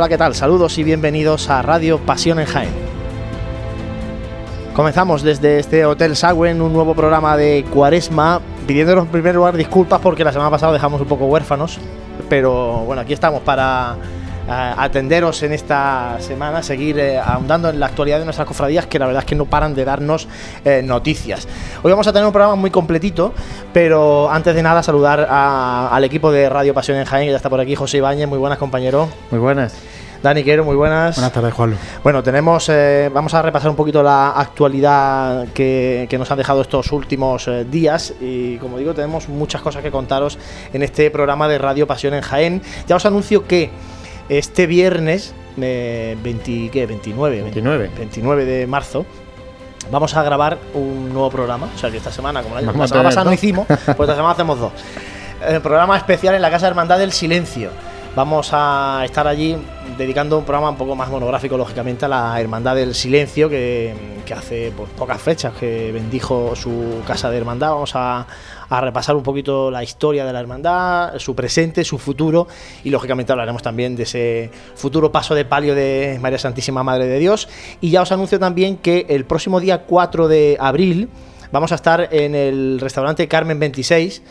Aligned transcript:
Hola, 0.00 0.08
¿qué 0.08 0.16
tal? 0.16 0.34
Saludos 0.34 0.78
y 0.78 0.82
bienvenidos 0.82 1.50
a 1.50 1.60
Radio 1.60 1.98
Pasión 1.98 2.38
en 2.40 2.46
Jaén. 2.46 2.70
Comenzamos 4.72 5.22
desde 5.22 5.58
este 5.58 5.84
Hotel 5.84 6.16
Sagüen 6.16 6.62
un 6.62 6.72
nuevo 6.72 6.94
programa 6.94 7.36
de 7.36 7.66
Cuaresma, 7.70 8.40
pidiéndonos 8.66 9.04
en 9.04 9.10
primer 9.10 9.34
lugar 9.34 9.58
disculpas 9.58 10.00
porque 10.00 10.24
la 10.24 10.32
semana 10.32 10.50
pasada 10.50 10.72
dejamos 10.72 11.02
un 11.02 11.06
poco 11.06 11.26
huérfanos, 11.26 11.78
pero 12.30 12.82
bueno, 12.86 13.02
aquí 13.02 13.12
estamos 13.12 13.42
para 13.42 13.96
atenderos 14.50 15.42
en 15.42 15.52
esta 15.52 16.16
semana, 16.20 16.62
seguir 16.62 16.98
eh, 16.98 17.18
ahondando 17.18 17.68
en 17.70 17.78
la 17.78 17.86
actualidad 17.86 18.18
de 18.18 18.24
nuestras 18.24 18.46
cofradías, 18.48 18.86
que 18.86 18.98
la 18.98 19.06
verdad 19.06 19.22
es 19.22 19.26
que 19.26 19.34
no 19.36 19.44
paran 19.46 19.74
de 19.74 19.84
darnos 19.84 20.28
eh, 20.64 20.82
noticias. 20.84 21.46
Hoy 21.82 21.90
vamos 21.90 22.06
a 22.06 22.12
tener 22.12 22.26
un 22.26 22.32
programa 22.32 22.56
muy 22.56 22.70
completito, 22.70 23.32
pero 23.72 24.30
antes 24.30 24.54
de 24.54 24.62
nada 24.62 24.82
saludar 24.82 25.26
a- 25.30 25.88
al 25.88 26.04
equipo 26.04 26.32
de 26.32 26.48
Radio 26.48 26.74
Pasión 26.74 26.98
en 26.98 27.04
Jaén, 27.04 27.26
que 27.26 27.30
ya 27.30 27.36
está 27.36 27.48
por 27.50 27.60
aquí, 27.60 27.74
José 27.74 27.98
Ibáñez, 27.98 28.28
muy 28.28 28.38
buenas 28.38 28.58
compañero. 28.58 29.08
Muy 29.30 29.40
buenas. 29.40 29.74
Dani 30.22 30.44
Quero, 30.44 30.64
muy 30.66 30.76
buenas. 30.76 31.16
Buenas 31.16 31.32
tardes, 31.32 31.54
Juanlu. 31.54 31.76
Bueno, 32.02 32.22
tenemos, 32.22 32.68
eh, 32.68 33.10
vamos 33.14 33.32
a 33.32 33.40
repasar 33.40 33.70
un 33.70 33.76
poquito 33.76 34.02
la 34.02 34.32
actualidad 34.32 35.46
que, 35.54 36.06
que 36.10 36.18
nos 36.18 36.30
han 36.30 36.36
dejado 36.36 36.60
estos 36.60 36.92
últimos 36.92 37.48
eh, 37.48 37.64
días 37.64 38.12
y 38.20 38.58
como 38.58 38.76
digo, 38.76 38.92
tenemos 38.92 39.30
muchas 39.30 39.62
cosas 39.62 39.82
que 39.82 39.90
contaros 39.90 40.38
en 40.74 40.82
este 40.82 41.10
programa 41.10 41.48
de 41.48 41.56
Radio 41.56 41.86
Pasión 41.86 42.12
en 42.12 42.20
Jaén. 42.20 42.60
Ya 42.86 42.96
os 42.96 43.06
anuncio 43.06 43.46
que 43.46 43.70
este 44.30 44.66
viernes, 44.66 45.34
eh, 45.60 46.16
20 46.22 46.70
¿qué? 46.70 46.86
29, 46.86 47.42
29. 47.42 47.90
29 47.98 48.44
de 48.44 48.66
marzo, 48.66 49.04
vamos 49.90 50.16
a 50.16 50.22
grabar 50.22 50.58
un 50.72 51.12
nuevo 51.12 51.28
programa. 51.30 51.68
O 51.74 51.78
sea 51.78 51.90
que 51.90 51.96
esta 51.96 52.12
semana, 52.12 52.42
como 52.42 52.54
la, 52.54 52.62
la 52.62 52.86
semana 52.86 53.08
pasada 53.08 53.24
no 53.24 53.32
hicimos, 53.32 53.66
pues 53.66 53.88
esta 53.88 54.14
semana 54.14 54.30
hacemos 54.30 54.58
dos. 54.58 54.72
Eh, 55.42 55.58
programa 55.60 55.96
especial 55.96 56.34
en 56.34 56.42
la 56.42 56.50
Casa 56.50 56.68
Hermandad 56.68 56.98
del 56.98 57.12
Silencio. 57.12 57.70
Vamos 58.14 58.50
a 58.52 59.02
estar 59.04 59.26
allí 59.26 59.56
dedicando 59.96 60.38
un 60.38 60.44
programa 60.44 60.70
un 60.70 60.76
poco 60.76 60.94
más 60.94 61.08
monográfico, 61.08 61.56
lógicamente, 61.56 62.04
a 62.04 62.08
la 62.08 62.40
Hermandad 62.40 62.74
del 62.74 62.94
Silencio, 62.94 63.48
que, 63.48 63.94
que 64.24 64.34
hace 64.34 64.72
pues, 64.76 64.90
pocas 64.90 65.20
fechas 65.20 65.54
que 65.54 65.90
bendijo 65.92 66.54
su 66.54 67.02
casa 67.06 67.30
de 67.30 67.38
hermandad. 67.38 67.70
Vamos 67.70 67.92
a, 67.94 68.26
a 68.70 68.80
repasar 68.80 69.16
un 69.16 69.22
poquito 69.22 69.70
la 69.70 69.82
historia 69.82 70.24
de 70.24 70.32
la 70.32 70.40
hermandad, 70.40 71.18
su 71.18 71.34
presente, 71.34 71.84
su 71.84 71.98
futuro, 71.98 72.46
y 72.84 72.90
lógicamente 72.90 73.32
hablaremos 73.32 73.62
también 73.62 73.96
de 73.96 74.04
ese 74.04 74.50
futuro 74.74 75.12
paso 75.12 75.34
de 75.34 75.44
palio 75.44 75.74
de 75.74 76.18
María 76.22 76.38
Santísima 76.38 76.82
Madre 76.82 77.06
de 77.06 77.18
Dios. 77.18 77.48
Y 77.80 77.90
ya 77.90 78.02
os 78.02 78.12
anuncio 78.12 78.38
también 78.38 78.76
que 78.78 79.06
el 79.08 79.24
próximo 79.24 79.60
día 79.60 79.82
4 79.82 80.28
de 80.28 80.56
abril 80.60 81.08
vamos 81.52 81.72
a 81.72 81.74
estar 81.74 82.08
en 82.12 82.34
el 82.34 82.78
restaurante 82.80 83.26
Carmen 83.26 83.58
26 83.58 84.22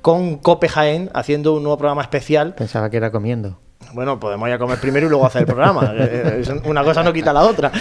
con 0.00 0.36
Cope 0.38 0.68
Jaén 0.68 1.10
haciendo 1.12 1.54
un 1.54 1.64
nuevo 1.64 1.76
programa 1.76 2.02
especial 2.02 2.54
Pensaba 2.54 2.88
que 2.88 2.98
era 2.98 3.10
comiendo. 3.10 3.58
bueno, 3.94 4.20
podemos 4.20 4.48
ir 4.48 4.54
a 4.54 4.58
comer 4.60 4.78
primero 4.78 5.08
y 5.08 5.10
luego 5.10 5.26
hacer 5.26 5.40
el 5.40 5.46
programa. 5.46 5.92
Una 6.64 6.84
cosa 6.84 7.02
no 7.02 7.12
quita 7.12 7.32
la 7.32 7.42
otra. 7.42 7.72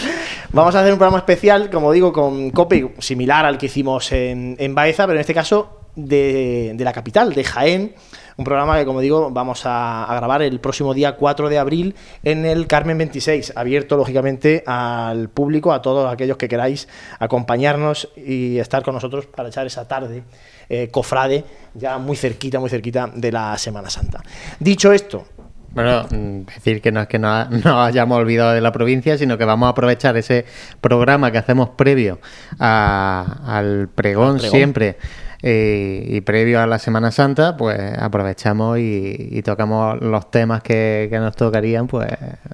Vamos 0.52 0.74
a 0.74 0.80
hacer 0.80 0.92
un 0.94 0.98
programa 0.98 1.20
especial, 1.20 1.70
como 1.70 1.92
digo, 1.92 2.12
con 2.12 2.50
Cope, 2.50 2.96
similar 2.98 3.46
al 3.46 3.60
que 3.60 3.68
hicimos 3.68 4.12
en, 4.12 4.56
en 4.58 4.74
Baeza, 4.74 5.06
pero 5.06 5.18
en 5.18 5.22
este 5.22 5.36
caso 5.36 5.77
de, 5.98 6.72
de 6.76 6.84
la 6.86 6.94
capital, 6.94 7.34
de 7.34 7.44
Jaén. 7.44 7.96
Un 8.38 8.46
programa 8.46 8.78
que, 8.78 8.86
como 8.86 9.02
digo, 9.02 9.32
vamos 9.32 9.66
a, 9.66 10.04
a 10.06 10.16
grabar 10.16 10.44
el 10.44 10.60
próximo 10.60 10.94
día 10.94 11.16
4 11.16 11.50
de 11.50 11.58
abril 11.58 11.96
en 12.24 12.46
el 12.46 12.68
Carmen 12.68 12.96
26, 13.00 13.54
abierto 13.56 13.98
lógicamente 13.98 14.64
al 14.68 15.28
público, 15.30 15.74
a 15.74 15.82
todos 15.82 16.14
aquellos 16.14 16.38
que 16.38 16.48
queráis 16.48 16.88
acompañarnos 17.20 18.10
y 18.16 18.60
estar 18.60 18.84
con 18.84 18.94
nosotros 18.94 19.26
para 19.26 19.50
echar 19.50 19.66
esa 19.66 19.88
tarde 19.88 20.22
eh, 20.70 20.90
cofrade, 20.92 21.46
ya 21.74 21.98
muy 21.98 22.16
cerquita, 22.16 22.60
muy 22.60 22.70
cerquita 22.70 23.10
de 23.14 23.32
la 23.32 23.58
Semana 23.58 23.90
Santa. 23.90 24.22
Dicho 24.60 24.92
esto, 24.92 25.26
Bueno, 25.74 26.06
decir 26.10 26.80
que 26.82 26.92
no 26.92 27.02
es 27.02 27.08
que 27.08 27.18
no, 27.20 27.46
no 27.50 27.84
hayamos 27.84 28.20
olvidado 28.20 28.54
de 28.54 28.62
la 28.62 28.72
provincia, 28.72 29.18
sino 29.18 29.38
que 29.40 29.46
vamos 29.46 29.66
a 29.66 29.72
aprovechar 29.72 30.16
ese 30.16 30.46
programa 30.80 31.32
que 31.32 31.40
hacemos 31.40 31.70
previo 31.70 32.20
a- 32.60 33.40
al 33.48 33.90
pregón, 33.94 34.36
Al 34.36 34.38
pregón. 34.42 34.52
siempre 34.52 34.98
eh, 35.44 36.04
y 36.08 36.22
previo 36.22 36.60
a 36.62 36.68
la 36.68 36.80
Semana 36.80 37.12
Santa, 37.12 37.58
pues 37.58 37.80
aprovechamos 37.98 38.80
y, 38.80 39.30
y 39.32 39.42
tocamos 39.44 40.02
los 40.02 40.32
temas 40.32 40.62
que, 40.64 41.08
que 41.10 41.20
nos 41.20 41.36
tocarían 41.36 41.88
pues 41.88 42.08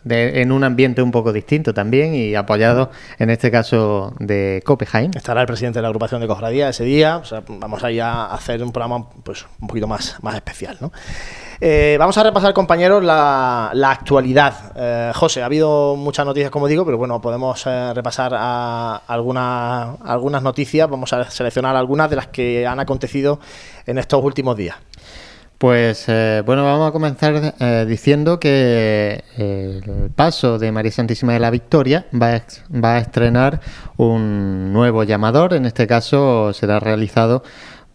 de- 0.03 0.41
en 0.41 0.51
un 0.51 0.63
ambiente 0.63 1.01
un 1.01 1.11
poco 1.11 1.31
distinto 1.33 1.73
también 1.73 2.13
y 2.15 2.35
apoyados 2.35 2.89
en 3.19 3.29
este 3.29 3.51
caso 3.51 4.13
de 4.19 4.61
Copenhagen. 4.65 5.11
Estará 5.15 5.41
el 5.41 5.47
presidente 5.47 5.79
de 5.79 5.83
la 5.83 5.87
agrupación 5.89 6.21
de 6.21 6.27
cofradía 6.27 6.69
ese 6.69 6.83
día. 6.83 7.17
O 7.17 7.25
sea, 7.25 7.43
vamos 7.47 7.83
a 7.83 7.91
ir 7.91 8.01
a 8.01 8.25
hacer 8.33 8.61
un 8.63 8.71
programa 8.71 9.09
pues, 9.23 9.45
un 9.61 9.67
poquito 9.67 9.87
más, 9.87 10.17
más 10.21 10.35
especial. 10.35 10.77
¿no? 10.81 10.91
Eh, 11.61 11.95
vamos 11.99 12.17
a 12.17 12.23
repasar, 12.23 12.53
compañeros, 12.53 13.03
la, 13.03 13.71
actualidad. 13.89 14.53
Eh, 14.75 15.11
José, 15.15 15.41
ha 15.41 15.45
habido 15.45 15.95
muchas 15.95 16.25
noticias, 16.25 16.51
como 16.51 16.67
digo, 16.67 16.85
pero 16.85 16.97
bueno, 16.97 17.21
podemos 17.21 17.63
eh, 17.65 17.93
repasar 17.93 18.33
a- 18.35 19.01
alguna- 19.07 19.95
algunas 20.05 20.43
noticias. 20.43 20.89
Vamos 20.89 21.13
a 21.13 21.29
seleccionar 21.29 21.75
algunas 21.75 22.09
de 22.09 22.15
las 22.15 22.27
que 22.27 22.65
han 22.67 22.79
acontecido 22.79 23.39
en 23.85 23.97
estos 23.97 24.23
últimos 24.23 24.57
días. 24.57 24.75
Pues 25.57 26.07
bueno, 26.45 26.65
vamos 26.65 26.89
a 26.89 26.91
comenzar 26.91 27.55
diciendo 27.87 28.37
que 28.37 29.23
el 29.37 30.11
paso 30.13 30.59
de 30.59 30.73
María 30.73 30.91
Santísima 30.91 31.31
de 31.31 31.39
la 31.39 31.51
Victoria 31.51 32.05
va 32.13 32.35
a, 32.35 32.41
va 32.75 32.95
a 32.95 32.97
estrenar 32.97 33.61
un 33.95 34.73
nuevo 34.73 35.05
llamador, 35.05 35.53
en 35.53 35.65
este 35.65 35.87
caso 35.87 36.51
será 36.51 36.81
realizado 36.81 37.43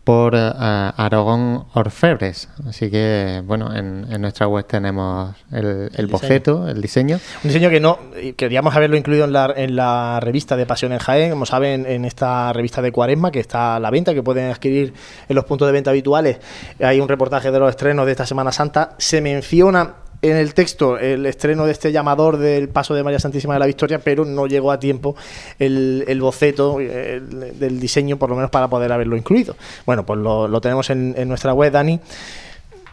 por 0.08 0.34
eh, 0.34 0.40
Aragón 0.40 1.66
Orfebres. 1.74 2.48
Así 2.66 2.90
que, 2.90 3.42
bueno, 3.44 3.76
en, 3.76 4.06
en 4.10 4.22
nuestra 4.22 4.48
web 4.48 4.64
tenemos 4.64 5.36
el, 5.52 5.90
el 5.94 6.06
boceto, 6.06 6.66
el 6.66 6.80
diseño. 6.80 7.20
Un 7.44 7.48
diseño 7.50 7.68
que 7.68 7.78
no 7.78 7.98
queríamos 8.38 8.74
haberlo 8.74 8.96
incluido 8.96 9.26
en 9.26 9.34
la, 9.34 9.52
en 9.54 9.76
la 9.76 10.18
revista 10.20 10.56
de 10.56 10.64
Pasión 10.64 10.92
en 10.92 10.98
Jaén, 10.98 11.30
como 11.30 11.44
saben, 11.44 11.84
en 11.84 12.06
esta 12.06 12.54
revista 12.54 12.80
de 12.80 12.90
Cuaresma 12.90 13.30
que 13.30 13.40
está 13.40 13.76
a 13.76 13.80
la 13.80 13.90
venta, 13.90 14.14
que 14.14 14.22
pueden 14.22 14.50
adquirir 14.50 14.94
en 15.28 15.36
los 15.36 15.44
puntos 15.44 15.68
de 15.68 15.72
venta 15.72 15.90
habituales. 15.90 16.38
Hay 16.80 17.00
un 17.00 17.08
reportaje 17.08 17.50
de 17.50 17.58
los 17.58 17.68
estrenos 17.68 18.06
de 18.06 18.12
esta 18.12 18.24
Semana 18.24 18.50
Santa. 18.50 18.94
Se 18.96 19.20
menciona 19.20 19.92
en 20.20 20.36
el 20.36 20.52
texto 20.54 20.98
el 20.98 21.26
estreno 21.26 21.64
de 21.64 21.72
este 21.72 21.92
llamador 21.92 22.38
del 22.38 22.68
paso 22.68 22.94
de 22.94 23.02
María 23.04 23.20
Santísima 23.20 23.54
de 23.54 23.60
la 23.60 23.66
Victoria, 23.66 24.00
pero 24.00 24.24
no 24.24 24.46
llegó 24.46 24.72
a 24.72 24.80
tiempo 24.80 25.14
el, 25.58 26.04
el 26.08 26.20
boceto 26.20 26.80
el- 26.80 27.58
del 27.58 27.78
diseño, 27.80 28.16
por 28.16 28.28
lo 28.30 28.36
menos 28.36 28.50
para 28.50 28.68
poder 28.68 28.90
haberlo 28.92 29.16
incluido. 29.16 29.56
Bueno, 29.86 30.04
pues 30.04 30.18
lo, 30.18 30.48
lo 30.48 30.60
tenemos 30.60 30.90
en, 30.90 31.14
en 31.16 31.28
nuestra 31.28 31.54
web, 31.54 31.72
Dani 31.72 32.00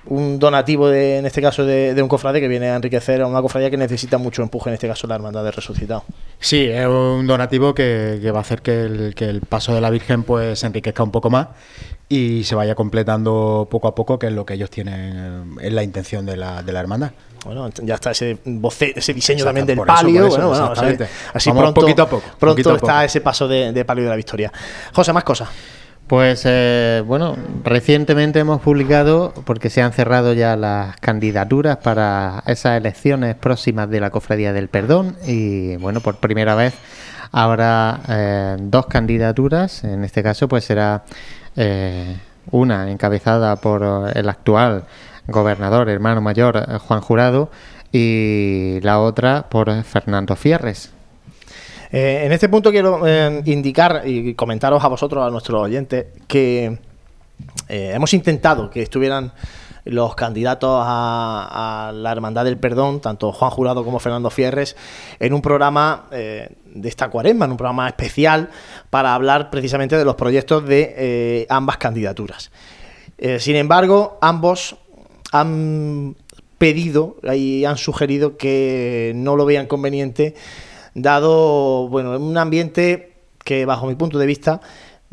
un 0.07 0.38
donativo, 0.38 0.88
de, 0.88 1.18
en 1.18 1.25
este 1.25 1.42
caso, 1.42 1.66
de, 1.66 1.95
de 1.95 2.01
un 2.04 2.07
cofrade 2.07 2.39
que 2.39 2.48
viene 2.48 2.69
a 2.69 2.75
enriquecer 2.75 3.24
a 3.24 3.25
una 3.25 3.42
cofradía 3.42 3.72
que 3.72 3.77
necesita 3.77 4.19
mucho 4.19 4.44
empuje, 4.44 4.69
en 4.69 4.75
este 4.75 4.88
caso 4.88 5.07
la 5.07 5.16
Hermandad 5.16 5.44
del 5.44 5.54
Resucitado. 5.54 6.04
Sí, 6.39 6.68
es 6.69 6.86
un 6.86 7.25
donativo 7.25 7.74
que, 7.74 8.19
que 8.22 8.30
va 8.30 8.38
a 8.38 8.42
hacer 8.42 8.62
que 8.62 8.81
el, 8.83 9.16
que 9.16 9.25
el 9.25 9.42
paso 9.42 9.74
de 9.74 9.81
la 9.81 9.89
Virgen 9.89 10.22
pues 10.22 10.63
enriquezca 10.63 11.01
un 11.01 11.10
poco 11.10 11.31
más 11.31 11.48
y 12.07 12.44
se 12.44 12.56
vaya 12.56 12.75
completando 12.75 13.68
poco 13.69 13.88
a 13.88 13.96
poco, 13.96 14.19
que 14.19 14.28
es 14.28 14.34
lo 14.34 14.46
que 14.46 14.54
ellos 14.54 14.69
tienen 14.69 15.56
en 15.60 15.75
la 15.75 15.84
intención 15.84 16.25
de 16.25 16.38
la, 16.38 16.62
de 16.62 16.72
la 16.72 16.80
hermandad. 16.80 17.12
Bueno, 17.46 17.69
ya 17.84 17.96
está 17.96 18.12
ese 18.12 18.38
boce- 18.46 18.94
ese 18.96 19.13
diseño 19.13 19.40
Exacto, 19.40 19.48
también 19.50 19.66
del 19.68 19.78
por 19.78 19.88
eso, 19.88 19.96
palio. 19.96 20.22
por 20.22 20.28
eso, 20.30 20.48
bueno, 20.50 20.50
bueno, 20.68 20.72
o 20.72 20.75
sea, 20.75 21.07
así 21.34 21.50
Vamos 21.50 21.63
pronto, 21.63 21.81
poquito 21.81 22.02
a 22.04 22.10
poco, 22.10 22.24
pronto 22.40 22.54
poquito 22.54 22.72
a 22.72 22.75
está 22.75 22.88
poco. 22.94 23.02
ese 23.02 23.22
paso 23.22 23.48
de, 23.48 23.72
de 23.72 23.86
palio 23.86 24.04
de 24.04 24.10
la 24.10 24.16
victoria. 24.16 24.52
José, 24.94 25.13
más 25.13 25.24
cosas. 25.24 25.50
Pues 26.07 26.44
eh, 26.46 27.02
bueno, 27.06 27.36
recientemente 27.63 28.40
hemos 28.40 28.62
publicado, 28.62 29.34
porque 29.44 29.72
se 29.72 29.81
han 29.81 29.92
cerrado 29.92 30.34
ya 30.34 30.56
las 30.56 30.96
candidaturas 30.98 31.78
para 31.78 32.44
esas 32.46 32.78
elecciones 32.78 33.36
próximas 33.36 33.90
de 33.90 34.00
la 34.00 34.12
Cofradía 34.12 34.54
del 34.54 34.68
Perdón 34.68 35.16
y 35.25 35.75
bueno, 35.78 36.01
por 36.01 36.18
primera 36.18 36.54
vez 36.54 36.75
habrá 37.31 38.01
eh, 38.08 38.58
dos 38.60 38.86
candidaturas, 38.86 39.84
en 39.84 40.04
este 40.04 40.22
caso 40.22 40.48
pues 40.48 40.63
será 40.66 41.04
eh, 41.56 42.18
una 42.52 42.92
encabezada 42.92 43.56
por 43.57 44.12
el 44.13 44.30
actual 44.30 44.84
gobernador, 45.28 45.90
hermano 45.90 46.22
mayor 46.22 46.57
eh, 46.57 46.78
Juan 46.78 47.02
Jurado 47.02 47.50
y 47.92 48.80
la 48.81 49.00
otra 49.00 49.48
por 49.50 49.84
Fernando 49.84 50.36
Fierres. 50.36 50.92
Eh, 51.92 52.24
en 52.25 52.31
este 52.31 52.50
punto 52.50 52.72
quiero 52.72 53.07
eh, 53.07 53.42
indicar 53.46 54.04
y 54.06 54.34
comentaros 54.34 54.84
a 54.84 54.88
vosotros, 54.88 55.25
a 55.25 55.30
nuestros 55.30 55.62
oyentes, 55.62 56.07
que 56.28 56.78
eh, 57.69 57.92
hemos 57.94 58.13
intentado 58.13 58.69
que 58.69 58.81
estuvieran 58.81 59.31
los 59.86 60.16
candidatos 60.16 60.84
a, 60.84 61.88
a 61.88 61.92
la 61.92 62.12
Hermandad 62.12 62.44
del 62.44 62.58
Perdón, 62.58 63.00
tanto 63.00 63.32
Juan 63.32 63.52
Jurado 63.52 63.86
como 63.86 64.00
Fernando 64.00 64.30
Fierres, 64.30 64.76
en 65.20 65.34
un 65.34 65.42
programa 65.42 66.06
eh, 66.12 66.50
de 66.66 66.90
esta 66.90 67.10
cuaresma, 67.10 67.46
en 67.46 67.52
un 67.52 67.58
programa 67.58 67.88
especial 67.88 68.50
para 68.90 69.14
hablar 69.14 69.50
precisamente 69.52 69.96
de 69.96 70.04
los 70.04 70.16
proyectos 70.16 70.66
de 70.66 70.94
eh, 70.98 71.48
ambas 71.50 71.78
candidaturas. 71.78 72.52
Eh, 73.18 73.40
sin 73.40 73.56
embargo, 73.56 74.18
ambos 74.22 74.76
han 75.32 76.16
pedido 76.58 77.18
y 77.36 77.66
han 77.66 77.78
sugerido 77.78 78.38
que 78.38 79.14
no 79.16 79.36
lo 79.36 79.46
vean 79.46 79.68
conveniente, 79.68 80.36
dado 80.96 81.88
bueno, 81.90 82.18
un 82.18 82.38
ambiente 82.38 83.14
que 83.44 83.66
bajo 83.66 83.86
mi 83.86 83.96
punto 83.96 84.18
de 84.18 84.26
vista 84.26 84.62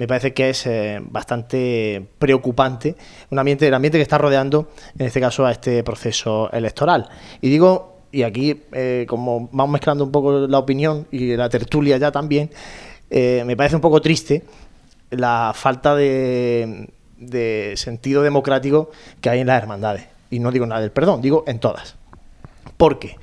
me 0.02 0.08
parece 0.08 0.34
que 0.34 0.50
es 0.50 0.66
eh, 0.66 1.00
bastante 1.00 2.04
preocupante, 2.18 2.96
un 3.30 3.38
ambiente, 3.38 3.68
el 3.68 3.74
ambiente 3.74 3.98
que 3.98 4.02
está 4.02 4.18
rodeando, 4.18 4.68
en 4.98 5.06
este 5.06 5.20
caso, 5.20 5.46
a 5.46 5.52
este 5.52 5.84
proceso 5.84 6.50
electoral. 6.50 7.08
Y 7.40 7.48
digo 7.48 7.98
y 8.10 8.24
aquí, 8.24 8.64
eh, 8.72 9.06
como 9.08 9.48
vamos 9.52 9.74
mezclando 9.74 10.02
un 10.02 10.10
poco 10.10 10.48
la 10.48 10.58
opinión 10.58 11.06
y 11.12 11.36
la 11.36 11.48
tertulia 11.48 11.98
ya 11.98 12.10
también, 12.10 12.50
eh, 13.10 13.44
me 13.46 13.56
parece 13.56 13.76
un 13.76 13.80
poco 13.80 14.00
triste 14.00 14.42
la 15.10 15.52
falta 15.54 15.94
de, 15.94 16.88
de 17.16 17.74
sentido 17.76 18.24
democrático 18.24 18.90
que 19.20 19.30
hay 19.30 19.38
en 19.38 19.46
las 19.46 19.62
hermandades. 19.62 20.04
Y 20.32 20.40
no 20.40 20.50
digo 20.50 20.66
nada 20.66 20.80
del 20.80 20.90
perdón, 20.90 21.22
digo 21.22 21.44
en 21.46 21.60
todas. 21.60 21.94
Porque 22.76 23.14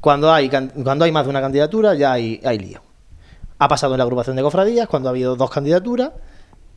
cuando 0.00 0.32
hay, 0.32 0.50
cuando 0.50 1.04
hay 1.04 1.12
más 1.12 1.22
de 1.22 1.30
una 1.30 1.40
candidatura 1.40 1.94
ya 1.94 2.14
hay, 2.14 2.40
hay 2.44 2.58
lío. 2.58 2.85
Ha 3.58 3.68
pasado 3.68 3.94
en 3.94 3.98
la 3.98 4.04
agrupación 4.04 4.36
de 4.36 4.42
cofradías 4.42 4.86
cuando 4.86 5.08
ha 5.08 5.10
habido 5.10 5.36
dos 5.36 5.50
candidaturas 5.50 6.12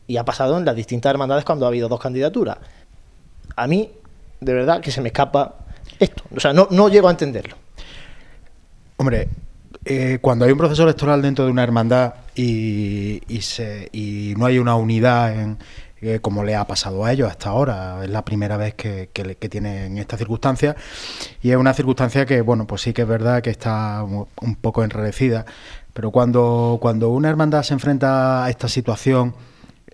y 0.07 0.17
ha 0.17 0.25
pasado 0.25 0.57
en 0.57 0.65
las 0.65 0.75
distintas 0.75 1.09
hermandades 1.09 1.45
cuando 1.45 1.65
ha 1.65 1.69
habido 1.69 1.89
dos 1.89 1.99
candidaturas. 1.99 2.57
A 3.55 3.67
mí, 3.67 3.91
de 4.39 4.53
verdad, 4.53 4.81
que 4.81 4.91
se 4.91 5.01
me 5.01 5.09
escapa 5.09 5.55
esto. 5.99 6.23
O 6.35 6.39
sea, 6.39 6.53
no, 6.53 6.67
no 6.71 6.89
llego 6.89 7.07
a 7.07 7.11
entenderlo. 7.11 7.55
Hombre, 8.97 9.29
eh, 9.85 10.19
cuando 10.21 10.45
hay 10.45 10.51
un 10.51 10.57
proceso 10.57 10.83
electoral 10.83 11.21
dentro 11.21 11.45
de 11.45 11.51
una 11.51 11.63
hermandad 11.63 12.13
y, 12.35 13.21
y 13.27 13.41
se, 13.41 13.89
y 13.91 14.33
no 14.37 14.45
hay 14.45 14.59
una 14.59 14.75
unidad 14.75 15.39
en, 15.39 15.57
eh, 16.01 16.19
como 16.21 16.43
le 16.45 16.55
ha 16.55 16.65
pasado 16.65 17.03
a 17.03 17.11
ellos 17.11 17.29
hasta 17.29 17.49
ahora, 17.49 18.03
es 18.03 18.09
la 18.09 18.23
primera 18.23 18.55
vez 18.55 18.73
que, 18.73 19.09
que, 19.11 19.35
que 19.35 19.49
tienen 19.49 19.97
esta 19.97 20.17
circunstancia 20.17 20.75
y 21.41 21.51
es 21.51 21.57
una 21.57 21.73
circunstancia 21.73 22.25
que, 22.25 22.39
bueno, 22.39 22.65
pues 22.65 22.81
sí 22.81 22.93
que 22.93 23.01
es 23.01 23.07
verdad 23.07 23.41
que 23.41 23.49
está 23.49 24.03
un 24.03 24.55
poco 24.55 24.83
enredecida, 24.83 25.45
pero 25.93 26.11
cuando, 26.11 26.77
cuando 26.81 27.09
una 27.09 27.29
hermandad 27.29 27.63
se 27.63 27.73
enfrenta 27.73 28.45
a 28.45 28.49
esta 28.49 28.67
situación, 28.67 29.35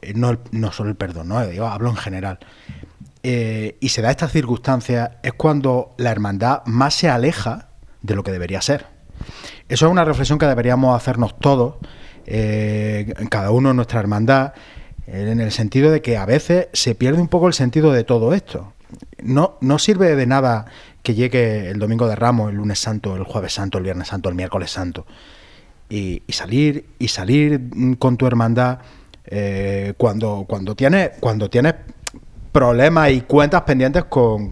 eh, 0.01 0.13
no, 0.15 0.38
no 0.51 0.71
solo 0.71 0.89
el 0.89 0.95
perdón, 0.95 1.30
¿no? 1.30 1.38
Hablo 1.38 1.89
en 1.89 1.95
general, 1.95 2.39
eh, 3.24 3.77
y 3.80 3.89
se 3.89 4.01
da 4.01 4.12
esta 4.12 4.27
circunstancia, 4.27 5.19
es 5.24 5.33
cuando 5.33 5.95
la 5.97 6.12
hermandad 6.12 6.62
más 6.65 6.94
se 6.94 7.09
aleja 7.09 7.69
de 8.01 8.15
lo 8.15 8.24
que 8.24 8.31
debería 8.31 8.62
ser. 8.62 8.86
Eso 9.68 9.88
es 9.88 9.92
una 9.92 10.06
reflexión 10.06 10.38
que 10.38 10.45
deberíamos 10.45 10.95
hacernos 10.95 11.39
todos, 11.39 11.75
eh, 12.27 13.13
cada 13.30 13.51
uno 13.51 13.71
en 13.71 13.77
nuestra 13.77 14.00
hermandad, 14.00 14.53
en 15.07 15.39
el 15.39 15.51
sentido 15.51 15.91
de 15.91 16.01
que 16.01 16.18
a 16.18 16.25
veces 16.25 16.68
se 16.74 16.95
pierde 16.95 17.21
un 17.21 17.27
poco 17.27 17.48
el 17.48 17.53
sentido 17.53 17.91
de 17.91 18.03
todo 18.03 18.33
esto. 18.33 18.74
No, 19.21 19.57
no 19.62 19.80
sirve 19.80 20.15
de 20.15 20.25
nada 20.25 20.65
que 21.03 21.13
llegue 21.13 21.69
el 21.69 21.80
domingo 21.80 22.07
de 22.07 22.15
Ramos, 22.15 22.50
el 22.50 22.57
lunes 22.57 22.80
santo, 22.80 23.15
el 23.15 23.24
jueves 23.24 23.53
santo, 23.53 23.77
el 23.77 23.83
viernes 23.83 24.07
santo, 24.07 24.30
el 24.30 24.36
miércoles 24.36 24.71
santo, 24.71 25.06
y, 25.89 26.21
salir 26.29 26.85
y 26.99 27.07
salir 27.07 27.59
mm, 27.59 27.93
con 27.93 28.17
tu 28.17 28.25
hermandad 28.27 28.79
eh, 29.25 29.93
cuando 29.97 30.45
cuando 30.47 30.75
tienes 30.75 31.11
cuando 31.19 31.49
tienes 31.49 31.75
problemas 32.51 33.11
y 33.11 33.21
cuentas 33.21 33.63
pendientes 33.63 34.05
con, 34.05 34.51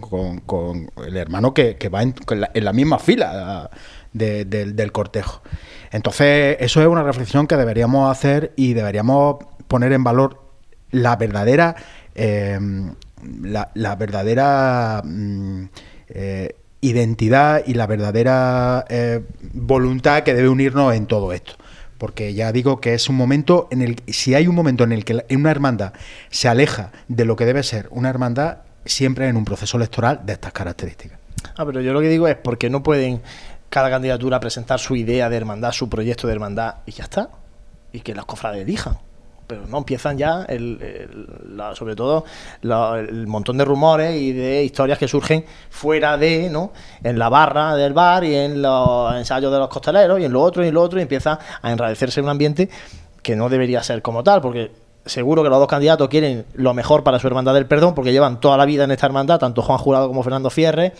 el 1.06 1.16
hermano 1.16 1.54
que, 1.54 1.76
va 1.92 2.02
en, 2.02 2.14
la, 2.54 2.72
misma 2.74 2.98
fila 2.98 3.70
del- 4.12 4.76
del 4.76 4.92
cortejo. 4.92 5.40
Entonces, 5.90 6.58
eso 6.60 6.82
es 6.82 6.86
una 6.86 7.02
reflexión 7.02 7.46
que 7.46 7.56
deberíamos 7.56 8.10
hacer 8.10 8.52
y 8.56 8.74
deberíamos 8.74 9.36
poner 9.68 9.92
en 9.94 10.04
valor 10.04 10.42
la 10.90 11.16
verdadera, 11.16 11.76
eh, 12.14 12.58
la, 13.42 13.70
la 13.72 13.96
verdadera 13.96 15.00
mm, 15.02 15.64
eh, 16.08 16.56
identidad 16.84 17.62
y 17.66 17.74
la 17.74 17.86
verdadera 17.86 18.84
eh, 18.88 19.22
voluntad 19.52 20.22
que 20.22 20.34
debe 20.34 20.48
unirnos 20.48 20.94
en 20.94 21.06
todo 21.06 21.32
esto. 21.32 21.54
Porque 21.98 22.34
ya 22.34 22.52
digo 22.52 22.80
que 22.80 22.94
es 22.94 23.08
un 23.08 23.16
momento 23.16 23.68
en 23.70 23.80
el 23.80 23.96
si 24.08 24.34
hay 24.34 24.46
un 24.46 24.54
momento 24.54 24.84
en 24.84 24.92
el 24.92 25.04
que 25.04 25.24
una 25.30 25.50
hermandad 25.50 25.94
se 26.30 26.48
aleja 26.48 26.92
de 27.08 27.24
lo 27.24 27.36
que 27.36 27.46
debe 27.46 27.62
ser 27.62 27.88
una 27.90 28.10
hermandad, 28.10 28.58
siempre 28.84 29.28
en 29.28 29.36
un 29.36 29.44
proceso 29.44 29.76
electoral 29.76 30.20
de 30.26 30.34
estas 30.34 30.52
características. 30.52 31.18
Ah, 31.56 31.64
pero 31.64 31.80
yo 31.80 31.92
lo 31.92 32.00
que 32.00 32.08
digo 32.08 32.28
es 32.28 32.36
porque 32.36 32.68
no 32.68 32.82
pueden 32.82 33.22
cada 33.70 33.90
candidatura 33.90 34.38
presentar 34.40 34.78
su 34.78 34.96
idea 34.96 35.30
de 35.30 35.36
hermandad, 35.36 35.72
su 35.72 35.88
proyecto 35.88 36.26
de 36.26 36.34
hermandad 36.34 36.76
y 36.86 36.92
ya 36.92 37.04
está. 37.04 37.30
Y 37.92 38.00
que 38.00 38.14
los 38.14 38.26
cofrades 38.26 38.62
elijan. 38.62 38.98
Pero 39.46 39.66
no 39.66 39.78
empiezan 39.78 40.16
ya, 40.16 40.44
el, 40.48 41.26
la- 41.54 41.74
sobre 41.74 41.94
todo, 41.94 42.24
el 42.62 43.26
montón 43.26 43.58
de 43.58 43.64
rumores 43.64 44.16
y 44.20 44.32
de 44.32 44.64
historias 44.64 44.98
que 44.98 45.06
surgen 45.06 45.44
fuera 45.68 46.16
de, 46.16 46.48
¿no? 46.50 46.72
En 47.02 47.18
la 47.18 47.28
barra 47.28 47.76
del 47.76 47.92
bar 47.92 48.24
y 48.24 48.34
en 48.34 48.62
los 48.62 49.14
ensayos 49.14 49.52
de 49.52 49.58
los 49.58 49.68
costaleros 49.68 50.18
y 50.18 50.24
en 50.24 50.32
lo 50.32 50.40
otro 50.42 50.64
y 50.64 50.68
en 50.68 50.74
lo 50.74 50.80
otro 50.82 50.98
y 50.98 51.02
empieza 51.02 51.38
a 51.60 51.70
enrarecerse 51.70 52.22
un 52.22 52.28
ambiente 52.30 52.70
que 53.22 53.36
no 53.36 53.48
debería 53.48 53.82
ser 53.82 54.00
como 54.02 54.22
tal, 54.22 54.40
porque 54.40 54.70
seguro 55.04 55.42
que 55.42 55.50
los 55.50 55.58
dos 55.58 55.68
candidatos 55.68 56.08
quieren 56.08 56.46
lo 56.54 56.72
mejor 56.72 57.02
para 57.04 57.18
su 57.18 57.26
hermandad 57.26 57.52
del 57.52 57.66
perdón, 57.66 57.94
porque 57.94 58.12
llevan 58.12 58.40
toda 58.40 58.56
la 58.56 58.64
vida 58.64 58.84
en 58.84 58.90
esta 58.92 59.04
hermandad, 59.06 59.38
tanto 59.38 59.60
Juan 59.60 59.76
Jurado 59.78 60.08
como 60.08 60.22
Fernando 60.22 60.48
Fierre, 60.48 60.94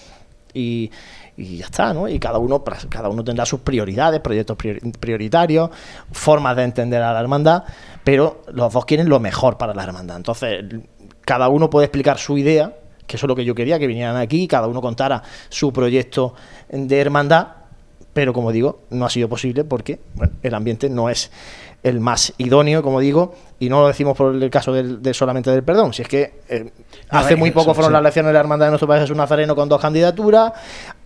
y, 0.53 0.91
y 1.37 1.59
ya 1.59 1.65
está, 1.67 1.93
¿no? 1.93 2.09
Y 2.09 2.19
cada 2.19 2.39
uno, 2.39 2.63
cada 2.89 3.09
uno 3.09 3.25
tendrá 3.25 3.45
sus 3.45 3.61
prioridades, 3.61 4.21
proyectos 4.21 4.57
priori- 4.57 4.97
prioritarios, 4.99 5.71
formas 6.13 6.57
de 6.57 6.63
entender 6.63 7.03
a 7.03 7.13
la 7.13 7.21
hermandad, 7.21 7.65
pero 8.05 8.43
los 8.53 8.73
dos 8.73 8.85
quieren 8.85 9.09
lo 9.09 9.21
mejor 9.21 9.59
para 9.59 9.75
la 9.75 9.83
hermandad. 9.83 10.17
Entonces, 10.17 10.65
cada 11.23 11.49
uno 11.49 11.71
puede 11.71 11.87
explicar 11.87 12.19
su 12.19 12.39
idea, 12.39 12.75
que 13.07 13.17
eso 13.17 13.27
es 13.27 13.29
lo 13.29 13.35
que 13.35 13.45
yo 13.45 13.55
quería, 13.55 13.79
que 13.79 13.87
vinieran 13.87 14.17
aquí, 14.17 14.47
cada 14.47 14.67
uno 14.67 14.81
contara 14.81 15.23
su 15.49 15.73
proyecto 15.73 16.35
de 16.69 17.01
hermandad, 17.01 17.49
pero 18.13 18.33
como 18.33 18.53
digo, 18.53 18.83
no 18.91 19.07
ha 19.07 19.11
sido 19.11 19.29
posible 19.29 19.65
porque 19.65 19.99
bueno, 20.15 20.35
el 20.43 20.55
ambiente 20.55 20.89
no 20.89 21.11
es 21.11 21.33
el 21.83 22.01
más 22.01 22.33
idóneo, 22.39 22.83
como 22.83 22.99
digo, 23.01 23.35
y 23.59 23.69
no 23.69 23.81
lo 23.81 23.89
decimos 23.89 24.17
por 24.17 24.35
el 24.35 24.51
caso 24.51 24.73
del, 24.73 25.03
de 25.03 25.13
solamente 25.13 25.51
del 25.51 25.63
perdón, 25.63 25.93
si 25.93 26.01
es 26.01 26.09
que 26.09 26.41
eh, 26.49 26.73
hace 27.11 27.31
ver, 27.31 27.39
muy 27.39 27.51
poco 27.51 27.73
eso, 27.73 27.75
fueron 27.75 27.91
sí. 27.91 27.93
las 27.93 28.01
elecciones 28.01 28.29
de 28.29 28.33
la 28.33 28.41
Hermandad 28.41 28.67
de 28.67 28.71
Nuestro 28.71 28.89
Padre 28.89 29.03
Jesús 29.03 29.17
Nazareno 29.17 29.55
con 29.55 29.69
dos 29.69 29.83
candidaturas, 29.83 30.53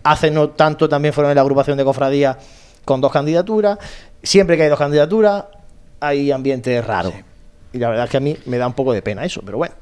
hace 0.03 0.31
no 0.31 0.49
tanto 0.49 0.89
también 0.89 1.13
fueron 1.13 1.31
en 1.31 1.35
la 1.35 1.41
agrupación 1.41 1.77
de 1.77 1.83
cofradías 1.83 2.37
con 2.85 3.01
dos 3.01 3.11
candidaturas, 3.11 3.77
siempre 4.23 4.57
que 4.57 4.63
hay 4.63 4.69
dos 4.69 4.79
candidaturas 4.79 5.45
hay 5.99 6.31
ambiente 6.31 6.81
raro. 6.81 7.13
Y 7.73 7.77
la 7.77 7.89
verdad 7.89 8.05
es 8.05 8.11
que 8.11 8.17
a 8.17 8.21
mí 8.21 8.37
me 8.45 8.57
da 8.57 8.67
un 8.67 8.73
poco 8.73 8.93
de 8.93 9.01
pena 9.01 9.23
eso, 9.25 9.41
pero 9.45 9.57
bueno. 9.57 9.75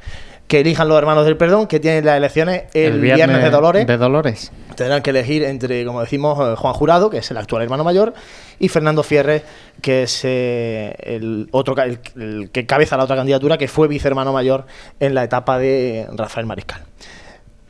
Que 0.48 0.62
elijan 0.62 0.88
los 0.88 0.98
hermanos 0.98 1.26
del 1.26 1.36
perdón, 1.36 1.68
que 1.68 1.80
tienen 1.82 2.06
las 2.06 2.16
elecciones 2.16 2.64
el, 2.74 3.02
viernes, 3.02 3.44
de 3.44 3.50
Dolores. 3.50 3.86
De 3.86 3.98
Dolores. 3.98 4.52
Tendrán 4.76 5.02
que 5.02 5.10
elegir 5.10 5.44
entre, 5.44 5.84
como 5.86 6.00
decimos, 6.00 6.40
eh, 6.40 6.56
Juan 6.56 6.74
Jurado, 6.74 7.10
que 7.10 7.18
es 7.18 7.32
el 7.32 7.38
actual 7.38 7.64
hermano 7.64 7.84
mayor, 7.84 8.14
y 8.58 8.70
Fernando 8.70 9.04
Fierre, 9.04 9.44
que 9.82 10.04
es 10.04 10.22
eh, 10.24 10.96
el 11.00 11.50
otro 11.52 11.76
el 11.82 12.50
que 12.52 12.66
cabeza 12.66 12.96
la 12.96 13.04
otra 13.04 13.18
candidatura, 13.18 13.58
que 13.58 13.68
fue 13.68 13.90
vicehermano 13.90 14.32
mayor 14.32 14.66
en 15.02 15.16
la 15.16 15.26
etapa 15.26 15.58
de 15.58 16.08
Rafael 16.14 16.46
Mariscal. 16.46 16.82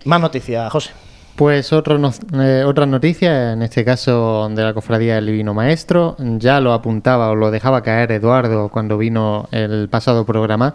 Más 0.05 0.21
noticias, 0.21 0.71
José. 0.71 0.91
Pues 1.37 1.71
otro 1.71 1.99
no- 1.99 2.11
eh, 2.41 2.63
otra 2.65 2.87
noticia, 2.87 3.53
en 3.53 3.61
este 3.61 3.85
caso 3.85 4.49
de 4.49 4.63
la 4.63 4.73
Cofradía 4.73 5.15
del 5.15 5.27
Divino 5.27 5.53
Maestro, 5.53 6.15
ya 6.17 6.59
lo 6.59 6.73
apuntaba 6.73 7.29
o 7.29 7.35
lo 7.35 7.51
dejaba 7.51 7.83
caer 7.83 8.11
Eduardo 8.11 8.69
cuando 8.69 8.97
vino 8.97 9.47
el 9.51 9.87
pasado 9.87 10.25
programa, 10.25 10.73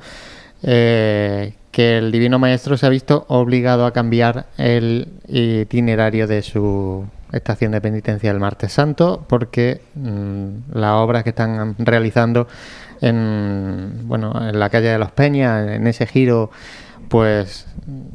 eh, 0.63 1.55
que 1.73 1.99
el 1.99 2.13
Divino 2.13 2.39
Maestro 2.39 2.77
se 2.77 2.87
ha 2.87 2.91
visto 2.91 3.25
obligado 3.29 3.87
a 3.87 3.93
cambiar 3.93 4.47
el 4.57 5.09
itinerario 5.27 6.29
de 6.29 6.43
su 6.43 7.07
estación 7.33 7.73
de 7.73 7.81
penitencia 7.81 8.31
el 8.31 8.39
martes 8.39 8.73
santo 8.73 9.25
porque 9.27 9.81
mm, 9.97 10.75
las 10.79 10.93
obras 10.93 11.25
que 11.25 11.31
están 11.31 11.75
realizando 11.79 12.47
en, 13.01 14.03
bueno, 14.05 14.33
en 14.49 14.61
la 14.61 14.71
calle 14.71 14.91
de 14.91 14.99
los 14.99 15.11
Peñas, 15.11 15.69
en 15.69 15.89
ese 15.89 16.07
giro, 16.07 16.53
pues 17.09 17.67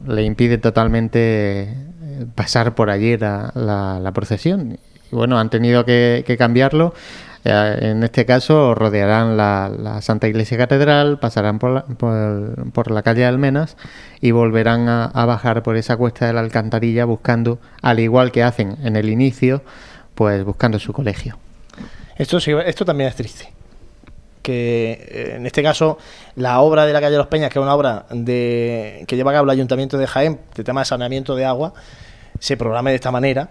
le 0.07 0.23
impide 0.23 0.57
totalmente 0.59 1.87
pasar 2.36 2.75
por 2.75 2.89
allí 2.89 3.17
la, 3.17 3.51
la- 3.55 4.00
la 4.00 4.12
procesión. 4.12 4.77
Y 5.12 5.15
bueno, 5.15 5.39
han 5.39 5.50
tenido 5.50 5.86
que, 5.86 6.24
que 6.25 6.38
cambiarlo. 6.38 6.93
Eh, 7.45 7.77
en 7.81 8.03
este 8.03 8.25
caso 8.25 8.75
rodearán 8.75 9.38
la, 9.38 9.71
la 9.77 10.01
Santa 10.01 10.27
Iglesia 10.27 10.57
Catedral, 10.57 11.17
pasarán 11.19 11.59
por 11.59 11.71
la, 11.71 11.86
por, 12.74 12.91
la 12.91 13.01
calle 13.03 13.25
Almenas 13.25 13.77
y 14.19 14.31
volverán 14.31 14.89
a, 14.89 15.05
a 15.05 15.25
bajar 15.25 15.63
por 15.63 15.77
esa 15.77 15.95
cuesta 15.95 16.27
de 16.27 16.33
la 16.33 16.41
alcantarilla 16.41 17.05
buscando, 17.05 17.59
al 17.81 18.00
igual 18.00 18.31
que 18.31 18.43
hacen 18.43 18.75
en 18.83 18.95
el 18.97 19.07
inicio, 19.07 19.62
pues 20.15 20.43
buscando 20.43 20.77
su 20.79 20.91
colegio. 20.91 21.38
Esto, 22.17 22.38
esto 22.39 22.83
también 22.83 23.09
es 23.09 23.15
triste. 23.15 23.53
Que 24.41 24.91
eh, 25.09 25.33
en 25.36 25.45
este 25.45 25.62
caso, 25.63 25.97
la 26.36 26.59
obra 26.62 26.86
de 26.86 26.93
la 26.93 27.00
calle 27.00 27.15
Los 27.17 27.27
Peñas, 27.27 27.50
que 27.51 27.59
es 27.59 27.63
una 27.63 27.75
obra 27.75 28.05
de, 28.09 29.05
que 29.07 29.15
lleva 29.15 29.31
a 29.31 29.36
cabo 29.36 29.43
el 29.45 29.51
Ayuntamiento 29.51 29.97
de 29.97 30.07
Jaén, 30.07 30.39
de 30.55 30.63
tema 30.63 30.81
de 30.81 30.86
saneamiento 30.86 31.36
de 31.36 31.45
agua, 31.45 31.74
se 32.39 32.58
programe 32.58 32.91
de 32.91 32.96
esta 32.96 33.12
manera, 33.12 33.50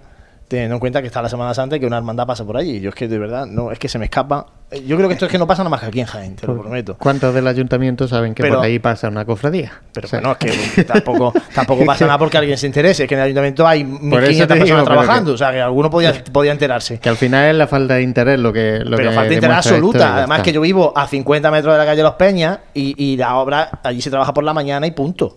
teniendo 0.48 0.74
en 0.76 0.80
cuenta 0.80 1.00
que 1.00 1.08
está 1.08 1.20
la 1.20 1.28
Semana 1.28 1.52
Santa 1.54 1.74
y 1.76 1.80
que 1.80 1.86
una 1.86 1.96
hermandad 1.96 2.24
pasa 2.26 2.44
por 2.44 2.56
allí. 2.56 2.80
Yo 2.80 2.90
es 2.90 2.94
que 2.94 3.08
de 3.08 3.18
verdad, 3.18 3.46
no, 3.46 3.72
es 3.72 3.78
que 3.80 3.88
se 3.88 3.98
me 3.98 4.04
escapa. 4.04 4.46
Eh, 4.70 4.84
Yo 4.86 4.96
creo 4.96 5.08
que 5.08 5.14
esto 5.14 5.26
es 5.26 5.32
que 5.32 5.38
no 5.38 5.46
pasa 5.46 5.62
nada 5.62 5.70
más 5.70 5.80
que 5.80 5.86
aquí 5.86 5.98
en 6.00 6.06
Jaén, 6.06 6.36
te 6.36 6.46
lo 6.46 6.60
prometo. 6.60 6.96
¿Cuántos 6.98 7.34
del 7.34 7.48
ayuntamiento 7.48 8.06
saben 8.06 8.32
que 8.32 8.42
Pero- 8.44 8.56
por 8.56 8.64
ahí 8.64 8.78
pasa 8.78 9.08
una 9.08 9.24
cofradía? 9.24 9.72
Pero 9.92 10.06
O 10.06 10.08
sea, 10.08 10.20
bueno, 10.20 10.36
es 10.40 10.72
que 10.74 10.84
tampoco, 10.84 11.32
tampoco 11.52 11.84
pasa 11.84 12.06
nada 12.06 12.18
porque 12.18 12.38
alguien 12.38 12.56
se 12.58 12.66
interese. 12.68 13.02
Es 13.04 13.08
que 13.08 13.14
en 13.16 13.20
el 13.22 13.24
ayuntamiento 13.26 13.66
hay 13.66 13.82
1.500 13.82 14.10
Por 14.10 14.22
eso 14.24 14.46
te 14.46 14.54
personas 14.56 14.84
trabajando. 14.84 15.30
que- 15.32 15.34
o 15.34 15.38
sea, 15.38 15.50
que 15.50 15.60
alguno 15.60 15.90
podía, 15.90 16.12
podía 16.32 16.52
enterarse. 16.52 17.00
Que 17.00 17.08
al 17.08 17.16
final 17.16 17.50
es 17.50 17.56
la 17.56 17.66
falta 17.66 17.94
de 17.94 18.02
interés 18.02 18.38
lo 18.38 18.52
que 18.52 18.78
lo 18.84 18.96
pero 18.96 19.10
que 19.10 19.14
falta 19.16 19.28
de 19.30 19.34
interés 19.34 19.56
absoluta. 19.56 20.16
Además, 20.16 20.38
está. 20.38 20.44
que 20.44 20.52
yo 20.52 20.60
vivo 20.60 20.92
a 20.96 21.08
50 21.08 21.50
metros 21.50 21.74
de 21.74 21.78
la 21.78 21.84
calle 21.86 22.02
Los 22.04 22.14
Peñas 22.14 22.60
y, 22.72 22.94
y 23.04 23.16
la 23.16 23.36
obra 23.36 23.80
allí 23.82 24.00
se 24.00 24.10
trabaja 24.10 24.32
por 24.32 24.44
la 24.44 24.54
mañana 24.54 24.86
y 24.86 24.92
punto. 24.92 25.36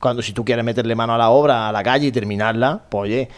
Cuando 0.00 0.22
si 0.22 0.32
tú 0.32 0.44
quieres 0.44 0.64
meterle 0.64 0.94
mano 0.96 1.14
a 1.14 1.18
la 1.18 1.28
obra, 1.30 1.68
a 1.68 1.72
la 1.72 1.82
calle 1.82 2.06
y 2.08 2.12
terminarla, 2.12 2.80
pues 2.88 3.02
oye, 3.02 3.28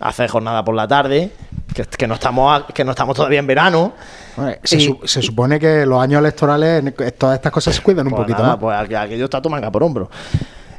hacer 0.00 0.28
jornada 0.28 0.64
por 0.64 0.74
la 0.74 0.86
tarde, 0.88 1.30
que, 1.74 1.84
que 1.84 2.06
no 2.06 2.14
estamos 2.14 2.60
a- 2.60 2.66
que 2.72 2.84
no 2.84 2.90
estamos 2.90 3.16
todavía 3.16 3.38
en 3.38 3.46
verano. 3.46 3.92
Bueno, 4.36 4.52
se, 4.64 4.76
Y- 4.76 4.80
su- 4.86 5.00
se 5.04 5.22
supone 5.22 5.58
que 5.58 5.86
los 5.86 6.00
años 6.02 6.18
electorales, 6.20 6.82
todas 7.16 7.36
estas 7.36 7.52
cosas 7.52 7.74
se 7.76 7.82
cuidan 7.82 8.06
un 8.06 8.10
Pues 8.12 8.22
poquito 8.22 8.38
nada, 8.42 8.56
más. 8.56 8.58
Pues 8.60 8.76
aqu- 8.76 9.00
aquello 9.04 9.24
está 9.24 9.40
tu 9.40 9.48
manga 9.48 9.70
por 9.70 9.82
hombro. 9.82 10.10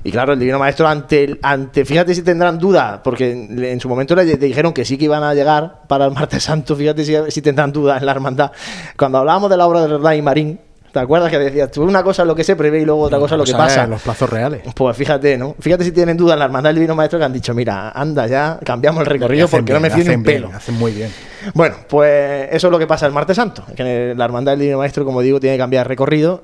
Y 0.02 0.12
claro, 0.12 0.32
el 0.32 0.40
Divino 0.40 0.58
Maestro 0.60 0.88
ante, 0.88 1.38
ante 1.42 1.84
fíjate 1.84 2.16
si 2.16 2.22
tendrán 2.22 2.58
dudas, 2.58 3.02
porque 3.04 3.32
en 3.32 3.80
su 3.82 3.90
momento 3.90 4.16
le, 4.16 4.24
le 4.24 4.38
dijeron 4.38 4.72
que 4.72 4.86
sí 4.86 4.98
que 4.98 5.04
iban 5.06 5.24
a 5.24 5.34
llegar 5.34 5.82
para 5.90 6.06
el 6.06 6.12
Martes 6.12 6.44
Santo, 6.44 6.74
fíjate 6.76 7.04
si, 7.04 7.16
si 7.30 7.42
tendrán 7.42 7.74
dudas 7.74 8.00
en 8.00 8.06
la 8.06 8.14
hermandad. 8.14 8.52
Cuando 8.98 9.18
hablábamos 9.18 9.50
de 9.50 9.58
la 9.58 9.68
obra 9.68 9.86
de 9.86 9.98
Ray 9.98 10.22
Marín, 10.22 10.58
¿te 10.92 11.00
acuerdas 11.00 11.30
que 11.32 11.40
decías 11.40 11.72
tú 11.72 11.84
una 11.84 12.04
cosa 12.04 12.24
es 12.24 12.28
lo 12.28 12.36
que 12.36 12.44
se 12.44 12.56
prevé 12.56 12.82
y 12.82 12.86
luego 12.86 13.02
otra 13.02 13.20
cosa 13.20 13.36
es 13.36 13.40
lo 13.40 13.46
que 13.46 13.54
pasa? 13.54 13.88
Los 13.88 14.02
plazos 14.02 14.30
reales. 14.30 14.62
Pues 14.76 14.98
fíjate, 14.98 15.38
¿no? 15.38 15.56
Fíjate 15.60 15.84
si 15.84 15.92
tienen 15.92 16.18
dudas 16.18 16.34
en 16.34 16.40
la 16.40 16.46
hermandad 16.46 16.70
del 16.70 16.76
Divino 16.76 16.96
Maestro 16.96 17.20
que 17.20 17.26
han 17.26 17.34
dicho, 17.34 17.54
mira, 17.54 17.90
anda 17.92 18.28
ya, 18.28 18.60
cambiamos 18.64 19.02
el 19.02 19.08
recorrido 19.08 19.48
porque 19.48 19.74
no 19.74 19.80
me 19.80 19.90
fío 19.90 19.98
ni 19.98 20.10
hacen 20.10 20.20
un 20.20 20.24
bien, 20.24 20.42
pelo. 20.42 20.56
Hacen 20.56 20.76
muy 20.76 20.92
bien. 20.92 21.12
Bueno, 21.54 21.76
pues 21.88 22.50
eso 22.52 22.68
es 22.68 22.72
lo 22.72 22.80
que 22.80 22.88
pasa 22.88 23.06
el 23.06 23.14
martes 23.14 23.36
santo, 23.36 23.64
que 23.76 24.14
la 24.16 24.26
hermandad 24.26 24.54
del 24.54 24.60
Divino 24.60 24.78
Maestro, 24.80 25.06
como 25.06 25.22
digo, 25.22 25.40
tiene 25.40 25.56
que 25.56 25.60
cambiar 25.60 25.86
de 25.86 25.90
recorrido. 25.90 26.44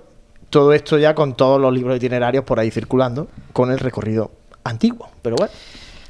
Todo 0.50 0.74
esto 0.74 0.98
ya 0.98 1.16
con 1.16 1.36
todos 1.36 1.60
los 1.60 1.74
libros 1.74 1.98
itinerarios 1.98 2.44
por 2.44 2.60
ahí 2.60 2.72
circulando, 2.72 3.28
con 3.52 3.72
el 3.72 3.80
recorrido 3.80 4.32
antiguo. 4.64 5.10
Pero 5.22 5.36
bueno, 5.36 5.52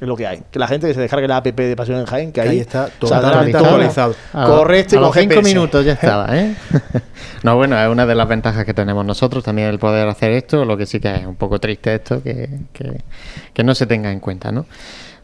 es 0.01 0.07
lo 0.07 0.15
que 0.15 0.27
hay. 0.27 0.43
Que 0.51 0.59
la 0.59 0.67
gente 0.67 0.87
que 0.87 0.93
se 0.93 0.99
descargue 1.01 1.27
la 1.27 1.37
app 1.37 1.45
de 1.45 1.75
Pasión 1.75 1.99
en 1.99 2.05
Jaén, 2.05 2.27
que 2.31 2.33
Que 2.33 2.41
ahí, 2.41 2.49
ahí 2.49 2.59
está 2.59 2.89
todo 2.99 3.13
actualizado. 3.15 4.15
Correcto 4.33 4.95
con 4.95 5.03
los 5.03 5.15
cinco 5.15 5.35
GPS. 5.35 5.53
minutos 5.53 5.85
ya 5.85 5.93
estaba, 5.93 6.27
¿eh? 6.37 6.53
no, 7.43 7.55
bueno, 7.55 7.79
es 7.81 7.87
una 7.89 8.05
de 8.05 8.15
las 8.15 8.27
ventajas 8.27 8.65
que 8.65 8.73
tenemos 8.73 9.05
nosotros 9.05 9.43
también 9.43 9.69
el 9.69 9.79
poder 9.79 10.07
hacer 10.07 10.31
esto, 10.31 10.65
lo 10.65 10.75
que 10.77 10.85
sí 10.85 10.99
que 10.99 11.15
es 11.15 11.25
un 11.25 11.35
poco 11.35 11.59
triste 11.59 11.95
esto, 11.95 12.21
que, 12.21 12.49
que- 12.73 13.01
que 13.53 13.63
no 13.63 13.73
se 13.73 13.85
tenga 13.85 14.11
en 14.11 14.19
cuenta, 14.19 14.51
¿no? 14.51 14.65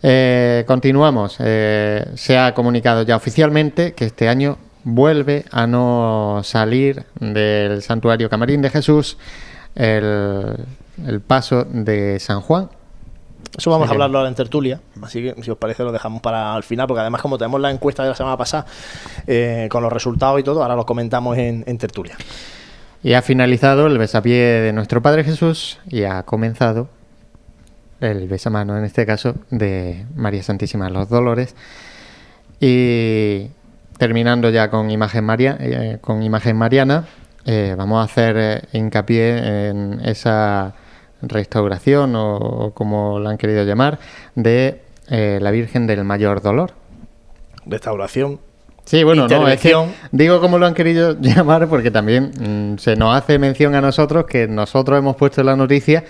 Eh, 0.04 0.63
continuamos. 0.68 1.36
Eh, 1.40 2.06
se 2.16 2.38
ha 2.38 2.54
comunicado 2.54 3.04
ya 3.04 3.16
oficialmente 3.18 3.94
que 3.94 4.06
este 4.06 4.30
año 4.30 4.58
vuelve 4.84 5.46
a 5.51 5.68
no 5.68 6.42
salir 6.44 7.04
del 7.20 7.82
santuario 7.84 8.30
Camarín 8.30 8.62
de 8.63 8.70
Jesús 8.72 9.18
el, 9.75 10.56
el 11.06 11.22
paso 11.22 11.66
de 11.70 12.20
San 12.20 12.42
Juan, 12.42 12.70
Eso 13.57 13.69
vamos 13.69 13.89
a 13.89 13.91
hablarlo 13.91 14.17
ahora 14.17 14.29
en 14.29 14.36
tertulia, 14.36 14.79
así 15.01 15.21
que 15.21 15.43
si 15.43 15.51
os 15.51 15.57
parece 15.57 15.83
lo 15.83 15.91
dejamos 15.91 16.21
para 16.21 16.55
el 16.55 16.63
final, 16.63 16.88
porque 16.88 17.01
además 17.01 17.21
como 17.21 17.38
tenemos 17.38 17.60
la 17.60 17.69
encuesta 17.69 18.03
de 18.03 18.10
la 18.10 18.15
semana 18.15 18.38
pasada 18.38 18.65
eh, 19.27 19.67
con 19.69 19.83
los 19.83 19.91
resultados 19.91 20.39
y 20.39 20.43
todo, 20.43 20.62
ahora 20.62 20.75
lo 20.75 20.86
comentamos 20.86 21.38
en, 21.38 21.63
en 21.67 21.77
tertulia. 21.77 22.15
Y 23.03 23.13
ha 23.13 23.21
finalizado 23.21 23.88
el 23.88 23.98
besapié 23.98 24.62
de 24.62 24.74
nuestro 24.74 25.01
Padre 25.01 25.24
Jesús 25.24 25.79
y 25.89 26.03
ha 26.03 26.24
comenzado 26.24 26.88
el 28.00 28.27
besamano, 28.27 28.77
en 28.77 28.83
este 28.83 29.05
caso, 29.05 29.36
de 29.50 30.05
María 30.15 30.43
Santísima 30.43 30.86
de 30.86 30.91
los 30.91 31.10
Dolores. 31.10 31.55
Y 32.60 33.48
terminando 33.98 34.50
ya 34.50 34.69
con 34.69 34.89
imagen, 34.91 35.24
María, 35.24 35.57
eh, 35.60 35.98
con 36.01 36.24
imagen 36.24 36.57
mariana, 36.57 37.05
eh, 37.45 37.75
vamos 37.77 38.01
a 38.01 38.03
hacer 38.03 38.67
hincapié 38.71 39.69
en 39.69 40.00
esa 40.03 40.74
restauración, 41.22 42.16
o, 42.16 42.38
o 42.38 42.74
como 42.74 43.20
la 43.20 43.32
han 43.32 43.38
querido 43.38 43.63
llamar, 43.63 44.00
de 44.36 44.82
eh, 45.10 45.40
la 45.42 45.51
Virgen 45.51 45.88
del 45.88 46.04
Mayor 46.04 46.42
Dolor. 46.42 46.72
Restauración. 47.66 48.40
Sí, 48.84 49.04
bueno, 49.04 49.28
no, 49.28 49.48
es 49.48 49.60
que 49.62 49.70
Intervención. 49.70 49.94
digo 50.12 50.42
como 50.42 50.58
lo 50.58 50.66
han 50.66 50.74
querido 50.74 51.16
llamar 51.22 51.68
porque 51.68 51.92
también 51.92 52.32
mm, 52.38 52.78
se 52.78 52.96
nos 52.96 53.16
hace 53.16 53.38
mención 53.38 53.75
a 53.75 53.82
nosotros 53.82 54.25
que 54.25 54.48
nosotros 54.48 54.98
hemos 54.98 55.16
puesto 55.16 55.42
en 55.42 55.48
la 55.48 55.56
noticia 55.56 56.04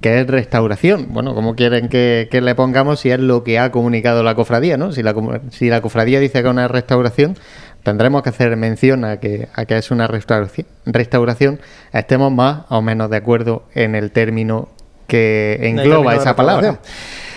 que 0.00 0.20
es 0.20 0.26
restauración. 0.26 1.06
Bueno, 1.10 1.34
¿cómo 1.34 1.54
quieren 1.54 1.88
que, 1.88 2.28
que 2.30 2.40
le 2.40 2.54
pongamos 2.54 3.00
si 3.00 3.10
es 3.10 3.20
lo 3.20 3.44
que 3.44 3.58
ha 3.58 3.70
comunicado 3.70 4.22
la 4.22 4.34
cofradía, 4.34 4.76
¿no? 4.76 4.90
Si 4.92 5.02
la, 5.02 5.14
si 5.50 5.68
la 5.70 5.80
cofradía 5.80 6.18
dice 6.18 6.42
que 6.42 6.48
es 6.48 6.52
una 6.52 6.66
restauración, 6.66 7.36
tendremos 7.86 8.24
que 8.24 8.30
hacer 8.30 8.56
mención 8.56 9.04
a 9.04 9.20
que, 9.20 9.46
a 9.54 9.64
que 9.64 9.76
es 9.76 9.92
una 9.92 10.08
restauración, 10.08 10.66
restauración, 10.86 11.60
estemos 11.92 12.32
más 12.32 12.64
o 12.68 12.82
menos 12.82 13.08
de 13.10 13.16
acuerdo 13.16 13.62
en 13.76 13.94
el 13.94 14.10
término 14.10 14.68
que 15.06 15.56
engloba 15.62 16.10
término 16.10 16.10
esa 16.10 16.34
palabra. 16.34 16.80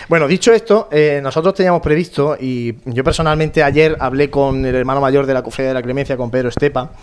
Bueno, 0.08 0.28
dicho 0.28 0.52
esto, 0.52 0.90
eh, 0.92 1.20
nosotros 1.22 1.54
teníamos 1.54 1.84
previsto, 1.84 2.36
y 2.40 2.78
yo 2.86 3.04
personalmente 3.04 3.62
ayer 3.62 3.96
hablé 4.00 4.32
con 4.32 4.66
el 4.66 4.74
hermano 4.74 5.02
mayor 5.02 5.28
de 5.28 5.36
la 5.36 5.44
Cofradía 5.44 5.68
de 5.68 5.76
la 5.76 5.84
Clemencia, 5.84 6.18
con 6.18 6.32
Pedro 6.32 6.50
Estepa, 6.50 6.94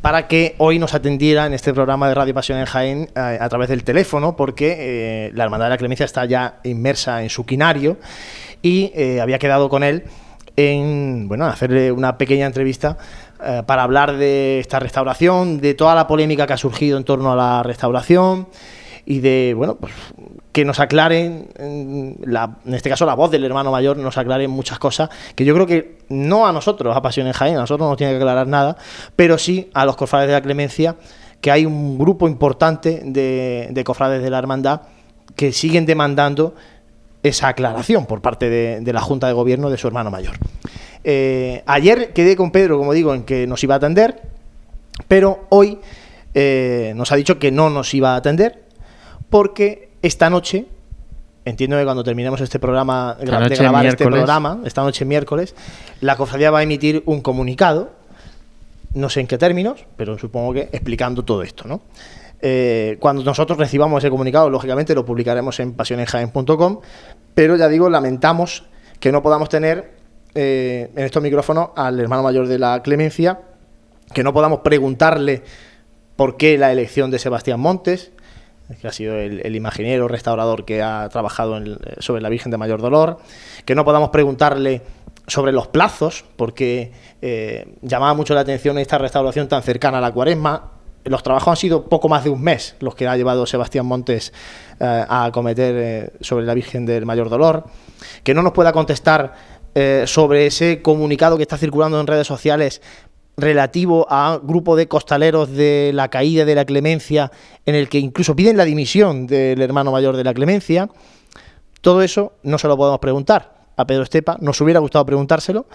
para 0.00 0.28
que 0.28 0.54
hoy 0.58 0.78
nos 0.78 0.94
atendiera 0.94 1.46
en 1.46 1.54
este 1.54 1.74
programa 1.74 2.08
de 2.08 2.14
Radio 2.14 2.34
Pasión 2.34 2.60
en 2.60 2.66
Jaén 2.66 3.08
eh, 3.16 3.38
a 3.40 3.48
través 3.48 3.68
del 3.68 3.82
teléfono, 3.82 4.36
porque 4.36 4.76
eh, 4.78 5.32
la 5.34 5.42
Hermandad 5.42 5.66
de 5.66 5.70
la 5.70 5.78
Clemencia 5.78 6.04
está 6.06 6.24
ya 6.24 6.60
inmersa 6.62 7.24
en 7.24 7.30
su 7.30 7.44
quinario 7.44 7.96
y 8.62 8.92
eh, 8.94 9.20
había 9.20 9.40
quedado 9.40 9.68
con 9.68 9.82
él 9.82 10.04
en 10.56 11.28
bueno 11.28 11.46
hacerle 11.46 11.90
una 11.92 12.18
pequeña 12.18 12.46
entrevista 12.46 12.98
eh, 13.44 13.62
para 13.66 13.82
hablar 13.82 14.16
de 14.16 14.60
esta 14.60 14.78
restauración, 14.78 15.60
de 15.60 15.74
toda 15.74 15.94
la 15.94 16.06
polémica 16.06 16.46
que 16.46 16.52
ha 16.52 16.56
surgido 16.58 16.98
en 16.98 17.04
torno 17.04 17.32
a 17.32 17.36
la 17.36 17.62
restauración 17.62 18.48
y 19.04 19.18
de 19.18 19.54
bueno 19.56 19.76
pues 19.76 19.92
que 20.52 20.64
nos 20.64 20.78
aclaren 20.78 21.48
en, 21.58 22.16
la- 22.24 22.58
en 22.64 22.74
este 22.74 22.88
caso 22.88 23.04
la 23.04 23.14
voz 23.14 23.30
del 23.32 23.44
hermano 23.44 23.72
mayor 23.72 23.96
nos 23.96 24.16
aclare 24.16 24.46
muchas 24.46 24.78
cosas 24.78 25.08
que 25.34 25.44
yo 25.44 25.54
creo 25.54 25.66
que 25.66 25.98
no 26.08 26.46
a 26.46 26.52
nosotros 26.52 26.96
a 26.96 27.02
Pasión 27.02 27.26
en 27.26 27.32
Jaén 27.32 27.56
a 27.56 27.60
nosotros 27.60 27.84
no 27.86 27.88
nos 27.90 27.96
tiene 27.96 28.12
que 28.12 28.18
aclarar 28.18 28.46
nada 28.46 28.76
pero 29.16 29.38
sí 29.38 29.70
a 29.74 29.84
los 29.86 29.96
cofrades 29.96 30.28
de 30.28 30.34
la 30.34 30.40
Clemencia 30.42 30.94
que 31.40 31.50
hay 31.50 31.66
un 31.66 31.98
grupo 31.98 32.28
importante 32.28 33.02
de, 33.04 33.68
de 33.72 33.84
cofrades 33.84 34.22
de 34.22 34.30
la 34.30 34.38
hermandad 34.38 34.82
que 35.34 35.50
siguen 35.50 35.84
demandando 35.86 36.54
esa 37.22 37.48
aclaración 37.48 38.06
por 38.06 38.20
parte 38.20 38.48
de, 38.48 38.80
de 38.80 38.92
la 38.92 39.00
Junta 39.00 39.26
de 39.26 39.32
Gobierno 39.32 39.70
de 39.70 39.78
su 39.78 39.86
hermano 39.86 40.10
mayor. 40.10 40.36
Eh, 41.04 41.62
ayer 41.66 42.12
quedé 42.12 42.36
con 42.36 42.50
Pedro, 42.50 42.78
como 42.78 42.92
digo, 42.92 43.14
en 43.14 43.24
que 43.24 43.46
nos 43.46 43.62
iba 43.64 43.74
a 43.74 43.78
atender, 43.78 44.22
pero 45.08 45.46
hoy 45.50 45.78
eh, 46.34 46.92
nos 46.96 47.12
ha 47.12 47.16
dicho 47.16 47.38
que 47.38 47.50
no 47.50 47.70
nos 47.70 47.92
iba 47.94 48.14
a 48.14 48.16
atender 48.16 48.62
porque 49.30 49.90
esta 50.02 50.30
noche, 50.30 50.66
entiendo 51.44 51.76
que 51.76 51.84
cuando 51.84 52.04
terminemos 52.04 52.40
este 52.40 52.58
programa, 52.58 53.16
Esta 53.18 53.40
de 53.40 53.56
grabar 53.56 53.86
este 53.86 54.04
programa, 54.04 54.60
esta 54.64 54.82
noche 54.82 55.04
miércoles, 55.04 55.54
la 56.00 56.16
cofradía 56.16 56.50
va 56.50 56.60
a 56.60 56.62
emitir 56.62 57.02
un 57.06 57.20
comunicado, 57.20 57.90
no 58.94 59.08
sé 59.08 59.20
en 59.20 59.26
qué 59.26 59.38
términos, 59.38 59.84
pero 59.96 60.18
supongo 60.18 60.52
que 60.52 60.68
explicando 60.72 61.24
todo 61.24 61.42
esto, 61.42 61.66
¿no? 61.66 61.80
Eh, 62.44 62.96
cuando 62.98 63.22
nosotros 63.22 63.56
recibamos 63.56 64.02
ese 64.02 64.10
comunicado, 64.10 64.50
lógicamente 64.50 64.94
lo 64.94 65.04
publicaremos 65.04 65.60
en 65.60 65.74
pasionenjaen.com, 65.74 66.80
pero 67.34 67.54
ya 67.56 67.68
digo, 67.68 67.88
lamentamos 67.88 68.64
que 68.98 69.12
no 69.12 69.22
podamos 69.22 69.48
tener 69.48 69.92
eh, 70.34 70.90
en 70.96 71.04
estos 71.04 71.22
micrófonos 71.22 71.70
al 71.76 72.00
hermano 72.00 72.24
mayor 72.24 72.48
de 72.48 72.58
la 72.58 72.82
Clemencia, 72.82 73.40
que 74.12 74.24
no 74.24 74.32
podamos 74.32 74.60
preguntarle 74.60 75.42
por 76.16 76.36
qué 76.36 76.58
la 76.58 76.72
elección 76.72 77.10
de 77.10 77.18
Sebastián 77.20 77.60
Montes, 77.60 78.10
que 78.80 78.88
ha 78.88 78.92
sido 78.92 79.16
el, 79.18 79.54
imaginero 79.54 80.08
restaurador 80.08 80.64
que 80.64 80.82
ha 80.82 81.08
trabajado 81.10 81.56
en- 81.58 81.78
sobre 81.98 82.22
la 82.22 82.28
Virgen 82.28 82.50
de 82.50 82.58
Mayor 82.58 82.80
Dolor, 82.80 83.18
que 83.64 83.74
no 83.74 83.84
podamos 83.84 84.10
preguntarle 84.10 84.82
sobre 85.26 85.52
los 85.52 85.68
plazos, 85.68 86.24
porque 86.36 86.90
eh, 87.20 87.74
llamaba 87.82 88.14
mucho 88.14 88.34
la 88.34 88.40
atención 88.40 88.78
esta 88.78 88.98
restauración 88.98 89.46
tan 89.48 89.62
cercana 89.62 89.98
a 89.98 90.00
la 90.00 90.10
cuaresma. 90.12 90.71
Los 91.04 91.22
trabajos 91.22 91.48
han 91.48 91.56
sido 91.56 91.84
poco 91.84 92.08
más 92.08 92.22
de 92.22 92.30
un 92.30 92.42
mes 92.42 92.76
los 92.80 92.94
que 92.94 93.08
ha 93.08 93.16
llevado 93.16 93.44
Sebastián 93.46 93.86
Montes 93.86 94.32
eh, 94.78 94.84
a 94.84 95.24
acometer 95.24 95.74
eh, 95.76 96.12
sobre 96.20 96.44
la 96.44 96.54
Virgen 96.54 96.86
del 96.86 97.06
Mayor 97.06 97.28
Dolor. 97.28 97.64
Que 98.22 98.34
no 98.34 98.42
nos 98.42 98.52
pueda 98.52 98.72
contestar 98.72 99.34
eh, 99.74 100.04
sobre 100.06 100.46
ese 100.46 100.80
comunicado 100.80 101.36
que 101.36 101.42
está 101.42 101.56
circulando 101.56 102.00
en 102.00 102.06
redes 102.06 102.26
sociales 102.26 102.82
relativo 103.36 104.06
a 104.10 104.38
grupo 104.42 104.76
de 104.76 104.86
costaleros 104.86 105.50
de 105.50 105.90
la 105.94 106.08
caída 106.08 106.44
de 106.44 106.54
la 106.54 106.64
clemencia, 106.64 107.32
en 107.66 107.74
el 107.74 107.88
que 107.88 107.98
incluso 107.98 108.36
piden 108.36 108.56
la 108.56 108.64
dimisión 108.64 109.26
del 109.26 109.60
hermano 109.62 109.90
mayor 109.90 110.16
de 110.16 110.22
la 110.22 110.34
clemencia. 110.34 110.88
Todo 111.80 112.02
eso 112.02 112.34
no 112.42 112.58
se 112.58 112.68
lo 112.68 112.76
podemos 112.76 113.00
preguntar 113.00 113.54
a 113.76 113.86
Pedro 113.86 114.02
Estepa, 114.02 114.36
nos 114.40 114.60
hubiera 114.60 114.80
gustado 114.80 115.06
preguntárselo, 115.06 115.66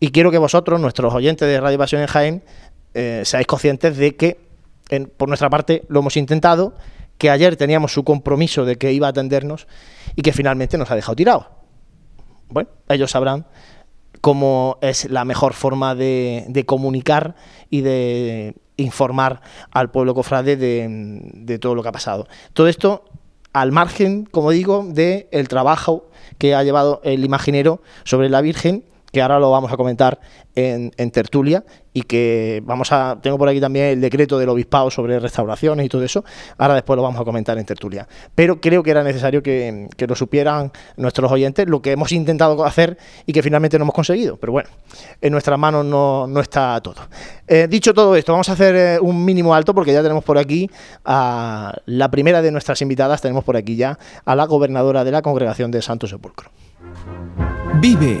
y 0.00 0.10
quiero 0.10 0.30
que 0.30 0.38
vosotros, 0.38 0.80
nuestros 0.80 1.12
oyentes 1.12 1.46
de 1.46 1.60
Radio 1.60 1.76
Pasión 1.76 2.00
en 2.00 2.08
Jaén, 2.08 2.42
seáis 2.94 3.46
conscientes 3.46 3.98
de 3.98 4.16
que, 4.16 4.47
por 5.16 5.28
nuestra 5.28 5.50
parte, 5.50 5.84
lo 5.88 6.00
hemos 6.00 6.16
intentado, 6.16 6.74
que 7.18 7.30
ayer 7.30 7.56
teníamos 7.56 7.92
su 7.92 8.04
compromiso 8.04 8.64
de 8.64 8.76
que 8.76 8.92
iba 8.92 9.08
a 9.08 9.10
atendernos 9.10 9.66
y 10.14 10.22
que 10.22 10.32
finalmente 10.32 10.78
nos 10.78 10.90
ha 10.90 10.94
dejado 10.94 11.16
tirados. 11.16 11.46
Bueno, 12.48 12.70
ellos 12.88 13.10
sabrán 13.10 13.46
cómo 14.20 14.78
es 14.80 15.10
la 15.10 15.24
mejor 15.24 15.52
forma 15.52 15.94
de, 15.94 16.64
comunicar 16.66 17.34
y 17.70 17.82
de 17.82 18.54
informar 18.76 19.42
al 19.70 19.90
pueblo 19.90 20.14
cofrade 20.14 20.56
de, 20.56 21.20
de 21.34 21.58
todo 21.58 21.74
lo 21.74 21.82
que 21.82 21.88
ha 21.88 21.92
pasado. 21.92 22.26
Todo 22.52 22.68
esto 22.68 23.04
al 23.52 23.72
margen, 23.72 24.24
como 24.24 24.50
digo, 24.50 24.84
del 24.88 25.48
trabajo 25.48 26.08
que 26.38 26.54
ha 26.54 26.62
llevado 26.62 27.00
el 27.02 27.24
imaginero 27.24 27.82
sobre 28.04 28.28
la 28.28 28.40
Virgen 28.40 28.84
que 29.12 29.22
ahora 29.22 29.38
lo 29.38 29.50
vamos 29.50 29.72
a 29.72 29.76
comentar 29.76 30.20
en, 30.54 30.90
tertulia 31.10 31.64
y 31.92 32.02
que 32.02 32.60
vamos 32.64 32.90
a 32.92 33.18
tengo 33.22 33.38
por 33.38 33.48
aquí 33.48 33.60
también 33.60 33.86
el 33.86 34.00
decreto 34.00 34.38
del 34.38 34.48
obispado 34.48 34.90
sobre 34.90 35.18
restauraciones 35.20 35.86
y 35.86 35.88
todo 35.88 36.02
eso. 36.02 36.24
Ahora 36.58 36.74
después 36.74 36.96
lo 36.96 37.02
vamos 37.02 37.20
a 37.20 37.24
comentar 37.24 37.56
en 37.58 37.64
tertulia. 37.64 38.08
Pero 38.34 38.60
creo 38.60 38.82
que 38.82 38.90
era 38.90 39.04
necesario 39.04 39.42
que, 39.42 39.88
lo 39.98 40.14
supieran 40.14 40.72
nuestros 40.96 41.30
oyentes 41.30 41.68
lo 41.68 41.80
que 41.80 41.92
hemos 41.92 42.12
intentado 42.12 42.64
hacer 42.64 42.98
y 43.24 43.32
que 43.32 43.42
finalmente 43.42 43.78
no 43.78 43.84
hemos 43.84 43.94
conseguido. 43.94 44.36
Pero 44.36 44.52
bueno 44.52 44.68
en 45.20 45.32
nuestras 45.32 45.58
manos 45.58 45.84
no, 45.84 46.40
está 46.40 46.80
todo. 46.80 47.02
Eh, 47.46 47.66
dicho 47.68 47.94
todo 47.94 48.16
esto 48.16 48.32
vamos 48.32 48.48
a 48.48 48.52
hacer 48.52 48.74
eh, 48.76 48.98
un 49.00 49.24
mínimo 49.24 49.54
alto 49.54 49.74
porque 49.74 49.92
ya 49.92 50.02
tenemos 50.02 50.24
por 50.24 50.38
aquí 50.38 50.70
a 51.04 51.74
la 51.86 52.10
primera 52.10 52.42
de 52.42 52.50
nuestras 52.50 52.82
invitadas. 52.82 53.20
Tenemos 53.20 53.44
por 53.44 53.56
aquí 53.56 53.76
ya 53.76 53.98
a 54.24 54.34
la 54.34 54.46
gobernadora 54.46 55.04
de 55.04 55.12
la 55.12 55.22
congregación 55.22 55.70
de 55.70 55.82
Santo 55.82 56.06
Sepulcro. 56.06 56.50
Vive 57.80 58.20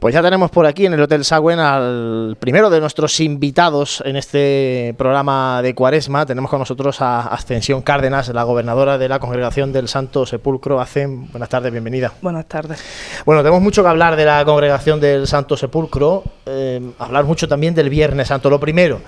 Pues 0.00 0.14
ya 0.14 0.22
tenemos 0.22 0.52
por 0.52 0.64
aquí 0.64 0.86
en 0.86 0.92
el 0.92 1.00
Hotel 1.00 1.24
Sagüen 1.24 1.58
al 1.58 2.36
primero 2.38 2.70
de 2.70 2.78
nuestros 2.78 3.18
invitados 3.18 4.00
en 4.06 4.14
este 4.14 4.94
programa 4.96 5.60
de 5.60 5.74
Cuaresma. 5.74 6.24
Tenemos 6.24 6.48
con 6.48 6.60
nosotros 6.60 7.00
a 7.00 7.22
Ascensión 7.22 7.82
Cárdenas, 7.82 8.28
la 8.28 8.44
gobernadora 8.44 8.96
de 8.96 9.08
la 9.08 9.18
Congregación 9.18 9.72
del 9.72 9.88
Santo 9.88 10.24
Sepulcro. 10.24 10.80
Hacen 10.80 11.28
buenas 11.32 11.48
tardes, 11.48 11.72
bienvenida. 11.72 12.12
Buenas 12.22 12.46
tardes. 12.46 12.80
Bueno, 13.26 13.42
tenemos 13.42 13.60
mucho 13.60 13.82
que 13.82 13.88
hablar 13.88 14.14
de 14.14 14.24
la 14.24 14.44
Congregación 14.44 15.00
del 15.00 15.26
Santo 15.26 15.56
Sepulcro, 15.56 16.22
eh, 16.46 16.80
hablar 17.00 17.24
mucho 17.24 17.48
también 17.48 17.74
del 17.74 17.90
Viernes 17.90 18.28
Santo. 18.28 18.50
Lo 18.50 18.60
primero, 18.60 19.00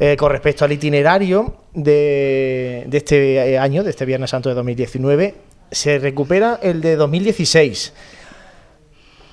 eh, 0.00 0.16
con 0.16 0.32
respecto 0.32 0.64
al 0.64 0.72
itinerario 0.72 1.54
de, 1.72 2.82
de 2.88 2.96
este 2.98 3.52
eh, 3.52 3.58
año, 3.60 3.84
de 3.84 3.90
este 3.90 4.04
Viernes 4.04 4.30
Santo 4.30 4.48
de 4.48 4.56
2019, 4.56 5.36
se 5.70 6.00
recupera 6.00 6.58
el 6.60 6.80
de 6.80 6.96
2016. 6.96 7.92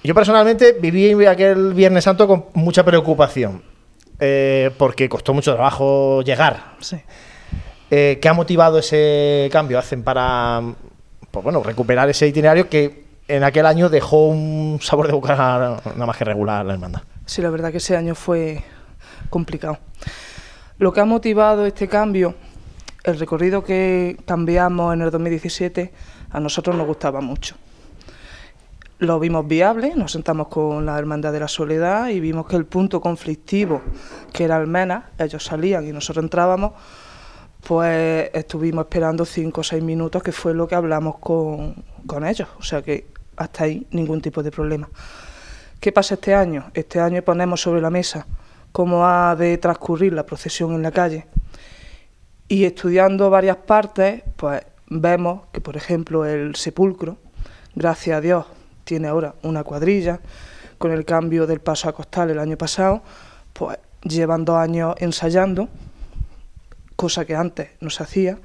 Yo 0.03 0.13
personalmente 0.13 0.73
viví 0.73 1.25
aquel 1.25 1.73
Viernes 1.73 2.03
Santo 2.03 2.27
con 2.27 2.45
mucha 2.55 2.83
preocupación, 2.83 3.63
eh, 4.19 4.69
porque 4.77 5.07
costó 5.07 5.33
mucho 5.33 5.53
trabajo 5.53 6.21
llegar. 6.23 6.75
Sí. 6.81 6.97
Eh, 7.89 8.19
¿Qué 8.21 8.27
ha 8.27 8.33
motivado 8.33 8.79
ese 8.79 9.47
cambio? 9.49 9.79
¿Hacen 9.79 10.03
para 10.03 10.61
pues 11.31 11.41
bueno, 11.41 11.63
recuperar 11.63 12.09
ese 12.09 12.27
itinerario 12.27 12.67
que 12.67 13.05
en 13.29 13.45
aquel 13.45 13.65
año 13.65 13.87
dejó 13.87 14.27
un 14.27 14.79
sabor 14.81 15.07
de 15.07 15.13
boca 15.13 15.37
nada 15.37 16.05
más 16.05 16.17
que 16.17 16.25
regular 16.25 16.65
la 16.65 16.73
hermandad? 16.73 17.03
Sí, 17.25 17.41
la 17.41 17.49
verdad 17.49 17.71
que 17.71 17.77
ese 17.77 17.95
año 17.95 18.13
fue 18.13 18.61
complicado. 19.29 19.79
Lo 20.79 20.91
que 20.91 20.99
ha 20.99 21.05
motivado 21.05 21.65
este 21.65 21.87
cambio, 21.87 22.35
el 23.05 23.17
recorrido 23.17 23.63
que 23.63 24.17
cambiamos 24.25 24.93
en 24.93 25.01
el 25.01 25.11
2017, 25.11 25.93
a 26.29 26.39
nosotros 26.41 26.75
nos 26.75 26.87
gustaba 26.87 27.21
mucho 27.21 27.55
lo 29.03 29.19
vimos 29.19 29.47
viable, 29.47 29.93
nos 29.95 30.11
sentamos 30.11 30.47
con 30.47 30.85
la 30.85 30.97
Hermandad 30.97 31.31
de 31.31 31.39
la 31.39 31.47
Soledad 31.47 32.09
y 32.09 32.19
vimos 32.19 32.47
que 32.47 32.55
el 32.55 32.65
punto 32.65 33.01
conflictivo, 33.01 33.81
que 34.31 34.45
era 34.45 34.55
Almena, 34.55 35.11
ellos 35.17 35.43
salían 35.43 35.87
y 35.87 35.91
nosotros 35.91 36.23
entrábamos, 36.23 36.73
pues 37.65 38.29
estuvimos 38.33 38.85
esperando 38.85 39.25
cinco 39.25 39.61
o 39.61 39.63
seis 39.63 39.83
minutos, 39.83 40.21
que 40.23 40.31
fue 40.31 40.53
lo 40.53 40.67
que 40.67 40.75
hablamos 40.75 41.17
con, 41.19 41.83
con 42.05 42.25
ellos. 42.25 42.49
O 42.59 42.63
sea 42.63 42.81
que 42.81 43.07
hasta 43.35 43.65
ahí 43.65 43.85
ningún 43.91 44.21
tipo 44.21 44.43
de 44.43 44.51
problema. 44.51 44.89
¿Qué 45.79 45.91
pasa 45.91 46.15
este 46.15 46.33
año? 46.33 46.71
Este 46.73 46.99
año 46.99 47.21
ponemos 47.21 47.61
sobre 47.61 47.81
la 47.81 47.89
mesa 47.89 48.25
cómo 48.73 49.05
ha 49.05 49.35
de 49.35 49.57
transcurrir 49.59 50.13
la 50.13 50.25
procesión 50.25 50.73
en 50.73 50.81
la 50.81 50.91
calle. 50.91 51.27
Y 52.49 52.65
estudiando 52.65 53.29
varias 53.29 53.57
partes, 53.57 54.23
pues 54.35 54.61
vemos 54.87 55.43
que, 55.53 55.61
por 55.61 55.77
ejemplo, 55.77 56.25
el 56.25 56.55
sepulcro, 56.55 57.17
gracias 57.75 58.17
a 58.17 58.21
Dios, 58.21 58.45
tiene 58.93 59.07
ahora 59.07 59.33
una 59.41 59.63
cuadrilla, 59.63 60.19
con 60.77 60.91
el 60.91 61.03
cambio 61.03 61.47
del 61.47 61.61
paso 61.61 61.89
a 61.89 61.93
costal 61.93 62.29
el 62.29 62.37
año 62.37 62.59
pasado, 62.59 63.01
pues 63.51 63.79
llevan 64.03 64.45
dos 64.45 64.57
años 64.57 64.93
ensayando, 64.99 65.67
cosa 66.95 67.25
que 67.25 67.35
antes 67.35 67.69
no 67.79 67.89
se 67.89 68.03
hacía, 68.03 68.37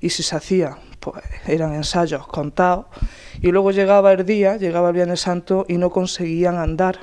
y 0.00 0.10
si 0.10 0.22
se 0.22 0.36
hacía, 0.36 0.78
pues 1.00 1.24
eran 1.48 1.74
ensayos 1.74 2.24
contados, 2.28 2.86
y 3.42 3.50
luego 3.50 3.72
llegaba 3.72 4.12
el 4.12 4.24
día, 4.24 4.58
llegaba 4.58 4.90
el 4.90 4.94
Viernes 4.94 5.22
Santo 5.22 5.66
y 5.68 5.76
no 5.76 5.90
conseguían 5.90 6.56
andar. 6.56 7.00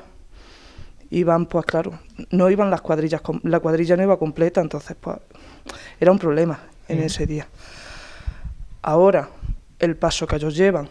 Iban, 1.10 1.44
pues 1.44 1.66
claro, 1.66 1.98
no 2.30 2.48
iban 2.48 2.70
las 2.70 2.80
cuadrillas, 2.80 3.20
la 3.42 3.60
cuadrilla 3.60 3.98
no 3.98 4.02
iba 4.02 4.18
completa, 4.18 4.62
entonces 4.62 4.96
pues 4.98 5.18
era 6.00 6.10
un 6.10 6.18
problema 6.18 6.58
en 6.88 7.02
ese 7.02 7.26
día. 7.26 7.48
Ahora, 8.80 9.28
el 9.78 9.94
paso 9.94 10.26
que 10.26 10.36
ellos 10.36 10.56
llevan 10.56 10.88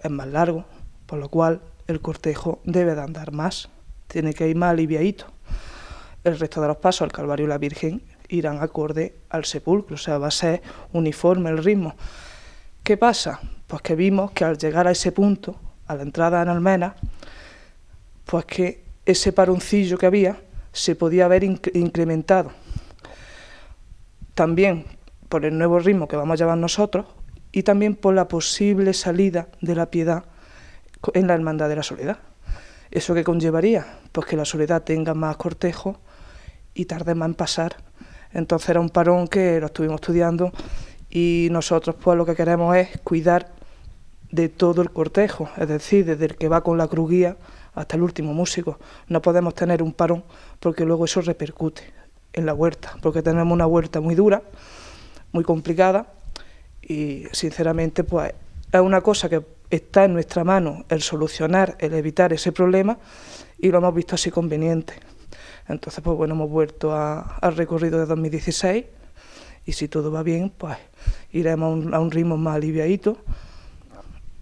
es 0.00 0.10
más 0.12 0.28
largo, 0.28 0.64
por 1.06 1.18
lo 1.18 1.28
cual 1.28 1.62
el 1.86 2.00
cortejo 2.00 2.60
debe 2.64 2.94
de 2.94 3.02
andar 3.02 3.32
más, 3.32 3.68
tiene 4.08 4.34
que 4.34 4.48
ir 4.48 4.56
más 4.56 4.70
aliviadito. 4.70 5.26
El 6.24 6.38
resto 6.38 6.60
de 6.60 6.68
los 6.68 6.76
pasos 6.78 7.02
al 7.02 7.12
Calvario 7.12 7.46
y 7.46 7.48
la 7.48 7.58
Virgen 7.58 8.02
irán 8.28 8.58
acorde 8.60 9.14
al 9.30 9.44
sepulcro, 9.44 9.94
o 9.94 9.98
sea, 9.98 10.18
va 10.18 10.28
a 10.28 10.32
ser 10.32 10.62
uniforme 10.92 11.50
el 11.50 11.62
ritmo. 11.62 11.94
¿Qué 12.82 12.96
pasa? 12.96 13.40
Pues 13.66 13.82
que 13.82 13.94
vimos 13.94 14.32
que 14.32 14.44
al 14.44 14.58
llegar 14.58 14.86
a 14.86 14.90
ese 14.90 15.12
punto, 15.12 15.56
a 15.86 15.94
la 15.94 16.02
entrada 16.02 16.42
en 16.42 16.48
Almena, 16.48 16.96
pues 18.24 18.44
que 18.44 18.84
ese 19.04 19.32
paroncillo 19.32 19.98
que 19.98 20.06
había 20.06 20.40
se 20.72 20.96
podía 20.96 21.24
haber 21.24 21.44
incrementado. 21.44 22.52
También 24.34 24.84
por 25.28 25.44
el 25.44 25.56
nuevo 25.56 25.78
ritmo 25.78 26.08
que 26.08 26.16
vamos 26.16 26.34
a 26.34 26.38
llevar 26.44 26.58
nosotros 26.58 27.06
y 27.52 27.62
también 27.62 27.94
por 27.94 28.14
la 28.14 28.28
posible 28.28 28.92
salida 28.92 29.48
de 29.60 29.74
la 29.74 29.86
piedad 29.86 30.24
en 31.14 31.26
la 31.26 31.34
Hermandad 31.34 31.68
de 31.68 31.76
la 31.76 31.82
Soledad. 31.82 32.18
¿Eso 32.90 33.14
qué 33.14 33.24
conllevaría? 33.24 33.86
Pues 34.12 34.26
que 34.26 34.36
la 34.36 34.44
Soledad 34.44 34.82
tenga 34.82 35.14
más 35.14 35.36
cortejo 35.36 35.98
y 36.74 36.84
tarde 36.84 37.14
más 37.14 37.28
en 37.28 37.34
pasar. 37.34 37.76
Entonces 38.32 38.68
era 38.68 38.80
un 38.80 38.90
parón 38.90 39.28
que 39.28 39.60
lo 39.60 39.66
estuvimos 39.66 40.00
estudiando 40.00 40.52
y 41.10 41.48
nosotros 41.50 41.96
pues 42.00 42.16
lo 42.16 42.26
que 42.26 42.34
queremos 42.34 42.76
es 42.76 42.98
cuidar 43.02 43.50
de 44.30 44.48
todo 44.48 44.82
el 44.82 44.90
cortejo, 44.90 45.48
es 45.56 45.68
decir, 45.68 46.04
desde 46.04 46.26
el 46.26 46.36
que 46.36 46.48
va 46.48 46.62
con 46.62 46.78
la 46.78 46.88
cruguía 46.88 47.36
hasta 47.74 47.96
el 47.96 48.02
último 48.02 48.34
músico. 48.34 48.78
No 49.08 49.22
podemos 49.22 49.54
tener 49.54 49.82
un 49.82 49.92
parón 49.92 50.24
porque 50.60 50.84
luego 50.84 51.04
eso 51.04 51.20
repercute 51.20 51.82
en 52.32 52.46
la 52.46 52.54
huerta, 52.54 52.96
porque 53.02 53.22
tenemos 53.22 53.52
una 53.52 53.66
huerta 53.66 54.00
muy 54.00 54.14
dura, 54.14 54.42
muy 55.32 55.44
complicada 55.44 56.12
y 56.82 57.24
sinceramente 57.32 58.04
pues 58.04 58.32
es 58.72 58.80
una 58.80 59.00
cosa 59.00 59.28
que 59.28 59.42
está 59.70 60.04
en 60.04 60.12
nuestra 60.12 60.44
mano 60.44 60.84
el 60.88 61.02
solucionar, 61.02 61.76
el 61.80 61.94
evitar 61.94 62.32
ese 62.32 62.52
problema 62.52 62.98
y 63.58 63.70
lo 63.70 63.78
hemos 63.78 63.94
visto 63.94 64.14
así 64.14 64.30
conveniente. 64.30 64.94
Entonces, 65.68 66.02
pues 66.02 66.16
bueno, 66.16 66.34
hemos 66.34 66.50
vuelto 66.50 66.94
al 66.94 67.56
recorrido 67.56 67.98
de 67.98 68.06
2016 68.06 68.84
y 69.64 69.72
si 69.72 69.88
todo 69.88 70.12
va 70.12 70.22
bien, 70.22 70.52
pues 70.56 70.76
iremos 71.32 71.92
a 71.92 71.98
un, 71.98 72.10
ritmo 72.10 72.36
más 72.36 72.56
aliviadito 72.56 73.18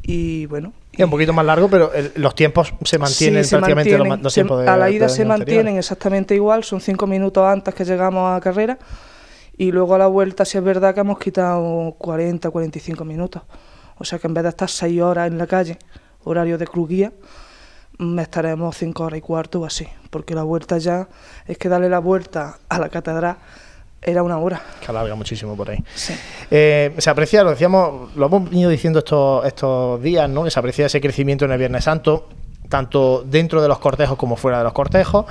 y 0.03 0.45
bueno. 0.47 0.75
Y 0.93 1.03
un 1.03 1.11
poquito 1.11 1.33
más 1.33 1.47
largo, 1.47 1.69
pero 1.69 1.91
los 2.17 2.35
tiempos 2.35 2.75
se 2.85 2.99
mantienen 2.99 3.45
prácticamente 3.49 3.99
los, 3.99 4.35
tiempos 4.35 4.61
de, 4.61 4.69
A 4.69 4.77
la 4.77 4.91
ida 4.91 5.09
se 5.09 5.25
mantienen 5.25 5.77
exactamente 5.77 6.35
igual, 6.35 6.63
son 6.63 6.81
cinco 6.81 7.07
minutos 7.07 7.43
antes 7.45 7.75
que 7.75 7.85
llegamos 7.85 8.37
a 8.37 8.41
carrera 8.41 8.79
y 9.57 9.73
luego 9.73 9.95
a 9.95 9.99
la 9.99 10.07
vuelta, 10.07 10.45
si 10.45 10.59
es 10.59 10.65
verdad 10.65 10.95
que 10.95 11.01
hemos 11.01 11.19
quitado 11.19 11.95
40, 11.99 12.51
45 12.51 13.05
minutos. 13.05 13.43
O 13.99 14.05
sea 14.05 14.19
que 14.19 14.27
en 14.27 14.35
vez 14.35 14.43
de 14.45 14.51
estar 14.51 14.69
seis 14.69 15.01
horas 15.01 15.29
en 15.29 15.39
la 15.39 15.47
calle, 15.47 15.79
horario 16.25 16.59
de 16.59 16.67
cruguía, 16.67 17.13
mm, 17.99 18.19
estaremos 18.19 18.77
cinco 18.77 19.05
horas 19.05 19.19
y 19.19 19.21
cuarto 19.21 19.61
o 19.61 19.65
así, 19.65 19.87
porque 20.11 20.35
la 20.35 20.43
vuelta 20.43 20.79
ya 20.79 21.09
es 21.47 21.59
que 21.59 21.69
darle 21.69 21.89
la 21.89 22.01
vuelta 22.01 22.59
a 22.69 22.79
la 22.79 22.89
catedral 22.89 23.37
era 24.05 24.23
una 24.23 24.39
hora. 24.39 24.61
Que 24.81 24.91
alarga 24.91 25.15
muchísimo 25.15 25.57
por 25.57 25.71
ahí. 25.71 25.83
Eh, 26.51 26.95
se 26.99 27.11
aprecia, 27.11 27.43
lo 27.43 27.51
decíamos, 27.51 28.15
lo 28.15 28.27
hemos 28.27 28.51
venido 28.51 28.71
diciendo 28.71 28.99
estos, 28.99 29.47
estos 29.47 30.03
días, 30.03 30.29
¿no? 30.29 30.45
Que 30.45 30.51
se 30.51 30.59
aprecia 30.59 30.87
ese 30.87 31.01
crecimiento 31.01 31.47
en 31.47 31.53
el 31.53 31.59
Viernes 31.59 31.85
Santo, 31.85 32.29
tanto 32.69 33.23
dentro 33.27 33.63
de 33.63 33.69
los 33.69 33.79
cortejos 33.79 34.19
como 34.19 34.37
fuera 34.37 34.59
de 34.59 34.65
los 34.65 34.73
cortejos. 34.75 35.25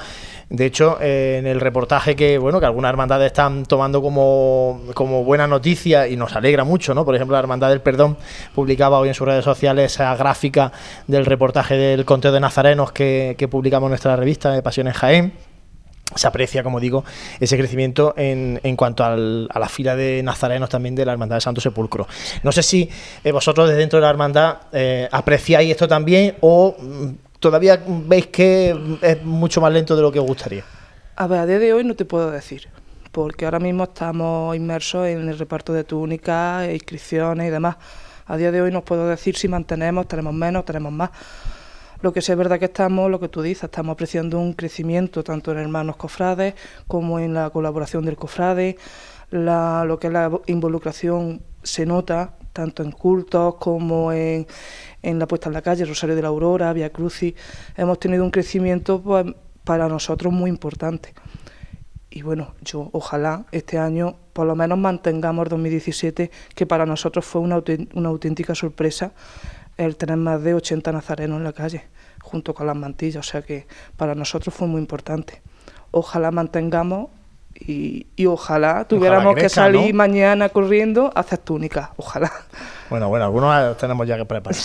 De 0.49 0.65
hecho, 0.65 0.97
eh, 1.01 1.37
en 1.39 1.47
el 1.47 1.59
reportaje 1.59 2.15
que, 2.15 2.37
bueno, 2.37 2.59
que 2.59 2.65
algunas 2.65 2.89
hermandades 2.89 3.27
están 3.27 3.65
tomando 3.65 4.01
como, 4.01 4.81
como 4.93 5.23
buena 5.23 5.47
noticia 5.47 6.07
y 6.07 6.15
nos 6.15 6.35
alegra 6.35 6.63
mucho, 6.63 6.93
¿no? 6.93 7.05
Por 7.05 7.15
ejemplo, 7.15 7.33
la 7.33 7.39
Hermandad 7.39 7.69
del 7.69 7.81
Perdón 7.81 8.17
publicaba 8.53 8.99
hoy 8.99 9.09
en 9.09 9.15
sus 9.15 9.27
redes 9.27 9.43
sociales 9.43 9.93
esa 9.93 10.15
gráfica 10.15 10.71
del 11.07 11.25
reportaje 11.25 11.75
del 11.75 12.05
conteo 12.05 12.31
de 12.31 12.39
nazarenos 12.39 12.91
que, 12.91 13.47
publicamos 13.49 13.87
en 13.87 13.91
nuestra 13.91 14.15
revista 14.15 14.51
de 14.51 14.61
Pasiones 14.61 14.95
Jaén 14.95 15.33
se 16.15 16.27
aprecia, 16.27 16.61
como 16.61 16.79
digo, 16.79 17.03
ese 17.39 17.57
crecimiento 17.57 18.13
en, 18.17 18.59
en 18.63 18.75
cuanto 18.75 19.03
a 19.03 19.17
la 19.17 19.69
fila 19.69 19.95
de 19.95 20.21
nazarenos 20.21 20.69
también 20.69 20.93
de 20.93 21.05
la 21.05 21.13
Hermandad 21.13 21.37
de 21.37 21.41
Santo 21.41 21.59
Sepulcro. 21.59 22.07
No 22.43 22.51
sé 22.51 22.61
si 22.61 22.89
eh, 23.23 23.31
vosotros 23.31 23.67
desde 23.67 23.79
dentro 23.79 23.97
de 23.97 24.03
la 24.03 24.09
Hermandad 24.11 24.57
eh, 24.71 25.09
apreciáis 25.11 25.71
esto 25.71 25.87
también 25.87 26.35
o 26.41 26.75
todavía 27.43 27.83
veis 27.85 28.27
que 28.27 28.73
es 29.01 29.21
mucho 29.23 29.59
más 29.59 29.73
lento 29.73 29.97
de 29.97 30.01
lo 30.01 30.13
que 30.13 30.19
os 30.19 30.25
gustaría? 30.25 30.63
A 31.17 31.27
ver, 31.27 31.39
a 31.39 31.45
día 31.45 31.59
de 31.59 31.73
hoy 31.73 31.83
no 31.83 31.93
te 31.93 32.05
puedo 32.05 32.31
decir, 32.31 32.69
porque 33.11 33.43
ahora 33.43 33.59
mismo 33.59 33.83
estamos 33.83 34.55
inmersos 34.55 35.07
en 35.07 35.27
el 35.27 35.37
reparto 35.37 35.73
de 35.73 35.83
túnicas, 35.83 36.71
inscripciones 36.71 37.49
y 37.49 37.51
demás. 37.51 37.75
A 38.27 38.37
día 38.37 38.49
de 38.49 38.61
hoy 38.61 38.71
no 38.71 38.81
puedo 38.81 39.09
decir 39.09 39.35
si 39.35 39.49
mantenemos, 39.49 40.07
tenemos 40.07 40.33
menos, 40.33 40.63
tenemos 40.63 40.93
más. 40.93 41.09
Lo 42.01 42.13
que 42.13 42.21
sí 42.21 42.31
es 42.31 42.37
verdad 42.37 42.59
que 42.59 42.65
estamos, 42.65 43.11
lo 43.11 43.19
que 43.19 43.27
tú 43.27 43.41
dices, 43.41 43.65
estamos 43.65 43.93
apreciando 43.93 44.39
un 44.39 44.53
crecimiento 44.53 45.21
tanto 45.21 45.51
en 45.51 45.57
hermanos 45.57 45.97
cofrades 45.97 46.55
como 46.87 47.19
en 47.19 47.33
la 47.33 47.49
colaboración 47.49 48.05
del 48.05 48.15
cofrade. 48.15 48.77
La, 49.31 49.83
lo 49.85 49.99
que 49.99 50.07
es 50.07 50.13
la 50.13 50.31
involucración 50.45 51.41
se 51.61 51.85
nota 51.85 52.35
tanto 52.53 52.83
en 52.83 52.91
cultos 52.91 53.55
como 53.55 54.13
en, 54.13 54.47
en 55.01 55.19
la 55.19 55.27
puesta 55.27 55.49
en 55.49 55.53
la 55.53 55.61
calle, 55.61 55.85
Rosario 55.85 56.15
de 56.15 56.21
la 56.21 56.29
Aurora, 56.29 56.71
Via 56.71 56.91
Crucis. 56.91 57.33
Hemos 57.75 57.99
tenido 57.99 58.23
un 58.23 58.31
crecimiento 58.31 59.01
pues, 59.01 59.25
para 59.63 59.89
nosotros 59.89 60.31
muy 60.31 60.49
importante. 60.49 61.13
Y 62.09 62.21
bueno, 62.21 62.53
yo 62.61 62.89
ojalá 62.93 63.45
este 63.51 63.79
año 63.79 64.15
por 64.33 64.45
lo 64.45 64.55
menos 64.55 64.77
mantengamos 64.77 65.45
el 65.45 65.49
2017, 65.49 66.31
que 66.53 66.65
para 66.65 66.85
nosotros 66.85 67.25
fue 67.25 67.41
una, 67.41 67.61
una 67.95 68.09
auténtica 68.09 68.53
sorpresa 68.53 69.13
el 69.77 69.95
tener 69.95 70.17
más 70.17 70.43
de 70.43 70.53
80 70.53 70.91
nazarenos 70.91 71.37
en 71.37 71.43
la 71.43 71.53
calle, 71.53 71.85
junto 72.21 72.53
con 72.53 72.67
las 72.67 72.75
mantillas, 72.75 73.27
o 73.27 73.29
sea 73.29 73.41
que 73.41 73.65
para 73.97 74.13
nosotros 74.13 74.53
fue 74.53 74.67
muy 74.67 74.79
importante. 74.79 75.41
Ojalá 75.91 76.31
mantengamos 76.31 77.09
y, 77.67 78.25
ojalá 78.25 78.85
tuviéramos 78.85 79.35
que 79.35 79.49
salir 79.49 79.93
mañana 79.93 80.49
corriendo 80.49 81.11
a 81.15 81.21
hacer 81.21 81.39
túnicas, 81.39 81.89
ojalá. 81.97 82.31
Bueno, 82.89 83.09
bueno, 83.09 83.25
algunos 83.25 83.77
tenemos 83.77 84.07
ya 84.07 84.17
que 84.17 84.25
preparar. 84.25 84.59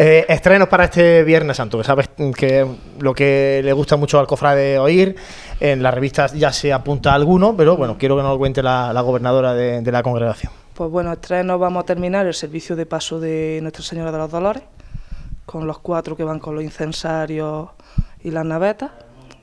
Eh, 0.00 0.24
estrenos 0.28 0.68
para 0.68 0.84
este 0.84 1.24
Viernes 1.24 1.56
Santo, 1.56 1.76
que 1.78 1.82
sabes 1.82 2.08
que 2.36 2.64
lo 3.00 3.12
que 3.12 3.60
le 3.64 3.72
gusta 3.72 3.96
mucho 3.96 4.20
al 4.20 4.28
cofrade 4.28 4.78
oír, 4.78 5.16
en 5.58 5.82
las 5.82 5.92
revistas 5.92 6.34
ya 6.34 6.52
se 6.52 6.72
apunta 6.72 7.12
alguno, 7.14 7.56
pero 7.56 7.76
bueno, 7.76 7.98
quiero 7.98 8.16
que 8.16 8.22
nos 8.22 8.30
lo 8.30 8.38
cuente 8.38 8.62
la, 8.62 8.92
gobernadora 9.02 9.54
de, 9.54 9.90
la 9.90 10.04
congregación. 10.04 10.52
Pues 10.74 10.88
bueno, 10.88 11.12
estrenos 11.12 11.58
vamos 11.58 11.82
a 11.82 11.86
terminar 11.86 12.26
el 12.26 12.34
servicio 12.34 12.76
de 12.76 12.86
paso 12.86 13.18
de 13.18 13.58
Nuestra 13.60 13.82
Señora 13.82 14.12
de 14.12 14.18
los 14.18 14.30
Dolores, 14.30 14.62
con 15.44 15.66
los 15.66 15.80
cuatro 15.80 16.16
que 16.16 16.22
van 16.22 16.38
con 16.38 16.54
los 16.54 16.62
incensarios 16.62 17.70
y 18.22 18.30
las 18.30 18.44
navetas. 18.44 18.92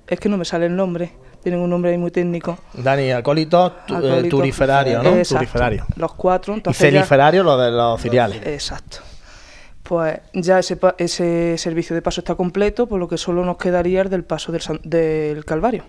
Es 0.08 0.22
que 0.22 0.30
no 0.30 0.38
me 0.38 0.46
sale 0.46 0.68
el 0.68 0.76
nombre 0.76 1.12
tienen 1.45 1.62
un 1.62 1.69
nombre 1.69 1.91
ahí 1.91 1.97
muy 1.99 2.10
técnico. 2.10 2.58
Dani, 2.73 3.12
acólito, 3.12 3.75
eh, 3.88 4.27
turiferario, 4.27 5.03
¿no? 5.03 5.12
Turiferario. 5.21 5.86
Los 5.95 6.15
cuatro. 6.15 6.55
Entonces 6.55 6.81
y 6.81 6.91
celiferario, 6.91 7.43
lo 7.43 7.55
de 7.55 7.69
los 7.69 8.01
cereales. 8.01 8.41
Exacto. 8.47 8.97
Pues 9.84 10.21
ya 10.34 10.58
ese, 10.58 10.75
ese 10.97 11.55
servicio 11.60 11.95
de 11.95 12.01
paso 12.01 12.21
está 12.21 12.34
completo, 12.34 12.88
por 12.88 12.99
lo 12.99 13.08
que 13.08 13.19
solo 13.19 13.45
nos 13.45 13.58
quedaría 13.58 14.01
el 14.01 14.10
del 14.10 14.23
paso 14.23 14.51
del, 14.51 14.63
del 14.86 15.45
Calvario. 15.45 15.84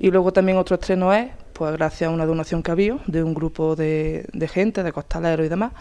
Y 0.00 0.10
luego 0.10 0.32
también 0.32 0.58
otro 0.58 0.74
estreno 0.74 1.14
es, 1.14 1.30
pues 1.52 1.70
gracias 1.74 2.08
a 2.08 2.12
una 2.12 2.26
donación 2.26 2.60
que 2.64 2.72
había 2.72 2.98
de 3.06 3.22
un 3.22 3.34
grupo 3.34 3.76
de, 3.76 4.26
de 4.32 4.48
gente, 4.48 4.82
de 4.82 4.90
costaleros 4.90 5.46
y 5.46 5.48
demás, 5.48 5.74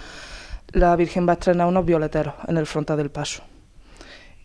la 0.73 0.95
Virgen 0.95 1.27
va 1.27 1.31
a 1.31 1.33
estrenar 1.33 1.65
unos 1.65 1.87
violeteros 1.87 2.35
en 2.47 2.57
el 2.57 2.67
frontal 2.67 2.97
del 2.97 3.09
paso. 3.09 3.41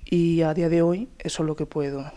Y 0.06 0.40
a 0.40 0.54
día 0.54 0.70
de 0.70 0.80
hoy 0.80 1.10
eso 1.18 1.42
es 1.42 1.46
lo 1.46 1.54
que 1.56 1.66
puedo 1.66 2.10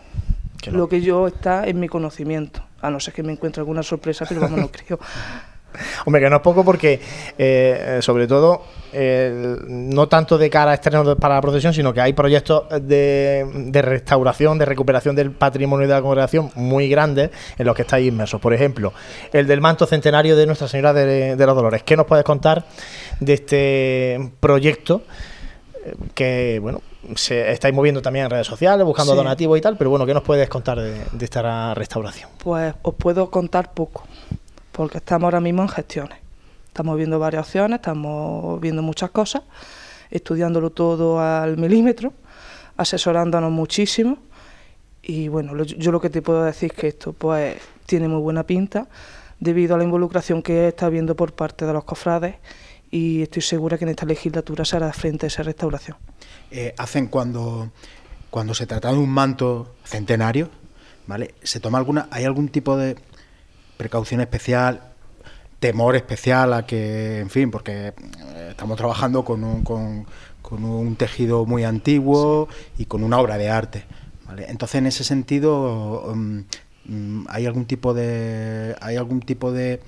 lo 0.70 0.88
que 0.88 1.00
yo 1.00 1.26
está 1.26 1.66
en 1.66 1.80
mi 1.80 1.88
conocimiento, 1.88 2.62
a 2.80 2.90
no 2.90 3.00
ser 3.00 3.14
que 3.14 3.22
me 3.22 3.32
encuentre 3.32 3.60
alguna 3.60 3.82
sorpresa, 3.82 4.24
pero 4.28 4.40
vamos, 4.40 4.60
no 4.60 4.68
creo. 4.68 4.98
Hombre, 6.04 6.22
que 6.22 6.30
no 6.30 6.36
es 6.36 6.42
poco 6.42 6.64
porque, 6.64 7.00
eh, 7.36 7.98
sobre 8.00 8.26
todo, 8.26 8.62
no 9.68 10.08
tanto 10.08 10.38
de 10.38 10.48
cara 10.48 10.72
a 10.72 11.16
para 11.16 11.34
la 11.34 11.40
procesión, 11.40 11.74
sino 11.74 11.92
que 11.92 12.00
hay 12.00 12.12
proyectos 12.12 12.64
de, 12.80 13.44
restauración, 13.82 14.58
de 14.58 14.64
recuperación 14.64 15.16
del 15.16 15.32
patrimonio 15.32 15.88
de 15.88 15.94
la 15.94 16.02
congregación 16.02 16.50
muy 16.54 16.88
grandes 16.88 17.30
en 17.58 17.66
los 17.66 17.74
que 17.74 17.82
estáis 17.82 18.06
inmersos. 18.06 18.40
Por 18.40 18.54
ejemplo, 18.54 18.92
el 19.32 19.46
del 19.46 19.60
manto 19.60 19.86
centenario 19.86 20.36
de 20.36 20.46
Nuestra 20.46 20.68
Señora 20.68 20.92
de, 20.92 21.36
de 21.36 21.46
los 21.46 21.56
Dolores. 21.56 21.82
¿Qué 21.82 21.96
nos 21.96 22.06
puedes 22.06 22.24
contar 22.24 22.64
de 23.18 23.32
este 23.32 24.30
proyecto? 24.40 25.02
Eh, 25.84 25.94
que, 26.14 26.58
bueno, 26.60 26.80
se 27.16 27.52
estáis 27.52 27.74
moviendo 27.74 28.02
también 28.02 28.26
en 28.26 28.30
redes 28.30 28.46
sociales, 28.46 28.84
buscando 28.86 29.14
donativos 29.14 29.58
y 29.58 29.60
tal, 29.60 29.76
pero 29.76 29.90
bueno, 29.90 30.06
¿qué 30.06 30.14
nos 30.14 30.22
puedes 30.22 30.48
contar 30.48 30.80
de, 30.80 31.02
esta 31.20 31.74
restauración? 31.74 32.30
Pues 32.38 32.74
os 32.82 32.94
puedo 32.94 33.30
contar 33.30 33.72
poco, 33.72 34.04
porque 34.72 34.98
estamos 34.98 35.24
ahora 35.24 35.40
mismo 35.40 35.62
en 35.62 35.68
gestiones. 35.68 36.18
Estamos 36.66 36.96
viendo 36.96 37.18
varias 37.18 37.46
opciones, 37.46 37.78
estamos 37.78 38.60
viendo 38.60 38.82
muchas 38.82 39.10
cosas, 39.10 39.42
estudiándolo 40.10 40.70
todo 40.70 41.20
al 41.20 41.56
milímetro, 41.56 42.12
asesorándonos 42.76 43.52
muchísimo. 43.52 44.18
Y 45.02 45.28
bueno, 45.28 45.62
yo 45.62 45.92
lo 45.92 46.00
que 46.00 46.10
te 46.10 46.22
puedo 46.22 46.42
decir 46.42 46.72
es 46.72 46.78
que 46.78 46.88
esto 46.88 47.12
pues 47.12 47.56
tiene 47.86 48.08
muy 48.08 48.20
buena 48.20 48.44
pinta 48.44 48.88
debido 49.38 49.74
a 49.74 49.78
la 49.78 49.84
involucración 49.84 50.42
que 50.42 50.68
está 50.68 50.86
habiendo 50.86 51.14
por 51.14 51.34
parte 51.34 51.66
de 51.66 51.72
los 51.72 51.84
cofrades 51.84 52.36
y 52.90 53.22
estoy 53.22 53.42
segura 53.42 53.76
que 53.76 53.84
en 53.84 53.90
esta 53.90 54.06
legislatura 54.06 54.64
se 54.64 54.76
hará 54.76 54.92
frente 54.92 55.26
a 55.26 55.28
esa 55.28 55.42
restauración. 55.42 55.96
Eh, 56.50 56.74
hacen 56.78 57.08
cuando, 57.08 57.70
cuando 58.30 58.54
se 58.54 58.66
trata 58.66 58.92
de 58.92 58.98
un 58.98 59.10
manto 59.10 59.74
centenario, 59.84 60.50
¿vale? 61.06 61.34
¿Se 61.42 61.60
toma 61.60 61.78
alguna, 61.78 62.08
hay 62.10 62.24
algún 62.24 62.48
tipo 62.48 62.76
de 62.76 62.96
precaución 63.76 64.20
especial, 64.20 64.94
temor 65.58 65.96
especial 65.96 66.52
a 66.52 66.66
que, 66.66 67.20
en 67.20 67.30
fin, 67.30 67.50
porque 67.50 67.88
eh, 67.88 68.48
estamos 68.50 68.76
trabajando 68.76 69.24
con 69.24 69.44
un, 69.44 69.64
con, 69.64 70.06
un 70.64 70.96
tejido 70.96 71.46
muy 71.46 71.64
antiguo 71.64 72.48
y 72.78 72.84
con 72.84 73.02
una 73.02 73.18
obra 73.18 73.38
de 73.38 73.50
arte, 73.50 73.84
¿vale? 74.26 74.46
Entonces, 74.48 74.76
en 74.76 74.86
ese 74.86 75.04
sentido, 75.04 76.02
um, 76.12 76.44
mm, 76.84 77.24
hay 77.28 77.46
algún 77.46 77.64
tipo 77.64 77.94
de, 77.94 78.76
hay 78.80 78.96
algún 78.96 79.20
tipo 79.20 79.52
de 79.52 79.80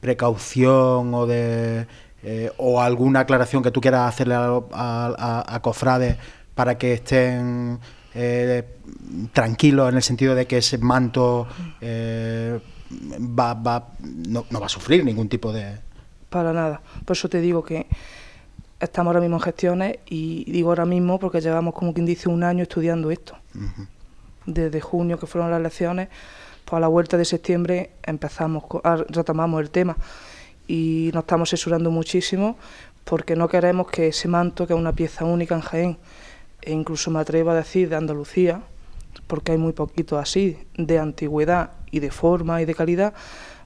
precaución 0.00 1.14
o 1.14 1.26
de 1.26 1.86
eh, 2.22 2.52
o 2.58 2.80
alguna 2.80 3.20
aclaración 3.20 3.62
que 3.62 3.70
tú 3.70 3.80
quieras 3.80 4.08
hacerle 4.08 4.34
a, 4.36 5.60
cofrades 5.62 6.16
para 6.54 6.76
que 6.76 6.92
estén 6.92 7.78
eh, 8.14 8.64
tranquilos 9.32 9.88
en 9.88 9.96
el 9.96 10.02
sentido 10.02 10.34
de 10.34 10.46
que 10.46 10.58
ese 10.58 10.76
manto 10.76 11.46
eh, 11.80 12.60
va, 12.90 13.54
va, 13.54 13.88
no, 14.00 14.44
va 14.52 14.66
a 14.66 14.68
sufrir 14.68 15.02
ningún 15.02 15.30
tipo 15.30 15.50
de... 15.50 15.78
Para 16.28 16.52
nada. 16.52 16.82
Por 17.06 17.16
eso 17.16 17.28
te 17.30 17.40
digo 17.40 17.64
que 17.64 17.86
estamos 18.78 19.10
ahora 19.10 19.20
mismo 19.20 19.36
en 19.36 19.42
gestiones 19.42 19.98
y 20.06 20.50
digo 20.52 20.68
ahora 20.68 20.84
mismo 20.84 21.18
porque 21.18 21.40
llevamos 21.40 21.74
como 21.74 21.94
quien 21.94 22.04
dice 22.04 22.28
un 22.28 22.44
año 22.44 22.62
estudiando 22.62 23.10
esto. 23.10 23.34
Desde 24.44 24.80
junio 24.82 25.18
que 25.18 25.26
fueron 25.26 25.50
las 25.50 25.60
elecciones, 25.60 26.08
pues 26.66 26.76
a 26.76 26.80
la 26.80 26.88
vuelta 26.88 27.16
de 27.16 27.24
septiembre 27.24 27.92
empezamos, 28.02 28.64
retomamos 29.08 29.62
el 29.62 29.70
tema 29.70 29.96
y 30.70 31.10
nos 31.12 31.24
estamos 31.24 31.48
asesorando 31.48 31.90
muchísimo 31.90 32.56
porque 33.04 33.34
no 33.34 33.48
queremos 33.48 33.88
que 33.88 34.06
ese 34.06 34.28
manto, 34.28 34.68
que 34.68 34.72
es 34.72 34.78
una 34.78 34.92
pieza 34.92 35.24
única 35.24 35.56
en 35.56 35.62
Jaén, 35.62 35.98
e 36.62 36.70
incluso 36.70 37.10
me 37.10 37.18
atrevo 37.18 37.50
a 37.50 37.56
decir 37.56 37.88
de 37.88 37.96
Andalucía, 37.96 38.62
porque 39.26 39.50
hay 39.50 39.58
muy 39.58 39.72
poquito 39.72 40.16
así, 40.16 40.58
de 40.76 41.00
antigüedad 41.00 41.72
y 41.90 41.98
de 41.98 42.12
forma 42.12 42.62
y 42.62 42.66
de 42.66 42.76
calidad, 42.76 43.14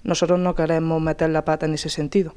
nosotros 0.02 0.38
no 0.38 0.54
queremos 0.54 1.02
meter 1.02 1.28
la 1.28 1.44
pata 1.44 1.66
en 1.66 1.74
ese 1.74 1.90
sentido. 1.90 2.34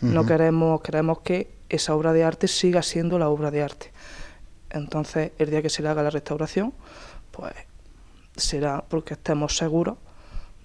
No 0.00 0.26
queremos, 0.26 0.80
queremos 0.80 1.20
que 1.20 1.50
esa 1.68 1.94
obra 1.94 2.12
de 2.12 2.24
arte 2.24 2.48
siga 2.48 2.82
siendo 2.82 3.20
la 3.20 3.28
obra 3.28 3.52
de 3.52 3.62
arte. 3.62 3.92
Entonces, 4.70 5.30
el 5.38 5.50
día 5.50 5.62
que 5.62 5.70
se 5.70 5.82
le 5.82 5.90
haga 5.90 6.02
la 6.02 6.10
restauración, 6.10 6.72
pues 7.30 7.52
será 8.36 8.84
porque 8.88 9.14
estemos 9.14 9.56
seguros 9.56 9.96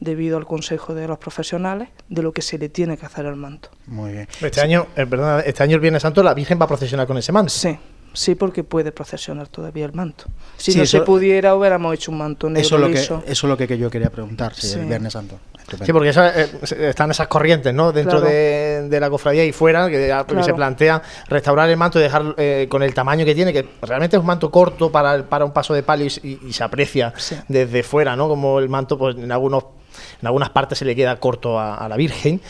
debido 0.03 0.37
al 0.37 0.45
consejo 0.45 0.93
de 0.93 1.07
los 1.07 1.17
profesionales 1.17 1.89
de 2.09 2.21
lo 2.21 2.31
que 2.31 2.41
se 2.41 2.57
le 2.57 2.69
tiene 2.69 2.97
que 2.97 3.05
hacer 3.05 3.25
al 3.25 3.35
manto. 3.35 3.69
Muy 3.87 4.11
bien. 4.11 4.27
Este 4.41 4.61
año, 4.61 4.87
eh, 4.95 5.07
este 5.45 5.63
año 5.63 5.75
el 5.75 5.81
Viernes 5.81 6.01
Santo 6.01 6.21
la 6.23 6.33
Virgen 6.33 6.59
va 6.59 6.65
a 6.65 6.67
procesionar 6.67 7.07
con 7.07 7.17
ese 7.17 7.31
manto. 7.31 7.51
Sí. 7.51 7.77
Sí, 8.13 8.35
porque 8.35 8.63
puede 8.63 8.91
procesionar 8.91 9.47
todavía 9.47 9.85
el 9.85 9.93
manto. 9.93 10.25
Si 10.55 10.75
no 10.75 10.85
se 10.85 11.01
pudiera, 11.01 11.55
hubiéramos 11.55 11.95
hecho 11.95 12.11
un 12.11 12.19
manto 12.19 12.47
negro 12.47 12.61
eso, 12.61 12.77
lo 12.77 12.87
que, 12.87 12.99
eso 12.99 13.23
es 13.25 13.43
lo 13.43 13.57
que 13.57 13.75
yo 13.75 13.89
quería 13.89 14.11
preguntar, 14.11 14.53
si 14.53 14.77
el 14.77 14.85
Viernes 14.85 15.13
Santo. 15.13 15.39
Sí, 15.83 15.91
porque 15.91 16.11
eh, 16.15 16.89
están 16.89 17.09
esas 17.11 17.27
corrientes, 17.27 17.73
¿no? 17.73 17.91
Dentro 17.91 18.21
de, 18.21 18.97
la 18.99 19.09
cofradía 19.09 19.45
y 19.45 19.51
fuera, 19.51 19.89
que, 19.89 20.13
se 20.43 20.53
plantea 20.53 21.01
restaurar 21.27 21.69
el 21.69 21.77
manto 21.77 21.99
y 21.99 22.03
dejar 22.03 22.35
eh, 22.37 22.67
con 22.69 22.83
el 22.83 22.93
tamaño 22.93 23.25
que 23.25 23.33
tiene, 23.33 23.51
que 23.51 23.67
realmente 23.81 24.15
es 24.15 24.19
un 24.19 24.27
manto 24.27 24.51
corto 24.51 24.91
para, 24.91 25.23
para 25.23 25.45
un 25.45 25.51
paso 25.51 25.73
de 25.73 25.81
palio 25.81 26.05
y, 26.05 26.53
se 26.53 26.63
aprecia 26.63 27.13
desde 27.47 27.81
fuera, 27.81 28.15
¿no? 28.15 28.27
Como 28.27 28.59
el 28.59 28.69
manto, 28.69 28.97
pues 28.97 29.15
en 29.15 29.31
algunos 29.31 29.63
en 30.21 30.27
algunas 30.27 30.49
partes 30.49 30.77
se 30.77 30.85
le 30.85 30.95
queda 30.95 31.19
corto 31.19 31.59
a, 31.59 31.87
la 31.87 31.97
Virgen, 31.97 32.41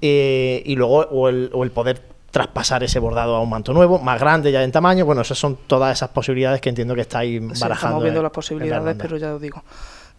eh, 0.00 0.62
y 0.64 0.76
luego 0.76 0.98
o 0.98 1.28
el, 1.28 1.50
o 1.52 1.64
el 1.64 1.70
poder 1.70 2.02
traspasar 2.30 2.82
ese 2.82 2.98
bordado 2.98 3.36
a 3.36 3.40
un 3.40 3.50
manto 3.50 3.72
nuevo, 3.72 3.98
más 3.98 4.20
grande 4.20 4.52
ya 4.52 4.62
en 4.62 4.72
tamaño. 4.72 5.04
Bueno, 5.04 5.22
esas 5.22 5.38
son 5.38 5.56
todas 5.66 5.96
esas 5.96 6.10
posibilidades 6.10 6.60
que 6.60 6.68
entiendo 6.68 6.94
que 6.94 7.02
estáis 7.02 7.40
barajando. 7.40 7.74
estamos 7.74 8.02
viendo 8.02 8.22
las 8.22 8.32
posibilidades, 8.32 8.96
pero 9.00 9.16
ya 9.16 9.34
os 9.34 9.40
digo, 9.40 9.62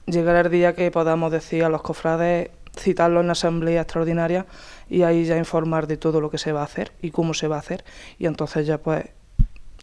llegará 0.05 0.41
el 0.41 0.49
día 0.49 0.73
que 0.73 0.89
podamos 0.91 1.31
decir 1.31 1.63
a 1.63 1.69
los 1.69 1.81
cofrades, 1.81 2.49
citarlo 2.77 3.21
en 3.21 3.29
asamblea 3.29 3.81
extraordinaria 3.81 4.45
y 4.89 5.03
ahí 5.03 5.25
ya 5.25 5.37
informar 5.37 5.87
de 5.87 5.97
todo 5.97 6.21
lo 6.21 6.29
que 6.29 6.37
se 6.37 6.51
va 6.51 6.61
a 6.61 6.65
hacer 6.65 6.91
y 7.01 7.11
cómo 7.11 7.33
se 7.33 7.47
va 7.47 7.57
a 7.57 7.59
hacer. 7.59 7.83
Y 8.17 8.25
entonces 8.25 8.65
ya 8.65 8.79
pues 8.79 9.05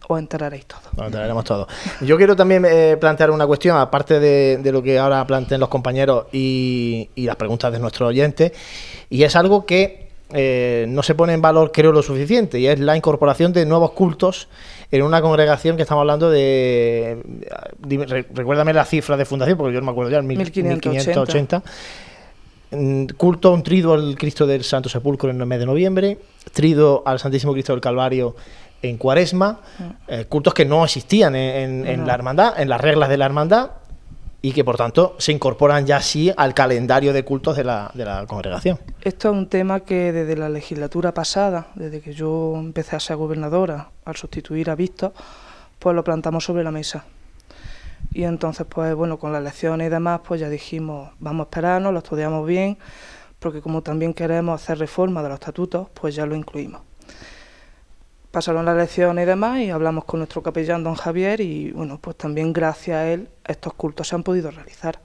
os 0.09 0.19
enteraréis 0.19 0.67
todo. 0.67 0.81
Todos. 1.45 1.67
Yo 2.01 2.17
quiero 2.17 2.37
también 2.37 2.65
eh, 2.69 2.97
plantear 3.01 3.31
una 3.31 3.47
cuestión, 3.47 3.77
aparte 3.77 4.21
de, 4.21 4.73
lo 4.73 4.83
que 4.83 4.99
ahora 4.99 5.27
planteen 5.27 5.61
los 5.61 5.69
compañeros 5.69 6.27
y, 6.33 7.11
y 7.15 7.25
las 7.27 7.37
preguntas 7.37 7.73
de 7.73 7.79
nuestros 7.79 8.09
oyentes, 8.09 8.53
y 9.11 9.23
es 9.23 9.35
algo 9.37 9.67
que 9.67 10.07
eh, 10.33 10.87
no 10.89 11.03
se 11.03 11.15
pone 11.15 11.33
en 11.35 11.41
valor, 11.41 11.71
creo, 11.73 11.93
lo 11.93 12.03
suficiente, 12.03 12.59
y 12.59 12.67
es 12.67 12.81
la 12.81 12.97
incorporación 12.97 13.53
de 13.53 13.65
nuevos 13.65 13.93
cultos 13.93 14.49
en 14.91 15.03
una 15.03 15.21
congregación 15.21 15.77
que 15.77 15.83
estamos 15.83 16.03
hablando 16.03 16.31
de. 16.31 17.23
recuérdame 18.35 18.73
la 18.73 18.85
cifra 18.85 19.17
de 19.17 19.25
fundación, 19.25 19.57
porque 19.59 19.75
yo 19.75 19.81
no 19.81 19.87
me 19.87 19.93
acuerdo 19.93 20.11
ya, 20.11 20.19
el 20.19 20.25
mil- 20.25 20.39
1580. 20.39 21.61
1580. 21.61 21.63
Mm, 22.73 23.07
Culto, 23.17 23.53
un 23.53 23.63
trido 23.63 23.95
al 23.95 24.17
Cristo 24.19 24.47
del 24.47 24.65
Santo 24.65 24.89
Sepulcro 24.89 25.31
en 25.31 25.41
el 25.41 25.47
mes 25.47 25.61
de 25.61 25.67
noviembre, 25.67 26.19
trido 26.53 27.03
al 27.07 27.19
Santísimo 27.21 27.53
Cristo 27.53 27.73
del 27.73 27.81
Calvario 27.81 28.35
en 28.89 28.97
Cuaresma, 28.99 29.61
eh, 30.09 30.25
cultos 30.29 30.55
que 30.55 30.65
no 30.65 30.85
existían 30.85 31.35
en, 31.37 31.83
en- 31.83 31.87
en 31.87 32.01
No. 32.01 32.07
la 32.07 32.15
hermandad, 32.15 32.61
en 32.61 32.69
las 32.69 32.81
reglas 32.81 33.09
de 33.09 33.17
la 33.17 33.27
hermandad, 33.27 33.71
y 34.43 34.53
que 34.53 34.63
por 34.63 34.77
tanto 34.77 35.17
se 35.19 35.33
incorporan 35.33 35.87
ya 35.87 36.01
sí 36.01 36.33
al 36.37 36.55
calendario 36.55 37.13
de 37.13 37.25
cultos 37.25 37.57
de 37.57 37.65
la, 37.65 37.91
de 37.95 38.05
la 38.05 38.27
congregación. 38.27 38.79
Esto 39.03 39.31
es 39.31 39.35
un 39.37 39.49
tema 39.49 39.81
que 39.81 40.13
desde 40.13 40.37
la 40.37 40.49
legislatura 40.49 41.13
pasada, 41.13 41.69
desde 41.75 42.01
que 42.01 42.13
yo 42.13 42.55
empecé 42.57 42.95
a 42.97 43.01
ser 43.01 43.17
gobernadora, 43.17 43.91
al 44.05 44.15
sustituir 44.15 44.71
a 44.71 44.75
Víctor, 44.77 45.13
pues 45.81 45.97
lo 45.97 46.05
plantamos 46.05 46.45
sobre 46.45 46.63
la 46.63 46.71
mesa. 46.71 47.05
Y 48.13 48.23
entonces, 48.23 48.67
pues 48.69 48.95
bueno, 48.95 49.19
con 49.19 49.33
las 49.33 49.41
elecciones 49.41 49.89
y 49.89 49.91
demás, 49.91 50.21
pues 50.27 50.41
ya 50.41 50.49
dijimos, 50.49 51.11
vamos 51.19 51.47
a 51.47 51.49
esperarnos, 51.49 51.93
lo 51.93 51.99
estudiamos 51.99 52.47
bien, 52.47 52.79
porque 53.41 53.61
como 53.61 53.83
también 53.83 54.15
queremos 54.15 54.63
hacer 54.63 54.79
reforma 54.79 55.23
de 55.23 55.29
los 55.31 55.41
estatutos, 55.41 55.89
pues 55.93 56.15
ya 56.15 56.25
lo 56.25 56.37
incluimos. 56.37 56.83
Pasaron 58.37 58.67
las 58.67 58.75
elecciones 58.77 59.23
y 59.23 59.27
demás 59.27 59.61
y 59.61 59.71
hablamos 59.71 60.05
con 60.05 60.21
nuestro 60.21 60.43
capellán, 60.43 60.85
don 60.85 60.95
Javier, 60.95 61.41
y 61.41 61.71
bueno, 61.71 61.99
pues 61.99 62.19
también 62.19 62.53
gracias 62.53 62.95
a 62.99 63.11
él 63.11 63.31
estos 63.49 63.73
cultos 63.73 64.09
se 64.09 64.15
han 64.15 64.23
podido 64.23 64.51
realizar 64.51 65.01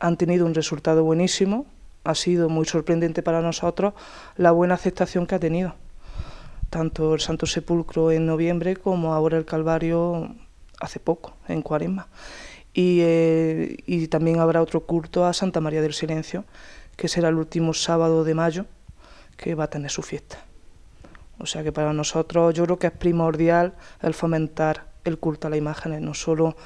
han 0.00 0.16
tenido 0.16 0.46
un 0.46 0.54
resultado 0.56 1.04
buenísimo. 1.04 1.64
Ha 2.02 2.16
sido 2.16 2.48
muy 2.48 2.66
sorprendente 2.66 3.22
para 3.22 3.40
nosotros 3.40 3.94
la 4.36 4.50
buena 4.50 4.74
aceptación 4.74 5.28
que 5.28 5.36
ha 5.36 5.38
tenido. 5.38 5.76
Tanto 6.70 7.14
el 7.14 7.20
Santo 7.20 7.46
Sepulcro 7.46 8.10
en 8.10 8.26
noviembre 8.26 8.74
como 8.74 9.14
ahora 9.14 9.38
el 9.38 9.44
Calvario 9.44 10.34
hace 10.80 10.98
poco, 10.98 11.34
en 11.46 11.62
Cuaresma. 11.62 12.08
Y, 12.74 12.98
eh, 13.02 13.76
y 13.86 14.08
también 14.08 14.40
habrá 14.40 14.60
otro 14.60 14.80
culto 14.80 15.24
a 15.24 15.32
Santa 15.32 15.60
María 15.60 15.82
del 15.82 15.94
Silencio, 15.94 16.46
que 16.96 17.06
será 17.06 17.28
el 17.28 17.36
último 17.36 17.74
sábado 17.74 18.24
de 18.24 18.34
mayo, 18.34 18.66
que 19.36 19.54
va 19.54 19.64
a 19.64 19.70
tener 19.70 19.92
su 19.92 20.02
fiesta. 20.02 20.38
O 21.38 21.46
sea 21.46 21.62
que 21.62 21.72
para 21.72 21.92
nosotros 21.92 22.54
yo 22.54 22.64
creo 22.64 22.78
que 22.78 22.86
es 22.88 22.92
primordial 22.92 23.74
el 24.02 24.14
fomentar 24.14 24.86
el 25.04 25.18
culto 25.18 25.46
a 25.46 25.50
las 25.50 25.58
imágenes. 25.58 26.00
No 26.00 26.14
solo 26.14 26.56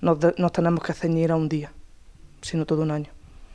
nos, 0.00 0.20
de- 0.20 0.34
nos 0.38 0.52
tenemos 0.52 0.82
que 0.82 0.92
ceñir 0.94 1.32
a 1.32 1.36
un 1.36 1.48
día, 1.48 1.72
sino 2.40 2.64
todo 2.64 2.82
un 2.82 2.90
año. 2.90 3.10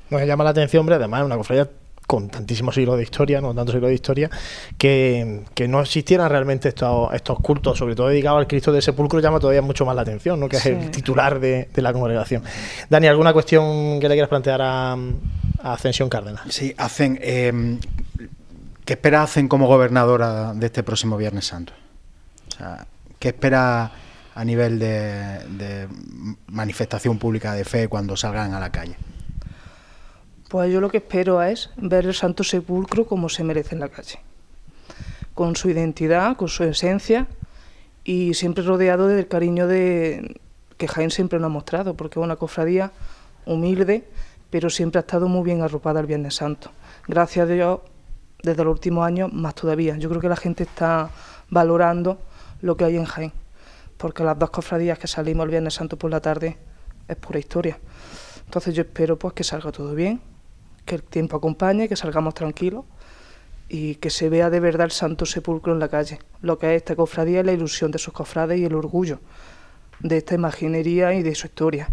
Nos 0.09 0.21
llama 0.23 0.43
la 0.43 0.49
atención, 0.51 0.81
hombre, 0.81 0.95
además 0.95 1.21
es 1.21 1.25
una 1.25 1.38
cofradía 1.38 1.69
con 2.05 2.29
tantísimos 2.29 2.75
siglos 2.75 2.97
de 2.97 3.03
historia, 3.03 3.41
no 3.41 3.55
tantos 3.55 3.73
siglos 3.73 3.88
de 3.89 3.95
historia, 3.95 4.29
que, 4.77 5.41
que 5.55 5.67
no 5.67 5.81
existieran 5.81 6.29
realmente 6.29 6.69
estos, 6.69 7.11
estos 7.13 7.39
cultos, 7.39 7.79
sobre 7.79 7.95
todo 7.95 8.09
dedicados 8.09 8.38
al 8.38 8.45
Cristo 8.47 8.71
del 8.71 8.83
Sepulcro, 8.83 9.19
llama 9.19 9.39
todavía 9.39 9.63
mucho 9.63 9.85
más 9.88 9.95
la 9.95 10.03
atención, 10.03 10.39
¿no? 10.39 10.47
que 10.47 10.57
Sí. 10.59 10.69
es 10.69 10.83
el 10.83 10.91
titular 10.91 11.39
de, 11.39 11.69
de 11.73 11.81
la 11.81 11.91
congregación. 11.93 12.43
Dani, 12.91 13.07
¿alguna 13.07 13.33
cuestión 13.33 13.99
que 13.99 14.07
le 14.07 14.13
quieras 14.13 14.29
plantear 14.29 14.61
a, 14.61 14.91
a 14.93 15.73
Ascensión 15.73 16.07
Cárdenas? 16.07 16.41
Sí, 16.49 16.75
hacen. 16.77 17.17
eh, 17.23 17.79
¿Qué 18.86 18.93
espera 18.93 19.24
hacen 19.24 19.48
como 19.48 19.67
gobernadora 19.67 20.54
de 20.54 20.67
este 20.67 20.84
próximo 20.84 21.17
Viernes 21.17 21.48
Santo? 21.48 21.74
¿qué 23.19 23.30
espera 23.30 23.91
a 24.34 24.45
nivel 24.45 24.80
de, 24.80 25.39
de 25.50 25.88
manifestación 26.48 27.17
pública 27.17 27.54
de 27.54 27.65
fe 27.65 27.88
cuando 27.89 28.15
salgan 28.15 28.54
a 28.54 28.60
la 28.60 28.71
calle? 28.71 28.95
Pues 30.50 30.71
yo 30.71 30.80
lo 30.80 30.89
que 30.89 30.98
espero 30.98 31.41
es 31.41 31.71
ver 31.76 32.06
el 32.06 32.13
Santo 32.13 32.43
Sepulcro 32.43 33.08
como 33.08 33.28
se 33.28 33.43
merece 33.43 33.74
en 33.74 33.82
la 33.82 33.89
calle, 33.89 34.19
con 35.34 35.56
su 35.56 35.69
identidad, 35.69 36.38
con 36.38 36.48
su 36.48 36.63
esencia 36.63 37.28
y 38.04 38.36
siempre 38.36 38.63
rodeado 38.63 39.08
del 39.08 39.28
cariño 39.28 39.67
de 39.67 40.39
que 40.78 40.88
Jaén 40.88 41.10
siempre 41.10 41.39
nos 41.39 41.48
ha 41.48 41.50
mostrado, 41.50 41.95
porque 41.95 42.19
es 42.19 42.24
una 42.24 42.36
cofradía 42.36 42.91
humilde, 43.45 44.04
pero 44.52 44.69
siempre 44.69 45.00
ha 45.00 45.02
estado 45.02 45.28
muy 45.28 45.43
bien 45.43 45.63
arropada 45.63 46.00
el 46.00 46.06
Viernes 46.06 46.36
Santo. 46.36 46.71
Gracias 47.08 47.50
a 47.50 47.52
Dios, 47.52 47.80
desde 48.45 48.63
los 48.63 48.71
últimos 48.71 49.05
años, 49.05 49.34
más 49.34 49.55
todavía. 49.55 49.97
Yo 49.97 50.08
creo 50.08 50.21
que 50.21 50.29
la 50.29 50.36
gente 50.36 50.63
está 50.63 51.10
valorando 51.49 52.19
lo 52.62 52.77
que 52.77 52.86
hay 52.86 52.95
en 52.95 53.05
Jaén, 53.05 53.34
porque 53.97 54.23
las 54.23 54.38
dos 54.38 54.51
cofradías 54.51 54.99
que 54.99 55.08
salimos 55.08 55.45
el 55.45 55.49
Viernes 55.49 55.73
Santo 55.73 55.97
por 55.97 56.12
la 56.12 56.21
tarde 56.21 56.58
es 57.08 57.15
pura 57.17 57.39
historia. 57.39 57.79
Entonces 58.45 58.75
yo 58.75 58.84
espero 58.84 59.17
pues 59.17 59.34
que 59.34 59.43
salga 59.43 59.71
todo 59.71 59.95
bien, 59.95 60.21
que 60.86 60.95
el 60.95 61.03
tiempo 61.03 61.38
acompañe, 61.38 61.89
que 61.89 61.95
salgamos 61.95 62.36
tranquilos 62.36 62.86
y 63.67 63.95
que 63.95 64.12
se 64.12 64.29
vea 64.29 64.51
de 64.51 64.60
verdad 64.60 64.86
el 64.86 64.91
Santo 64.91 65.25
Sepulcro 65.25 65.73
en 65.73 65.79
la 65.79 65.89
calle, 65.89 66.19
lo 66.41 66.60
que 66.60 66.75
es 66.75 66.77
esta 66.77 66.95
cofradía 66.95 67.39
y 67.39 67.43
la 67.43 67.51
ilusión 67.51 67.89
de 67.89 67.97
sus 67.97 68.13
cofrades 68.13 68.60
y 68.60 68.65
el 68.65 68.75
orgullo 68.75 69.19
de 70.01 70.17
esta 70.17 70.36
imaginería 70.36 71.15
y 71.15 71.23
de 71.23 71.34
su 71.34 71.47
historia. 71.47 71.89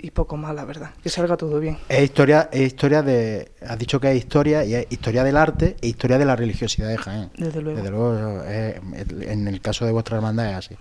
Y 0.00 0.10
poco 0.12 0.36
más, 0.36 0.54
la 0.54 0.64
verdad, 0.64 0.90
que 1.02 1.08
salga 1.08 1.36
todo 1.36 1.58
bien. 1.58 1.76
Es 1.88 2.02
historia, 2.04 2.48
es 2.52 2.60
historia 2.60 3.02
de. 3.02 3.50
Has 3.66 3.78
dicho 3.78 3.98
que 4.00 4.10
es 4.12 4.16
historia 4.16 4.64
y 4.64 4.74
es 4.74 4.86
historia 4.90 5.24
del 5.24 5.36
arte 5.36 5.76
e 5.80 5.88
historia 5.88 6.18
de 6.18 6.24
la 6.24 6.36
religiosidad 6.36 6.88
de 6.88 6.96
Jaén. 6.98 7.30
Desde 7.36 7.60
luego. 7.60 7.76
Desde 7.78 7.90
luego, 7.90 8.42
en 8.44 9.48
el 9.48 9.60
caso 9.60 9.84
de 9.86 9.92
vuestra 9.92 10.16
hermandad 10.16 10.50
es 10.50 10.56
así. 10.56 10.76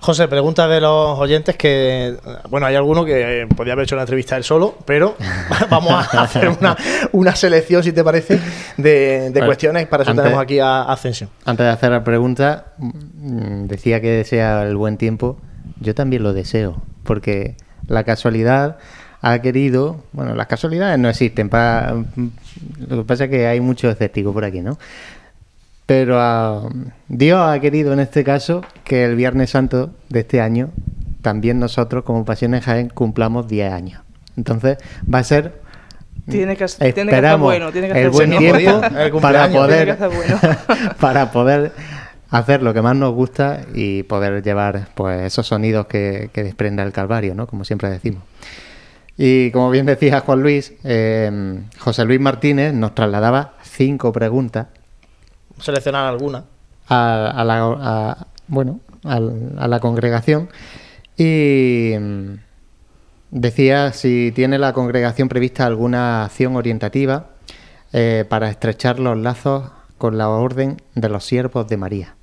José, 0.00 0.28
pregunta 0.28 0.68
de 0.68 0.80
los 0.80 1.18
oyentes 1.18 1.56
que, 1.56 2.16
bueno, 2.50 2.66
hay 2.66 2.74
alguno 2.76 3.04
que 3.04 3.42
eh, 3.42 3.46
podría 3.46 3.72
haber 3.72 3.84
hecho 3.84 3.94
una 3.94 4.02
entrevista 4.02 4.36
él 4.36 4.44
solo, 4.44 4.76
pero 4.84 5.16
vamos 5.70 5.92
a 6.14 6.22
hacer 6.22 6.48
una, 6.50 6.76
una 7.12 7.34
selección, 7.34 7.82
si 7.82 7.92
te 7.92 8.04
parece, 8.04 8.38
de, 8.76 9.30
de 9.30 9.30
Vale. 9.30 9.46
cuestiones. 9.46 9.86
Para 9.88 10.02
eso 10.02 10.10
Antes- 10.10 10.24
tenemos 10.24 10.42
aquí 10.42 10.58
a 10.60 10.82
Ascensión. 10.82 11.30
Antes 11.46 11.64
de 11.64 11.72
hacer 11.72 11.90
la 11.90 12.04
pregunta, 12.04 12.74
mm, 12.78 13.64
decía 13.66 14.00
que 14.00 14.10
desea 14.10 14.62
el 14.64 14.76
buen 14.76 14.96
tiempo. 14.98 15.38
Yo 15.80 15.94
también 15.94 16.22
lo 16.22 16.32
deseo, 16.34 16.80
porque 17.02 17.56
la 17.88 18.04
casualidad 18.04 18.78
ha 19.22 19.38
querido. 19.40 20.04
Bueno, 20.12 20.34
las 20.34 20.46
casualidades 20.46 20.98
no 20.98 21.08
existen. 21.08 21.48
Para, 21.48 21.94
lo 22.88 22.98
que 22.98 23.04
pasa 23.04 23.24
es 23.24 23.30
que 23.30 23.46
hay 23.46 23.60
muchos 23.60 23.92
escépticos 23.92 24.32
por 24.32 24.44
aquí, 24.44 24.60
¿no? 24.60 24.78
Pero 25.86 26.20
ah, 26.20 26.68
Dios 27.08 27.40
ha 27.40 27.58
querido 27.60 27.92
en 27.92 28.00
este 28.00 28.24
caso 28.24 28.62
que 28.84 29.04
el 29.04 29.14
Viernes 29.14 29.50
Santo 29.50 29.90
de 30.08 30.20
este 30.20 30.40
año, 30.40 30.70
también 31.22 31.60
nosotros 31.60 32.04
como 32.04 32.24
Pasiones 32.24 32.64
Jaén 32.64 32.88
cumplamos 32.88 33.46
10 33.46 33.72
años. 33.72 34.02
Entonces 34.36 34.78
va 35.12 35.20
a 35.20 35.24
ser 35.24 35.60
Tiene 36.28 36.56
que, 36.56 36.66
tiene 36.66 36.92
que 36.92 36.92
estar 36.92 37.06
Esperamos 37.06 37.40
bueno, 37.40 37.72
tiene 37.72 37.88
que 37.88 38.00
el 38.00 38.06
estar 38.06 38.12
buen 38.12 38.30
bueno. 38.30 38.68
tiempo 38.68 38.86
el 38.98 39.12
para 39.12 39.48
poder 39.48 39.68
Tiene 39.68 39.84
que 39.84 39.90
estar 39.92 40.10
bueno. 40.10 40.94
para 41.00 41.30
poder 41.30 41.72
hacer 42.30 42.62
lo 42.62 42.74
que 42.74 42.82
más 42.82 42.96
nos 42.96 43.14
gusta 43.14 43.62
y 43.74 44.02
poder 44.04 44.42
llevar 44.42 44.88
pues 44.94 45.22
esos 45.22 45.46
sonidos 45.46 45.86
que, 45.86 46.30
que 46.32 46.42
desprenda 46.44 46.82
el 46.82 46.92
Calvario, 46.92 47.34
¿no? 47.34 47.46
Como 47.46 47.64
siempre 47.64 47.88
decimos. 47.90 48.22
Y 49.16 49.50
como 49.52 49.70
bien 49.70 49.86
decía 49.86 50.20
Juan 50.20 50.42
Luis, 50.42 50.74
eh, 50.84 51.60
José 51.78 52.04
Luis 52.04 52.20
Martínez 52.20 52.74
nos 52.74 52.94
trasladaba 52.94 53.54
cinco 53.62 54.12
preguntas 54.12 54.66
Seleccionar 55.58 56.06
alguna. 56.06 56.44
a, 56.88 57.30
a 57.30 57.44
la, 57.44 57.58
a- 57.80 58.26
bueno, 58.48 58.80
a 59.04 59.68
la 59.68 59.80
congregación 59.80 60.48
y 61.16 61.94
mm, 61.98 62.32
decía 63.30 63.92
si 63.92 64.32
tiene 64.34 64.58
la 64.58 64.72
congregación 64.74 65.28
prevista 65.28 65.64
alguna 65.64 66.24
acción 66.24 66.56
orientativa 66.56 67.30
eh, 67.92 68.24
para 68.28 68.50
estrechar 68.50 68.98
los 68.98 69.16
lazos 69.16 69.70
con 69.96 70.18
la 70.18 70.28
orden 70.28 70.82
de 70.94 71.08
los 71.08 71.24
siervos 71.24 71.66
de 71.68 71.76
María. 71.78 72.15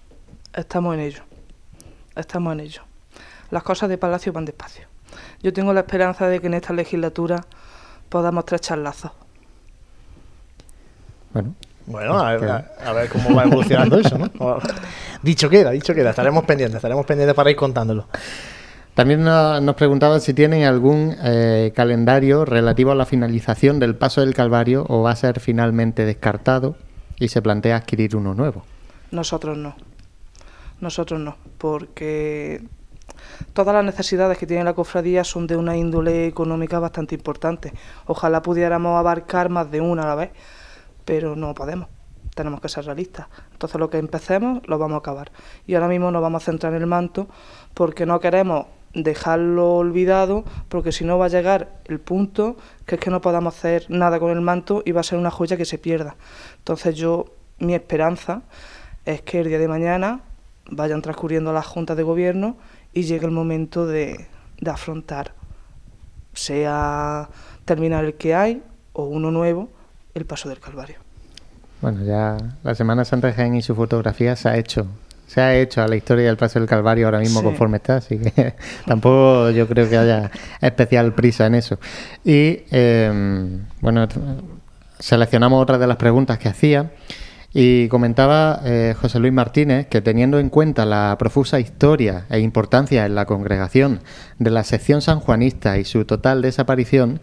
Estamos 0.53 0.93
en 0.95 0.99
ello. 1.01 1.23
Estamos 2.15 2.53
en 2.53 2.59
ello. 2.61 2.81
Las 3.51 3.63
cosas 3.63 3.89
de 3.89 3.97
Palacio 3.97 4.31
van 4.33 4.45
despacio. 4.45 4.85
Yo 5.41 5.53
tengo 5.53 5.73
la 5.73 5.81
esperanza 5.81 6.27
de 6.27 6.39
que 6.39 6.47
en 6.47 6.53
esta 6.55 6.73
legislatura 6.73 7.45
podamos 8.09 8.41
estrechar 8.43 8.77
lazos. 8.79 9.11
Bueno, 11.33 11.53
Bueno, 11.85 12.17
a 12.19 12.35
ver, 12.35 12.49
a- 12.85 12.93
ver 12.93 13.09
cómo 13.09 13.35
va 13.35 13.43
evolucionando 13.43 13.97
eso, 13.99 14.17
¿no? 14.17 14.29
Dicho 15.23 15.49
queda, 15.49 15.71
dicho 15.71 15.93
queda. 15.93 16.11
Estaremos 16.11 16.43
pendientes, 16.45 16.75
estaremos 16.77 17.05
pendientes 17.05 17.35
para 17.35 17.49
ir 17.51 17.55
contándolo. 17.57 18.07
también 18.93 19.23
no- 19.23 19.59
nos 19.59 19.75
preguntaban 19.75 20.21
si 20.21 20.33
tienen 20.33 20.63
algún 20.65 21.15
eh, 21.23 21.71
calendario 21.75 22.45
relativo 22.45 22.91
a 22.91 22.95
la 22.95 23.05
finalización 23.05 23.79
del 23.79 23.95
paso 23.95 24.21
del 24.21 24.33
Calvario 24.35 24.85
o 24.87 25.01
va 25.01 25.11
a 25.11 25.15
ser 25.15 25.39
finalmente 25.39 26.05
descartado 26.05 26.75
y 27.19 27.29
se 27.29 27.41
plantea 27.41 27.77
adquirir 27.77 28.15
uno 28.15 28.33
nuevo. 28.35 28.63
Nosotros 29.11 29.57
no. 29.57 29.75
Nosotros 30.83 31.17
no, 31.17 31.37
porque 31.57 32.61
todas 33.53 33.73
las 33.73 33.85
necesidades 33.85 34.37
que 34.37 34.45
tiene 34.45 34.65
la 34.65 34.73
cofradía 34.73 35.23
son 35.23 35.47
de 35.47 35.55
una 35.55 35.77
índole 35.77 36.27
económica 36.27 36.77
bastante 36.77 37.15
importante. 37.15 37.71
Ojalá 38.05 38.41
pudiéramos 38.41 38.99
abarcar 38.99 39.47
más 39.47 39.71
de 39.71 39.79
una 39.79 40.03
a 40.03 40.07
la 40.07 40.15
vez, 40.15 40.31
pero 41.05 41.37
no 41.37 41.53
podemos. 41.53 41.87
tenemos 42.35 42.59
que 42.59 42.67
ser 42.67 42.83
realistas. 42.83 43.27
Entonces 43.53 43.79
lo 43.79 43.89
que 43.89 43.97
empecemos 43.97 44.61
lo 44.67 44.77
vamos 44.77 44.95
a 44.95 44.99
acabar. 44.99 45.31
Y 45.65 45.75
ahora 45.75 45.87
mismo 45.87 46.11
nos 46.11 46.21
vamos 46.21 46.43
a 46.43 46.45
centrar 46.47 46.73
en 46.73 46.81
el 46.81 46.87
manto 46.87 47.27
porque 47.73 48.05
no 48.05 48.19
queremos 48.19 48.65
dejarlo 48.93 49.75
olvidado 49.75 50.43
porque 50.67 50.91
si 50.91 51.05
no 51.05 51.17
va 51.17 51.25
a 51.25 51.29
llegar 51.29 51.79
el 51.85 51.99
punto 51.99 52.57
que 52.85 52.95
es 52.95 53.01
que 53.01 53.09
no 53.09 53.21
podamos 53.21 53.55
hacer 53.55 53.85
nada 53.89 54.19
con 54.19 54.31
el 54.31 54.41
manto 54.41 54.83
y 54.85 54.91
va 54.91 54.99
a 54.99 55.03
ser 55.03 55.17
una 55.17 55.31
joya 55.31 55.55
que 55.55 55.65
se 55.65 55.77
pierda. 55.77 56.17
Entonces 56.57 56.95
yo, 56.95 57.25
mi 57.59 57.73
esperanza 57.73 58.41
es 59.05 59.21
que 59.21 59.39
el 59.39 59.47
día 59.47 59.59
de 59.59 59.67
mañana 59.67 60.21
vayan 60.69 61.01
transcurriendo 61.01 61.51
las 61.53 61.65
juntas 61.65 61.97
de 61.97 62.03
gobierno 62.03 62.57
y 62.93 63.03
llegue 63.03 63.25
el 63.25 63.31
momento 63.31 63.85
de, 63.85 64.27
de 64.59 64.71
afrontar, 64.71 65.33
sea 66.33 67.29
terminar 67.65 68.05
el 68.05 68.15
que 68.15 68.35
hay 68.35 68.63
o 68.93 69.05
uno 69.05 69.31
nuevo, 69.31 69.69
el 70.13 70.25
paso 70.25 70.49
del 70.49 70.59
Calvario. 70.59 70.97
Bueno, 71.81 72.03
ya 72.05 72.37
la 72.63 72.75
Semana 72.75 73.03
Santa 73.05 73.27
de 73.27 73.33
Jaén 73.33 73.55
y 73.55 73.61
su 73.61 73.75
fotografía 73.75 74.35
se 74.35 74.49
ha 74.49 74.57
hecho. 74.57 74.87
Se 75.27 75.41
ha 75.41 75.55
hecho 75.55 75.81
a 75.81 75.87
la 75.87 75.95
historia 75.95 76.25
del 76.27 76.37
Paso 76.37 76.59
del 76.59 76.67
Calvario 76.67 77.07
ahora 77.07 77.17
mismo 77.19 77.39
Sí. 77.39 77.45
conforme 77.45 77.77
está, 77.77 77.95
así 77.97 78.19
que 78.19 78.53
tampoco 78.85 79.49
yo 79.49 79.67
creo 79.67 79.89
que 79.89 79.97
haya 79.97 80.29
especial 80.61 81.13
prisa 81.15 81.47
en 81.47 81.55
eso. 81.55 81.79
Y 82.23 82.61
eh, 82.71 83.59
bueno, 83.81 84.07
seleccionamos 84.99 85.61
otra 85.61 85.77
de 85.79 85.87
las 85.87 85.97
preguntas 85.97 86.37
que 86.37 86.49
hacía 86.49 86.91
y 87.53 87.87
comentaba 87.87 88.61
eh, 88.65 88.95
José 88.99 89.19
Luis 89.19 89.33
Martínez 89.33 89.87
que 89.87 90.01
teniendo 90.01 90.39
en 90.39 90.49
cuenta 90.49 90.85
la 90.85 91.15
profusa 91.19 91.59
historia 91.59 92.25
e 92.29 92.39
importancia 92.39 93.05
en 93.05 93.13
la 93.13 93.25
congregación 93.25 93.99
de 94.39 94.49
la 94.49 94.63
sección 94.63 95.01
sanjuanista 95.01 95.77
y 95.77 95.85
su 95.85 96.05
total 96.05 96.41
desaparición, 96.41 97.21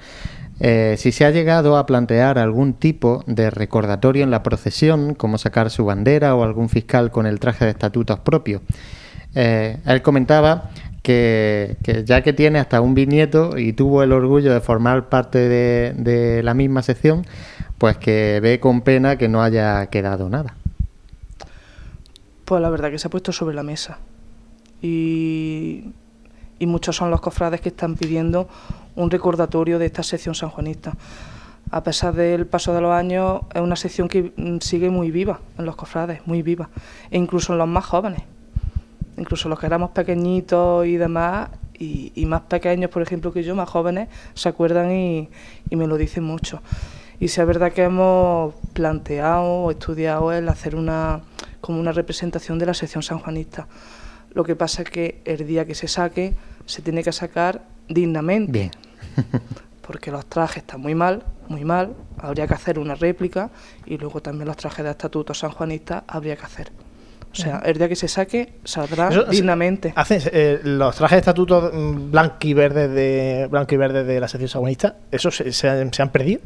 eh, 0.60 0.94
si 0.98 1.10
se 1.10 1.24
ha 1.24 1.30
llegado 1.30 1.76
a 1.76 1.86
plantear 1.86 2.38
algún 2.38 2.74
tipo 2.74 3.24
de 3.26 3.50
recordatorio 3.50 4.22
en 4.22 4.30
la 4.30 4.42
procesión, 4.42 5.14
como 5.14 5.38
sacar 5.38 5.70
su 5.70 5.84
bandera 5.84 6.36
o 6.36 6.44
algún 6.44 6.68
fiscal 6.68 7.10
con 7.10 7.26
el 7.26 7.40
traje 7.40 7.64
de 7.64 7.72
estatutos 7.72 8.20
propio. 8.20 8.60
Eh, 9.34 9.78
él 9.84 10.02
comentaba 10.02 10.70
que, 11.02 11.76
ya 12.04 12.22
que 12.22 12.32
tiene 12.34 12.58
hasta 12.58 12.80
un 12.80 12.94
bisnieto 12.94 13.58
y 13.58 13.72
tuvo 13.72 14.02
el 14.02 14.12
orgullo 14.12 14.52
de 14.52 14.60
formar 14.60 15.08
parte 15.08 15.38
de, 15.38 15.94
de 15.96 16.42
la 16.42 16.54
misma 16.54 16.82
sección, 16.82 17.24
pues 17.80 17.96
que 17.96 18.40
ve 18.42 18.60
con 18.60 18.82
pena 18.82 19.16
que 19.16 19.26
no 19.26 19.42
haya 19.42 19.86
quedado 19.86 20.28
nada. 20.28 20.54
Pues 22.44 22.60
la 22.60 22.68
verdad 22.68 22.90
que 22.90 22.98
se 22.98 23.06
ha 23.06 23.10
puesto 23.10 23.32
sobre 23.32 23.54
la 23.54 23.62
mesa. 23.62 23.96
Y, 24.82 25.94
y 26.58 26.66
muchos 26.66 26.96
son 26.96 27.10
los 27.10 27.22
cofrades 27.22 27.62
que 27.62 27.70
están 27.70 27.96
pidiendo 27.96 28.50
un 28.96 29.10
recordatorio 29.10 29.78
de 29.78 29.86
esta 29.86 30.02
sección 30.02 30.34
sanjuanista. 30.34 30.92
A 31.70 31.82
pesar 31.82 32.12
del 32.12 32.46
paso 32.46 32.74
de 32.74 32.82
los 32.82 32.92
años, 32.92 33.40
es 33.54 33.62
una 33.62 33.76
sección 33.76 34.08
que 34.08 34.30
sigue 34.60 34.90
muy 34.90 35.10
viva 35.10 35.40
en 35.56 35.64
los 35.64 35.74
cofrades, 35.74 36.20
muy 36.26 36.42
viva. 36.42 36.68
E 37.10 37.16
incluso 37.16 37.54
en 37.54 37.60
los 37.60 37.68
más 37.68 37.86
jóvenes. 37.86 38.20
Incluso 39.16 39.48
los 39.48 39.58
que 39.58 39.64
éramos 39.64 39.92
pequeñitos 39.92 40.84
y 40.84 40.98
demás, 40.98 41.48
y, 41.78 42.12
y 42.14 42.26
más 42.26 42.42
pequeños, 42.42 42.90
por 42.90 43.00
ejemplo, 43.00 43.32
que 43.32 43.42
yo, 43.42 43.56
más 43.56 43.70
jóvenes, 43.70 44.10
se 44.34 44.50
acuerdan 44.50 44.92
y, 44.92 45.30
y 45.70 45.76
me 45.76 45.86
lo 45.86 45.96
dicen 45.96 46.24
mucho. 46.24 46.60
Y 47.20 47.28
si 47.28 47.40
es 47.40 47.46
verdad 47.46 47.72
que 47.72 47.84
hemos 47.84 48.54
planteado 48.72 49.44
o 49.44 49.70
estudiado 49.70 50.32
el 50.32 50.48
hacer 50.48 50.74
una 50.74 51.20
como 51.60 51.78
una 51.78 51.92
representación 51.92 52.58
de 52.58 52.66
la 52.66 52.74
sección 52.74 53.02
sanjuanista. 53.02 53.68
Lo 54.32 54.44
que 54.44 54.56
pasa 54.56 54.82
es 54.82 54.90
que 54.90 55.22
el 55.24 55.46
día 55.46 55.66
que 55.66 55.74
se 55.74 55.88
saque, 55.88 56.34
se 56.66 56.82
tiene 56.82 57.02
que 57.02 57.12
sacar 57.12 57.62
dignamente. 57.88 58.50
Bien. 58.50 58.70
Porque 59.86 60.10
los 60.10 60.26
trajes 60.26 60.58
están 60.58 60.80
muy 60.80 60.94
mal, 60.94 61.24
muy 61.48 61.64
mal. 61.64 61.94
Habría 62.18 62.46
que 62.46 62.54
hacer 62.54 62.78
una 62.78 62.94
réplica 62.94 63.50
y 63.86 63.98
luego 63.98 64.22
también 64.22 64.46
los 64.46 64.56
trajes 64.56 64.84
de 64.84 64.92
estatuto 64.92 65.34
sanjuanista 65.34 66.04
habría 66.06 66.36
que 66.36 66.44
hacer. 66.44 66.70
O 67.32 67.34
sea, 67.34 67.62
el 67.64 67.78
día 67.78 67.88
que 67.88 67.96
se 67.96 68.08
saque, 68.08 68.54
saldrá 68.64 69.08
Eso, 69.08 69.24
dignamente. 69.24 69.94
Eh, 70.10 70.60
los 70.64 70.96
trajes 70.96 71.16
de 71.16 71.20
estatuto 71.20 71.70
mm, 71.72 72.10
blanco 72.10 72.38
y 72.40 72.54
verde 72.54 72.88
de 72.88 73.46
blanco 73.48 73.74
y 73.74 73.78
verde 73.78 74.02
de 74.02 74.18
la 74.18 74.26
sección 74.26 74.48
sagonista, 74.48 74.96
¿esos 75.12 75.36
se, 75.36 75.52
se 75.52 75.90
se 75.92 76.02
han 76.02 76.08
perdido? 76.10 76.40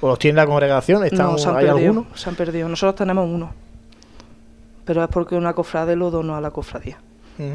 ¿O 0.00 0.08
los 0.08 0.18
tiene 0.18 0.36
la 0.36 0.46
congregación? 0.46 1.04
¿Están, 1.04 1.26
No, 1.32 1.38
se 1.38 1.48
han 1.48 1.56
¿Hay 1.56 1.66
perdido. 1.66 2.06
Se 2.14 2.28
han 2.28 2.34
perdido. 2.36 2.68
Nosotros 2.68 2.94
tenemos 2.96 3.28
uno. 3.28 3.52
Pero 4.84 5.02
es 5.02 5.08
porque 5.08 5.34
una 5.34 5.52
cofrade 5.54 5.96
lo 5.96 6.10
donó 6.10 6.36
a 6.36 6.40
la 6.40 6.50
cofradía. 6.50 6.98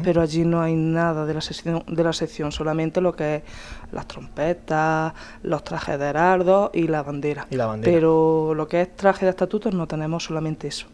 Pero 0.04 0.20
allí 0.22 0.44
no 0.44 0.62
hay 0.62 0.76
nada 0.76 1.26
de 1.26 1.34
la 1.34 1.40
sección, 1.40 1.82
de 1.88 2.04
la 2.04 2.12
sección 2.12 2.52
solamente 2.52 3.00
lo 3.00 3.16
que 3.16 3.36
es 3.36 3.42
las 3.90 4.06
trompetas, 4.06 5.12
los 5.42 5.64
trajes 5.64 5.98
de 5.98 6.06
heraldo 6.06 6.70
y 6.72 6.86
la 6.86 7.02
bandera. 7.02 7.48
Y 7.50 7.56
la 7.56 7.66
bandera. 7.66 7.92
Pero 7.92 8.52
lo 8.54 8.68
que 8.68 8.82
es 8.82 8.94
traje 8.94 9.24
de 9.26 9.30
estatutos 9.30 9.74
no 9.74 9.88
tenemos 9.88 10.22
solamente 10.22 10.68
eso. 10.68 10.86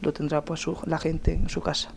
Lo 0.00 0.12
tendrá 0.12 0.42
pues 0.44 0.60
su- 0.60 0.78
la 0.84 0.98
gente 0.98 1.32
en 1.32 1.48
su 1.48 1.60
casa. 1.60 1.88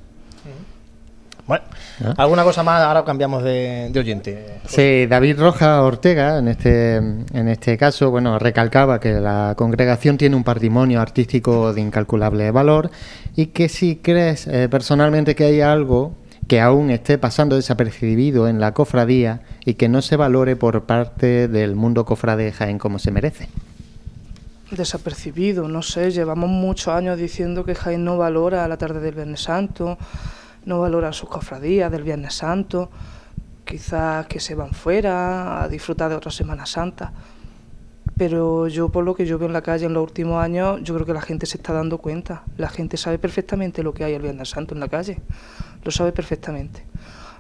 Bueno, 1.46 1.66
¿Ah? 2.04 2.14
¿alguna 2.18 2.44
cosa 2.44 2.64
más? 2.64 2.82
Ahora 2.82 3.04
cambiamos 3.04 3.44
de, 3.44 3.90
de 3.92 4.00
oyente. 4.00 4.60
Sí, 4.66 5.06
David 5.08 5.40
Roja 5.40 5.82
Ortega, 5.84 6.38
en 6.38 6.48
este, 6.48 6.96
en 6.96 7.48
este 7.50 7.78
caso, 7.78 8.12
bueno, 8.12 8.40
recalcaba 8.40 9.00
que 9.00 9.14
la 9.14 9.54
congregación 9.58 10.18
tiene 10.18 10.36
un 10.36 10.44
patrimonio 10.44 11.02
artístico 11.02 11.74
de 11.74 11.82
incalculable 11.82 12.50
valor 12.52 12.92
y 13.36 13.48
que 13.48 13.68
si 13.68 13.98
crees 13.98 14.48
eh, 14.48 14.70
personalmente 14.70 15.36
que 15.36 15.44
hay 15.44 15.62
algo 15.62 16.16
que 16.48 16.62
aún 16.62 16.90
esté 16.90 17.18
pasando 17.18 17.56
desapercibido 17.56 18.48
en 18.48 18.60
la 18.60 18.74
cofradía 18.74 19.42
y 19.66 19.76
que 19.76 19.90
no 19.90 20.02
se 20.02 20.16
valore 20.16 20.56
por 20.56 20.84
parte 20.84 21.48
del 21.48 21.76
mundo 21.76 22.06
cofrade 22.06 22.46
de 22.46 22.52
Jaén 22.52 22.78
como 22.78 23.00
se 23.00 23.12
merece. 23.12 23.50
desapercibido, 24.72 25.68
no 25.68 25.82
sé, 25.82 26.12
llevamos 26.12 26.50
muchos 26.50 26.90
años 26.90 27.18
diciendo 27.18 27.64
que 27.64 27.76
Jaén 27.76 28.04
no 28.04 28.18
valora 28.18 28.68
la 28.68 28.78
tarde 28.78 29.00
del 29.00 29.16
Viernes 29.16 29.42
Santo, 29.42 29.98
no 30.66 30.80
valora 30.80 31.14
sus 31.14 31.30
cofradías 31.30 31.92
del 31.92 32.04
Viernes 32.04 32.36
Santo, 32.36 32.90
quizás 33.66 34.28
que 34.28 34.40
se 34.40 34.56
van 34.56 34.72
fuera 34.72 35.64
a 35.64 35.68
disfrutar 35.68 36.10
de 36.10 36.16
otra 36.16 36.32
Semana 36.32 36.66
Santa. 36.66 37.14
Pero 38.18 38.68
yo, 38.68 38.90
por 38.90 39.04
lo 39.04 39.16
que 39.16 39.26
yo 39.26 39.40
veo 39.40 39.48
en 39.48 39.54
la 39.54 39.62
calle 39.62 39.86
en 39.86 39.94
los 39.94 40.04
últimos 40.04 40.44
años, 40.44 40.82
yo 40.84 40.94
creo 40.94 41.06
que 41.06 41.14
la 41.14 41.22
gente 41.22 41.46
se 41.46 41.58
está 41.58 41.74
dando 41.74 41.98
cuenta. 41.98 42.44
La 42.58 42.70
gente 42.70 42.98
sabe 42.98 43.18
perfectamente 43.18 43.82
lo 43.82 43.94
que 43.94 44.04
hay 44.04 44.14
el 44.14 44.22
Viernes 44.22 44.50
Santo 44.50 44.74
en 44.74 44.80
la 44.80 44.88
calle. 44.88 45.20
Lo 45.84 45.92
sabe 45.92 46.12
perfectamente. 46.12 46.86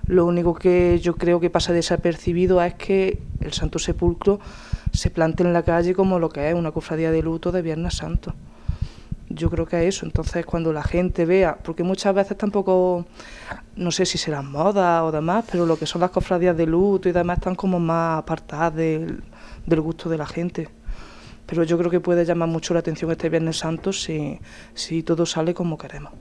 Lo 0.07 0.25
único 0.25 0.53
que 0.53 0.99
yo 0.99 1.15
creo 1.15 1.39
que 1.39 1.49
pasa 1.49 1.71
desapercibido 1.71 2.61
es 2.61 2.73
que 2.73 3.19
el 3.39 3.53
Santo 3.53 3.79
Sepulcro 3.79 4.39
se 4.91 5.09
plante 5.09 5.43
en 5.43 5.53
la 5.53 5.63
calle 5.63 5.93
como 5.93 6.19
lo 6.19 6.29
que 6.29 6.49
es 6.49 6.55
una 6.55 6.71
cofradía 6.71 7.11
de 7.11 7.21
luto 7.21 7.51
de 7.51 7.61
Viernes 7.61 7.95
Santo. 7.95 8.33
Yo 9.35 9.49
creo 9.49 9.65
que 9.65 9.87
es 9.87 9.95
eso. 9.95 10.05
Entonces, 10.05 10.45
cuando 10.45 10.71
la 10.71 10.83
gente 10.83 11.25
vea, 11.25 11.57
porque 11.61 11.83
muchas 11.83 12.13
veces 12.13 12.37
tampoco, 12.37 13.05
no 13.75 13.91
sé 13.91 14.05
si 14.05 14.17
serán 14.17 14.51
modas 14.51 15.03
o 15.03 15.11
demás, 15.11 15.45
pero 15.51 15.65
lo 15.65 15.77
que 15.77 15.85
son 15.85 16.01
las 16.01 16.11
cofradías 16.11 16.55
de 16.55 16.65
luto 16.65 17.09
y 17.09 17.11
demás 17.11 17.37
están 17.37 17.55
como 17.55 17.79
más 17.79 18.19
apartadas 18.19 18.75
del, 18.75 19.23
del 19.65 19.81
gusto 19.81 20.09
de 20.09 20.17
la 20.17 20.25
gente. 20.25 20.69
Pero 21.45 21.63
yo 21.63 21.77
creo 21.77 21.91
que 21.91 21.99
puede 21.99 22.25
llamar 22.25 22.49
mucho 22.49 22.73
la 22.73 22.79
atención 22.79 23.11
este 23.11 23.29
Viernes 23.29 23.57
Santo 23.57 23.91
si, 23.91 24.39
si 24.73 25.03
todo 25.03 25.25
sale 25.25 25.53
como 25.53 25.77
queremos. 25.77 26.13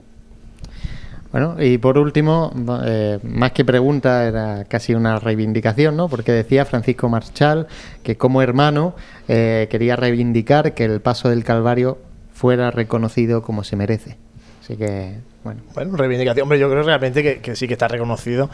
Bueno, 1.33 1.55
y 1.59 1.79
por 1.79 1.97
último, 1.97 2.53
eh, 2.85 3.17
más 3.23 3.53
que 3.53 3.65
pregunta, 3.65 4.27
era 4.27 4.65
casi 4.65 4.93
una 4.93 5.17
reivindicación, 5.17 5.97
¿no? 5.97 6.07
Porque 6.07 6.31
decía 6.31 6.63
Francisco 6.63 7.09
Marchal 7.09 7.65
que 8.03 8.17
como 8.17 8.43
hermano 8.43 8.93
eh, 9.27 9.67
quería 9.71 9.95
reivindicar 9.95 10.75
que 10.75 10.85
el 10.85 11.01
paso 11.01 11.29
del 11.29 11.43
Calvario 11.43 11.97
fuera 12.43 12.71
reconocido 12.71 13.41
como 13.41 13.63
se 13.63 13.77
merece. 13.77 14.17
Así 14.61 14.75
que, 14.75 15.15
bueno. 15.45 15.61
Bueno, 15.73 15.95
reivindicación. 15.95 16.43
Hombre, 16.43 16.59
yo 16.59 16.69
creo 16.69 16.83
realmente 16.83 17.23
que, 17.23 17.39
que 17.39 17.55
sí 17.55 17.67
que 17.67 17.73
está 17.75 17.87
reconocido 17.87 18.49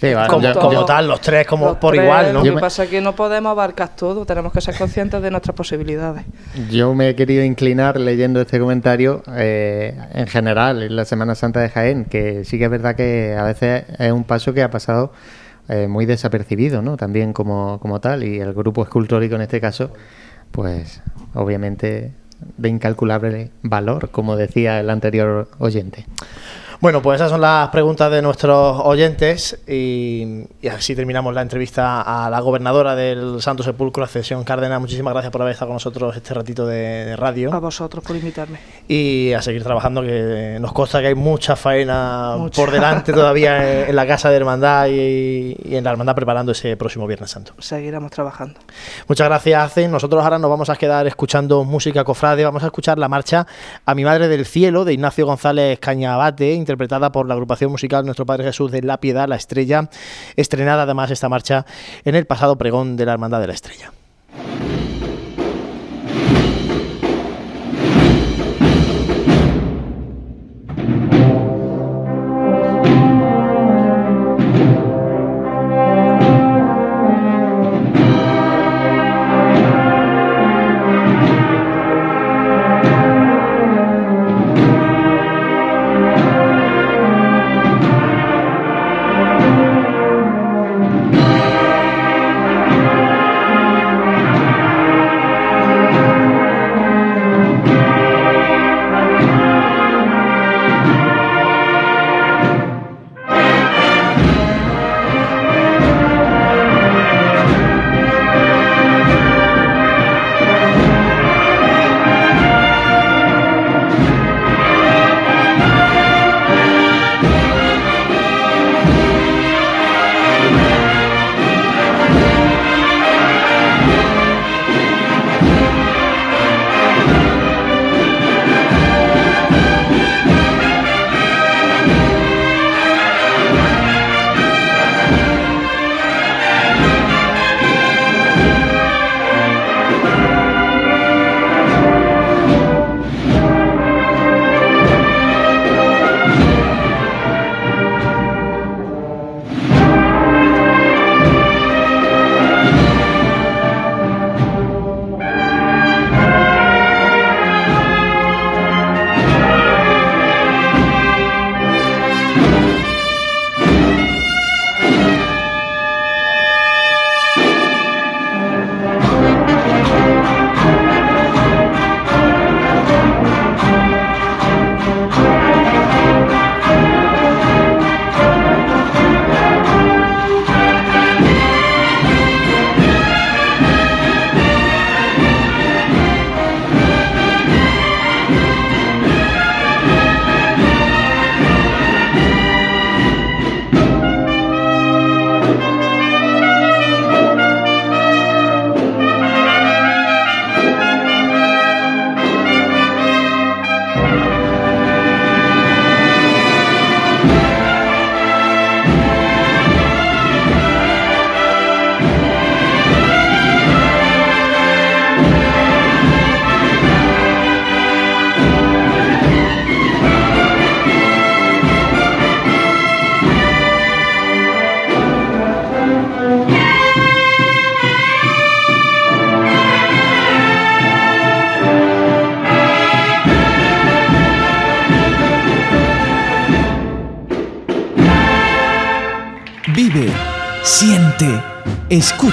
Sí, 0.00 0.14
vale, 0.14 0.28
como, 0.30 0.42
yo- 0.42 0.54
como 0.54 0.72
yo- 0.72 0.84
tal, 0.86 1.08
los 1.08 1.20
tres 1.20 1.46
como 1.46 1.66
Los 1.66 1.76
por 1.76 1.92
tres, 1.92 2.04
igual, 2.04 2.26
¿no? 2.32 2.38
Lo 2.38 2.42
que 2.44 2.52
me- 2.52 2.60
pasa 2.60 2.84
es 2.84 2.88
que 2.90 3.02
no 3.02 3.14
podemos 3.14 3.50
abarcar 3.50 3.94
todo, 3.96 4.24
tenemos 4.24 4.50
que 4.50 4.62
ser 4.62 4.74
conscientes 4.78 5.20
de 5.20 5.30
nuestras 5.30 5.54
posibilidades. 5.54 6.24
Yo 6.70 6.94
me 6.94 7.10
he 7.10 7.14
querido 7.16 7.44
inclinar 7.44 8.00
leyendo 8.00 8.40
este 8.40 8.58
comentario 8.60 9.22
eh, 9.36 9.94
en 10.14 10.26
general 10.26 10.82
en 10.82 10.96
la 10.96 11.04
Semana 11.04 11.34
Santa 11.34 11.60
de 11.60 11.68
Jaén, 11.68 12.06
que 12.06 12.44
sí 12.46 12.56
que 12.58 12.64
es 12.64 12.70
verdad 12.70 12.94
que 12.96 13.36
a 13.38 13.42
veces 13.42 13.84
es 13.98 14.10
un 14.12 14.24
paso 14.24 14.54
que 14.54 14.62
ha 14.62 14.70
pasado 14.70 15.12
eh, 15.68 15.86
muy 15.86 16.06
desapercibido, 16.06 16.80
¿no? 16.80 16.96
También 16.96 17.34
como, 17.34 17.78
como 17.80 18.00
tal, 18.00 18.24
y 18.24 18.38
el 18.40 18.54
grupo 18.54 18.82
escultórico 18.84 19.34
en 19.34 19.42
este 19.42 19.60
caso, 19.60 19.92
pues 20.50 21.02
obviamente 21.34 22.12
de 22.56 22.68
incalculable 22.68 23.50
valor, 23.62 24.10
como 24.10 24.36
decía 24.36 24.80
el 24.80 24.90
anterior 24.90 25.48
oyente. 25.58 26.06
Bueno, 26.80 27.02
pues 27.02 27.16
esas 27.16 27.32
son 27.32 27.40
las 27.40 27.70
preguntas 27.70 28.08
de 28.08 28.22
nuestros 28.22 28.80
oyentes 28.84 29.58
y, 29.66 30.44
y 30.62 30.68
así 30.68 30.94
terminamos 30.94 31.34
la 31.34 31.42
entrevista 31.42 32.02
a 32.02 32.30
la 32.30 32.38
gobernadora 32.38 32.94
del 32.94 33.42
Santo 33.42 33.64
Sepulcro, 33.64 34.04
Ascensión 34.04 34.44
Cárdenas. 34.44 34.80
Muchísimas 34.80 35.12
gracias 35.12 35.32
por 35.32 35.42
haber 35.42 35.54
estado 35.54 35.70
con 35.70 35.74
nosotros 35.74 36.14
este 36.14 36.34
ratito 36.34 36.66
de, 36.68 36.76
de 37.04 37.16
radio. 37.16 37.52
A 37.52 37.58
vosotros 37.58 38.04
por 38.04 38.14
invitarme. 38.14 38.60
y 38.86 39.32
a 39.32 39.42
seguir 39.42 39.64
trabajando, 39.64 40.02
que 40.02 40.58
nos 40.60 40.72
consta 40.72 41.00
que 41.00 41.08
hay 41.08 41.16
mucha 41.16 41.56
faena 41.56 42.36
Mucha. 42.38 42.62
por 42.62 42.70
delante 42.70 43.12
todavía 43.12 43.82
en, 43.82 43.88
en 43.90 43.96
la 43.96 44.06
casa 44.06 44.30
de 44.30 44.36
Hermandad 44.36 44.86
y, 44.86 45.56
y 45.64 45.74
en 45.74 45.82
la 45.82 45.90
Hermandad 45.90 46.14
preparando 46.14 46.52
ese 46.52 46.76
próximo 46.76 47.08
Viernes 47.08 47.28
Santo. 47.32 47.54
Seguiremos 47.58 48.12
trabajando. 48.12 48.60
Muchas 49.08 49.26
gracias, 49.26 49.72
Ace. 49.72 49.88
Nosotros 49.88 50.22
ahora 50.22 50.38
nos 50.38 50.48
vamos 50.48 50.70
a 50.70 50.76
quedar 50.76 51.08
escuchando 51.08 51.64
música 51.64 52.04
cofrade. 52.04 52.44
Vamos 52.44 52.62
a 52.62 52.66
escuchar 52.66 52.98
la 52.98 53.08
marcha 53.08 53.48
A 53.84 53.96
mi 53.96 54.04
Madre 54.04 54.28
del 54.28 54.46
Cielo 54.46 54.84
de 54.84 54.92
Ignacio 54.92 55.26
González 55.26 55.80
Cañabate, 55.80 56.52
interpretada 56.68 57.10
por 57.10 57.26
la 57.26 57.34
agrupación 57.34 57.70
musical 57.70 58.04
Nuestro 58.04 58.26
Padre 58.26 58.44
Jesús 58.44 58.70
de 58.70 58.82
La 58.82 59.00
Piedad, 59.00 59.26
La 59.26 59.36
Estrella, 59.36 59.88
estrenada 60.36 60.82
además 60.82 61.10
esta 61.10 61.28
marcha 61.28 61.64
en 62.04 62.14
el 62.14 62.26
pasado 62.26 62.56
pregón 62.58 62.96
de 62.96 63.06
la 63.06 63.12
Hermandad 63.14 63.40
de 63.40 63.46
la 63.46 63.54
Estrella. 63.54 63.92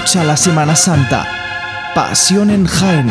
Escucha 0.06 0.24
la 0.24 0.36
Semana 0.36 0.76
Santa. 0.76 1.26
Pasión 1.92 2.50
en 2.50 2.64
Jaén. 2.64 3.10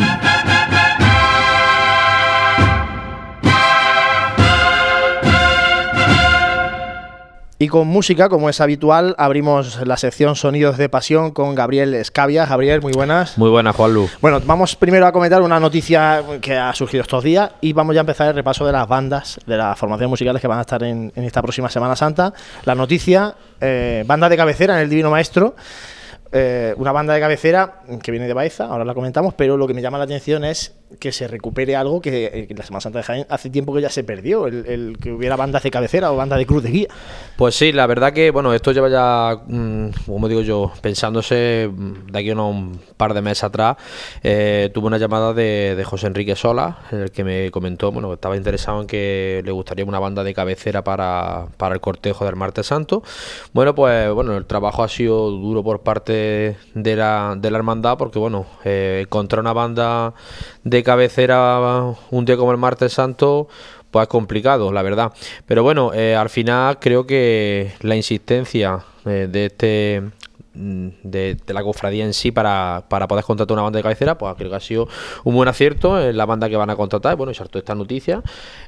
Y 7.58 7.68
con 7.68 7.86
música, 7.86 8.30
como 8.30 8.48
es 8.48 8.62
habitual, 8.62 9.14
abrimos 9.18 9.86
la 9.86 9.98
sección 9.98 10.36
Sonidos 10.36 10.78
de 10.78 10.88
Pasión 10.88 11.32
con 11.32 11.54
Gabriel 11.54 11.92
Escavia. 11.92 12.46
Gabriel, 12.46 12.80
muy 12.80 12.92
buenas. 12.94 13.36
Muy 13.36 13.50
buena, 13.50 13.74
Juanlu. 13.74 14.08
Bueno, 14.22 14.40
vamos 14.46 14.74
primero 14.74 15.06
a 15.06 15.12
comentar 15.12 15.42
una 15.42 15.60
noticia 15.60 16.22
que 16.40 16.56
ha 16.56 16.72
surgido 16.72 17.02
estos 17.02 17.22
días 17.22 17.50
y 17.60 17.74
vamos 17.74 17.94
ya 17.94 18.00
a 18.00 18.04
empezar 18.04 18.28
el 18.28 18.34
repaso 18.34 18.64
de 18.64 18.72
las 18.72 18.88
bandas, 18.88 19.38
de 19.46 19.58
las 19.58 19.78
formaciones 19.78 20.08
musicales 20.08 20.40
que 20.40 20.48
van 20.48 20.58
a 20.58 20.62
estar 20.62 20.82
en, 20.82 21.12
en 21.14 21.24
esta 21.24 21.42
próxima 21.42 21.68
Semana 21.68 21.94
Santa. 21.94 22.32
La 22.64 22.74
noticia, 22.74 23.34
eh, 23.60 24.02
banda 24.06 24.30
de 24.30 24.36
cabecera 24.38 24.76
en 24.76 24.80
el 24.80 24.88
Divino 24.88 25.10
Maestro, 25.10 25.56
eh, 26.38 26.74
una 26.76 26.92
banda 26.92 27.14
de 27.14 27.20
cabecera 27.20 27.80
que 28.02 28.10
viene 28.10 28.26
de 28.26 28.34
Baeza, 28.34 28.66
ahora 28.66 28.84
la 28.84 28.92
comentamos, 28.92 29.32
pero 29.34 29.56
lo 29.56 29.66
que 29.66 29.72
me 29.72 29.80
llama 29.80 29.96
la 29.96 30.04
atención 30.04 30.44
es 30.44 30.74
que 30.98 31.12
se 31.12 31.28
recupere 31.28 31.76
algo 31.76 32.00
que 32.00 32.26
eh, 32.26 32.46
en 32.48 32.56
la 32.56 32.64
Semana 32.64 32.80
Santa 32.80 32.98
de 32.98 33.04
Jaén 33.04 33.26
hace 33.28 33.50
tiempo 33.50 33.74
que 33.74 33.80
ya 33.80 33.90
se 33.90 34.04
perdió, 34.04 34.46
el, 34.46 34.96
que 35.00 35.12
hubiera 35.12 35.36
bandas 35.36 35.62
de 35.62 35.70
cabecera 35.70 36.12
o 36.12 36.16
banda 36.16 36.36
de 36.36 36.46
cruz 36.46 36.62
de 36.62 36.70
guía. 36.70 36.88
Pues 37.36 37.54
sí, 37.54 37.72
la 37.72 37.86
verdad 37.86 38.12
que, 38.12 38.30
bueno, 38.30 38.54
esto 38.54 38.72
lleva 38.72 38.88
ya, 38.88 39.42
mm, 39.46 39.88
como 40.06 40.28
digo 40.28 40.42
yo, 40.42 40.72
pensándose 40.80 41.68
mm, 41.72 42.12
de 42.12 42.18
aquí 42.18 42.30
a 42.30 42.34
un 42.34 42.80
par 42.96 43.14
de 43.14 43.22
meses 43.22 43.44
atrás. 43.44 43.76
Eh, 44.22 44.70
tuve 44.72 44.86
una 44.86 44.98
llamada 44.98 45.34
de, 45.34 45.82
José 45.86 46.06
Enrique 46.06 46.34
Sola, 46.34 46.78
en 46.90 47.00
el 47.02 47.10
que 47.10 47.24
me 47.24 47.50
comentó, 47.50 47.92
bueno, 47.92 48.08
que 48.08 48.14
estaba 48.14 48.36
interesado 48.36 48.80
en 48.80 48.86
que 48.86 49.42
le 49.44 49.52
gustaría 49.52 49.84
una 49.84 49.98
banda 49.98 50.24
de 50.24 50.34
cabecera 50.34 50.82
para, 50.82 51.46
para 51.56 51.74
el 51.74 51.80
cortejo 51.80 52.24
del 52.24 52.36
Martes 52.36 52.66
Santo. 52.66 53.02
Bueno, 53.52 53.74
pues, 53.74 54.12
bueno, 54.12 54.36
el 54.36 54.46
trabajo 54.46 54.82
ha 54.82 54.88
sido 54.88 55.30
duro 55.30 55.62
por 55.62 55.80
parte 55.80 56.56
de 56.74 56.96
la, 56.96 57.34
de 57.36 57.50
la 57.50 57.58
hermandad, 57.58 57.98
porque, 57.98 58.18
bueno, 58.18 58.46
eh, 58.64 59.00
encontrar 59.02 59.40
una 59.40 59.52
banda 59.52 60.14
de 60.64 60.75
cabecera 60.82 61.84
un 62.10 62.24
día 62.24 62.36
como 62.36 62.52
el 62.52 62.58
Martes 62.58 62.92
Santo 62.92 63.48
pues 63.90 64.02
es 64.04 64.08
complicado, 64.08 64.72
la 64.72 64.82
verdad. 64.82 65.12
Pero 65.46 65.62
bueno, 65.62 65.92
eh, 65.94 66.14
al 66.14 66.28
final 66.28 66.78
creo 66.78 67.06
que 67.06 67.72
la 67.80 67.96
insistencia 67.96 68.80
eh, 69.04 69.28
de 69.30 69.46
este 69.46 70.02
de, 70.56 71.36
de 71.46 71.54
la 71.54 71.62
cofradía 71.62 72.04
en 72.04 72.14
sí 72.14 72.30
para, 72.32 72.84
para 72.88 73.06
poder 73.06 73.24
contratar 73.24 73.54
una 73.54 73.62
banda 73.62 73.78
de 73.78 73.82
cabecera, 73.82 74.16
pues 74.18 74.34
creo 74.36 74.50
que 74.50 74.56
ha 74.56 74.60
sido 74.60 74.88
un 75.24 75.34
buen 75.34 75.48
acierto 75.48 76.00
en 76.00 76.16
la 76.16 76.24
banda 76.26 76.48
que 76.48 76.56
van 76.56 76.70
a 76.70 76.76
contratar. 76.76 77.16
Bueno, 77.16 77.30
y 77.32 77.34
saltó 77.34 77.58
esta 77.58 77.74
noticia. 77.74 78.22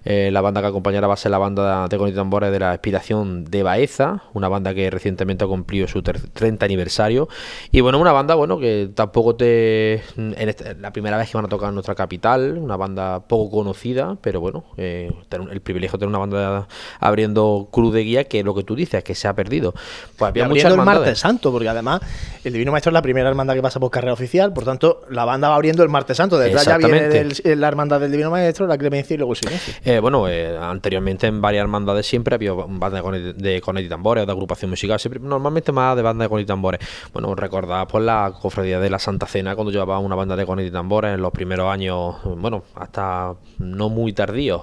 Eh, 0.04 0.30
la 0.32 0.40
banda 0.40 0.60
que 0.60 0.66
acompañará 0.68 1.06
va 1.06 1.14
a 1.14 1.16
ser 1.16 1.30
la 1.30 1.38
banda 1.38 1.88
de 1.88 1.98
Con 1.98 2.08
y 2.08 2.12
Tambores 2.12 2.52
de 2.52 2.58
la 2.60 2.72
Inspiración 2.72 3.44
de 3.44 3.62
Baeza, 3.62 4.22
una 4.34 4.48
banda 4.48 4.74
que 4.74 4.90
recientemente 4.90 5.44
ha 5.44 5.48
cumplido 5.48 5.88
su 5.88 6.02
ter- 6.02 6.20
30 6.30 6.64
aniversario. 6.64 7.28
Y 7.72 7.80
bueno, 7.80 7.98
una 7.98 8.12
banda 8.12 8.34
bueno 8.34 8.58
que 8.58 8.90
tampoco 8.94 9.34
te. 9.36 9.94
En 10.16 10.34
este- 10.48 10.74
la 10.76 10.92
primera 10.92 11.16
vez 11.16 11.30
que 11.30 11.36
van 11.38 11.46
a 11.46 11.48
tocar 11.48 11.68
en 11.70 11.74
nuestra 11.74 11.94
capital, 11.94 12.58
una 12.58 12.76
banda 12.76 13.20
poco 13.26 13.50
conocida, 13.58 14.16
pero 14.20 14.40
bueno, 14.40 14.64
eh, 14.76 15.10
el 15.50 15.60
privilegio 15.60 15.96
de 15.96 16.00
tener 16.00 16.08
una 16.10 16.18
banda 16.18 16.68
abriendo 17.00 17.68
Cruz 17.70 17.92
de 17.94 18.02
Guía, 18.04 18.24
que 18.24 18.42
lo 18.42 18.54
que 18.54 18.64
tú 18.64 18.74
dices, 18.74 19.02
que 19.04 19.14
se 19.14 19.28
ha 19.28 19.34
perdido. 19.34 19.72
Pues 20.16 20.28
había 20.30 20.44
muchas 20.48 20.72
el 20.72 20.78
martes 20.84 21.18
santo, 21.18 21.50
porque 21.52 21.68
además 21.78 22.00
el 22.44 22.52
Divino 22.52 22.72
Maestro 22.72 22.90
es 22.90 22.94
la 22.94 23.02
primera 23.02 23.28
hermandad 23.28 23.54
que 23.54 23.62
pasa 23.62 23.80
por 23.80 23.90
carrera 23.90 24.12
oficial, 24.12 24.52
por 24.52 24.64
tanto, 24.64 25.02
la 25.10 25.24
banda 25.24 25.48
va 25.48 25.56
abriendo 25.56 25.82
el 25.82 25.88
martes 25.88 26.16
santo. 26.16 26.38
Detrás 26.38 26.64
ya 26.64 26.78
viene 26.78 27.28
la 27.56 27.68
hermandad 27.68 28.00
del 28.00 28.10
Divino 28.10 28.30
Maestro, 28.30 28.66
la 28.66 28.78
Clemencia 28.78 29.14
y 29.14 29.16
luego 29.16 29.32
el 29.32 29.38
Silencio. 29.38 29.74
Eh, 29.84 30.00
bueno, 30.00 30.28
eh, 30.28 30.56
anteriormente 30.60 31.26
en 31.26 31.40
varias 31.40 31.62
hermandades 31.62 32.06
siempre 32.06 32.34
había 32.34 32.52
banda 32.52 33.00
de 33.02 33.32
de 33.34 33.60
cornet 33.60 33.84
y 33.84 33.88
tambores 33.88 34.22
o 34.22 34.26
de 34.26 34.32
agrupación 34.32 34.70
musical, 34.70 34.98
siempre, 34.98 35.20
normalmente 35.20 35.72
más 35.72 35.96
de 35.96 36.02
banda 36.02 36.24
de 36.24 36.28
cornet 36.28 36.44
y 36.44 36.46
tambores. 36.46 36.80
Bueno, 37.12 37.34
recordad 37.34 37.86
por 37.88 38.02
la 38.02 38.32
cofradía 38.40 38.80
de 38.80 38.90
la 38.90 38.98
Santa 38.98 39.26
Cena 39.26 39.54
cuando 39.54 39.70
llevaba 39.70 39.98
una 39.98 40.14
banda 40.14 40.36
de 40.36 40.46
cornet 40.46 40.66
y 40.66 40.70
tambores 40.70 41.14
en 41.14 41.20
los 41.20 41.32
primeros 41.32 41.72
años, 41.72 42.16
bueno, 42.24 42.64
hasta 42.74 43.34
no 43.58 43.88
muy 43.88 44.12
tardíos 44.12 44.62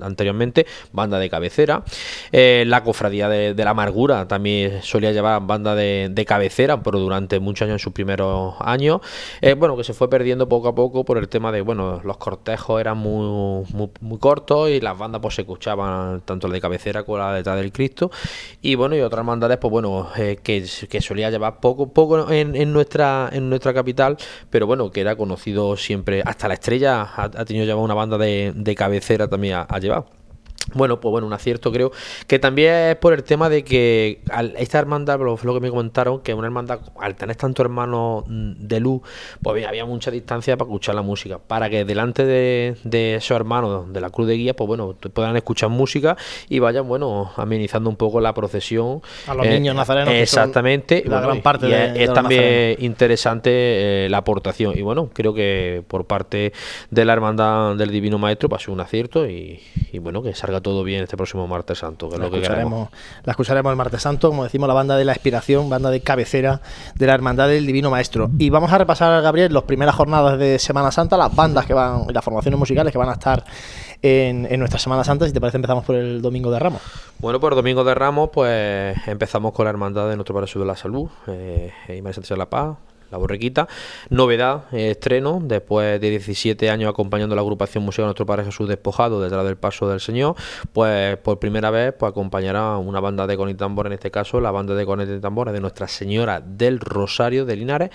anteriormente, 0.00 0.66
banda 0.92 1.18
de 1.18 1.30
cabecera. 1.30 1.82
Eh, 2.32 2.64
la 2.66 2.82
cofradía 2.82 3.28
de, 3.28 3.54
de 3.54 3.64
la 3.64 3.70
amargura 3.70 4.26
también 4.28 4.82
solía 4.82 5.12
llevar 5.12 5.42
banda 5.42 5.74
de, 5.74 6.08
de 6.10 6.24
cabecera, 6.24 6.37
pero 6.82 6.98
durante 6.98 7.40
muchos 7.40 7.66
años 7.66 7.74
en 7.74 7.78
sus 7.78 7.92
primeros 7.92 8.54
años. 8.60 9.00
Eh, 9.40 9.54
bueno, 9.54 9.76
que 9.76 9.84
se 9.84 9.94
fue 9.94 10.08
perdiendo 10.08 10.48
poco 10.48 10.68
a 10.68 10.74
poco 10.74 11.04
por 11.04 11.18
el 11.18 11.28
tema 11.28 11.52
de, 11.52 11.60
bueno, 11.60 12.00
los 12.04 12.16
cortejos 12.16 12.80
eran 12.80 12.98
muy, 12.98 13.66
muy, 14.00 14.18
cortos 14.18 14.70
y 14.70 14.80
las 14.80 14.98
bandas 14.98 15.20
pues 15.20 15.34
se 15.34 15.42
escuchaban 15.42 16.22
tanto 16.22 16.48
la 16.48 16.54
de 16.54 16.60
cabecera 16.60 17.02
como 17.04 17.18
la 17.18 17.32
detrás 17.32 17.56
del 17.56 17.72
Cristo. 17.72 18.10
Y 18.62 18.74
bueno, 18.74 18.96
y 18.96 19.00
otras 19.00 19.20
hermandades, 19.20 19.58
pues 19.58 19.70
bueno, 19.70 20.08
eh, 20.16 20.38
que, 20.42 20.64
que 20.88 21.00
solía 21.00 21.30
llevar 21.30 21.60
poco, 21.60 21.92
poco 21.92 22.30
en, 22.30 22.54
en 22.56 22.72
nuestra, 22.72 23.28
en 23.32 23.48
nuestra 23.48 23.74
capital, 23.74 24.16
pero 24.50 24.66
bueno, 24.66 24.90
que 24.90 25.00
era 25.00 25.16
conocido 25.16 25.76
siempre, 25.76 26.22
hasta 26.24 26.48
la 26.48 26.54
estrella 26.54 27.02
ha, 27.02 27.24
ha 27.24 27.44
tenido 27.44 27.64
ya 27.66 27.76
una 27.76 27.94
banda 27.94 28.18
de, 28.18 28.52
de 28.54 28.74
cabecera 28.74 29.28
también 29.28 29.54
ha, 29.54 29.62
ha 29.62 29.78
llevado. 29.78 30.17
Bueno, 30.74 31.00
pues 31.00 31.10
bueno, 31.10 31.26
un 31.26 31.32
acierto 31.32 31.72
creo 31.72 31.90
que 32.26 32.38
también 32.38 32.72
es 32.90 32.96
por 32.96 33.14
el 33.14 33.24
tema 33.24 33.48
de 33.48 33.64
que 33.64 34.20
al- 34.30 34.54
esta 34.58 34.78
hermandad, 34.78 35.18
lo, 35.18 35.38
lo 35.42 35.54
que 35.54 35.60
me 35.60 35.70
comentaron, 35.70 36.20
que 36.20 36.34
una 36.34 36.46
hermandad, 36.46 36.80
al 37.00 37.14
tener 37.16 37.36
tantos 37.36 37.64
hermanos 37.64 38.24
mm, 38.26 38.52
de 38.66 38.80
luz, 38.80 39.00
pues 39.42 39.54
había- 39.54 39.68
había 39.70 39.84
mucha 39.86 40.10
distancia 40.10 40.56
para 40.56 40.68
escuchar 40.68 40.94
la 40.94 41.02
música, 41.02 41.38
para 41.38 41.70
que 41.70 41.84
delante 41.84 42.24
de, 42.26 42.76
de 42.84 43.14
esos 43.16 43.34
hermanos 43.36 43.92
de 43.92 44.00
la 44.00 44.10
cruz 44.10 44.28
de 44.28 44.34
guía, 44.36 44.54
pues 44.54 44.68
bueno, 44.68 44.94
puedan 45.14 45.36
escuchar 45.36 45.70
música 45.70 46.16
y 46.48 46.58
vayan, 46.58 46.86
bueno, 46.86 47.30
amenizando 47.36 47.88
un 47.88 47.96
poco 47.96 48.20
la 48.20 48.34
procesión. 48.34 49.00
A 49.26 49.34
los 49.34 49.46
niños 49.46 49.74
nazarenos, 49.74 50.08
que 50.12 50.26
son 50.26 50.40
Exactamente. 50.42 51.02
y 51.04 51.08
la 51.08 51.16
bueno, 51.16 51.28
gran 51.28 51.42
parte 51.42 51.66
y 51.66 51.70
de- 51.70 51.86
es, 51.86 51.94
de 51.94 52.00
es 52.02 52.06
los 52.08 52.14
también 52.14 52.42
nazarenos. 52.42 52.82
interesante 52.82 53.50
eh, 53.52 54.08
la 54.10 54.18
aportación. 54.18 54.76
Y 54.76 54.82
bueno, 54.82 55.08
creo 55.12 55.32
que 55.32 55.82
por 55.88 56.06
parte 56.06 56.52
de 56.90 57.04
la 57.04 57.12
hermandad 57.14 57.74
del 57.76 57.90
Divino 57.90 58.18
Maestro 58.18 58.48
pasó 58.48 58.72
un 58.72 58.80
acierto 58.80 59.26
y, 59.28 59.60
y 59.92 59.98
bueno, 59.98 60.22
que 60.22 60.34
salga 60.34 60.57
todo 60.60 60.84
bien 60.84 61.02
este 61.02 61.16
próximo 61.16 61.46
martes 61.46 61.78
santo, 61.78 62.08
que 62.08 62.14
es 62.14 62.20
La 62.20 62.26
lo 62.26 62.30
que 62.30 62.40
queremos. 62.40 62.58
escucharemos, 62.58 62.88
la 63.24 63.30
escucharemos 63.32 63.70
el 63.70 63.76
martes 63.76 64.02
santo, 64.02 64.28
como 64.28 64.44
decimos, 64.44 64.68
la 64.68 64.74
banda 64.74 64.96
de 64.96 65.04
la 65.04 65.12
inspiración, 65.12 65.68
banda 65.70 65.90
de 65.90 66.00
cabecera 66.00 66.60
de 66.94 67.06
la 67.06 67.14
hermandad 67.14 67.48
del 67.48 67.66
Divino 67.66 67.90
Maestro. 67.90 68.30
Y 68.38 68.50
vamos 68.50 68.72
a 68.72 68.78
repasar, 68.78 69.22
Gabriel, 69.22 69.52
las 69.52 69.64
primeras 69.64 69.94
jornadas 69.94 70.38
de 70.38 70.58
Semana 70.58 70.90
Santa, 70.90 71.16
las 71.16 71.34
bandas 71.34 71.66
que 71.66 71.74
van, 71.74 72.06
las 72.12 72.24
formaciones 72.24 72.58
musicales 72.58 72.92
que 72.92 72.98
van 72.98 73.08
a 73.08 73.12
estar 73.12 73.44
en, 74.02 74.46
en 74.50 74.58
nuestra 74.60 74.78
Semana 74.78 75.04
Santa. 75.04 75.26
Si 75.26 75.32
te 75.32 75.40
parece, 75.40 75.56
empezamos 75.56 75.84
por 75.84 75.96
el 75.96 76.22
Domingo 76.22 76.50
de 76.50 76.58
Ramos. 76.58 76.82
Bueno, 77.18 77.40
por 77.40 77.54
Domingo 77.54 77.84
de 77.84 77.94
Ramos, 77.94 78.30
pues 78.32 78.96
empezamos 79.06 79.52
con 79.52 79.64
la 79.64 79.70
hermandad 79.70 80.08
de 80.08 80.16
Nuestro 80.16 80.34
Padre 80.34 80.50
de 80.54 80.64
la 80.64 80.76
Salud, 80.76 81.08
eh, 81.26 81.72
y 81.88 82.02
María 82.02 82.22
de 82.28 82.36
la 82.36 82.46
Paz, 82.46 82.76
la 83.10 83.18
borrequita. 83.18 83.68
Novedad, 84.10 84.64
estreno, 84.72 85.40
después 85.42 86.00
de 86.00 86.10
17 86.10 86.70
años 86.70 86.90
acompañando 86.90 87.34
la 87.34 87.40
agrupación 87.42 87.84
Museo 87.84 88.04
de 88.04 88.08
Nuestro 88.08 88.26
Padre 88.26 88.44
Jesús 88.44 88.68
Despojado 88.68 89.20
detrás 89.20 89.44
del 89.44 89.56
paso 89.56 89.88
del 89.88 90.00
Señor, 90.00 90.34
pues 90.72 91.16
por 91.18 91.38
primera 91.38 91.70
vez 91.70 91.94
pues 91.98 92.10
acompañará 92.10 92.76
una 92.76 93.00
banda 93.00 93.26
de 93.26 93.36
con 93.36 93.48
y 93.48 93.54
tambor, 93.54 93.86
en 93.86 93.92
este 93.94 94.10
caso 94.10 94.40
la 94.40 94.50
banda 94.50 94.74
de 94.74 94.84
con 94.86 95.00
y 95.00 95.20
tambores 95.20 95.54
de 95.54 95.60
Nuestra 95.60 95.88
Señora 95.88 96.40
del 96.40 96.80
Rosario 96.80 97.44
de 97.44 97.56
Linares, 97.56 97.90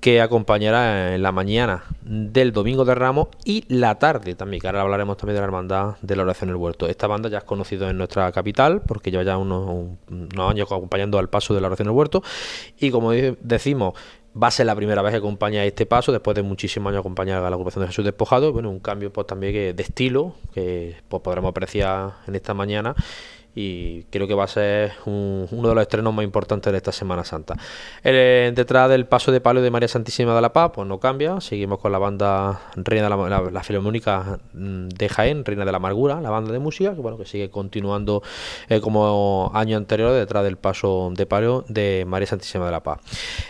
que 0.00 0.20
acompañará 0.20 1.14
en 1.14 1.22
la 1.22 1.32
mañana 1.32 1.84
del 2.02 2.52
Domingo 2.52 2.84
de 2.84 2.94
Ramos 2.94 3.28
y 3.44 3.64
la 3.68 3.98
tarde 3.98 4.34
también, 4.34 4.60
que 4.60 4.66
ahora 4.66 4.82
hablaremos 4.82 5.16
también 5.16 5.34
de 5.36 5.40
la 5.40 5.46
hermandad 5.46 5.96
de 6.02 6.16
la 6.16 6.22
oración 6.24 6.48
del 6.48 6.56
huerto. 6.56 6.86
Esta 6.86 7.06
banda 7.06 7.28
ya 7.28 7.38
es 7.38 7.44
conocida 7.44 7.88
en 7.90 7.98
nuestra 7.98 8.30
capital 8.32 8.82
porque 8.86 9.10
lleva 9.10 9.22
ya 9.22 9.38
unos, 9.38 9.68
un- 9.68 9.98
unos 10.10 10.50
años 10.50 10.66
acompañando 10.70 11.18
al 11.18 11.28
paso 11.28 11.54
de 11.54 11.60
la 11.60 11.68
oración 11.68 11.86
del 11.88 11.96
huerto 11.96 12.22
y 12.78 12.90
como 12.90 13.12
decimos 13.12 13.94
va 14.40 14.48
a 14.48 14.50
ser 14.50 14.66
la 14.66 14.74
primera 14.74 15.02
vez 15.02 15.12
que 15.12 15.18
acompaña 15.18 15.64
este 15.64 15.86
paso 15.86 16.12
después 16.12 16.34
de 16.34 16.42
muchísimos 16.42 16.90
años 16.90 17.00
acompañar 17.00 17.38
a 17.38 17.50
la 17.50 17.56
agrupación 17.56 17.82
de 17.82 17.88
Jesús 17.88 18.04
Despojado. 18.04 18.52
Bueno 18.52 18.70
un 18.70 18.80
cambio 18.80 19.12
pues 19.12 19.26
también 19.26 19.76
de 19.76 19.82
estilo 19.82 20.34
que 20.54 20.96
pues 21.08 21.22
podremos 21.22 21.50
apreciar 21.50 22.12
en 22.26 22.34
esta 22.34 22.54
mañana 22.54 22.94
y 23.54 24.04
creo 24.04 24.26
que 24.26 24.34
va 24.34 24.44
a 24.44 24.48
ser 24.48 24.92
un- 25.06 25.46
uno 25.50 25.68
de 25.68 25.74
los 25.74 25.82
estrenos 25.82 26.14
más 26.14 26.24
importantes 26.24 26.72
de 26.72 26.76
esta 26.78 26.92
Semana 26.92 27.24
Santa. 27.24 27.54
Eh, 28.02 28.52
detrás 28.54 28.88
del 28.88 29.06
paso 29.06 29.30
de 29.32 29.40
palio 29.40 29.60
de 29.62 29.70
María 29.70 29.88
Santísima 29.88 30.34
de 30.34 30.40
la 30.40 30.52
Paz, 30.52 30.72
pues 30.74 30.88
no 30.88 30.98
cambia, 30.98 31.40
seguimos 31.40 31.78
con 31.78 31.92
la 31.92 31.98
banda 31.98 32.60
Reina 32.76 33.04
de 33.04 33.10
la, 33.10 33.28
la, 33.28 33.50
la 33.50 33.62
Filarmónica 33.62 34.38
mm, 34.54 34.88
de 34.88 35.08
Jaén, 35.08 35.44
Reina 35.44 35.64
de 35.66 35.72
la 35.72 35.76
Amargura, 35.76 36.20
la 36.20 36.30
banda 36.30 36.50
de 36.52 36.58
música, 36.58 36.94
que 36.94 37.00
bueno, 37.00 37.18
que 37.18 37.26
sigue 37.26 37.50
continuando 37.50 38.22
eh, 38.70 38.80
como 38.80 39.50
año 39.54 39.76
anterior 39.76 40.12
detrás 40.12 40.44
del 40.44 40.56
paso 40.56 41.10
de 41.14 41.26
palio 41.26 41.64
de 41.68 42.04
María 42.06 42.26
Santísima 42.26 42.64
de 42.64 42.70
la 42.72 42.80
Paz. 42.82 43.00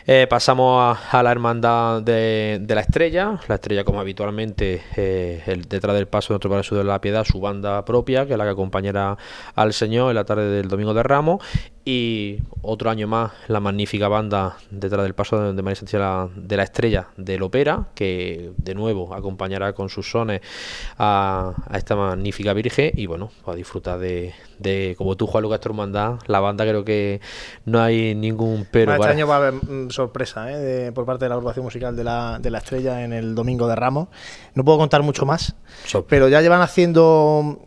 Eh, 0.06 0.26
pasamos 0.28 0.98
a, 1.12 1.22
la 1.22 1.30
hermandad 1.30 2.02
de, 2.02 2.60
la 2.68 2.80
Estrella, 2.80 3.38
la 3.46 3.54
Estrella 3.54 3.84
como 3.84 4.00
habitualmente 4.00 4.82
eh, 4.96 5.42
el- 5.46 5.62
detrás 5.68 5.94
del 5.94 6.08
paso 6.08 6.28
de 6.28 6.34
nuestro 6.34 6.50
Padre 6.50 6.78
de 6.78 6.84
la 6.84 7.00
Piedad, 7.00 7.24
su 7.24 7.40
banda 7.40 7.84
propia, 7.84 8.26
que 8.26 8.32
es 8.32 8.38
la 8.38 8.44
que 8.44 8.50
acompañará 8.50 9.16
al 9.54 9.72
Señor 9.72 9.91
en 9.92 10.14
la 10.14 10.24
tarde 10.24 10.48
del 10.50 10.68
Domingo 10.68 10.94
de 10.94 11.02
Ramos. 11.02 11.44
Y 11.84 12.38
otro 12.62 12.90
año 12.90 13.08
más, 13.08 13.32
la 13.48 13.58
magnífica 13.58 14.06
banda 14.06 14.56
detrás 14.70 15.02
del 15.02 15.14
paso 15.14 15.52
de, 15.52 15.62
María 15.62 15.74
Santísima 15.74 16.28
de 16.36 16.56
la 16.56 16.62
Estrella 16.62 17.08
del 17.16 17.42
Opera, 17.42 17.88
que 17.96 18.52
de 18.56 18.74
nuevo 18.76 19.12
acompañará 19.12 19.72
con 19.72 19.88
sus 19.88 20.08
sones 20.08 20.42
a, 20.96 21.52
a 21.68 21.76
esta 21.78 21.96
magnífica 21.96 22.52
Virgen. 22.52 22.92
Y 22.94 23.06
bueno, 23.06 23.30
a 23.46 23.54
disfrutar 23.54 23.98
de, 23.98 24.32
de, 24.60 24.94
como 24.96 25.16
tú, 25.16 25.26
Juan 25.26 25.42
Lucas, 25.42 25.58
hermandad, 25.64 26.20
la 26.28 26.38
banda 26.38 26.64
creo 26.64 26.84
que 26.84 27.20
no 27.64 27.80
hay 27.82 28.14
ningún 28.14 28.64
pero. 28.70 28.92
este 28.92 29.00
para- 29.00 29.12
año 29.12 29.26
va 29.26 29.34
a 29.34 29.38
haber 29.38 29.54
mm, 29.54 29.90
sorpresa 29.90 30.52
¿eh? 30.52 30.56
de- 30.58 30.92
por 30.92 31.04
parte 31.04 31.24
de 31.24 31.30
la 31.30 31.34
agrupación 31.34 31.64
musical 31.64 31.96
de 31.96 32.04
la, 32.04 32.38
de 32.40 32.50
la 32.50 32.58
Estrella 32.58 33.02
en 33.04 33.12
el 33.12 33.34
Domingo 33.34 33.66
de 33.66 33.74
Ramos. 33.74 34.06
No 34.54 34.64
puedo 34.64 34.78
contar 34.78 35.02
mucho 35.02 35.26
más, 35.26 35.56
pero 36.08 36.28
ya 36.28 36.40
llevan 36.42 36.60
haciendo 36.60 37.58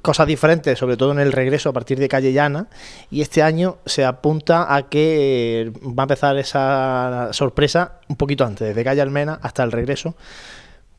cosas 0.00 0.26
diferentes, 0.26 0.78
sobre 0.78 0.96
todo 0.96 1.12
en 1.12 1.18
el 1.18 1.32
regreso 1.32 1.68
a 1.68 1.72
partir 1.72 1.98
de 1.98 2.08
Calle 2.08 2.32
Llana, 2.32 2.68
y 3.10 3.20
este 3.20 3.42
año 3.42 3.78
se 3.84 4.04
apunta 4.04 4.74
a 4.74 4.88
que 4.88 5.62
eh, 5.62 5.72
va 5.86 6.02
a 6.02 6.04
empezar 6.04 6.36
esa 6.38 7.28
sorpresa 7.32 8.00
un 8.08 8.16
poquito 8.16 8.44
antes, 8.44 8.68
desde 8.68 8.84
Calle 8.84 9.02
Almena 9.02 9.38
hasta 9.42 9.62
el 9.62 9.72
regreso. 9.72 10.14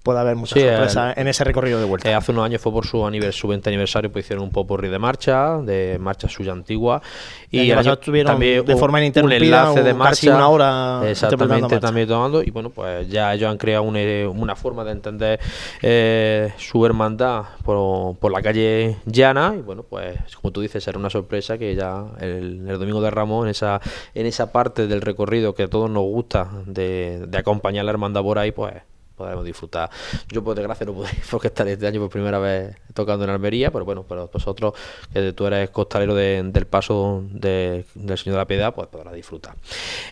Puede 0.03 0.19
haber 0.19 0.35
muchas 0.35 0.59
Sí, 0.59 0.67
sorpresas 0.67 1.17
en 1.17 1.29
ese 1.29 1.45
recorrido 1.45 1.79
de 1.79 1.85
vuelta. 1.85 2.11
Eh, 2.11 2.13
hace 2.13 2.33
unos 2.33 2.43
años 2.45 2.61
fue 2.61 2.73
por 2.73 2.85
su, 2.85 3.05
anivers 3.05 3.37
su 3.37 3.47
20 3.47 3.69
aniversario, 3.69 4.11
pues 4.11 4.25
hicieron 4.25 4.43
un 4.43 4.51
popurrí 4.51 4.89
de 4.89 4.99
marcha, 4.99 5.59
de 5.59 5.97
marcha 5.97 6.27
suya 6.27 6.51
antigua. 6.51 7.01
El 7.49 7.61
año 7.61 7.69
el 7.71 7.75
pasado 7.77 7.93
estuvieron 7.93 8.37
de 8.39 8.59
un- 8.67 8.77
forma 8.77 8.99
ininterrumpida, 8.99 9.39
un 9.39 9.43
enlace 9.69 9.83
de 9.83 9.93
marcha. 9.93 10.09
casi 10.11 10.27
una 10.27 10.49
hora 10.49 11.01
Exactamente, 11.09 11.79
también 11.79 12.07
tomando. 12.07 12.43
Y 12.43 12.51
bueno, 12.51 12.69
pues 12.69 13.07
ya 13.07 13.33
ellos 13.33 13.49
han 13.49 13.57
creado 13.57 13.83
un, 13.83 13.95
eh, 13.95 14.27
una 14.27 14.57
forma 14.57 14.83
de 14.83 14.91
entender 14.91 15.39
eh, 15.81 16.51
su 16.57 16.85
hermandad 16.85 17.43
por, 17.63 18.17
por 18.17 18.31
la 18.33 18.41
calle 18.41 18.97
llana. 19.05 19.53
Y 19.57 19.61
bueno, 19.61 19.83
pues 19.83 20.17
como 20.41 20.51
tú 20.51 20.59
dices, 20.59 20.83
será 20.83 20.99
una 20.99 21.09
sorpresa 21.09 21.57
que 21.57 21.75
ya 21.75 22.03
el, 22.19 22.65
el 22.67 22.77
domingo 22.77 23.01
de 23.01 23.09
Ramos, 23.09 23.45
en 23.45 23.51
esa, 23.51 23.79
en 24.13 24.25
esa 24.25 24.51
parte 24.51 24.87
del 24.87 24.99
recorrido 24.99 25.55
que 25.55 25.63
a 25.63 25.67
todos 25.69 25.89
nos 25.89 26.03
gusta 26.03 26.49
de, 26.65 27.25
de 27.27 27.37
acompañar 27.37 27.81
a 27.81 27.85
la 27.85 27.91
hermandad 27.91 28.21
por 28.21 28.37
ahí, 28.37 28.51
pues 28.51 28.73
podremos 29.15 29.45
disfrutar. 29.45 29.89
Yo 30.29 30.43
por 30.43 30.55
desgracia 30.55 30.85
no 30.85 30.93
pude 30.93 31.09
porque 31.31 31.47
estaré 31.47 31.73
este 31.73 31.87
año 31.87 31.99
por 32.01 32.09
primera 32.09 32.39
vez 32.39 32.75
tocando 32.93 33.23
en 33.25 33.31
Almería, 33.31 33.71
pero 33.71 33.85
bueno, 33.85 34.05
pero 34.07 34.29
vosotros, 34.31 34.73
que 35.11 35.33
tú 35.33 35.45
eres 35.47 35.69
costalero 35.69 36.13
de- 36.15 36.41
del 36.43 36.65
paso 36.67 37.23
de- 37.31 37.85
del 37.95 38.17
Señor 38.17 38.35
de 38.35 38.41
la 38.41 38.45
Piedad, 38.45 38.73
pues 38.73 38.87
podrás 38.87 39.13
disfrutar. 39.13 39.55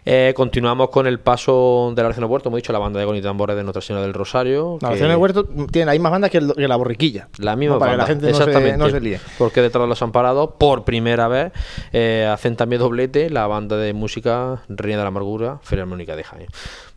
Eh, 0.05 0.33
continuamos 0.35 0.89
con 0.89 1.07
el 1.07 1.19
paso 1.19 1.91
de 1.95 2.01
la 2.01 2.07
Oración 2.07 2.23
del 2.25 2.31
Huerto, 2.31 2.49
hemos 2.49 2.57
dicho 2.57 2.73
la 2.73 2.79
banda 2.79 2.99
de 2.99 3.05
Goni 3.05 3.21
Tambores 3.21 3.55
de 3.55 3.63
Nuestra 3.63 3.81
Señora 3.81 4.03
del 4.05 4.13
Rosario. 4.13 4.77
La 4.81 4.89
Oración 4.89 5.09
del 5.09 5.17
Huerto 5.17 5.45
tiene 5.71 5.85
las 5.87 5.93
mismas 5.95 6.11
bandas 6.11 6.31
que, 6.31 6.37
el- 6.39 6.53
que 6.53 6.67
la 6.67 6.75
borriquilla. 6.75 7.27
la 7.39 7.55
misma 7.55 7.75
¿no? 7.75 7.79
Para 7.79 7.91
que 7.93 7.97
la 7.97 8.03
banda, 8.05 8.13
gente 8.13 8.31
no 8.31 8.37
se, 8.37 8.43
exactamente. 8.43 8.77
no 8.77 8.89
se 8.89 9.01
líe. 9.01 9.19
Porque 9.37 9.61
detrás 9.61 9.83
de 9.83 9.87
los 9.89 10.01
amparados, 10.01 10.51
por 10.57 10.83
primera 10.83 11.27
vez, 11.27 11.51
eh, 11.93 12.27
hacen 12.31 12.55
también 12.55 12.79
doblete 12.81 13.29
la 13.29 13.47
banda 13.47 13.77
de 13.77 13.93
música 13.93 14.61
Reina 14.69 14.97
de 14.97 15.03
la 15.03 15.07
Amargura, 15.09 15.59
Filarmónica 15.63 16.15
de 16.15 16.23
Jaén. 16.23 16.47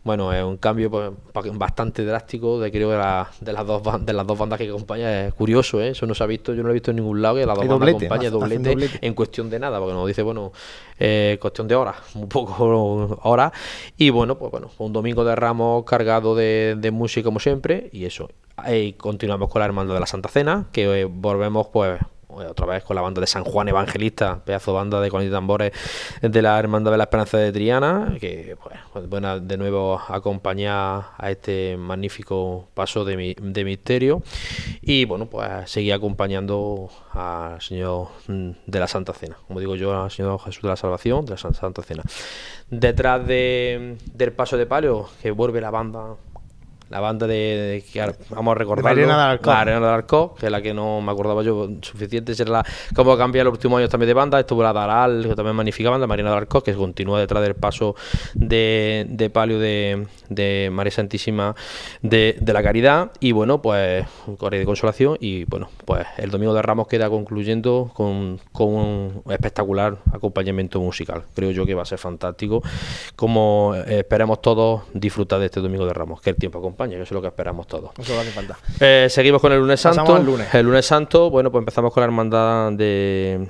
Bueno, 0.05 0.31
es 0.31 0.43
un 0.43 0.57
cambio 0.57 0.91
pues, 0.91 1.11
bastante 1.57 2.05
drástico 2.05 2.59
de 2.59 2.71
creo 2.71 2.91
que 2.91 2.95
la- 2.95 3.27
de 3.41 3.51
las 3.51 3.65
dos 3.65 3.81
de 4.05 4.13
las 4.13 4.27
dos 4.27 4.37
bandas 4.37 4.59
que 4.59 4.69
acompañan. 4.69 5.09
Es 5.11 5.33
curioso, 5.33 5.81
¿eh? 5.81 5.89
eso 5.89 6.05
no 6.05 6.13
se 6.13 6.23
ha 6.23 6.27
visto, 6.27 6.53
yo 6.53 6.61
no 6.61 6.67
lo 6.67 6.69
he 6.69 6.73
visto 6.75 6.91
en 6.91 6.97
ningún 6.97 7.23
lado, 7.23 7.37
que 7.37 7.45
las 7.47 7.57
dos 7.57 7.67
bandas 7.67 7.95
acompañan 7.95 8.31
doblete, 8.31 8.69
doblete. 8.69 8.99
en 9.07 9.13
cuestión 9.15 9.49
de 9.49 9.57
nada, 9.59 9.79
porque 9.79 9.95
nos 9.95 10.07
dice, 10.07 10.21
bueno, 10.21 10.51
eh, 10.99 11.39
cuestión 11.41 11.67
de 11.67 11.73
horas, 11.73 11.95
un 12.13 12.29
poco 12.29 13.17
horas. 13.23 13.51
Y 13.97 14.11
bueno, 14.11 14.37
pues 14.37 14.51
bueno, 14.51 14.69
un 14.77 14.93
domingo 14.93 15.25
de 15.25 15.35
ramos 15.35 15.83
cargado 15.85 16.35
de, 16.35 16.75
de 16.77 16.91
música 16.91 17.25
como 17.25 17.39
siempre, 17.39 17.89
y 17.91 18.05
eso. 18.05 18.29
Y 18.71 18.93
continuamos 18.93 19.49
con 19.49 19.59
la 19.61 19.65
hermandad 19.65 19.95
de 19.95 19.99
la 20.01 20.05
Santa 20.05 20.29
Cena, 20.29 20.67
que 20.71 21.01
eh, 21.01 21.05
volvemos 21.05 21.67
pues 21.73 21.99
otra 22.49 22.65
vez 22.65 22.83
con 22.83 22.95
la 22.95 23.01
banda 23.01 23.21
de 23.21 23.27
San 23.27 23.43
Juan 23.43 23.67
Evangelista, 23.67 24.39
pedazo 24.43 24.73
banda 24.73 24.99
de 25.01 25.09
con 25.09 25.23
y 25.25 25.29
tambores 25.29 25.71
de 26.21 26.41
la 26.41 26.57
Hermandad 26.59 26.91
de 26.91 26.97
la 26.97 27.03
Esperanza 27.05 27.37
de 27.37 27.51
Triana, 27.51 28.15
que 28.19 28.57
pues, 28.61 28.75
pues, 28.93 29.09
bueno, 29.09 29.39
de 29.39 29.57
nuevo 29.57 29.99
acompañar 30.07 31.03
a 31.17 31.31
este 31.31 31.77
magnífico 31.77 32.67
paso 32.73 33.05
de, 33.05 33.17
mi- 33.17 33.35
de 33.39 33.63
misterio 33.63 34.21
y 34.81 35.05
bueno, 35.05 35.27
pues 35.27 35.69
seguir 35.69 35.93
acompañando 35.93 36.89
al 37.11 37.61
Señor 37.61 38.07
mm, 38.27 38.49
de 38.65 38.79
la 38.79 38.87
Santa 38.87 39.13
Cena, 39.13 39.37
como 39.47 39.59
digo 39.59 39.75
yo, 39.75 40.03
al 40.03 40.11
Señor 40.11 40.39
Jesús 40.41 40.63
de 40.63 40.69
la 40.69 40.75
Salvación, 40.75 41.25
de 41.25 41.31
la 41.31 41.37
San- 41.37 41.53
Santa 41.53 41.81
Cena. 41.83 42.03
Detrás 42.69 43.25
de, 43.27 43.97
del 44.13 44.31
paso 44.31 44.57
de 44.57 44.65
palio, 44.65 45.07
que 45.21 45.31
vuelve 45.31 45.61
la 45.61 45.69
banda 45.71 46.15
la 46.89 46.99
banda 46.99 47.25
de, 47.27 47.33
de- 47.35 47.83
que 47.91 48.01
ahora 48.01 48.15
vamos 48.29 48.51
a 48.51 48.55
recordar 48.55 48.83
de 48.95 49.73
Alarcón, 49.73 50.29
que 50.39 50.45
es 50.45 50.51
la 50.51 50.61
que 50.61 50.73
no 50.73 51.01
me 51.01 51.11
acordaba 51.11 51.41
yo 51.43 51.69
suficiente 51.81 52.35
será 52.35 52.51
la 52.51 52.65
como 52.95 53.11
ha 53.11 53.17
cambiado 53.17 53.45
los 53.45 53.53
últimos 53.53 53.79
años 53.79 53.89
también 53.89 54.07
de 54.07 54.13
banda. 54.13 54.39
Estuvo 54.39 54.61
la 54.61 54.71
Daral 54.71 55.23
que 55.23 55.35
también 55.35 55.53
es 55.53 55.55
magnífica 55.55 55.89
banda 55.89 56.05
Mariana 56.05 56.29
de 56.31 56.35
Alarcón 56.37 56.61
que 56.61 56.73
continúa 56.73 57.19
detrás 57.19 57.41
del 57.41 57.55
paso 57.55 57.95
de, 58.35 59.05
de 59.09 59.29
palio 59.31 59.57
de, 59.57 60.05
de 60.29 60.69
María 60.71 60.91
Santísima 60.91 61.55
de, 62.03 62.37
de 62.39 62.53
la 62.53 62.61
Caridad. 62.61 63.11
Y 63.19 63.31
bueno 63.31 63.61
pues 63.61 64.05
un 64.27 64.35
correo 64.35 64.59
de 64.59 64.65
consolación 64.65 65.17
y 65.19 65.45
bueno 65.45 65.69
pues 65.85 66.05
el 66.17 66.29
domingo 66.29 66.53
de 66.53 66.61
Ramos 66.61 66.87
queda 66.87 67.09
concluyendo 67.09 67.89
con, 67.95 68.39
con 68.51 68.67
un 68.67 69.23
espectacular 69.29 69.97
acompañamiento 70.13 70.79
musical. 70.79 71.23
Creo 71.33 71.49
yo 71.51 71.65
que 71.65 71.73
va 71.73 71.81
a 71.81 71.85
ser 71.85 71.97
fantástico 71.97 72.61
como 73.15 73.73
esperemos 73.87 74.41
todos 74.41 74.83
disfrutar 74.93 75.39
de 75.39 75.45
este 75.47 75.61
domingo 75.61 75.85
de 75.87 75.93
Ramos 75.93 76.21
que 76.21 76.29
el 76.29 76.35
tiempo 76.35 76.59
acompaña 76.59 76.74
que 76.97 77.03
eso 77.03 77.03
es 77.03 77.11
lo 77.11 77.21
que 77.21 77.27
esperamos 77.27 77.67
todos 77.67 77.91
Eso 77.97 78.13
falta. 78.31 78.57
eh, 78.79 79.07
seguimos 79.09 79.41
con 79.41 79.51
el 79.51 79.59
lunes 79.59 79.79
santo. 79.79 80.15
al 80.15 80.25
lunes. 80.25 80.53
El 80.53 80.65
lunes 80.65 80.85
santo, 80.85 81.29
bueno, 81.29 81.51
pues 81.51 81.61
empezamos 81.61 81.93
con 81.93 82.01
la 82.01 82.05
hermandad 82.05 82.71
de, 82.73 83.49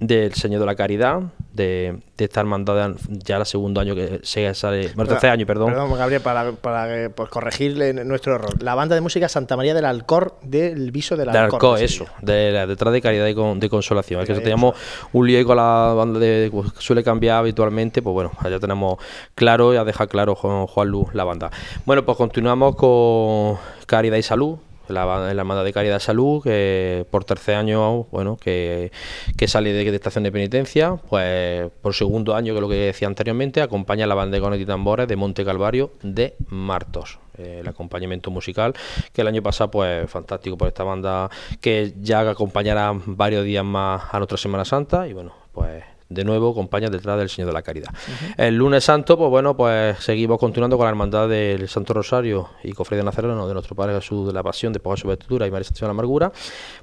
del 0.00 0.34
Señor 0.34 0.60
de 0.60 0.66
la 0.66 0.74
Caridad, 0.74 1.20
de, 1.54 2.00
de 2.18 2.24
esta 2.24 2.40
hermandad 2.40 2.88
de- 2.90 2.96
ya 3.24 3.36
el 3.36 3.46
segundo 3.46 3.80
año 3.80 3.94
que 3.94 4.20
se 4.22 4.52
sale, 4.54 4.90
bueno, 4.94 5.08
tercer 5.10 5.30
año, 5.30 5.46
perdón. 5.46 5.70
Perdón, 5.70 5.96
Gabriel, 5.96 6.20
para, 6.20 6.50
para 6.52 7.04
eh, 7.04 7.10
pues, 7.10 7.28
corregirle 7.30 7.92
nuestro 8.04 8.34
error. 8.34 8.62
La 8.62 8.74
banda 8.74 8.94
de 8.94 9.00
música 9.00 9.28
Santa 9.28 9.56
María 9.56 9.72
del 9.72 9.84
Alcor 9.84 10.36
del 10.42 10.90
Viso 10.90 11.16
del 11.16 11.30
De 11.30 11.38
Alcor. 11.38 11.54
Arco, 11.56 11.76
de 11.76 11.84
eso, 11.84 12.06
de 12.22 12.50
la- 12.50 12.66
detrás 12.66 12.92
de 12.92 13.00
Caridad 13.00 13.26
y 13.28 13.34
con- 13.34 13.60
de 13.60 13.68
Consolación. 13.70 14.20
Es 14.20 14.26
que 14.28 14.34
teníamos 14.34 14.74
un 15.12 15.26
lío 15.26 15.44
con 15.46 15.56
la 15.56 15.94
banda 15.96 16.18
de 16.18 16.48
pues, 16.52 16.72
que 16.72 16.80
suele 16.80 17.04
cambiar 17.04 17.38
habitualmente, 17.38 18.02
pues 18.02 18.12
bueno, 18.12 18.32
ya 18.50 18.58
tenemos 18.58 18.98
claro, 19.34 19.72
ya 19.72 19.84
deja 19.84 20.06
claro 20.08 20.34
Juan, 20.34 20.66
Juan 20.66 20.88
Luz 20.88 21.14
la 21.14 21.24
banda. 21.24 21.50
Bueno, 21.86 22.04
pues 22.04 22.18
continuamos 22.18 22.74
con 22.76 23.56
Caridad 23.86 24.16
y 24.16 24.22
Salud. 24.22 24.56
La, 24.88 25.04
la 25.04 25.30
hermandad 25.30 25.64
de 25.64 25.72
Caridad 25.72 25.98
Salud, 25.98 26.42
que 26.42 27.06
por 27.10 27.24
tercer 27.24 27.56
año, 27.56 28.04
bueno, 28.04 28.36
que, 28.36 28.92
que 29.36 29.48
sale 29.48 29.72
de, 29.72 29.84
de 29.84 29.96
estación 29.96 30.24
de 30.24 30.32
penitencia, 30.32 30.96
pues 31.08 31.70
por 31.80 31.94
segundo 31.94 32.34
año, 32.34 32.54
que 32.54 32.60
lo 32.60 32.68
que 32.68 32.74
decía 32.76 33.08
anteriormente, 33.08 33.62
acompaña 33.62 34.04
a 34.04 34.08
la 34.08 34.14
banda 34.14 34.36
de 34.36 34.40
Conet 34.40 34.60
y 34.60 34.66
Tambores 34.66 35.08
de 35.08 35.16
Monte 35.16 35.44
Calvario 35.44 35.92
de 36.02 36.36
Martos. 36.48 37.18
Eh, 37.36 37.58
el 37.60 37.68
acompañamiento 37.68 38.30
musical, 38.30 38.74
que 39.12 39.22
el 39.22 39.26
año 39.26 39.42
pasado, 39.42 39.70
pues 39.70 40.08
fantástico 40.08 40.56
por 40.56 40.68
esta 40.68 40.84
banda 40.84 41.28
que 41.60 41.92
ya 42.00 42.20
acompañará 42.30 42.92
varios 43.06 43.44
días 43.44 43.64
más 43.64 44.02
a 44.12 44.18
nuestra 44.18 44.38
Semana 44.38 44.64
Santa 44.64 45.08
y 45.08 45.14
bueno, 45.14 45.32
pues 45.52 45.82
de 46.14 46.24
nuevo 46.24 46.52
acompaña 46.52 46.88
detrás 46.88 47.18
del 47.18 47.28
Señor 47.28 47.48
de 47.48 47.52
la 47.52 47.62
Caridad. 47.62 47.90
El 48.36 48.56
lunes 48.56 48.84
santo, 48.84 49.18
pues 49.18 49.30
bueno, 49.30 49.56
pues 49.56 49.98
seguimos 49.98 50.38
continuando 50.38 50.76
con 50.76 50.84
la 50.84 50.90
hermandad 50.90 51.28
del 51.28 51.68
Santo 51.68 51.92
Rosario 51.94 52.50
y 52.62 52.72
Cofre 52.72 52.96
de 52.96 53.02
Nazareno 53.02 53.46
de 53.46 53.52
nuestro 53.52 53.74
Padre 53.74 53.94
Jesús 53.94 54.26
de 54.26 54.32
la 54.32 54.42
Pasión, 54.42 54.72
de 54.72 54.80
Poca 54.80 54.96
Subventura 54.96 55.46
y 55.46 55.50
María 55.50 55.64
Santísima 55.64 55.86
de 55.86 55.90
la 55.90 55.96
Amargura. 55.96 56.32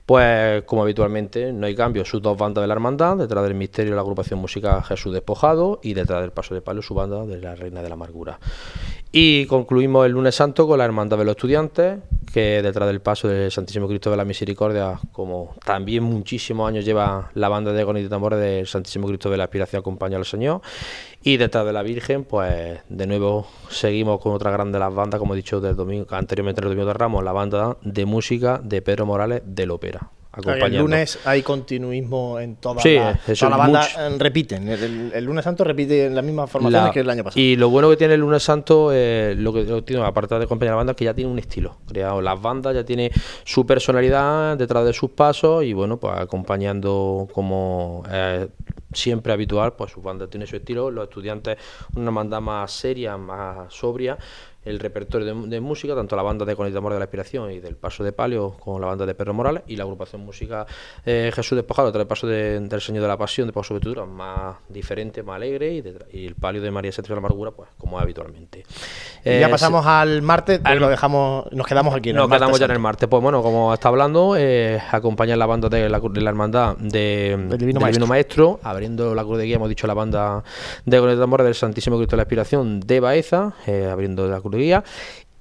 Pues 0.06 0.64
como 0.64 0.84
habitualmente 0.84 1.54
no 1.54 1.66
hay 1.66 1.76
cambio, 1.76 2.06
sus 2.06 2.22
dos 2.22 2.38
bandas 2.38 2.62
de 2.62 2.68
la 2.68 2.74
hermandad, 2.74 3.18
detrás 3.18 3.44
del 3.44 3.56
misterio 3.56 3.96
la 3.96 4.02
agrupación 4.02 4.40
musical 4.40 4.84
Jesús 4.84 5.14
Despojado 5.14 5.80
y 5.82 5.94
detrás 5.94 6.22
del 6.22 6.32
Paso 6.32 6.54
de 6.54 6.62
Palo 6.62 6.82
su 6.82 6.94
banda 6.94 7.26
de 7.26 7.40
la 7.40 7.56
Reina 7.56 7.82
de 7.82 7.90
la 7.90 7.94
Amargura. 7.94 8.40
Y 9.14 9.46
concluimos 9.48 10.06
el 10.06 10.14
lunes 10.14 10.36
santo 10.36 10.66
con 10.66 10.78
la 10.78 10.86
Hermandad 10.86 11.18
de 11.18 11.26
los 11.26 11.36
Estudiantes, 11.36 12.00
que 12.32 12.62
detrás 12.62 12.88
del 12.88 13.02
paso 13.02 13.28
del 13.28 13.52
Santísimo 13.52 13.88
Cristo 13.90 14.10
de 14.10 14.16
la 14.16 14.24
Misericordia, 14.24 14.98
como 15.12 15.54
también 15.66 16.04
muchísimos 16.04 16.70
años 16.70 16.86
lleva 16.86 17.30
la 17.34 17.50
banda 17.50 17.74
de 17.74 17.84
Gonito 17.84 18.06
y 18.06 18.10
Tambores 18.10 18.40
del 18.40 18.68
Santísimo 18.68 19.08
Cristo 19.08 19.30
de 19.30 19.36
la 19.36 19.44
Aspiración 19.44 19.82
acompaña 19.82 20.16
al 20.16 20.24
Señor. 20.24 20.62
Y 21.24 21.36
detrás 21.36 21.66
de 21.66 21.74
la 21.74 21.84
Virgen, 21.84 22.24
pues 22.24 22.80
de 22.88 23.08
nuevo 23.08 23.48
seguimos 23.70 24.22
con 24.22 24.32
otra 24.32 24.50
grande 24.50 24.78
de 24.78 24.80
las 24.80 24.94
bandas, 24.94 25.20
como 25.20 25.34
he 25.34 25.38
dicho 25.38 25.60
del 25.60 25.76
domingo, 25.76 26.08
anteriormente 26.12 26.62
el 26.62 26.70
domingo 26.70 26.86
de 26.86 26.94
Ramos, 26.94 27.22
la 27.22 27.34
banda 27.34 27.78
de 27.82 28.06
música 28.06 28.62
de 28.64 28.82
Pedro 28.82 29.06
Morales 29.06 29.42
Ópera. 29.70 30.10
O 30.10 30.21
el 30.38 30.78
lunes 30.78 31.20
hay 31.26 31.42
continuismo 31.44 32.40
en 32.40 32.56
toda 32.56 32.82
Sí, 32.82 32.96
la, 32.96 33.20
toda 33.38 33.50
la 33.50 33.58
banda. 33.58 33.82
mucho. 33.82 34.00
eh, 34.00 34.18
repiten. 34.18 34.70
El, 34.70 35.26
lunes 35.26 35.44
santo 35.44 35.64
repite 35.66 36.06
en 36.06 36.16
las 36.16 36.24
mismas 36.24 36.50
formaciones 36.50 36.88
La- 36.88 36.92
que 36.94 37.00
el 37.02 37.10
año 37.10 37.24
pasado. 37.24 37.42
Y 37.42 37.56
lo 37.58 37.70
bueno 37.70 37.90
que 37.90 37.98
tiene 37.98 38.14
el 38.14 38.22
lunes 38.22 38.42
santo, 38.42 38.92
eh, 38.94 39.36
lo 39.38 39.52
que 39.52 39.64
lo 39.64 39.76
que 39.78 39.82
tiene, 39.82 40.04
aparte 40.04 40.36
de 40.38 40.46
acompañar 40.46 40.72
a 40.74 40.76
la 40.76 40.78
banda, 40.78 40.92
es 40.92 40.98
que 40.98 41.06
ya 41.06 41.14
tiene 41.14 41.30
un 41.30 41.40
estilo 41.40 41.78
creado. 41.88 42.22
Las 42.22 42.42
bandas 42.42 42.74
ya 42.74 42.86
tiene 42.86 43.12
su 43.44 43.66
personalidad 43.66 44.56
detrás 44.58 44.86
de 44.86 44.94
sus 44.94 45.10
pasos 45.12 45.64
y 45.66 45.74
bueno, 45.74 45.98
pues 45.98 46.14
acompañando 46.18 47.28
como 47.34 48.04
eh, 48.10 48.48
siempre 48.94 49.34
habitual, 49.34 49.74
pues 49.74 49.92
su 49.92 50.02
banda 50.02 50.28
tiene 50.28 50.48
su 50.48 50.56
estilo. 50.56 50.92
Los 50.92 51.06
estudiantes, 51.10 51.58
una 51.96 52.12
banda 52.12 52.40
más 52.40 52.72
seria, 52.72 53.18
más 53.18 53.74
sobria. 53.74 54.18
El 54.64 54.80
repertorio 54.80 55.26
de, 55.34 55.48
de 55.48 55.60
música, 55.60 55.96
tanto 55.96 56.16
la 56.16 56.22
banda 56.22 56.46
de 56.46 56.56
Conita 56.56 56.78
Amor 56.78 56.94
de 56.94 57.00
la 57.00 57.06
Inspiración 57.06 57.50
y 57.52 57.60
del 57.60 57.76
Paso 57.76 58.04
de 58.04 58.12
Palio, 58.12 58.56
como 58.60 58.80
la 58.80 58.86
banda 58.88 59.08
de 59.08 59.16
Pedro 59.16 59.34
Morales, 59.34 59.64
y 59.68 59.76
la 59.76 59.84
agrupación 59.86 60.24
música 60.24 60.68
eh, 61.06 61.32
Jesús 61.34 61.56
Despojado, 61.56 61.88
detrás 61.88 62.02
del 62.02 62.08
Paso 62.08 62.28
de- 62.28 62.60
del 62.60 62.80
Señor 62.82 63.02
de 63.02 63.08
la 63.08 63.18
Pasión, 63.18 63.48
de 63.48 63.54
Paso 63.54 63.70
Subventura, 63.70 64.06
más 64.06 64.58
diferente, 64.70 65.24
más 65.24 65.38
alegre, 65.38 65.74
y, 65.74 65.82
detrás- 65.82 66.08
y 66.14 66.28
el 66.28 66.36
Palio 66.36 66.62
de 66.62 66.70
María 66.70 66.92
Santísima 66.92 67.16
de 67.16 67.22
la 67.22 67.26
Amargura, 67.28 67.52
pues 67.52 67.70
como 67.78 67.98
habitualmente. 67.98 68.60
Y 69.26 69.30
Eh, 69.30 69.40
ya 69.40 69.50
pasamos 69.50 69.86
al 69.88 70.22
martes, 70.22 70.60
pues 70.60 70.72
al- 70.72 70.80
lo 70.80 70.90
dejamos, 70.90 71.52
nos 71.52 71.66
quedamos 71.66 71.96
aquí. 71.96 72.12
en 72.12 72.18
nos 72.18 72.26
el 72.26 72.32
quedamos 72.38 72.60
ya 72.60 72.66
en 72.66 72.72
el 72.72 72.80
martes. 72.80 73.10
Pues 73.10 73.24
bueno, 73.24 73.42
como 73.42 73.74
está 73.74 73.88
hablando, 73.90 74.36
eh, 74.38 74.80
acompaña 74.92 75.36
la 75.36 75.48
banda 75.48 75.70
de 75.70 75.90
la, 75.90 76.00
de 76.00 76.22
la 76.22 76.30
hermandad 76.30 76.78
de, 76.78 77.36
Divino 77.58 77.80
Maestro. 78.06 78.60
abriendo 78.62 79.16
la 79.16 79.24
cruz 79.24 79.40
de 79.40 79.46
guía, 79.46 79.56
hemos 79.56 79.70
dicho 79.70 79.88
la 79.88 79.96
banda 79.96 80.44
de 80.86 81.00
Gonet 81.00 81.16
de 81.16 81.22
Tambores 81.22 81.46
del 81.46 81.56
Santísimo 81.56 81.98
Cristo 81.98 82.12
de 82.12 82.18
la 82.18 82.24
Inspiración 82.24 82.80
de 82.80 83.00
Baeza, 83.00 83.54
eh, 83.66 83.90
abriendo 83.92 84.28
la 84.28 84.40
cruz 84.40 84.51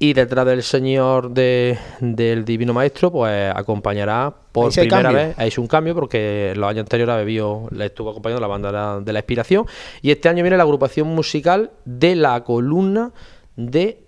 Y 0.03 0.15
detrás 0.15 0.47
del 0.47 0.63
Señor 0.63 1.31
de- 1.31 1.79
del 2.01 2.45
Divino 2.47 2.73
Maestro, 2.73 3.13
pues 3.13 3.53
acompañará 3.55 4.33
por 4.51 4.73
primera 4.73 5.13
vez. 5.13 5.39
Es 5.39 5.59
un 5.59 5.67
cambio 5.67 5.95
porque 5.95 6.55
los 6.57 6.71
años 6.71 6.81
anteriores 6.85 7.17
bebido, 7.17 7.69
le 7.71 7.85
estuvo 7.87 8.09
acompañando 8.11 8.41
la 8.41 8.47
banda 8.47 9.01
de 9.01 9.13
la, 9.13 9.19
Inspiración. 9.19 9.67
Y 10.01 10.11
este 10.11 10.31
año 10.31 10.43
viene 10.43 10.57
la 10.57 10.63
agrupación 10.63 11.07
musical 11.09 11.71
de 11.85 12.15
la 12.17 12.43
columna 12.45 13.13
de 13.57 14.05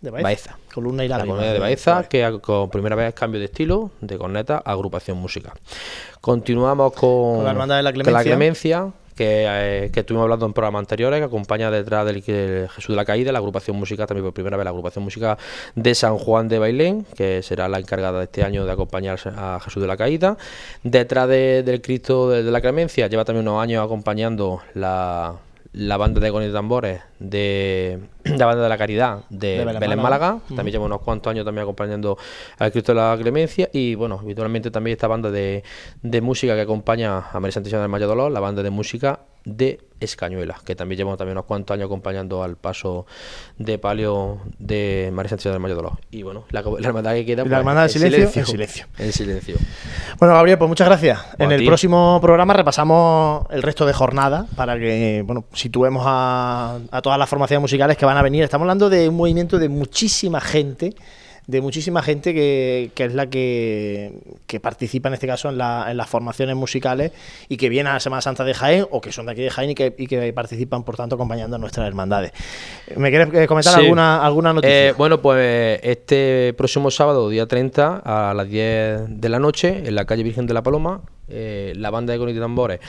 De 0.00 0.10
Baeza. 0.10 0.24
Baeza. 0.24 0.58
Columna 0.74 1.04
y 1.04 1.08
La 1.08 1.20
comunidad 1.20 1.52
de 1.52 1.58
Baeza, 1.60 2.08
que 2.08 2.24
ha- 2.24 2.38
con 2.38 2.68
primera 2.68 2.96
vez 2.96 3.14
cambio 3.14 3.38
de 3.38 3.46
estilo, 3.46 3.92
de 4.00 4.18
corneta 4.18 4.60
a 4.64 4.72
agrupación 4.72 5.16
musical. 5.16 5.52
Continuamos 6.20 6.92
con, 6.92 7.36
Con 7.36 7.44
la 7.44 7.50
Hermandad 7.52 7.76
de 7.76 7.82
la 7.84 7.92
Clemencia. 7.92 8.90
Eh, 9.18 9.90
que 9.92 10.00
estuvimos 10.00 10.24
hablando 10.24 10.46
en 10.46 10.52
programas 10.52 10.80
anteriores, 10.80 11.18
que 11.20 11.24
acompaña 11.24 11.70
detrás 11.70 12.04
del 12.06 12.22
Jesús 12.22 12.88
de 12.88 12.96
la 12.96 13.04
Caída, 13.04 13.32
la 13.32 13.38
agrupación 13.38 13.76
musical, 13.76 14.06
también 14.06 14.24
por 14.24 14.34
primera 14.34 14.56
vez 14.56 14.64
la 14.64 14.70
agrupación 14.70 15.04
musical 15.04 15.36
de 15.74 15.94
San 15.94 16.18
Juan 16.18 16.48
de 16.48 16.58
Bailén, 16.58 17.06
que 17.16 17.42
será 17.42 17.68
la 17.68 17.78
encargada 17.78 18.22
este 18.22 18.42
año 18.42 18.64
de 18.66 18.72
acompañar 18.72 19.18
a 19.36 19.58
Jesús 19.64 19.80
de 19.80 19.86
la 19.86 19.96
Caída. 19.96 20.36
Detrás 20.82 21.28
de- 21.28 21.62
del 21.62 21.80
Cristo 21.80 22.28
de, 22.30 22.42
de 22.42 22.50
la 22.50 22.60
Clemencia, 22.60 23.06
lleva 23.06 23.24
también 23.24 23.46
unos 23.48 23.62
años 23.62 23.84
acompañando 23.84 24.60
la 24.74 25.34
la 25.76 25.98
banda 25.98 26.20
de 26.20 26.30
Goni 26.30 26.46
de 26.46 26.52
Tambores 26.52 27.02
de 27.18 28.00
la 28.24 28.46
banda 28.46 28.62
de 28.62 28.68
la 28.68 28.78
Caridad 28.78 29.20
de, 29.28 29.58
De 29.58 29.64
Belén 29.64 29.80
Belén, 29.80 30.02
Málaga. 30.02 30.26
Málaga. 30.26 30.46
También 30.48 30.72
lleva 30.72 30.86
unos 30.86 31.02
cuantos 31.02 31.30
años 31.30 31.44
también 31.44 31.62
acompañando 31.64 32.16
al 32.58 32.72
Cristo 32.72 32.92
de 32.92 32.96
la 33.00 33.16
Clemencia. 33.20 33.68
Y 33.72 33.94
bueno, 33.94 34.18
habitualmente 34.20 34.70
también 34.70 34.92
esta 34.92 35.06
banda 35.06 35.30
de, 35.30 35.62
de 36.02 36.20
música 36.22 36.54
que 36.54 36.62
acompaña 36.62 37.28
a 37.30 37.40
María 37.40 37.52
Santísima 37.52 37.82
del 37.82 37.90
Mayo 37.90 38.06
Dolor, 38.06 38.32
la 38.32 38.40
banda 38.40 38.62
de 38.62 38.70
música 38.70 39.20
de 39.46 39.80
Escañuelas, 39.98 40.62
que 40.62 40.76
también 40.76 40.98
lleva 40.98 41.16
también 41.16 41.38
unos 41.38 41.46
cuantos 41.46 41.72
años 41.72 41.86
acompañando 41.86 42.42
al 42.42 42.56
paso 42.56 43.06
de 43.56 43.78
palio 43.78 44.40
de 44.58 45.10
María 45.10 45.30
Santísima 45.30 45.52
del 45.52 45.62
Mayo 45.62 45.74
Dolor. 45.74 45.92
Y 46.10 46.22
bueno, 46.22 46.44
la, 46.50 46.62
la 46.62 46.88
hermandad 46.88 47.14
que 47.14 47.24
queda 47.24 47.44
la 47.44 47.48
pues, 47.48 47.58
hermandad 47.58 47.86
del 47.86 48.02
en 48.02 48.10
silencio, 48.10 48.40
en 48.40 48.46
silencio. 48.46 48.86
En 48.98 49.12
silencio. 49.12 49.56
Bueno, 50.18 50.34
Gabriel, 50.34 50.58
pues 50.58 50.68
muchas 50.68 50.86
gracias. 50.88 51.20
en 51.38 51.50
el 51.50 51.64
próximo 51.64 52.18
programa 52.20 52.52
repasamos 52.52 53.46
el 53.50 53.62
resto 53.62 53.86
de 53.86 53.94
jornada 53.94 54.46
para 54.54 54.78
que 54.78 55.22
bueno, 55.24 55.44
situemos 55.54 56.02
a, 56.04 56.78
a 56.90 57.00
todas 57.00 57.18
las 57.18 57.28
formaciones 57.28 57.62
musicales 57.62 57.96
que 57.96 58.04
van 58.04 58.18
a 58.18 58.22
venir. 58.22 58.44
Estamos 58.44 58.64
hablando 58.64 58.90
de 58.90 59.08
un 59.08 59.16
movimiento 59.16 59.58
de 59.58 59.70
muchísima 59.70 60.42
gente, 60.42 60.94
de 61.46 61.60
muchísima 61.60 62.02
gente 62.02 62.34
que, 62.34 62.90
que 62.94 63.04
es 63.04 63.14
la 63.14 63.26
que, 63.28 64.12
que 64.48 64.58
participa 64.58 65.08
en 65.08 65.14
este 65.14 65.26
caso 65.28 65.48
en, 65.48 65.58
la- 65.58 65.86
en 65.90 65.96
las 65.96 66.08
formaciones 66.08 66.56
musicales 66.56 67.12
y 67.48 67.56
que 67.56 67.68
viene 67.68 67.88
a 67.90 67.94
la 67.94 68.00
Semana 68.00 68.20
Santa 68.20 68.42
de 68.44 68.52
Jaén 68.52 68.86
o 68.90 69.00
que 69.00 69.12
son 69.12 69.26
de 69.26 69.32
aquí 69.32 69.42
de 69.42 69.50
Jaén 69.50 69.70
y 69.70 69.74
que, 69.74 69.94
y 69.96 70.06
que 70.08 70.32
participan, 70.32 70.82
por 70.82 70.96
tanto, 70.96 71.14
acompañando 71.14 71.54
a 71.56 71.58
nuestras 71.58 71.86
hermandades. 71.86 72.32
¿Me 72.96 73.10
quieres 73.10 73.28
eh, 73.32 73.46
comentar 73.46 73.74
Sí. 73.74 73.80
alguna, 73.80 74.24
alguna 74.24 74.52
noticia? 74.52 74.88
Eh, 74.88 74.92
bueno, 74.98 75.22
pues 75.22 75.78
este 75.82 76.52
próximo 76.56 76.90
sábado, 76.90 77.28
día 77.28 77.46
30, 77.46 78.02
a 78.04 78.34
las 78.34 78.48
10 78.48 79.02
de 79.20 79.28
la 79.28 79.38
noche, 79.38 79.82
en 79.86 79.94
la 79.94 80.04
calle 80.04 80.22
Virgen 80.24 80.46
de 80.46 80.54
la 80.54 80.62
Paloma, 80.62 81.02
eh, 81.28 81.72
la 81.76 81.90
banda 81.90 82.12
de 82.12 82.18
Conito 82.18 82.40
Tambores. 82.40 82.80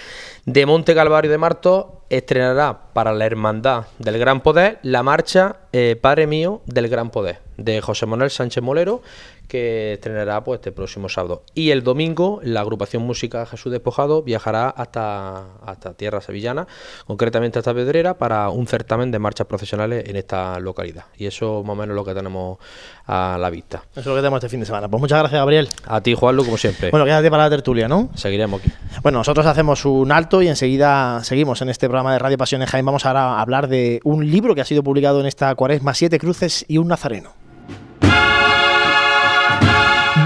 De 0.46 0.66
Monte 0.66 0.94
Calvario 0.94 1.32
de 1.32 1.38
Marto 1.38 2.04
estrenará 2.10 2.94
para 2.94 3.14
la 3.14 3.26
Hermandad 3.26 3.86
del 4.00 4.18
Gran 4.18 4.42
Poder 4.42 4.80
la 4.84 5.04
marcha 5.04 5.58
eh, 5.74 5.98
Padre 6.00 6.28
Mío 6.28 6.62
del 6.66 6.88
Gran 6.88 7.10
Poder 7.10 7.40
de 7.58 7.82
José 7.82 8.06
Manuel 8.06 8.30
Sánchez 8.30 8.64
Molero 8.64 9.02
que 9.48 9.94
estrenará 9.94 10.44
pues 10.44 10.60
este 10.60 10.72
próximo 10.72 11.10
sábado. 11.10 11.44
Y 11.54 11.72
el 11.72 11.84
domingo 11.84 12.40
la 12.44 12.62
agrupación 12.62 13.04
Música 13.04 13.46
Jesús 13.46 13.72
Despojado 13.72 14.24
viajará 14.24 14.70
hasta, 14.70 15.58
hasta 15.66 15.94
tierra 15.94 16.22
sevillana, 16.22 16.68
concretamente 17.06 17.60
hasta 17.60 17.74
Pedrera, 17.74 18.18
para 18.18 18.50
un 18.50 18.68
certamen 18.68 19.12
de 19.12 19.20
marchas 19.20 19.48
profesionales 19.48 20.08
en 20.08 20.16
esta 20.16 20.60
localidad. 20.60 21.06
Y 21.18 21.26
eso 21.26 21.64
más 21.64 21.74
o 21.74 21.76
menos 21.76 21.96
lo 21.96 22.04
que 22.04 22.14
tenemos 22.14 22.58
a 23.06 23.38
la 23.40 23.50
vista. 23.50 23.84
Eso 23.92 24.02
es 24.02 24.06
lo 24.06 24.16
que 24.16 24.20
tenemos 24.20 24.38
este 24.38 24.50
fin 24.50 24.60
de 24.60 24.66
semana. 24.66 24.88
Pues 24.90 25.00
muchas 25.00 25.20
gracias, 25.20 25.40
Gabriel. 25.40 25.70
A 25.86 26.02
ti, 26.02 26.14
Juanlu, 26.14 26.44
como 26.44 26.58
siempre. 26.58 26.92
Bueno, 26.92 27.06
quédate 27.06 27.30
para 27.30 27.44
la 27.44 27.50
tertulia, 27.50 27.88
¿no? 27.88 28.10
Seguiremos 28.16 28.62
aquí. 28.62 28.72
Bueno, 29.02 29.20
nosotros 29.20 29.46
hacemos 29.46 29.86
un 29.86 30.12
alto 30.12 30.42
y 30.42 30.48
enseguida 30.48 31.24
seguimos 31.24 31.62
en 31.62 31.70
este 31.70 31.88
programa 31.88 32.14
de 32.14 32.20
Radio 32.20 32.38
Pasiones 32.38 32.70
Jaén. 32.70 32.86
Vamos 32.86 33.06
ahora 33.06 33.36
a 33.36 33.42
hablar 33.42 33.68
de 33.68 34.00
un 34.04 34.30
libro 34.30 34.56
que 34.56 34.62
ha 34.62 34.66
sido 34.66 34.84
publicado 34.84 35.20
en 35.20 35.26
esta 35.26 35.54
cuaresma, 35.56 35.94
Siete 35.94 36.20
Cruces 36.20 36.66
y 36.68 36.78
un 36.78 36.88
Nazareno. 36.88 37.47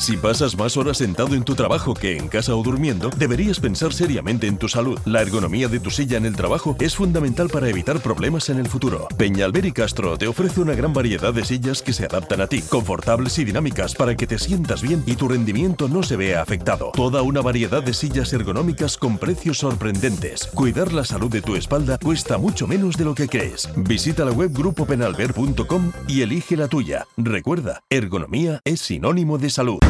Si 0.00 0.16
pasas 0.16 0.56
más 0.56 0.78
horas 0.78 0.96
sentado 0.96 1.34
en 1.34 1.44
tu 1.44 1.54
trabajo 1.54 1.92
que 1.92 2.16
en 2.16 2.28
casa 2.28 2.56
o 2.56 2.62
durmiendo, 2.62 3.10
deberías 3.18 3.60
pensar 3.60 3.92
seriamente 3.92 4.46
en 4.46 4.56
tu 4.56 4.66
salud. 4.66 4.98
La 5.04 5.20
ergonomía 5.20 5.68
de 5.68 5.78
tu 5.78 5.90
silla 5.90 6.16
en 6.16 6.24
el 6.24 6.34
trabajo 6.34 6.74
es 6.80 6.96
fundamental 6.96 7.50
para 7.50 7.68
evitar 7.68 8.00
problemas 8.00 8.48
en 8.48 8.58
el 8.58 8.66
futuro. 8.66 9.08
Peñalver 9.18 9.66
y 9.66 9.72
Castro 9.72 10.16
te 10.16 10.26
ofrece 10.26 10.62
una 10.62 10.74
gran 10.74 10.94
variedad 10.94 11.34
de 11.34 11.44
sillas 11.44 11.82
que 11.82 11.92
se 11.92 12.06
adaptan 12.06 12.40
a 12.40 12.46
ti, 12.46 12.62
confortables 12.62 13.38
y 13.40 13.44
dinámicas 13.44 13.94
para 13.94 14.14
que 14.16 14.26
te 14.26 14.38
sientas 14.38 14.80
bien 14.80 15.04
y 15.04 15.16
tu 15.16 15.28
rendimiento 15.28 15.86
no 15.86 16.02
se 16.02 16.16
vea 16.16 16.40
afectado. 16.40 16.92
Toda 16.94 17.20
una 17.20 17.42
variedad 17.42 17.82
de 17.82 17.92
sillas 17.92 18.32
ergonómicas 18.32 18.96
con 18.96 19.18
precios 19.18 19.58
sorprendentes. 19.58 20.46
Cuidar 20.54 20.94
la 20.94 21.04
salud 21.04 21.30
de 21.30 21.42
tu 21.42 21.56
espalda 21.56 21.98
cuesta 21.98 22.38
mucho 22.38 22.66
menos 22.66 22.96
de 22.96 23.04
lo 23.04 23.14
que 23.14 23.28
crees. 23.28 23.68
Visita 23.76 24.24
la 24.24 24.32
web 24.32 24.50
grupopenalver.com 24.50 25.92
y 26.08 26.22
elige 26.22 26.56
la 26.56 26.68
tuya. 26.68 27.06
Recuerda, 27.18 27.82
ergonomía 27.90 28.62
es 28.64 28.80
sinónimo 28.80 29.36
de 29.36 29.50
salud. 29.50 29.89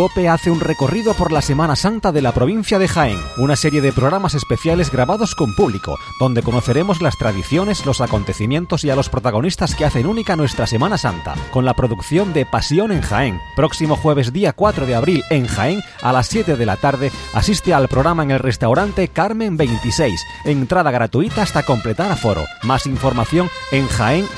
COPE 0.00 0.30
hace 0.30 0.50
un 0.50 0.60
recorrido 0.60 1.12
por 1.12 1.30
la 1.30 1.42
Semana 1.42 1.76
Santa 1.76 2.10
de 2.10 2.22
la 2.22 2.32
provincia 2.32 2.78
de 2.78 2.88
Jaén, 2.88 3.20
una 3.36 3.54
serie 3.54 3.82
de 3.82 3.92
programas 3.92 4.32
especiales 4.34 4.90
grabados 4.90 5.34
con 5.34 5.54
público, 5.54 5.98
donde 6.18 6.42
conoceremos 6.42 7.02
las 7.02 7.18
tradiciones, 7.18 7.84
los 7.84 8.00
acontecimientos 8.00 8.82
y 8.82 8.88
a 8.88 8.96
los 8.96 9.10
protagonistas 9.10 9.74
que 9.74 9.84
hacen 9.84 10.06
única 10.06 10.36
nuestra 10.36 10.66
Semana 10.66 10.96
Santa, 10.96 11.34
con 11.50 11.66
la 11.66 11.74
producción 11.74 12.32
de 12.32 12.46
Pasión 12.46 12.92
en 12.92 13.02
Jaén. 13.02 13.42
Próximo 13.56 13.94
jueves 13.94 14.32
día 14.32 14.54
4 14.54 14.86
de 14.86 14.94
abril 14.94 15.22
en 15.28 15.46
Jaén, 15.46 15.82
a 16.00 16.14
las 16.14 16.28
7 16.28 16.56
de 16.56 16.64
la 16.64 16.78
tarde, 16.78 17.12
asiste 17.34 17.74
al 17.74 17.88
programa 17.88 18.22
en 18.22 18.30
el 18.30 18.38
restaurante 18.38 19.08
Carmen 19.08 19.58
26, 19.58 20.24
entrada 20.46 20.90
gratuita 20.90 21.42
hasta 21.42 21.62
completar 21.62 22.10
aforo. 22.10 22.46
Más 22.62 22.86
información 22.86 23.50
en 23.70 23.86
jaén.cope.es. 23.86 24.32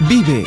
Vive, 0.00 0.46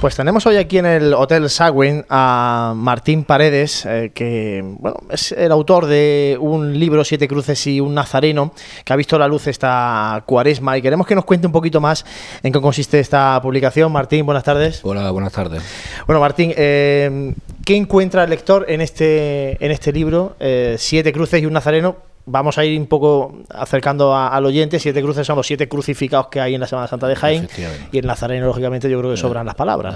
Pues 0.00 0.16
tenemos 0.16 0.46
hoy 0.46 0.56
aquí 0.56 0.78
en 0.78 0.86
el 0.86 1.12
Hotel 1.12 1.50
Sagüen 1.50 2.06
a 2.08 2.72
Martín 2.74 3.22
Paredes, 3.22 3.84
eh, 3.84 4.12
que 4.14 4.64
bueno, 4.64 4.96
es 5.10 5.32
el 5.32 5.52
autor 5.52 5.84
de 5.84 6.38
un 6.40 6.80
libro, 6.80 7.04
Siete 7.04 7.28
Cruces 7.28 7.66
y 7.66 7.80
un 7.80 7.92
Nazareno, 7.92 8.54
que 8.82 8.94
ha 8.94 8.96
visto 8.96 9.18
la 9.18 9.28
luz 9.28 9.46
esta 9.46 10.22
cuaresma 10.24 10.78
y 10.78 10.80
queremos 10.80 11.06
que 11.06 11.14
nos 11.14 11.26
cuente 11.26 11.46
un 11.46 11.52
poquito 11.52 11.82
más 11.82 12.06
en 12.42 12.50
qué 12.50 12.62
consiste 12.62 12.98
esta 12.98 13.38
publicación. 13.42 13.92
Martín, 13.92 14.24
buenas 14.24 14.44
tardes. 14.44 14.80
Hola, 14.84 15.10
buenas 15.10 15.34
tardes. 15.34 15.62
Bueno, 16.06 16.18
Martín, 16.18 16.54
eh, 16.56 17.34
¿qué 17.66 17.76
encuentra 17.76 18.24
el 18.24 18.30
lector 18.30 18.64
en 18.70 18.80
este, 18.80 19.62
en 19.62 19.70
este 19.70 19.92
libro, 19.92 20.34
eh, 20.40 20.76
Siete 20.78 21.12
Cruces 21.12 21.42
y 21.42 21.44
un 21.44 21.52
Nazareno? 21.52 22.09
Vamos 22.26 22.58
a 22.58 22.64
ir 22.64 22.78
un 22.78 22.86
poco 22.86 23.38
acercando 23.48 24.14
a- 24.14 24.28
al 24.28 24.44
oyente. 24.46 24.78
Siete 24.78 25.02
cruces 25.02 25.26
son 25.26 25.36
los 25.36 25.46
siete 25.46 25.68
crucificados 25.68 26.28
que 26.28 26.40
hay 26.40 26.54
en 26.54 26.60
la 26.60 26.66
Semana 26.66 26.86
Santa 26.86 27.08
de 27.08 27.16
Jaén. 27.16 27.48
Y 27.92 27.98
el 27.98 28.06
Nazareno, 28.06 28.46
lógicamente, 28.46 28.88
yo 28.90 28.98
creo 28.98 29.10
que 29.10 29.16
sobran 29.16 29.46
las 29.46 29.54
palabras. 29.54 29.94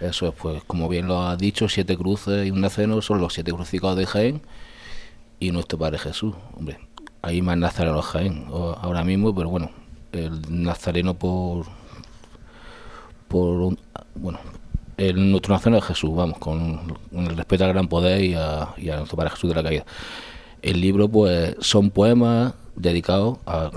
Eso 0.00 0.28
es, 0.28 0.34
pues, 0.34 0.62
como 0.64 0.88
bien 0.88 1.06
lo 1.06 1.22
ha 1.22 1.36
dicho, 1.36 1.68
siete 1.68 1.96
cruces 1.96 2.46
y 2.46 2.50
un 2.50 2.60
nazareno 2.60 3.00
son 3.02 3.20
los 3.20 3.34
siete 3.34 3.52
crucificados 3.52 3.96
de 3.96 4.06
Jaén 4.06 4.42
y 5.38 5.50
nuestro 5.52 5.78
Padre 5.78 5.98
Jesús. 5.98 6.34
Hombre, 6.56 6.78
hay 7.22 7.40
más 7.42 7.56
nazarenos 7.56 8.04
en 8.06 8.10
Jaén 8.10 8.46
ahora 8.50 9.04
mismo, 9.04 9.34
pero 9.34 9.48
bueno, 9.50 9.70
el 10.12 10.40
nazareno 10.64 11.14
por. 11.14 11.66
por 13.28 13.46
un- 13.60 13.78
bueno, 14.14 14.38
el, 14.96 15.30
nuestro 15.30 15.54
nazareno 15.54 15.78
es 15.78 15.84
Jesús, 15.84 16.14
vamos, 16.14 16.38
con, 16.38 16.78
con 17.12 17.26
el 17.26 17.36
respeto 17.36 17.64
al 17.64 17.72
gran 17.72 17.88
poder 17.88 18.20
y 18.22 18.34
a, 18.34 18.68
y 18.76 18.90
a 18.90 18.96
nuestro 18.96 19.16
Padre 19.16 19.30
Jesús 19.30 19.50
de 19.50 19.56
la 19.56 19.62
caída. 19.62 19.84
El 20.62 20.80
libro, 20.80 21.08
pues, 21.08 21.56
son 21.60 21.90
poemas 21.90 22.54
dedicados 22.76 23.38
a, 23.46 23.70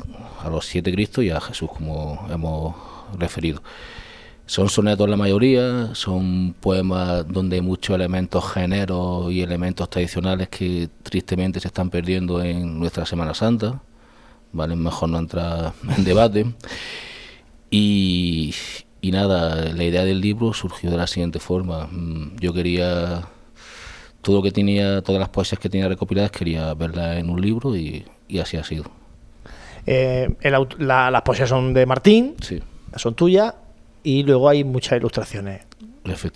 a 0.44 0.50
los 0.50 0.66
siete 0.66 0.92
Cristos 0.92 1.24
y 1.24 1.30
a 1.30 1.42
Jesús, 1.42 1.70
como 1.70 2.26
hemos 2.32 2.76
referido. 3.18 3.62
Son 4.48 4.70
sonetos 4.70 5.10
la 5.10 5.18
mayoría, 5.18 5.96
son 5.96 6.54
poemas 6.60 7.28
donde 7.28 7.56
hay 7.56 7.62
muchos 7.64 7.96
elementos 7.96 8.52
géneros 8.54 9.32
y 9.32 9.42
elementos 9.42 9.90
tradicionales 9.90 10.50
que 10.50 10.88
tristemente 11.02 11.60
se 11.60 11.68
están 11.68 11.90
perdiendo 11.90 12.44
en 12.44 12.80
nuestra 12.80 13.08
Semana 13.08 13.34
Santa. 13.34 13.82
Vale, 14.54 14.76
mejor 14.76 15.10
no 15.10 15.18
entrar 15.18 15.74
en 15.98 16.04
debate. 16.04 16.46
Y, 17.72 18.54
nada, 19.02 19.74
la 19.74 19.84
idea 19.84 20.06
del 20.06 20.22
libro 20.22 20.54
surgió 20.54 20.92
de 20.92 20.98
la 20.98 21.08
siguiente 21.08 21.40
forma. 21.40 21.88
Mm, 21.92 22.38
Yo 22.40 22.54
quería 22.54 23.28
todo 24.26 24.38
lo 24.38 24.42
que 24.42 24.50
tenía, 24.52 25.04
todas 25.04 25.20
las 25.20 25.30
poesías 25.30 25.60
que 25.60 25.70
tenía 25.70 25.88
recopiladas, 25.88 26.32
quería 26.32 26.74
verlas 26.74 27.18
en 27.18 27.30
un 27.30 27.40
libro 27.40 27.76
y, 27.76 28.04
y 28.28 28.40
así 28.40 28.58
ha 28.58 28.64
sido. 28.64 28.86
Eh, 29.86 30.28
el 30.42 30.54
la- 30.80 31.12
las 31.12 31.22
poesías 31.22 31.48
son 31.48 31.72
de 31.76 31.86
Martín, 31.86 32.34
Sí, 32.42 32.60
son 32.96 33.14
tuyas, 33.14 33.54
y 34.04 34.24
luego 34.24 34.50
hay 34.50 34.64
muchas 34.64 34.98
ilustraciones. 34.98 35.62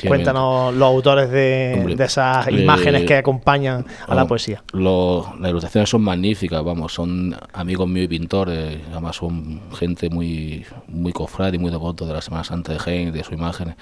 Cuéntanos 0.08 0.74
los 0.74 0.88
autores 0.88 1.30
de, 1.30 1.76
Hombre, 1.78 1.96
de 1.96 2.04
esas 2.06 2.48
eh, 2.48 2.52
imágenes 2.54 3.04
que 3.06 3.16
acompañan 3.18 3.86
a 4.06 4.10
la 4.10 4.16
Vamos, 4.16 4.28
poesía. 4.30 4.64
los- 4.74 5.26
las 5.40 5.50
ilustraciones 5.50 5.90
son 5.90 6.02
magníficas, 6.02 6.64
vamos, 6.64 6.92
son 6.94 7.36
amigos 7.54 7.88
míos 7.88 8.06
y 8.06 8.08
pintores, 8.08 8.80
además 8.92 9.16
son 9.16 9.62
gente 9.74 10.10
muy, 10.10 10.66
muy 10.88 11.12
cofrade 11.14 11.56
y 11.56 11.60
muy 11.60 11.70
devoto 11.72 12.06
de 12.08 12.14
la 12.14 12.22
Semana 12.22 12.44
Santa 12.44 12.74
de 12.74 12.80
Jaén 12.80 13.08
y 13.10 13.12
de 13.12 13.24
sus 13.24 13.34
imágenes. 13.34 13.76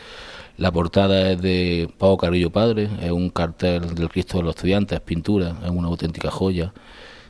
La 0.58 0.72
portada 0.72 1.32
es 1.32 1.42
de 1.42 1.88
Pau 2.00 2.18
Carrillo 2.18 2.50
Padre, 2.50 2.90
es 3.02 3.12
un 3.12 3.30
cartel 3.30 3.94
del 3.94 4.10
Cristo 4.10 4.40
de 4.40 4.44
los 4.44 4.56
Estudiantes, 4.56 4.98
es 4.98 5.02
pintura, 5.04 5.56
es 5.64 5.70
una 5.70 5.88
auténtica 5.88 6.32
joya. 6.32 6.74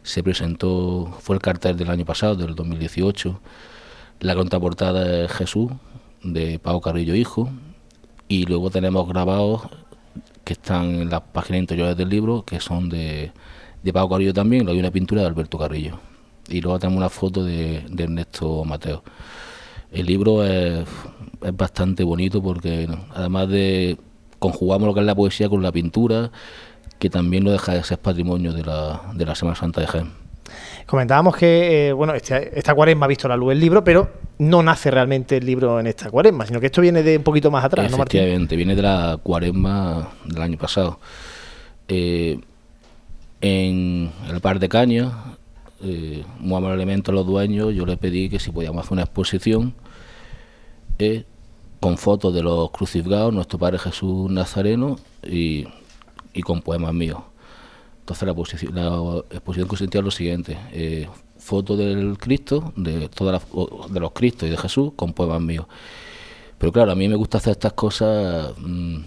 Se 0.01 0.23
presentó, 0.23 1.13
fue 1.19 1.35
el 1.35 1.41
cartel 1.41 1.75
del 1.75 1.89
año 1.89 2.05
pasado, 2.05 2.35
del 2.35 2.55
2018. 2.55 3.37
La 4.21 4.33
contraportada 4.33 5.25
es 5.25 5.31
Jesús, 5.33 5.73
de 6.23 6.57
Pau 6.59 6.79
Carrillo 6.79 7.15
Hijo. 7.15 7.49
Y 8.29 8.45
luego 8.45 8.69
tenemos 8.69 9.05
grabados 9.09 9.63
que 10.45 10.53
están 10.53 11.01
en 11.01 11.09
las 11.09 11.21
páginas 11.21 11.59
interiores 11.59 11.97
del 11.97 12.07
libro, 12.07 12.43
que 12.45 12.61
son 12.61 12.87
de, 12.87 13.33
de 13.83 13.93
Pau 13.93 14.07
Carrillo 14.09 14.33
también, 14.33 14.69
hay 14.69 14.79
una 14.79 14.91
pintura 14.91 15.21
de 15.21 15.27
Alberto 15.27 15.57
Carrillo. 15.57 15.99
Y 16.47 16.61
luego 16.61 16.79
tenemos 16.79 16.97
una 16.99 17.09
foto 17.09 17.43
de, 17.43 17.83
de 17.89 18.03
Ernesto 18.05 18.63
Mateo. 18.63 19.03
El 19.91 20.05
libro 20.05 20.45
es, 20.45 20.87
es 21.41 21.55
bastante 21.55 22.03
bonito 22.03 22.41
porque 22.41 22.87
además 23.13 23.49
de 23.49 23.97
conjugamos 24.39 24.87
lo 24.87 24.93
que 24.93 24.99
es 25.01 25.05
la 25.05 25.15
poesía 25.15 25.49
con 25.49 25.61
la 25.63 25.71
pintura, 25.71 26.31
que 26.99 27.09
también 27.09 27.43
no 27.43 27.51
deja 27.51 27.73
de 27.73 27.83
ser 27.83 27.97
patrimonio 27.99 28.53
de 28.53 28.63
la, 28.63 29.01
de 29.13 29.25
la 29.25 29.35
Semana 29.35 29.55
Santa 29.55 29.81
de 29.81 29.87
Jaén. 29.87 30.11
Comentábamos 30.85 31.35
que, 31.35 31.89
eh, 31.89 31.93
bueno, 31.93 32.13
este- 32.13 32.57
esta 32.57 32.73
cuaresma 32.73 33.05
ha 33.05 33.09
visto 33.09 33.27
la 33.27 33.35
luz 33.35 33.51
el 33.51 33.59
libro, 33.59 33.83
pero 33.83 34.09
no 34.39 34.63
nace 34.63 34.89
realmente 34.89 35.37
el 35.37 35.45
libro 35.45 35.79
en 35.79 35.87
esta 35.87 36.09
cuaresma, 36.09 36.45
sino 36.45 36.59
que 36.59 36.67
esto 36.67 36.81
viene 36.81 37.03
de 37.03 37.17
un 37.17 37.23
poquito 37.23 37.51
más 37.51 37.65
atrás, 37.65 37.91
¿no, 37.91 37.97
Martín? 37.97 38.19
Efectivamente, 38.21 38.55
viene 38.55 38.75
de 38.75 38.81
la 38.81 39.19
cuaresma 39.21 40.09
del 40.25 40.41
año 40.41 40.57
pasado. 40.57 40.99
Eh, 41.89 42.39
en 43.41 44.11
el 44.31 44.39
par 44.41 44.59
de 44.59 44.69
cañas, 44.69 45.11
eh, 45.83 46.23
muy 46.39 46.57
amablemente 46.57 47.11
a 47.11 47.13
los 47.13 47.25
dueños, 47.25 47.73
yo 47.73 47.85
les 47.85 47.97
pedí 47.97 48.29
que 48.29 48.39
si 48.39 48.51
podíamos 48.51 48.81
hacer 48.85 48.93
una 48.93 49.03
exposición 49.03 49.73
eh, 50.99 51.25
con 51.79 51.97
fotos 51.97 52.33
de 52.33 52.41
los 52.43 52.71
crucificados, 52.71 53.33
nuestro 53.33 53.59
Padre 53.59 53.77
Jesús 53.79 54.29
Nazareno 54.31 54.97
y, 55.23 55.67
y 56.33 56.41
con 56.41 56.61
poemas 56.61 56.93
míos. 56.93 57.19
Entonces 57.99 58.25
la, 58.27 58.33
posici- 58.33 58.71
la 58.71 59.19
exposición 59.31 59.67
consistía 59.67 59.99
en 59.99 60.05
lo 60.05 60.11
siguiente, 60.11 60.57
eh, 60.71 61.07
fotos 61.37 61.77
del 61.77 62.17
Cristo, 62.17 62.73
de, 62.75 63.09
todas 63.09 63.41
las- 63.43 63.91
de 63.91 63.99
los 63.99 64.11
Cristos 64.11 64.47
y 64.47 64.51
de 64.51 64.57
Jesús 64.57 64.91
con 64.95 65.13
poemas 65.13 65.41
míos. 65.41 65.65
Pero 66.57 66.71
claro, 66.71 66.91
a 66.91 66.95
mí 66.95 67.07
me 67.07 67.15
gusta 67.15 67.37
hacer 67.37 67.51
estas 67.51 67.73
cosas, 67.73 68.53
mm, 68.57 68.97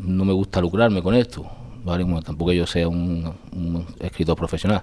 no 0.00 0.24
me 0.24 0.32
gusta 0.32 0.60
lucrarme 0.60 1.02
con 1.02 1.14
esto, 1.14 1.44
tampoco 2.22 2.52
yo 2.52 2.66
sea 2.66 2.86
un 2.88 3.86
escritor 3.98 4.36
profesional. 4.36 4.82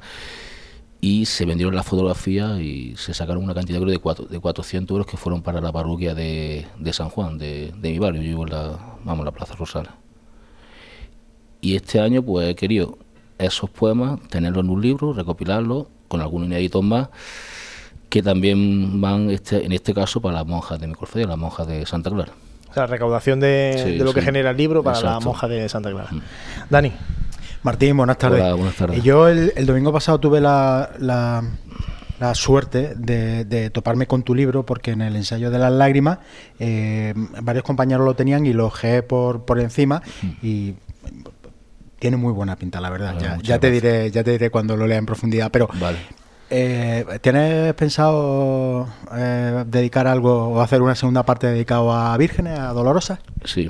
Y 1.02 1.26
se 1.26 1.46
vendieron 1.46 1.76
las 1.76 1.86
fotografías 1.86 2.60
y 2.60 2.94
se 2.98 3.14
sacaron 3.14 3.44
una 3.44 3.54
cantidad 3.54 3.80
creo, 3.80 3.92
de, 3.92 4.00
cuatro, 4.00 4.26
de 4.26 4.40
400 4.40 4.94
euros 4.94 5.08
que 5.08 5.16
fueron 5.16 5.42
para 5.42 5.62
la 5.62 5.72
parroquia 5.72 6.14
de, 6.14 6.66
de 6.78 6.94
San 6.94 7.10
Juan, 7.10 7.38
de, 7.38 7.74
de 7.78 7.92
mi 7.92 8.00
barrio, 8.00 8.22
yo 8.22 8.28
vivo 8.28 8.44
en 8.44 8.52
la, 8.52 8.78
vamos, 9.06 9.24
la 9.24 9.32
Plaza 9.32 9.56
Rosales. 9.56 9.92
Y 11.62 11.76
este 11.76 12.00
año 12.00 12.22
pues 12.22 12.50
he 12.50 12.56
querido 12.56 12.98
esos 13.38 13.70
poemas, 13.70 14.20
tenerlos 14.30 14.64
en 14.64 14.70
un 14.70 14.82
libro, 14.82 15.14
recopilarlos 15.14 15.88
con 16.10 16.22
algunos 16.22 16.48
inéditos 16.48 16.84
más, 16.84 17.08
que 18.10 18.22
también 18.22 19.00
van 19.00 19.30
este, 19.30 19.66
en 19.66 19.72
este 19.72 19.94
caso 19.94 20.20
para 20.20 20.36
las 20.36 20.48
monjas 20.48 20.80
de 20.80 20.88
mi 20.88 20.96
cofradía, 20.96 21.28
las 21.28 21.38
monjas 21.38 21.68
de 21.68 21.86
Santa 21.86 22.10
Clara. 22.10 22.34
O 22.70 22.74
sea, 22.74 22.84
la 22.84 22.88
recaudación 22.88 23.40
de, 23.40 23.82
Sí, 23.84 23.98
de 23.98 24.04
lo 24.04 24.14
que 24.14 24.22
genera 24.22 24.52
el 24.52 24.58
libro 24.58 24.84
para 24.84 24.96
la 24.96 25.00
Exacto. 25.00 25.22
Mm. 25.22 25.24
monja 25.26 25.48
de 25.48 25.70
Santa 25.70 25.92
Clara. 25.92 26.10
Dani, 26.70 26.92
Martín, 27.64 27.98
buenas 27.98 28.18
tardes. 28.18 28.42
Hola, 28.42 28.54
buenas 28.54 28.76
tardes. 28.76 28.98
Y 28.98 29.02
Yo 29.02 29.28
el, 29.28 29.52
el 29.56 29.66
domingo 29.66 29.92
pasado 29.92 30.20
tuve 30.20 30.40
la, 30.42 30.92
la- 31.00 31.44
la 32.20 32.36
suerte 32.36 32.96
de, 32.98 33.46
de 33.46 33.70
toparme 33.70 34.06
con 34.06 34.24
tu 34.24 34.36
libro 34.36 34.66
porque 34.66 34.92
en 34.92 35.02
el 35.02 35.16
ensayo 35.16 35.52
de 35.52 35.58
las 35.58 35.72
lágrimas 35.72 36.20
eh, 36.60 37.14
varios 37.42 37.64
compañeros 37.64 38.04
lo 38.06 38.14
tenían 38.14 38.46
y 38.46 38.52
lo 38.52 38.66
ojeé 38.66 39.04
por, 39.04 39.46
por 39.46 39.58
encima 39.58 40.02
y 40.42 40.74
tiene 41.98 42.18
muy 42.18 42.34
buena 42.34 42.58
pinta, 42.58 42.82
la 42.82 42.90
verdad. 42.90 43.14
Vale, 43.16 43.42
ya, 43.44 43.58
te 43.60 43.72
diré, 43.72 44.12
ya 44.12 44.22
te 44.26 44.32
diré 44.32 44.50
cuando 44.50 44.76
lo 44.76 44.86
lea 44.86 44.98
en 44.98 45.06
profundidad. 45.06 45.50
Pero 45.50 45.70
Vale. 45.80 45.98
eh, 46.50 47.06
¿tienes 47.22 47.74
pensado 47.76 48.90
eh, 49.16 49.64
dedicar 49.68 50.06
algo 50.06 50.50
o 50.50 50.62
hacer 50.62 50.82
una 50.82 50.96
segunda 50.96 51.24
parte 51.24 51.48
dedicado 51.48 51.94
a 51.94 52.18
vírgenes, 52.18 52.60
a 52.60 52.74
dolorosas? 52.74 53.20
Sí. 53.46 53.70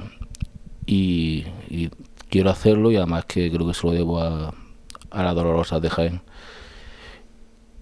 Y, 0.87 1.45
y 1.69 1.91
quiero 2.29 2.49
hacerlo 2.49 2.91
y 2.91 2.95
además 2.97 3.25
que 3.25 3.51
creo 3.51 3.67
que 3.67 3.73
se 3.73 3.85
lo 3.87 3.93
debo 3.93 4.19
a, 4.19 4.53
a 5.11 5.23
las 5.23 5.35
dolorosas 5.35 5.81
de 5.81 5.89
Jaén. 5.89 6.21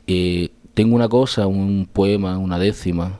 Eh, 0.08 0.52
tengo 0.74 0.96
una 0.96 1.10
cosa, 1.10 1.48
un 1.48 1.88
poema, 1.92 2.38
una 2.38 2.60
décima 2.60 3.20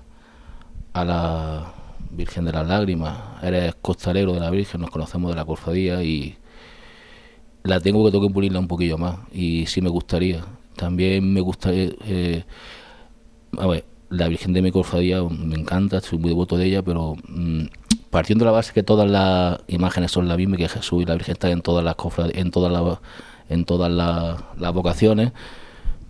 a 0.94 1.06
la 1.06 1.74
Virgen 2.12 2.46
de 2.46 2.52
las 2.54 2.68
Lágrimas. 2.68 3.18
Eres 3.44 3.76
costalero 3.82 4.34
de 4.34 4.40
la 4.40 4.50
Virgen, 4.52 4.82
nos 4.82 4.90
conocemos 4.90 5.32
de 5.32 5.36
la 5.36 5.46
cofradía 5.46 6.04
y 6.04 6.38
la 7.64 7.80
tengo 7.80 8.06
que 8.06 8.12
tengo 8.12 8.28
que 8.28 8.34
pulirla 8.34 8.60
un 8.60 8.68
poquillo 8.68 8.98
más 8.98 9.18
y 9.32 9.66
sí 9.68 9.82
me 9.82 9.90
gustaría. 9.90 10.46
También 10.76 11.34
me 11.34 11.42
gustaría... 11.42 11.92
eh, 12.06 12.44
a 13.58 13.68
ver, 13.68 13.86
la 14.10 14.28
Virgen 14.28 14.54
de 14.54 14.62
mi 14.62 14.72
cofradía 14.72 15.22
me 15.24 15.56
encanta, 15.56 16.00
soy 16.02 16.20
muy 16.20 16.30
devoto 16.30 16.58
de 16.58 16.66
ella, 16.66 16.82
pero 16.84 17.16
mm, 17.28 17.66
partiendo 18.18 18.44
de 18.46 18.52
la 18.52 18.58
base 18.58 18.74
que 18.74 18.82
todas 18.82 19.08
las 19.08 19.60
imágenes 19.68 20.12
son 20.12 20.28
la 20.28 20.36
misma, 20.36 20.56
y 20.56 20.60
que 20.60 20.70
Jesús 20.70 21.04
y 21.04 21.06
la 21.06 21.14
Virgen 21.14 21.34
están 21.34 21.52
en 21.52 21.62
todas 21.62 21.84
las 21.86 21.96
cofrad- 21.96 22.32
en 22.34 22.50
todas 22.50 22.72
las 22.74 22.98
en 23.50 23.64
todas 23.64 23.92
las, 23.92 24.40
las 24.60 24.74
vocaciones, 24.74 25.32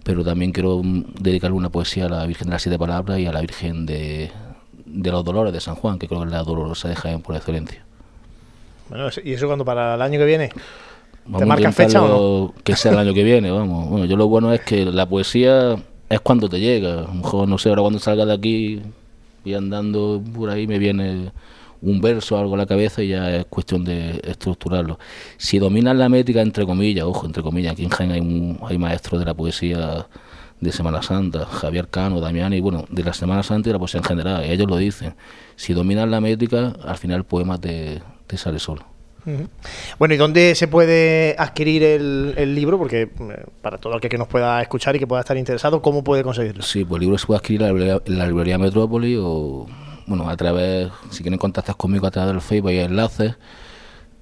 pero 0.06 0.24
también 0.24 0.54
quiero 0.54 0.82
mm, 0.82 1.16
dedicarle 1.20 1.58
una 1.58 1.70
poesía 1.70 2.06
a 2.06 2.10
la 2.10 2.26
Virgen 2.26 2.48
de 2.48 2.54
las 2.54 2.62
Siete 2.62 2.80
Palabras 2.80 3.20
y 3.20 3.26
a 3.26 3.34
la 3.34 3.42
Virgen 3.42 3.86
de, 3.86 4.32
de 4.86 5.12
los 5.12 5.26
Dolores 5.26 5.52
de 5.52 5.60
San 5.60 5.76
Juan, 5.76 6.00
que 6.00 6.08
creo 6.08 6.22
que 6.22 6.28
es 6.28 6.32
la 6.32 6.44
dolorosa 6.44 6.88
de 6.88 6.96
Jaén 6.96 7.22
por 7.22 7.36
excelencia. 7.36 7.84
bueno, 8.90 9.10
¿y 9.24 9.34
eso 9.34 9.48
cuando 9.48 9.66
para 9.66 9.96
el 9.96 10.02
año 10.02 10.18
que 10.18 10.26
viene? 10.26 10.50
Vamos 11.26 11.42
a 11.42 11.46
marcan 11.46 11.74
fecha 11.74 12.02
o 12.02 12.06
intentarlo 12.06 12.54
Que 12.64 12.76
sea 12.78 12.94
el 12.94 13.00
año 13.00 13.14
que 13.14 13.24
viene, 13.26 13.52
vamos. 13.52 13.90
Bueno, 13.90 14.06
yo 14.06 14.16
lo 14.16 14.28
bueno 14.30 14.54
es 14.54 14.62
que 14.62 14.86
la 14.86 15.06
poesía 15.06 15.76
es 16.10 16.20
cuando 16.22 16.48
te 16.48 16.58
llega. 16.60 17.00
A 17.00 17.02
lo 17.02 17.14
mejor, 17.16 17.48
no 17.50 17.58
sé, 17.58 17.68
ahora 17.68 17.82
cuando 17.82 18.00
salga 18.00 18.26
de 18.26 18.34
aquí 18.34 18.82
y 19.44 19.54
andando 19.54 20.22
por 20.34 20.50
ahí 20.50 20.68
me 20.68 20.80
viene 20.80 21.32
un 21.82 22.02
verso 22.02 22.38
algo 22.38 22.56
a 22.56 22.58
la 22.58 22.66
cabeza 22.66 23.02
y 23.04 23.10
ya 23.10 23.30
es 23.36 23.46
cuestión 23.46 23.84
de 23.84 24.20
estructurarlo. 24.24 24.98
Si 25.38 25.60
dominas 25.60 25.96
la 25.96 26.10
métrica, 26.10 26.42
entre 26.42 26.66
comillas, 26.66 27.06
ojo, 27.06 27.26
entre 27.26 27.44
comillas, 27.44 27.74
aquí 27.74 27.84
en 27.84 27.90
Jaén 27.90 28.12
hay, 28.12 28.20
un- 28.20 28.60
hay 28.68 28.78
maestros 28.78 29.20
de 29.20 29.26
la 29.26 29.34
poesía 29.34 30.08
de 30.60 30.72
Semana 30.72 31.04
Santa, 31.04 31.46
Javier 31.46 31.88
Cano, 31.88 32.20
Damián, 32.20 32.52
y 32.54 32.62
bueno, 32.62 32.86
de 32.90 33.04
la 33.04 33.14
Semana 33.14 33.44
Santa 33.44 33.70
y 33.70 33.74
la 33.74 33.80
poesía 33.80 34.00
en 34.00 34.04
general, 34.06 34.44
ellos 34.44 34.68
lo 34.68 34.78
dicen. 34.78 35.14
Si 35.56 35.74
dominas 35.74 36.08
la 36.10 36.20
métrica, 36.20 36.74
al 36.84 36.98
final 36.98 37.18
el 37.18 37.24
poema 37.26 37.60
te, 37.60 38.02
te 38.26 38.38
sale 38.38 38.58
solo. 38.60 38.84
Bueno, 40.00 40.14
¿y 40.14 40.18
dónde 40.18 40.56
se 40.56 40.70
puede 40.70 41.36
adquirir 41.38 41.84
el, 41.84 42.34
el 42.38 42.56
libro? 42.56 42.78
Porque 42.78 43.02
eh, 43.02 43.10
para 43.62 43.78
todo 43.78 43.94
el 43.96 44.00
que, 44.00 44.18
nos 44.18 44.30
pueda 44.30 44.62
escuchar 44.62 44.96
y 44.96 45.00
que 45.00 45.06
pueda 45.06 45.20
estar 45.20 45.36
interesado, 45.36 45.82
¿cómo 45.82 46.02
puede 46.02 46.24
conseguirlo? 46.24 46.64
Sí, 46.64 46.86
pues 46.86 47.00
el 47.00 47.02
libro 47.02 47.18
se 47.18 47.28
puede 47.28 47.40
adquirir 47.40 47.64
en 47.64 47.88
la 47.88 48.02
la 48.06 48.26
librería 48.26 48.58
Metrópoli 48.58 49.18
o, 49.20 49.68
bueno, 50.08 50.30
a 50.30 50.38
través, 50.38 50.90
si 51.12 51.22
quieren 51.22 51.38
contactar 51.38 51.76
conmigo 51.76 52.08
a 52.08 52.12
través 52.12 52.34
del 52.34 52.42
Facebook, 52.42 52.70
hay 52.70 52.80
enlaces. 52.80 53.36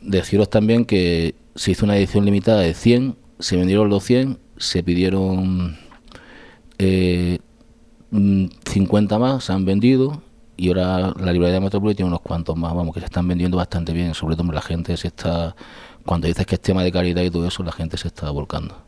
Deciros 0.01 0.49
también 0.49 0.86
que 0.86 1.36
se 1.55 1.71
hizo 1.71 1.86
una 1.86 1.97
edición 1.97 2.25
limitada 2.25 2.59
de 2.61 2.73
100, 2.73 3.15
se 3.39 3.55
vendieron 3.55 3.89
los 3.89 4.03
100, 4.03 4.39
se 4.57 4.83
pidieron 4.83 5.77
eh, 6.79 7.39
mm, 8.11 8.45
50 8.65 9.19
más, 9.19 9.45
se 9.45 9.53
han 9.53 9.65
vendido 9.65 10.21
y 10.57 10.69
ahora 10.69 11.13
la 11.19 11.33
librería 11.33 11.59
Metrópoli 11.59 11.95
tiene 11.95 12.09
unos 12.09 12.21
cuantos 12.21 12.55
más, 12.55 12.73
vamos, 12.73 12.93
que 12.93 13.01
se 13.01 13.07
están 13.07 13.27
vendiendo 13.27 13.57
bastante 13.57 13.93
bien, 13.93 14.13
sobre 14.13 14.36
todo 14.36 14.51
la 14.51 14.61
gente 14.61 14.95
se 14.97 15.07
está, 15.07 15.55
cuando 16.05 16.27
dices 16.27 16.45
que 16.45 16.55
es 16.55 16.61
tema 16.61 16.83
de 16.83 16.91
calidad 16.91 17.23
y 17.23 17.29
todo 17.29 17.47
eso, 17.47 17.63
la 17.63 17.71
gente 17.71 17.97
se 17.97 18.07
está 18.07 18.29
volcando. 18.31 18.84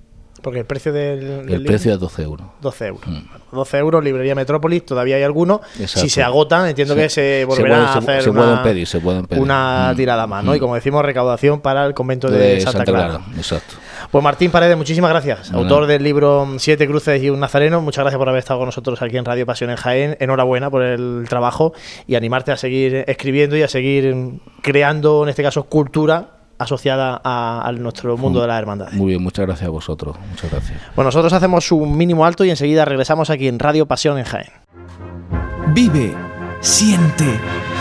Porque 0.48 0.60
el 0.60 0.66
precio 0.66 0.94
del, 0.94 1.20
del 1.20 1.40
El 1.40 1.46
libro- 1.48 1.66
precio 1.66 1.94
es 1.94 2.00
12 2.00 2.24
euros. 2.24 2.48
12 2.62 2.88
euros. 2.88 3.06
Mm. 3.06 3.12
Bueno, 3.28 3.46
12 3.52 3.78
euros, 3.80 4.02
librería 4.02 4.34
Metrópolis, 4.34 4.86
todavía 4.86 5.18
hay 5.18 5.24
algunos. 5.24 5.60
Exacto. 5.78 6.00
Si 6.00 6.10
se 6.10 6.24
agotan, 6.24 6.68
entiendo 6.70 6.94
Sí. 6.94 7.00
que 7.02 7.10
se 7.10 7.44
puede- 7.46 7.74
a 7.74 7.94
hacer 7.96 8.22
se 8.24 8.30
una, 8.30 8.42
pueden 8.42 8.64
pedir, 8.64 8.88
se 8.88 9.00
pueden 9.02 9.26
pedir. 9.26 9.44
una 9.44 9.92
Mm. 9.92 9.98
tirada 9.98 10.26
más, 10.26 10.46
¿no? 10.46 10.54
Mm. 10.54 10.56
Y 10.56 10.60
como 10.60 10.76
decimos, 10.76 11.04
recaudación 11.04 11.60
para 11.60 11.86
el 11.86 11.94
convento 11.94 12.32
de, 12.32 12.38
de 12.38 12.62
Santa, 12.62 12.86
Clara. 12.86 13.20
exacto. 13.36 13.74
Pues 14.10 14.24
Martín 14.24 14.52
Paredes, 14.52 14.78
muchísimas 14.78 15.10
gracias. 15.10 15.52
Autor 15.52 15.86
del 15.86 16.02
libro 16.02 16.48
Siete 16.60 16.88
Cruces 16.88 17.22
y 17.22 17.30
un 17.30 17.42
Nazareno. 17.42 17.82
Muchas 17.82 18.04
gracias 18.04 18.18
por 18.18 18.30
haber 18.30 18.40
estado 18.40 18.60
con 18.60 18.68
nosotros 18.68 19.02
aquí 19.02 19.18
en 19.18 19.26
Radio 19.26 19.46
Pasión 19.46 19.70
en 19.70 19.76
Jaén. 19.76 20.16
Enhorabuena 20.22 20.70
por 20.70 20.82
el 20.84 21.26
trabajo 21.28 21.74
y 22.08 22.16
animarte 22.16 22.54
a 22.54 22.58
seguir 22.58 23.04
escribiendo 23.08 23.58
y 23.58 23.64
a 23.64 23.68
seguir 23.68 24.16
creando, 24.62 25.24
en 25.24 25.30
este 25.30 25.44
caso, 25.44 25.64
cultura 25.64 26.37
asociada 26.58 27.22
a, 27.24 27.72
nuestro 27.78 28.18
mundo 28.18 28.42
de 28.42 28.48
la 28.48 28.58
hermandad. 28.58 28.92
Muy 28.92 29.10
bien, 29.10 29.24
muchas 29.24 29.46
gracias 29.46 29.68
a 29.68 29.72
vosotros. 29.72 30.16
Muchas 30.30 30.52
gracias. 30.52 30.80
Bueno, 30.96 31.08
nosotros 31.08 31.34
hacemos 31.34 31.72
un 31.72 31.98
mínimo 31.98 32.26
alto 32.26 32.44
y 32.46 32.50
enseguida 32.50 32.86
regresamos 32.86 33.30
aquí 33.30 33.48
en 33.48 33.60
Radio 33.60 33.86
Pasión 33.86 34.18
en 34.18 34.26
Jaén. 34.26 34.52
Vive, 35.74 36.16
siente, 36.60 37.40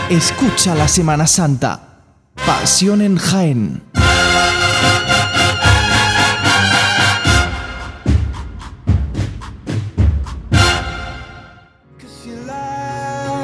escucha 0.09 0.75
la 0.75 0.87
Semana 0.87 1.27
Santa. 1.27 2.01
Pasión 2.45 3.01
en 3.01 3.17
Jaén. 3.17 3.81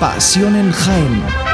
Pasión 0.00 0.56
en 0.56 0.72
Jaén. 0.72 1.53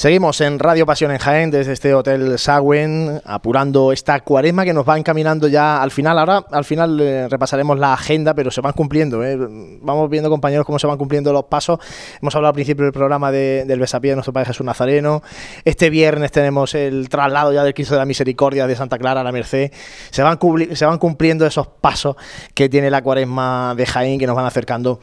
Seguimos 0.00 0.40
en 0.40 0.58
Radio 0.58 0.86
Pasión 0.86 1.10
en 1.10 1.18
Jaén 1.18 1.50
desde 1.50 1.74
este 1.74 1.94
Hotel 1.94 2.38
Sagüen, 2.38 3.20
apurando 3.22 3.92
esta 3.92 4.18
cuaresma 4.20 4.64
que 4.64 4.72
nos 4.72 4.88
va 4.88 4.96
encaminando 4.96 5.46
ya 5.46 5.82
al 5.82 5.90
final. 5.90 6.18
Ahora 6.18 6.42
al 6.52 6.64
final 6.64 6.98
eh, 6.98 7.28
repasaremos 7.28 7.78
la 7.78 7.92
agenda, 7.92 8.32
pero 8.32 8.50
se 8.50 8.62
van 8.62 8.72
cumpliendo. 8.72 9.22
¿eh? 9.22 9.36
Vamos 9.82 10.08
viendo, 10.08 10.30
compañeros, 10.30 10.64
cómo 10.64 10.78
se 10.78 10.86
van 10.86 10.96
cumpliendo 10.96 11.34
los 11.34 11.44
pasos. 11.44 11.80
Hemos 12.22 12.34
hablado 12.34 12.48
al 12.48 12.54
principio 12.54 12.84
del 12.84 12.94
programa 12.94 13.30
del 13.30 13.78
Besapié 13.78 14.12
de 14.12 14.16
nuestro 14.16 14.32
Padre 14.32 14.46
Jesús 14.46 14.64
Nazareno. 14.64 15.22
Este 15.66 15.90
viernes 15.90 16.32
tenemos 16.32 16.74
el 16.74 17.10
traslado 17.10 17.52
ya 17.52 17.62
del 17.62 17.74
Cristo 17.74 17.92
de 17.92 17.98
la 17.98 18.06
Misericordia 18.06 18.66
de 18.66 18.76
Santa 18.76 18.96
Clara 18.96 19.20
a 19.20 19.24
la 19.24 19.32
Merced. 19.32 19.70
Se 20.10 20.22
van, 20.22 20.38
se 20.72 20.86
van 20.86 20.96
cumpliendo 20.96 21.44
esos 21.44 21.66
pasos 21.66 22.16
que 22.54 22.70
tiene 22.70 22.88
la 22.88 23.02
cuaresma 23.02 23.74
de 23.76 23.84
Jaén 23.84 24.18
que 24.18 24.26
nos 24.26 24.34
van 24.34 24.46
acercando 24.46 24.98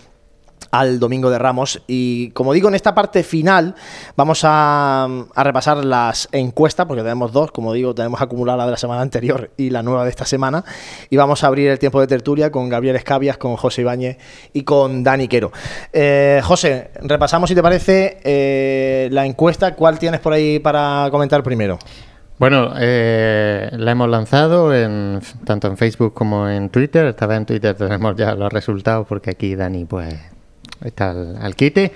al 0.71 0.99
Domingo 0.99 1.29
de 1.29 1.39
Ramos. 1.39 1.81
Y 1.87 2.31
como 2.31 2.53
digo, 2.53 2.69
en 2.69 2.75
esta 2.75 2.93
parte 2.93 3.23
final 3.23 3.75
vamos 4.15 4.41
a, 4.43 5.07
repasar 5.35 5.83
las 5.83 6.27
encuestas, 6.31 6.85
porque 6.85 7.03
tenemos 7.03 7.31
dos, 7.31 7.51
como 7.51 7.73
digo, 7.73 7.93
tenemos 7.95 8.21
acumulada 8.21 8.57
la 8.57 8.65
de 8.65 8.71
la 8.71 8.77
semana 8.77 9.01
anterior 9.01 9.51
y 9.57 9.69
la 9.69 9.83
nueva 9.83 10.03
de 10.03 10.09
esta 10.09 10.25
semana. 10.25 10.63
Y 11.09 11.17
vamos 11.17 11.43
a 11.43 11.47
abrir 11.47 11.69
el 11.69 11.79
tiempo 11.79 11.99
de 11.99 12.07
tertulia 12.07 12.51
con 12.51 12.69
Gabriel 12.69 12.95
Escabias, 12.95 13.37
con 13.37 13.55
José 13.55 13.81
Ibáñez 13.81 14.17
y 14.53 14.63
con 14.63 15.03
Dani 15.03 15.27
Quero. 15.27 15.51
Eh, 15.93 16.41
José, 16.43 16.91
repasamos 17.01 17.49
si 17.49 17.55
te 17.55 17.63
parece 17.63 18.19
eh, 18.23 19.09
la 19.11 19.25
encuesta. 19.25 19.75
¿Cuál 19.75 19.99
tienes 19.99 20.19
por 20.19 20.33
ahí 20.33 20.59
para 20.59 21.07
comentar 21.11 21.43
primero? 21.43 21.79
Bueno, 22.39 22.73
eh, 22.77 23.71
la 23.71 23.91
hemos 23.91 24.09
lanzado 24.09 24.75
en, 24.75 25.21
tanto 25.43 25.67
en 25.67 25.75
Facebook 25.75 26.13
como 26.13 26.47
en 26.47 26.69
Twitter. 26.69 27.07
Esta 27.07 27.25
vez 27.25 27.37
en 27.39 27.45
Twitter 27.47 27.75
tenemos 27.75 28.15
ya 28.15 28.35
los 28.35 28.53
resultados 28.53 29.07
porque 29.07 29.31
aquí 29.31 29.55
Dani 29.55 29.85
pues 29.85 30.13
está 30.83 31.11
al, 31.11 31.55
quite. 31.55 31.91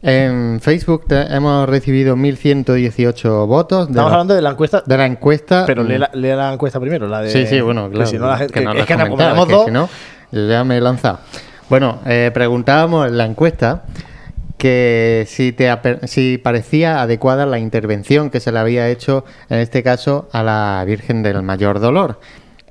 En 0.00 0.60
Facebook 0.60 1.06
hemos 1.08 1.68
recibido 1.68 2.14
1.118 2.16 3.46
votos. 3.46 3.88
Estamos 3.88 4.12
hablando 4.12 4.34
de 4.34 4.42
la 4.42 4.50
encuesta. 4.50 4.82
De 4.86 4.96
la 4.96 5.06
encuesta. 5.06 5.64
Pero 5.66 5.82
lea 5.82 6.08
la, 6.12 6.52
encuesta 6.52 6.78
primero, 6.78 7.08
la 7.08 7.22
de. 7.22 7.30
Sí, 7.30 7.46
sí, 7.46 7.60
bueno, 7.60 7.90
claro. 7.90 8.06
Si 8.06 8.16
no 8.16 8.28
la, 8.28 8.38
que, 8.38 8.44
es 8.44 8.86
que, 8.86 8.96
dos. 9.48 9.64
Si 9.64 9.70
no, 9.72 9.88
ya 10.30 10.62
me 10.64 10.76
he 10.76 10.80
lanzado. 10.80 11.18
Bueno, 11.68 11.98
eh, 12.06 12.30
preguntábamos 12.32 13.08
en 13.08 13.18
la 13.18 13.26
encuesta 13.26 13.82
que 14.58 15.24
si, 15.28 15.52
te, 15.52 15.70
si 16.06 16.38
parecía 16.38 17.00
adecuada 17.00 17.46
la 17.46 17.58
intervención 17.58 18.28
que 18.30 18.40
se 18.40 18.52
le 18.52 18.58
había 18.58 18.88
hecho, 18.88 19.24
en 19.48 19.58
este 19.58 19.82
caso, 19.82 20.28
a 20.32 20.42
la 20.42 20.82
Virgen 20.86 21.22
del 21.22 21.42
Mayor 21.42 21.78
Dolor. 21.80 22.20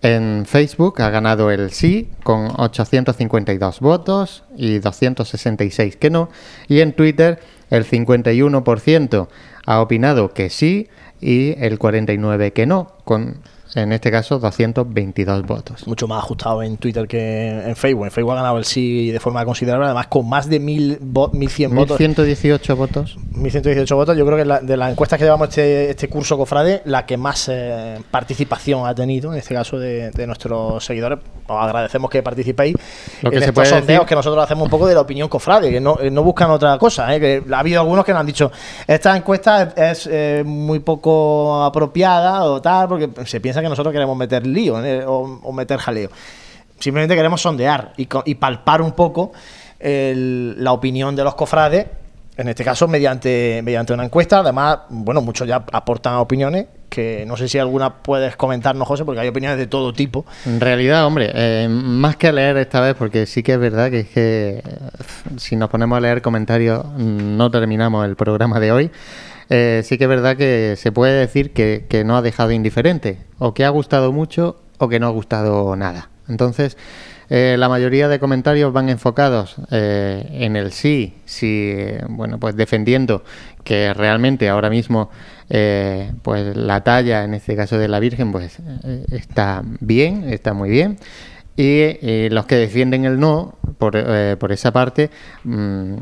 En 0.02 0.46
Facebook 0.46 1.02
ha 1.02 1.10
ganado 1.10 1.52
el 1.52 1.72
sí 1.72 2.10
con 2.24 2.52
852 2.56 3.80
votos 3.80 4.44
y 4.56 4.80
266 4.80 5.98
que 5.98 6.10
no. 6.10 6.30
Y 6.68 6.82
en 6.82 6.94
Twitter 6.94 7.40
el 7.70 7.86
51% 7.86 9.28
ha 9.66 9.82
opinado 9.82 10.34
que 10.34 10.50
sí 10.50 10.88
y 11.20 11.56
el 11.64 11.80
49% 11.80 12.54
que 12.54 12.66
no, 12.66 12.94
con 13.04 13.38
en 13.76 13.92
este 13.92 14.12
caso 14.12 14.40
222 14.40 15.44
votos. 15.44 15.88
Mucho 15.88 16.08
más 16.08 16.20
ajustado 16.20 16.64
en 16.64 16.78
Twitter 16.78 17.08
que 17.08 17.50
en 17.66 17.76
Facebook. 17.76 18.06
En 18.06 18.12
Facebook 18.12 18.34
ha 18.34 18.36
ganado 18.36 18.58
el 18.58 18.66
sí 18.66 19.12
de 19.12 19.20
forma 19.20 19.44
considerable, 19.46 19.86
además 19.86 20.08
con 20.08 20.28
más 20.28 20.50
de 20.50 20.60
mil 20.60 21.00
1100 21.02 21.76
votos. 21.76 22.00
1118 22.00 22.76
votos. 22.76 23.18
1118 23.32 23.96
votos. 23.96 24.18
Yo 24.18 24.26
creo 24.26 24.38
que 24.38 24.66
de 24.66 24.78
las 24.78 24.92
encuestas 24.92 25.20
que 25.20 25.26
llevamos 25.26 25.50
este, 25.50 25.92
este 25.92 26.08
curso, 26.08 26.38
Cofrade, 26.38 26.82
la 26.86 27.06
que 27.06 27.18
más 27.18 27.50
eh, 27.50 28.00
participación 28.10 28.88
ha 28.88 28.96
tenido, 28.96 29.32
en 29.34 29.40
este 29.40 29.54
caso 29.54 29.80
de, 29.80 30.12
nuestros 30.26 30.84
seguidores. 30.84 31.20
Os 31.50 31.64
agradecemos 31.64 32.10
que 32.10 32.22
participéis 32.22 32.76
Lo 33.22 33.32
que 33.32 33.38
en 33.38 33.44
estos 33.44 33.70
sondeos 33.70 34.06
que 34.06 34.16
nosotros 34.16 34.44
hacemos 34.44 34.66
un 34.66 34.70
poco 34.70 34.86
de 34.86 34.94
la 34.94 35.02
opinión 35.02 35.30
Cofrade, 35.30 35.72
que 35.72 35.80
no, 35.80 35.98
no 36.12 36.24
buscan 36.24 36.50
otra 36.52 36.78
cosa. 36.78 37.16
¿eh? 37.16 37.20
Que 37.20 37.44
ha 37.54 37.60
habido 37.60 37.82
algunos 37.82 38.04
que 38.04 38.12
nos 38.12 38.20
han 38.20 38.26
dicho, 38.26 38.52
esta 38.86 39.16
encuesta 39.16 39.74
es, 39.76 40.10
eh, 40.12 40.44
muy 40.46 40.80
poco 40.80 41.64
apropiada 41.64 42.44
o 42.44 42.62
tal, 42.62 42.88
porque 42.88 43.10
se 43.26 43.40
piensa 43.40 43.57
que 43.62 43.70
nosotros 43.70 43.94
queremos 43.94 44.18
meter 44.18 44.46
lío 44.46 44.84
¿eh? 44.84 45.04
o, 45.06 45.52
meter 45.52 45.78
jaleo. 45.80 46.10
Simplemente 46.80 47.16
queremos 47.16 47.42
sondear 47.42 47.94
y, 47.98 48.36
palpar 48.36 48.82
un 48.82 48.92
poco 48.92 49.32
la 49.80 50.72
opinión 50.72 51.16
de 51.16 51.24
los 51.24 51.36
cofrades, 51.36 51.86
en 52.36 52.48
este 52.50 52.64
caso 52.64 52.88
mediante, 52.88 53.62
mediante 53.64 53.94
una 53.94 54.06
encuesta. 54.06 54.40
Además, 54.40 54.80
bueno, 54.90 55.22
muchos 55.22 55.48
ya 55.48 55.64
aportan 55.72 56.16
opiniones 56.16 56.68
que 56.90 57.26
no 57.28 57.38
sé 57.38 57.48
si 57.48 57.58
alguna 57.58 58.02
puedes 58.02 58.36
comentarnos, 58.36 58.88
José, 58.88 59.06
porque 59.06 59.22
hay 59.22 59.28
opiniones 59.28 59.58
de 59.58 59.68
todo 59.68 59.94
tipo. 59.94 60.26
En 60.46 60.60
realidad, 60.60 61.06
hombre, 61.06 61.32
eh, 61.34 61.68
más 61.70 62.16
que 62.16 62.32
leer 62.32 62.58
esta 62.58 62.82
vez, 62.82 62.96
porque 62.96 63.26
sí 63.26 63.44
que 63.44 63.54
es 63.54 63.60
verdad 63.60 63.92
que 63.92 64.00
es 64.02 64.10
que 64.10 64.64
eh, 64.66 64.80
si 65.38 65.56
nos 65.56 65.70
ponemos 65.70 65.98
a 65.98 66.00
leer 66.00 66.22
comentarios 66.22 66.86
no 66.98 67.52
terminamos 67.52 68.06
el 68.06 68.16
programa 68.16 68.60
de 68.60 68.72
hoy. 68.72 68.92
Eh, 69.50 69.82
sí 69.84 69.98
que 69.98 70.06
es 70.06 70.10
verdad 70.10 70.36
que 70.36 70.76
se 70.78 70.92
puede 70.92 71.20
decir 71.20 71.54
que, 71.54 72.04
no 72.06 72.18
ha 72.18 72.22
dejado 72.22 72.52
indiferente, 72.52 73.20
o 73.40 73.54
que 73.54 73.66
ha 73.66 73.70
gustado 73.70 74.12
mucho 74.12 74.62
o 74.78 74.90
que 74.90 75.00
no 75.00 75.08
ha 75.08 75.12
gustado 75.12 75.76
nada. 75.76 76.10
Entonces, 76.28 76.78
eh, 77.30 77.56
la 77.58 77.70
mayoría 77.70 78.08
de 78.08 78.20
comentarios 78.20 78.72
van 78.74 78.90
enfocados 78.90 79.56
eh, 79.72 80.28
en 80.32 80.56
el 80.56 80.72
sí, 80.72 81.16
sí, 81.26 81.74
bueno, 82.10 82.40
pues 82.40 82.56
defendiendo 82.56 83.24
que 83.64 83.94
realmente 83.94 84.50
ahora 84.50 84.70
mismo, 84.70 85.10
pues 85.48 86.56
la 86.56 86.84
talla, 86.84 87.24
en 87.24 87.34
este 87.34 87.56
caso 87.56 87.78
de 87.78 87.88
la 87.88 88.00
Virgen, 88.00 88.32
pues 88.32 88.60
está 89.12 89.64
bien, 89.80 90.30
está 90.30 90.54
muy 90.54 90.70
bien. 90.70 90.98
Y 91.56 92.30
los 92.30 92.46
que 92.46 92.56
defienden 92.56 93.06
el 93.06 93.20
no, 93.20 93.56
por, 93.78 93.96
esa 94.52 94.72
parte, 94.72 95.10
mm, 95.44 95.96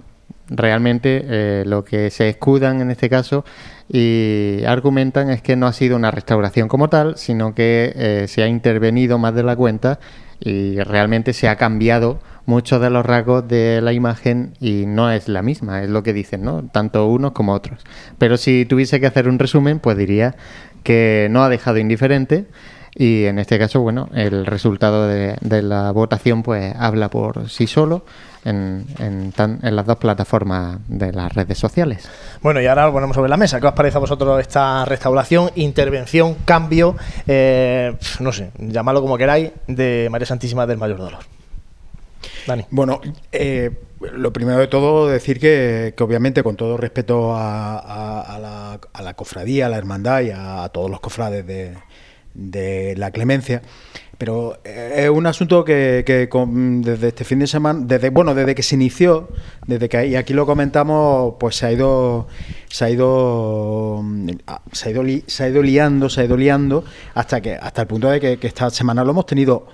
realmente 0.47 1.23
eh, 1.25 1.63
lo 1.65 1.83
que 1.83 2.09
se 2.09 2.29
escudan 2.29 2.81
en 2.81 2.91
este 2.91 3.09
caso 3.09 3.45
y 3.89 4.63
argumentan 4.65 5.29
es 5.29 5.41
que 5.41 5.55
no 5.55 5.67
ha 5.67 5.73
sido 5.73 5.95
una 5.95 6.11
restauración 6.11 6.67
como 6.67 6.89
tal, 6.89 7.17
sino 7.17 7.53
que 7.55 7.93
eh, 7.95 8.25
se 8.27 8.43
ha 8.43 8.47
intervenido 8.47 9.17
más 9.17 9.33
de 9.35 9.43
la 9.43 9.55
cuenta 9.55 9.99
y 10.39 10.79
realmente 10.79 11.33
se 11.33 11.47
ha 11.47 11.55
cambiado 11.55 12.19
muchos 12.45 12.81
de 12.81 12.89
los 12.89 13.05
rasgos 13.05 13.47
de 13.47 13.81
la 13.81 13.93
imagen 13.93 14.53
y 14.59 14.85
no 14.85 15.11
es 15.11 15.27
la 15.27 15.41
misma, 15.41 15.81
es 15.81 15.89
lo 15.89 16.03
que 16.03 16.13
dicen, 16.13 16.43
¿no? 16.43 16.63
Tanto 16.71 17.07
unos 17.07 17.31
como 17.31 17.53
otros. 17.53 17.83
Pero 18.17 18.37
si 18.37 18.65
tuviese 18.65 18.99
que 18.99 19.07
hacer 19.07 19.27
un 19.27 19.39
resumen, 19.39 19.79
pues 19.79 19.97
diría 19.97 20.35
que 20.83 21.27
no 21.31 21.43
ha 21.43 21.49
dejado 21.49 21.79
indiferente 21.79 22.45
y 22.95 23.25
en 23.25 23.39
este 23.39 23.59
caso, 23.59 23.81
bueno, 23.81 24.07
el 24.13 24.45
resultado 24.45 25.07
de, 25.07 25.35
de 25.41 25.61
la 25.61 25.91
votación 25.91 26.41
pues 26.43 26.73
habla 26.77 27.09
por 27.09 27.49
sí 27.49 27.67
solo 27.67 28.05
en, 28.45 28.85
en, 28.99 29.31
tan- 29.33 29.59
en 29.63 29.75
las 29.75 29.85
dos 29.85 29.97
plataformas 29.97 30.77
de 30.87 31.11
las 31.11 31.33
redes 31.33 31.57
sociales. 31.57 32.07
Bueno, 32.41 32.61
y 32.61 32.67
ahora 32.67 32.85
lo 32.85 32.93
ponemos 32.93 33.15
sobre 33.15 33.29
la 33.29 33.37
mesa. 33.37 33.59
¿Qué 33.59 33.67
os 33.67 33.73
parece 33.73 33.97
a 33.97 33.99
vosotros 33.99 34.39
esta 34.39 34.85
restauración, 34.85 35.49
intervención, 35.55 36.35
cambio, 36.45 36.95
eh, 37.27 37.95
no 38.19 38.31
sé, 38.31 38.51
llamadlo 38.59 39.01
como 39.01 39.17
queráis, 39.17 39.51
de 39.67 40.07
María 40.11 40.27
Santísima 40.27 40.65
del 40.65 40.77
Mayor 40.77 40.97
Dolor? 40.99 41.19
Dani. 42.47 42.65
Bueno, 42.69 43.01
eh, 43.31 43.71
lo 44.13 44.31
primero 44.31 44.59
de 44.59 44.67
todo 44.67 45.07
decir 45.07 45.39
que, 45.39 45.93
que 45.97 46.03
obviamente 46.03 46.43
con 46.43 46.55
todo 46.55 46.77
respeto 46.77 47.35
a, 47.35 47.77
a- 47.79 48.21
a 48.21 48.39
la, 48.39 48.79
a 48.93 49.01
la 49.01 49.13
cofradía, 49.15 49.65
a 49.65 49.69
la 49.69 49.77
hermandad 49.77 50.21
y 50.21 50.29
a, 50.31 50.63
a 50.63 50.69
todos 50.69 50.89
los 50.91 50.99
cofrades 50.99 51.45
de, 51.47 51.75
de 52.36 52.95
la 52.97 53.11
clemencia, 53.11 53.61
pero 54.17 54.59
eh, 54.63 55.05
es 55.05 55.09
un 55.09 55.25
asunto 55.25 55.65
que, 55.65 56.03
desde 56.05 57.07
este 57.07 57.23
fin 57.23 57.39
de 57.39 57.47
semana, 57.47 57.81
desde 57.83 58.09
bueno, 58.09 58.36
desde 58.36 58.55
que 58.55 58.63
se 58.63 58.75
inició, 58.75 59.29
desde 59.65 59.89
que 59.89 60.07
y 60.07 60.15
aquí 60.15 60.33
lo 60.33 60.45
comentamos, 60.45 61.36
pues 61.39 61.55
se 61.55 61.65
ha 61.65 61.71
ido, 61.71 62.27
se 62.69 62.86
ha 62.86 62.89
ido, 62.89 64.01
mm, 64.03 64.29
se 64.71 64.89
ha 64.89 64.91
ido, 64.91 65.03
se 65.27 65.43
ha 65.43 65.49
ido 65.49 65.61
liando, 65.61 66.09
se 66.09 66.21
ha 66.21 66.25
ido 66.25 66.38
liando 66.38 66.86
hasta 67.13 67.41
que 67.41 67.55
hasta 67.55 67.81
el 67.81 67.88
punto 67.88 68.09
de 68.09 68.19
que, 68.19 68.47
esta 68.47 68.69
semana 68.69 69.03
lo 69.03 69.11
hemos 69.11 69.25
tenido 69.25 69.67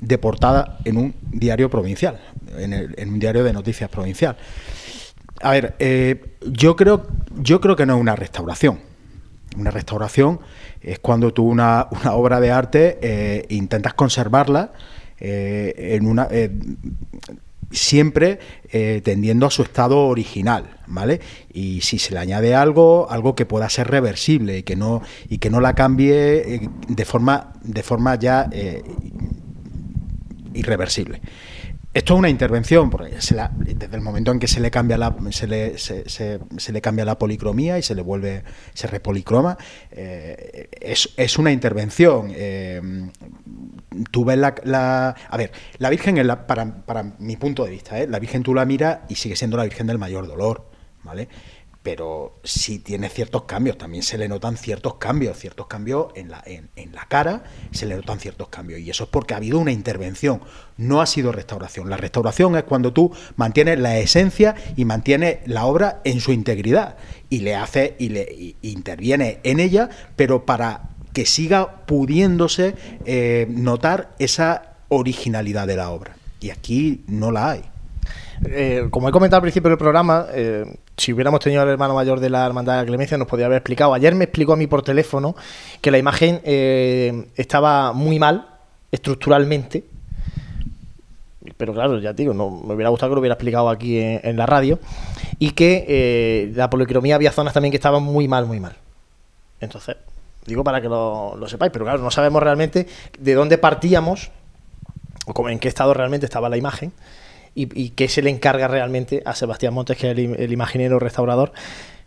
de 0.00 0.18
portada 0.18 0.78
en 0.84 0.96
un 0.96 1.14
diario 1.30 1.70
provincial, 1.70 2.20
en 2.58 3.08
un 3.08 3.18
diario 3.20 3.44
de 3.44 3.52
noticias 3.52 3.88
provincial. 3.88 4.36
A 5.42 5.50
ver, 5.50 5.74
eh, 5.80 6.36
yo 6.46 6.76
creo, 6.76 7.06
yo 7.36 7.60
creo 7.60 7.74
que 7.74 7.84
no 7.84 7.96
es 7.96 8.00
una 8.00 8.14
restauración. 8.14 8.78
Una 9.56 9.70
restauración 9.70 10.40
es 10.82 10.98
cuando 10.98 11.32
tú 11.32 11.44
una, 11.44 11.88
una 11.90 12.12
obra 12.14 12.40
de 12.40 12.50
arte 12.50 12.98
eh, 13.02 13.46
intentas 13.50 13.94
conservarla 13.94 14.72
eh, 15.18 15.74
en 15.96 16.06
una 16.06 16.28
eh, 16.30 16.50
siempre 17.70 18.38
tendiendo 19.02 19.46
a 19.46 19.50
su 19.50 19.62
estado 19.62 20.06
original, 20.06 20.76
¿vale? 20.88 21.22
Y 21.54 21.80
si 21.80 21.98
se 21.98 22.12
le 22.12 22.18
añade 22.18 22.54
algo, 22.54 23.06
algo 23.10 23.34
que 23.34 23.46
pueda 23.46 23.66
ser 23.70 23.88
reversible 23.88 24.58
y 24.58 24.62
que 24.62 24.76
no 24.76 25.00
y 25.30 25.38
que 25.38 25.48
no 25.48 25.58
la 25.58 25.74
cambie 25.74 26.68
de 26.88 27.04
forma 27.06 27.54
de 27.62 27.82
forma 27.82 28.16
ya 28.16 28.50
irreversible. 30.52 31.22
Esto 31.94 32.14
es 32.14 32.18
una 32.20 32.30
intervención, 32.30 32.88
porque 32.88 33.20
se 33.20 33.34
la- 33.34 33.50
desde 33.54 33.94
el 33.96 34.00
momento 34.00 34.30
en 34.32 34.38
que 34.38 34.48
se 34.48 34.60
le 34.60 34.70
cambia 34.70 34.96
la, 34.96 35.14
se 35.30 35.46
le, 35.46 35.76
se, 35.76 36.08
se- 36.08 36.40
le 36.72 36.80
cambia 36.80 37.04
la 37.04 37.18
policromía 37.18 37.76
y 37.78 37.82
se 37.82 37.94
le 37.94 38.00
vuelve, 38.00 38.44
se 38.72 38.86
repolicroma, 38.86 39.58
eh, 39.90 40.68
es, 40.80 41.10
es 41.18 41.38
una 41.38 41.52
intervención. 41.52 42.28
eh, 42.34 42.80
tú 44.10 44.24
ves 44.24 44.38
la, 44.38 44.54
la- 44.64 45.14
A 45.28 45.36
ver, 45.36 45.52
la 45.78 45.90
Virgen, 45.90 46.16
es 46.16 46.24
la- 46.24 46.46
para, 46.46 46.84
para 46.86 47.02
mi 47.18 47.36
punto 47.36 47.64
de 47.64 47.70
vista, 47.72 48.00
¿eh? 48.00 48.06
la 48.08 48.18
Virgen 48.18 48.42
tú 48.42 48.54
la 48.54 48.64
miras 48.64 49.00
y 49.10 49.16
sigue 49.16 49.36
siendo 49.36 49.58
la 49.58 49.64
Virgen 49.64 49.86
del 49.86 49.98
mayor 49.98 50.26
dolor, 50.26 50.70
¿vale? 51.04 51.28
Pero 51.82 52.38
sí 52.44 52.78
tiene 52.78 53.08
ciertos 53.08 53.42
cambios, 53.42 53.76
también 53.76 54.04
se 54.04 54.16
le 54.16 54.28
notan 54.28 54.56
ciertos 54.56 54.94
cambios, 54.94 55.36
ciertos 55.36 55.66
cambios 55.66 56.08
en 56.14 56.30
la, 56.30 56.40
en, 56.46 56.68
en 56.76 56.92
la 56.92 57.06
cara, 57.06 57.42
se 57.72 57.86
le 57.86 57.96
notan 57.96 58.20
ciertos 58.20 58.48
cambios. 58.48 58.80
Y 58.80 58.90
eso 58.90 59.04
es 59.04 59.10
porque 59.10 59.34
ha 59.34 59.38
habido 59.38 59.58
una 59.58 59.72
intervención, 59.72 60.40
no 60.76 61.00
ha 61.00 61.06
sido 61.06 61.32
restauración. 61.32 61.90
La 61.90 61.96
restauración 61.96 62.56
es 62.56 62.62
cuando 62.64 62.92
tú 62.92 63.12
mantienes 63.36 63.80
la 63.80 63.98
esencia 63.98 64.54
y 64.76 64.84
mantienes 64.84 65.38
la 65.46 65.64
obra 65.64 66.00
en 66.04 66.20
su 66.20 66.32
integridad 66.32 66.96
y 67.28 67.40
le 67.40 67.56
hace 67.56 67.96
y 67.98 68.10
le 68.10 68.54
interviene 68.62 69.40
en 69.42 69.58
ella, 69.58 69.88
pero 70.16 70.46
para 70.46 70.90
que 71.12 71.26
siga 71.26 71.84
pudiéndose 71.86 72.74
eh, 73.04 73.46
notar 73.50 74.14
esa 74.18 74.76
originalidad 74.88 75.66
de 75.66 75.76
la 75.76 75.90
obra. 75.90 76.16
Y 76.40 76.50
aquí 76.50 77.04
no 77.06 77.30
la 77.30 77.50
hay. 77.50 77.62
Eh, 78.44 78.88
como 78.90 79.08
he 79.08 79.12
comentado 79.12 79.38
al 79.38 79.42
principio 79.42 79.70
del 79.70 79.78
programa, 79.78 80.26
eh, 80.32 80.66
si 80.96 81.12
hubiéramos 81.12 81.40
tenido 81.40 81.62
al 81.62 81.68
hermano 81.68 81.94
mayor 81.94 82.20
de 82.20 82.30
la 82.30 82.44
Hermandad 82.44 82.74
de 82.74 82.80
la 82.80 82.86
Clemencia, 82.86 83.16
nos 83.16 83.26
podría 83.26 83.46
haber 83.46 83.58
explicado. 83.58 83.94
Ayer 83.94 84.14
me 84.14 84.24
explicó 84.24 84.52
a 84.52 84.56
mí 84.56 84.66
por 84.66 84.82
teléfono 84.82 85.34
que 85.80 85.90
la 85.90 85.98
imagen 85.98 86.40
eh, 86.44 87.26
estaba 87.36 87.92
muy 87.92 88.18
mal 88.18 88.48
estructuralmente. 88.90 89.84
Pero 91.56 91.72
claro, 91.72 91.98
ya 91.98 92.12
digo, 92.12 92.34
no, 92.34 92.50
me 92.50 92.74
hubiera 92.74 92.90
gustado 92.90 93.10
que 93.10 93.14
lo 93.14 93.20
hubiera 93.20 93.34
explicado 93.34 93.68
aquí 93.68 93.98
en, 93.98 94.36
la 94.36 94.46
radio. 94.46 94.78
Y 95.38 95.52
que 95.52 95.84
eh, 95.88 96.52
la 96.54 96.68
policromía 96.68 97.14
había 97.14 97.32
zonas 97.32 97.54
también 97.54 97.70
que 97.70 97.78
estaban 97.78 98.02
muy 98.02 98.28
mal, 98.28 98.46
muy 98.46 98.60
mal. 98.60 98.76
Entonces, 99.60 99.96
digo 100.46 100.62
para 100.62 100.80
que 100.80 100.88
lo, 100.88 101.36
lo 101.36 101.48
sepáis, 101.48 101.72
pero 101.72 101.84
claro, 101.84 102.00
no 102.00 102.10
sabemos 102.10 102.42
realmente 102.42 102.86
de 103.18 103.34
dónde 103.34 103.58
partíamos 103.58 104.30
o 105.26 105.48
en 105.48 105.58
qué 105.58 105.68
estado 105.68 105.94
realmente 105.94 106.26
estaba 106.26 106.48
la 106.48 106.56
imagen 106.56 106.92
y, 107.54 107.68
y 107.80 107.90
qué 107.90 108.08
se 108.08 108.22
le 108.22 108.30
encarga 108.30 108.68
realmente 108.68 109.22
a 109.24 109.34
Sebastián 109.34 109.74
Montes, 109.74 109.96
que 109.96 110.10
es 110.10 110.18
el, 110.18 110.24
im- 110.30 110.36
el 110.38 110.52
imaginero 110.52 110.98
restaurador, 110.98 111.52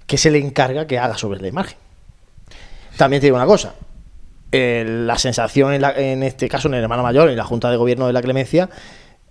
qué 0.08 0.18
se 0.18 0.32
le 0.32 0.40
encarga 0.40 0.88
que 0.88 1.00
haga 1.00 1.18
sobre 1.18 1.40
la 1.42 1.48
imagen. 1.48 1.78
También 2.98 3.20
te 3.22 3.28
digo 3.28 3.36
una 3.38 3.46
cosa, 3.46 3.76
la 4.52 5.18
sensación 5.18 5.74
en, 5.74 6.24
este 6.24 6.48
caso, 6.48 6.68
en 6.70 6.76
el 6.76 6.84
hermano 6.84 7.04
mayor, 7.04 7.30
en 7.30 7.36
la 7.36 7.44
Junta 7.44 7.70
de 7.70 7.78
Gobierno 7.78 8.08
de 8.08 8.14
la 8.14 8.22
Clemencia, 8.22 8.70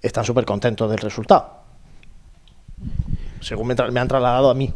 están 0.02 0.24
súper 0.24 0.44
contentos 0.44 0.90
del 0.90 0.98
resultado. 0.98 1.62
Según 3.40 3.68
me, 3.68 3.74
han 4.00 4.08
trasladado 4.08 4.50
a 4.50 4.54
mí. 4.54 4.72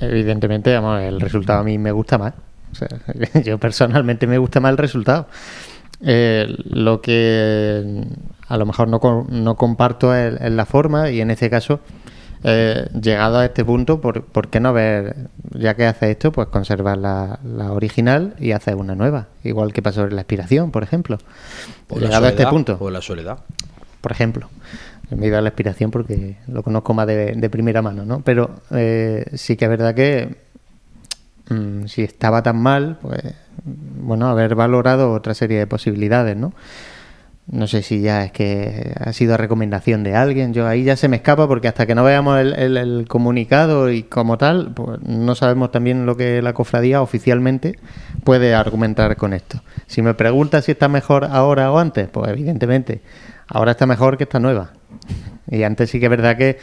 Evidentemente, 0.00 0.74
vamos, 0.74 1.00
el 1.02 1.20
resultado 1.20 1.60
a 1.60 1.64
mí 1.64 1.78
me 1.78 1.92
gusta 1.92 2.18
más. 2.18 2.34
O 2.72 2.74
sea, 2.74 2.88
yo 3.44 3.58
personalmente 3.58 4.26
me 4.26 4.38
gusta 4.38 4.60
más 4.60 4.72
el 4.72 4.78
resultado. 4.78 5.26
Eh, 6.02 6.46
lo 6.64 7.00
que 7.00 8.04
a 8.48 8.56
lo 8.56 8.66
mejor 8.66 8.88
no, 8.88 9.00
no 9.28 9.54
comparto 9.56 10.14
es 10.14 10.40
la 10.52 10.66
forma 10.66 11.10
y 11.10 11.20
en 11.20 11.30
este 11.30 11.50
caso, 11.50 11.80
eh, 12.44 12.88
llegado 13.00 13.38
a 13.38 13.44
este 13.44 13.64
punto, 13.64 14.00
¿por, 14.00 14.22
por 14.24 14.48
qué 14.48 14.60
no 14.60 14.72
ver, 14.72 15.16
ya 15.52 15.74
que 15.74 15.86
hace 15.86 16.10
esto, 16.12 16.30
pues 16.32 16.48
conservar 16.48 16.98
la, 16.98 17.40
la 17.44 17.72
original 17.72 18.34
y 18.38 18.52
hacer 18.52 18.76
una 18.76 18.94
nueva? 18.94 19.26
Igual 19.42 19.72
que 19.72 19.82
pasó 19.82 20.04
en 20.04 20.14
la 20.14 20.22
expiración, 20.22 20.70
por 20.70 20.82
ejemplo. 20.82 21.18
Llegado 21.98 22.26
a 22.26 22.28
este 22.28 22.46
punto 22.46 22.78
Por 22.78 22.92
la 22.92 23.02
soledad. 23.02 23.38
por 24.00 24.12
ejemplo. 24.12 24.48
Me 25.10 25.26
he 25.26 25.28
ido 25.28 25.38
a 25.38 25.40
la 25.40 25.48
inspiración 25.50 25.90
porque 25.92 26.36
lo 26.48 26.62
conozco 26.64 26.92
más 26.92 27.06
de, 27.06 27.32
de 27.34 27.50
primera 27.50 27.80
mano, 27.80 28.04
¿no? 28.04 28.20
Pero 28.22 28.50
eh, 28.72 29.24
sí 29.34 29.56
que 29.56 29.66
es 29.66 29.68
verdad 29.70 29.94
que 29.94 30.36
mm, 31.48 31.86
si 31.86 32.02
estaba 32.02 32.42
tan 32.42 32.60
mal, 32.60 32.98
pues 33.00 33.22
bueno, 33.64 34.28
haber 34.28 34.54
valorado 34.56 35.12
otra 35.12 35.34
serie 35.34 35.58
de 35.58 35.66
posibilidades, 35.68 36.36
¿no? 36.36 36.52
No 37.48 37.68
sé 37.68 37.82
si 37.82 38.00
ya 38.00 38.24
es 38.24 38.32
que 38.32 38.92
ha 38.98 39.12
sido 39.12 39.36
recomendación 39.36 40.02
de 40.02 40.16
alguien, 40.16 40.52
yo 40.52 40.66
ahí 40.66 40.82
ya 40.82 40.96
se 40.96 41.06
me 41.06 41.16
escapa 41.16 41.46
porque 41.46 41.68
hasta 41.68 41.86
que 41.86 41.94
no 41.94 42.02
veamos 42.02 42.40
el, 42.40 43.06
comunicado 43.08 43.90
y 43.92 44.02
como 44.02 44.36
tal, 44.36 44.72
pues 44.74 45.00
no 45.02 45.36
sabemos 45.36 45.70
también 45.70 46.06
lo 46.06 46.16
que 46.16 46.42
la 46.42 46.54
cofradía 46.54 47.02
oficialmente 47.02 47.78
puede 48.24 48.52
argumentar 48.52 49.14
con 49.16 49.32
esto. 49.32 49.62
Si 49.86 50.02
me 50.02 50.14
preguntas 50.14 50.64
si 50.64 50.72
está 50.72 50.88
mejor 50.88 51.24
ahora 51.24 51.70
o 51.70 51.78
antes, 51.78 52.08
pues 52.08 52.28
evidentemente 52.30 53.00
ahora 53.46 53.72
está 53.72 53.86
mejor 53.86 54.16
que 54.16 54.24
esta 54.24 54.40
nueva. 54.40 54.72
Y 55.50 55.62
antes 55.62 55.90
sí 55.90 56.00
que 56.00 56.06
es 56.06 56.10
verdad 56.10 56.36
que 56.36 56.58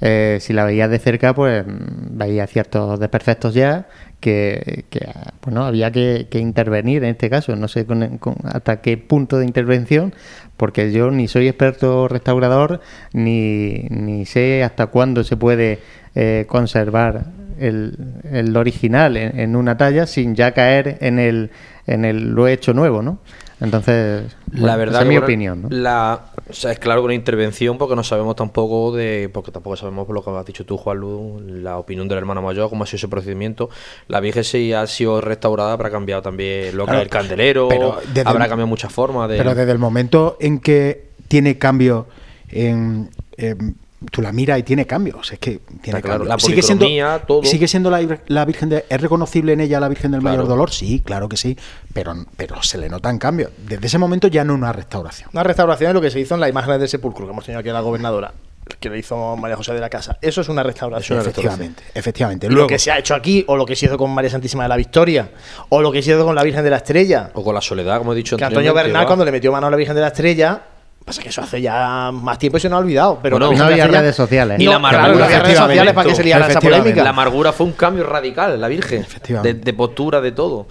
eh, 0.00 0.38
si 0.40 0.52
la 0.52 0.64
veías 0.64 0.90
de 0.90 0.98
cerca, 0.98 1.34
pues 1.34 1.64
mm, 1.66 2.18
veía 2.18 2.46
ciertos 2.46 2.98
desperfectos 2.98 3.54
ya 3.54 3.86
que, 4.20 4.84
que, 4.90 5.06
bueno, 5.42 5.64
había 5.64 5.90
que, 5.92 6.26
intervenir 6.32 7.04
en 7.04 7.10
este 7.10 7.30
caso. 7.30 7.54
No 7.56 7.68
sé 7.68 7.86
con- 7.86 8.18
hasta 8.44 8.80
qué 8.80 8.96
punto 8.96 9.38
de 9.38 9.44
intervención, 9.46 10.14
porque 10.56 10.92
yo 10.92 11.10
ni 11.10 11.28
soy 11.28 11.48
experto 11.48 12.08
restaurador, 12.08 12.80
ni, 13.12 13.86
ni 13.90 14.24
sé 14.26 14.62
hasta 14.64 14.86
cuándo 14.86 15.24
se 15.24 15.36
puede 15.36 15.78
eh, 16.14 16.44
conservar 16.48 17.26
el, 17.58 17.96
el 18.32 18.56
original 18.56 19.16
en, 19.16 19.38
en 19.38 19.56
una 19.56 19.76
talla 19.76 20.06
sin 20.06 20.34
ya 20.34 20.52
caer 20.52 20.98
en 21.00 21.18
el, 21.18 21.50
en 21.86 22.04
el 22.04 22.30
lo 22.32 22.48
hecho 22.48 22.74
nuevo, 22.74 23.02
¿no? 23.02 23.18
Entonces, 23.64 24.36
La 24.52 24.60
bueno, 24.60 24.76
verdad 24.78 24.94
esa 24.94 25.02
es 25.02 25.08
mi 25.08 25.16
opinión, 25.18 25.62
¿no? 25.62 25.68
La, 25.70 26.26
o 26.48 26.52
sea, 26.52 26.72
es 26.72 26.78
claro 26.78 27.00
que 27.00 27.06
una 27.06 27.14
intervención 27.14 27.78
porque 27.78 27.96
no 27.96 28.04
sabemos 28.04 28.36
tampoco 28.36 28.94
de. 28.94 29.30
Porque 29.32 29.50
tampoco 29.50 29.76
sabemos 29.76 30.06
por 30.06 30.14
lo 30.14 30.22
que 30.24 30.30
has 30.30 30.46
dicho 30.46 30.64
tú, 30.64 30.76
Juan 30.76 30.98
Lu, 30.98 31.42
la 31.46 31.78
opinión 31.78 32.06
del 32.06 32.18
hermano 32.18 32.42
mayor, 32.42 32.68
cómo 32.70 32.84
ha 32.84 32.86
sido 32.86 32.96
ese 32.98 33.08
procedimiento. 33.08 33.70
La 34.08 34.20
Virgen 34.20 34.44
sí 34.44 34.72
ha 34.72 34.86
sido 34.86 35.20
restaurada, 35.20 35.72
habrá 35.72 35.90
cambiado 35.90 36.22
también 36.22 36.76
lo 36.76 36.84
que 36.84 36.90
Claro, 36.90 36.98
es 36.98 37.04
el 37.04 37.10
candelero, 37.10 37.68
habrá 37.70 38.44
el- 38.44 38.48
cambiado 38.50 38.66
muchas 38.66 38.92
formas 38.92 39.28
de. 39.28 39.36
Pero 39.38 39.54
desde 39.54 39.72
el 39.72 39.78
momento 39.78 40.36
en 40.40 40.60
que 40.60 41.08
tiene 41.28 41.58
cambio 41.58 42.06
en, 42.50 43.10
en 43.36 43.76
tú 44.10 44.22
la 44.22 44.32
miras 44.32 44.58
y 44.58 44.62
tiene 44.62 44.86
cambios. 44.86 45.32
Es 45.32 45.38
que 45.38 45.60
tiene 45.82 46.00
claro, 46.00 46.24
cambios. 46.24 46.28
la 46.28 46.38
sigue 46.38 46.62
siendo, 46.62 46.86
todo. 47.26 47.42
sigue 47.44 47.68
siendo 47.68 47.90
la, 47.90 48.18
la 48.26 48.44
Virgen 48.44 48.68
de. 48.68 48.84
¿Es 48.88 49.00
reconocible 49.00 49.52
en 49.52 49.60
ella 49.60 49.80
la 49.80 49.88
Virgen 49.88 50.10
del 50.12 50.20
Claro. 50.20 50.36
Mayor 50.36 50.48
Dolor? 50.48 50.70
Sí, 50.70 51.00
claro 51.04 51.28
que 51.28 51.36
sí. 51.36 51.56
Pero, 51.92 52.14
pero 52.36 52.62
se 52.62 52.78
le 52.78 52.88
notan 52.88 53.18
cambios. 53.18 53.50
Desde 53.58 53.86
ese 53.86 53.98
momento 53.98 54.28
ya 54.28 54.44
no 54.44 54.54
una 54.54 54.72
restauración. 54.72 55.30
Una 55.32 55.42
restauración 55.42 55.90
es 55.90 55.94
lo 55.94 56.00
que 56.00 56.10
se 56.10 56.20
hizo 56.20 56.34
en 56.34 56.40
las 56.40 56.50
imágenes 56.50 56.80
del 56.80 56.88
sepulcro 56.88 57.26
que 57.26 57.32
hemos 57.32 57.44
tenido 57.44 57.60
aquí 57.60 57.68
a 57.68 57.72
la 57.72 57.80
gobernadora, 57.80 58.32
que 58.80 58.88
le 58.90 58.98
hizo 58.98 59.36
María 59.36 59.56
José 59.56 59.74
de 59.74 59.80
la 59.80 59.90
Casa. 59.90 60.18
Eso 60.20 60.40
es 60.40 60.48
una 60.48 60.62
restauración. 60.62 61.18
efectivamente, 61.20 61.82
efectivamente. 61.94 62.50
Lo 62.50 62.66
que 62.66 62.78
se 62.78 62.90
ha 62.90 62.98
hecho 62.98 63.14
aquí, 63.14 63.44
o 63.46 63.56
lo 63.56 63.66
que 63.66 63.76
se 63.76 63.86
hizo 63.86 63.96
con 63.98 64.10
María 64.12 64.30
Santísima 64.30 64.62
de 64.64 64.68
la 64.70 64.76
Victoria, 64.76 65.30
o 65.68 65.82
lo 65.82 65.92
que 65.92 66.02
se 66.02 66.10
hizo 66.12 66.24
con 66.24 66.34
la 66.34 66.42
Virgen 66.42 66.64
de 66.64 66.70
la 66.70 66.76
Estrella. 66.78 67.30
O 67.34 67.44
con 67.44 67.54
la 67.54 67.60
soledad, 67.60 67.98
como 67.98 68.12
he 68.12 68.16
dicho 68.16 68.36
Que 68.36 68.44
Antonio 68.44 68.72
Bernal, 68.74 69.06
cuando 69.06 69.24
le 69.24 69.32
metió 69.32 69.52
mano 69.52 69.66
a 69.66 69.70
la 69.70 69.76
Virgen 69.76 69.94
de 69.94 70.00
la 70.00 70.08
Estrella, 70.08 70.62
pasa 71.04 71.22
que 71.22 71.28
eso 71.28 71.42
hace 71.42 71.60
ya 71.60 72.10
más 72.12 72.38
tiempo 72.38 72.56
y 72.56 72.60
se 72.60 72.68
nos 72.68 72.78
ha 72.78 72.80
olvidado. 72.80 73.18
Pero 73.22 73.38
Bueno, 73.38 73.52
no 73.52 73.64
había 73.64 73.86
redes 73.86 74.16
sociales. 74.16 74.58
Y 74.58 74.64
No, 74.64 74.72
la 74.72 74.76
amargura, 74.76 75.02
claro, 75.02 75.18
no 75.18 75.24
había 75.24 75.42
redes 75.42 75.58
sociales 75.58 75.94
para 75.94 76.08
que 76.08 76.14
se 76.14 76.24
liara 76.24 76.48
esa 76.48 76.60
polémica. 76.60 77.02
La 77.02 77.10
amargura 77.10 77.52
fue 77.52 77.66
un 77.66 77.72
cambio 77.72 78.04
radical 78.04 78.60
la 78.60 78.68
Virgen. 78.68 79.06
De, 79.42 79.54
de 79.54 79.72
postura, 79.74 80.20
de 80.20 80.32
todo. 80.32 80.66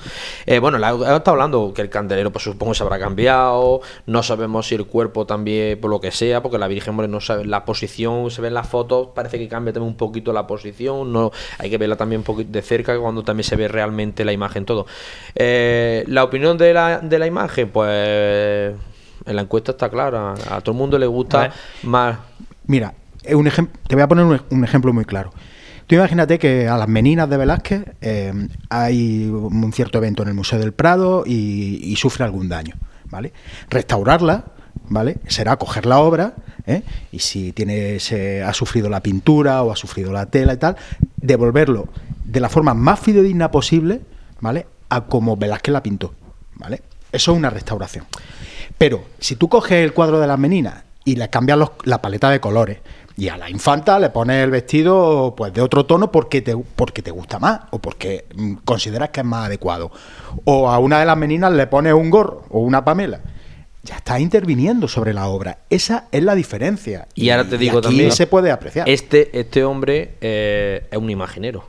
Eh, 0.46 0.60
bueno, 0.60 0.78
la, 0.78 0.92
estado 0.92 1.32
hablando 1.32 1.74
que 1.74 1.82
el 1.82 1.90
candelero, 1.90 2.32
pues 2.32 2.44
supongo, 2.44 2.74
se 2.74 2.84
habrá 2.84 2.98
cambiado. 2.98 3.82
No 4.06 4.24
sabemos 4.24 4.68
si 4.68 4.76
el 4.76 4.86
cuerpo 4.86 5.26
también, 5.26 5.80
por 5.80 5.92
lo 5.92 6.02
que 6.02 6.12
sea, 6.12 6.42
porque 6.42 6.58
la 6.58 6.68
Virgen, 6.68 6.92
hombre, 6.92 7.08
no 7.08 7.20
sabe 7.20 7.46
la 7.46 7.66
posición, 7.66 8.32
se 8.32 8.42
ve 8.42 8.48
en 8.48 8.56
las 8.56 8.68
fotos, 8.68 9.10
parece 9.14 9.38
que 9.38 9.48
cambia 9.48 9.74
también 9.74 9.92
un 9.92 9.98
poquito 9.98 10.34
la 10.34 10.48
posición. 10.48 11.12
no 11.14 11.32
Hay 11.60 11.70
que 11.70 11.78
verla 11.78 11.96
también 11.96 12.20
un 12.20 12.26
poquito 12.26 12.52
de 12.52 12.62
cerca 12.62 12.98
cuando 12.98 13.24
también 13.24 13.44
se 13.44 13.56
ve 13.56 13.68
realmente 13.68 14.26
la 14.26 14.32
imagen, 14.32 14.66
todo. 14.66 14.88
Eh, 15.36 16.04
la 16.08 16.24
opinión 16.24 16.58
de 16.58 16.74
la, 16.74 17.00
de 17.00 17.20
la 17.20 17.28
imagen, 17.28 17.70
pues. 17.70 18.74
En 19.26 19.36
la 19.36 19.44
encuesta 19.44 19.72
está 19.72 19.90
clara. 19.90 20.34
A 20.50 20.62
todo 20.62 20.72
el 20.72 20.78
mundo 20.78 20.98
le 20.98 21.08
gusta 21.08 21.52
más. 21.84 22.18
Mira, 22.66 22.94
un 23.32 23.50
te 23.88 23.96
voy 23.96 24.02
a 24.02 24.08
poner 24.08 24.26
un, 24.26 24.42
un 24.50 24.64
ejemplo 24.64 24.94
muy 24.94 25.06
claro. 25.06 25.32
Tú 25.88 25.96
imagínate 25.96 26.40
que 26.40 26.68
a 26.68 26.78
las 26.78 26.88
meninas 26.88 27.30
de 27.30 27.38
Velázquez 27.38 27.84
eh, 28.02 28.34
hay 28.70 29.26
un 29.28 29.74
cierto 29.74 29.98
evento 29.98 30.24
en 30.24 30.30
el 30.30 30.34
Museo 30.34 30.60
del 30.60 30.72
Prado 30.72 31.24
y, 31.26 31.80
y 31.84 31.96
sufre 31.98 32.24
algún 32.24 32.48
daño, 32.48 32.76
¿vale? 33.10 33.34
Restaurarla, 33.70 34.46
¿vale? 34.88 35.18
Será 35.28 35.58
coger 35.58 35.86
la 35.86 36.00
obra 36.00 36.36
¿eh? 36.66 36.84
y 37.12 37.20
si 37.20 37.52
tiene 37.52 38.00
se 38.00 38.44
ha 38.44 38.54
sufrido 38.54 38.90
la 38.90 39.02
pintura 39.02 39.62
o 39.64 39.72
ha 39.72 39.76
sufrido 39.76 40.14
la 40.14 40.28
tela 40.28 40.54
y 40.54 40.58
tal, 40.58 40.78
devolverlo 41.18 41.90
de 42.24 42.40
la 42.40 42.50
forma 42.50 42.74
más 42.74 43.00
fidedigna 43.00 43.52
posible, 43.52 44.02
¿vale? 44.40 44.68
A 44.90 45.06
como 45.06 45.36
Velázquez 45.36 45.74
la 45.74 45.84
pintó, 45.84 46.14
¿vale? 46.56 46.82
Eso 47.12 47.34
es 47.34 47.38
una 47.38 47.50
restauración. 47.50 48.06
Pero 48.78 49.04
si 49.20 49.36
tú 49.36 49.50
coges 49.50 49.84
el 49.84 49.94
cuadro 49.94 50.20
de 50.20 50.28
las 50.28 50.38
meninas 50.40 50.84
y 51.06 51.16
le 51.16 51.30
cambias 51.30 51.58
los- 51.58 51.72
la 51.84 52.02
paleta 52.02 52.30
de 52.30 52.40
colores 52.40 52.80
y 53.16 53.28
a 53.30 53.38
la 53.38 53.50
infanta 53.50 54.00
le 54.00 54.10
pones 54.10 54.44
el 54.44 54.50
vestido 54.50 55.36
pues 55.38 55.54
de 55.54 55.62
otro 55.62 55.86
tono 55.86 56.12
porque 56.12 56.42
te, 56.42 56.56
porque 56.58 57.02
te 57.02 57.12
gusta 57.12 57.40
más 57.40 57.62
o 57.72 57.80
porque 57.80 58.26
mm, 58.36 58.54
consideras 58.66 59.10
que 59.10 59.20
es 59.22 59.26
más 59.26 59.46
adecuado. 59.48 59.92
O 60.46 60.70
a 60.70 60.80
una 60.80 61.00
de 61.00 61.06
las 61.06 61.18
meninas 61.18 61.52
le 61.54 61.68
pones 61.68 61.94
un 61.94 62.10
gorro 62.10 62.46
o 62.50 62.60
una 62.60 62.84
pamela. 62.84 63.20
Ya 63.84 63.98
estás 63.98 64.22
interviniendo 64.22 64.88
sobre 64.88 65.14
la 65.14 65.28
obra. 65.28 65.58
Esa 65.70 66.06
es 66.12 66.24
la 66.24 66.36
diferencia. 66.36 67.08
Y 67.16 67.30
ahora 67.32 67.48
te 67.50 67.58
digo 67.58 67.80
aquí 67.80 67.88
también. 67.90 68.12
se 68.14 68.28
puede 68.28 68.50
apreciar. 68.50 68.88
Este, 68.88 69.38
este 69.38 69.66
hombre 69.66 70.16
eh, 70.22 70.88
es 70.90 70.98
un 70.98 71.10
imaginero. 71.10 71.66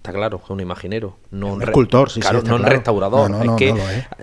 Está 0.00 0.12
claro, 0.14 0.40
es 0.42 0.48
un 0.48 0.60
imaginero. 0.60 1.18
No 1.30 1.48
un 1.52 1.62
escultor, 1.62 2.08
sí, 2.10 2.20
claro, 2.20 2.40
no 2.42 2.54
un 2.54 2.62
restaurador. 2.62 3.30
No, 3.30 3.36
no, 3.36 3.42
es 3.42 3.46
no, 3.50 3.56
que 3.56 3.68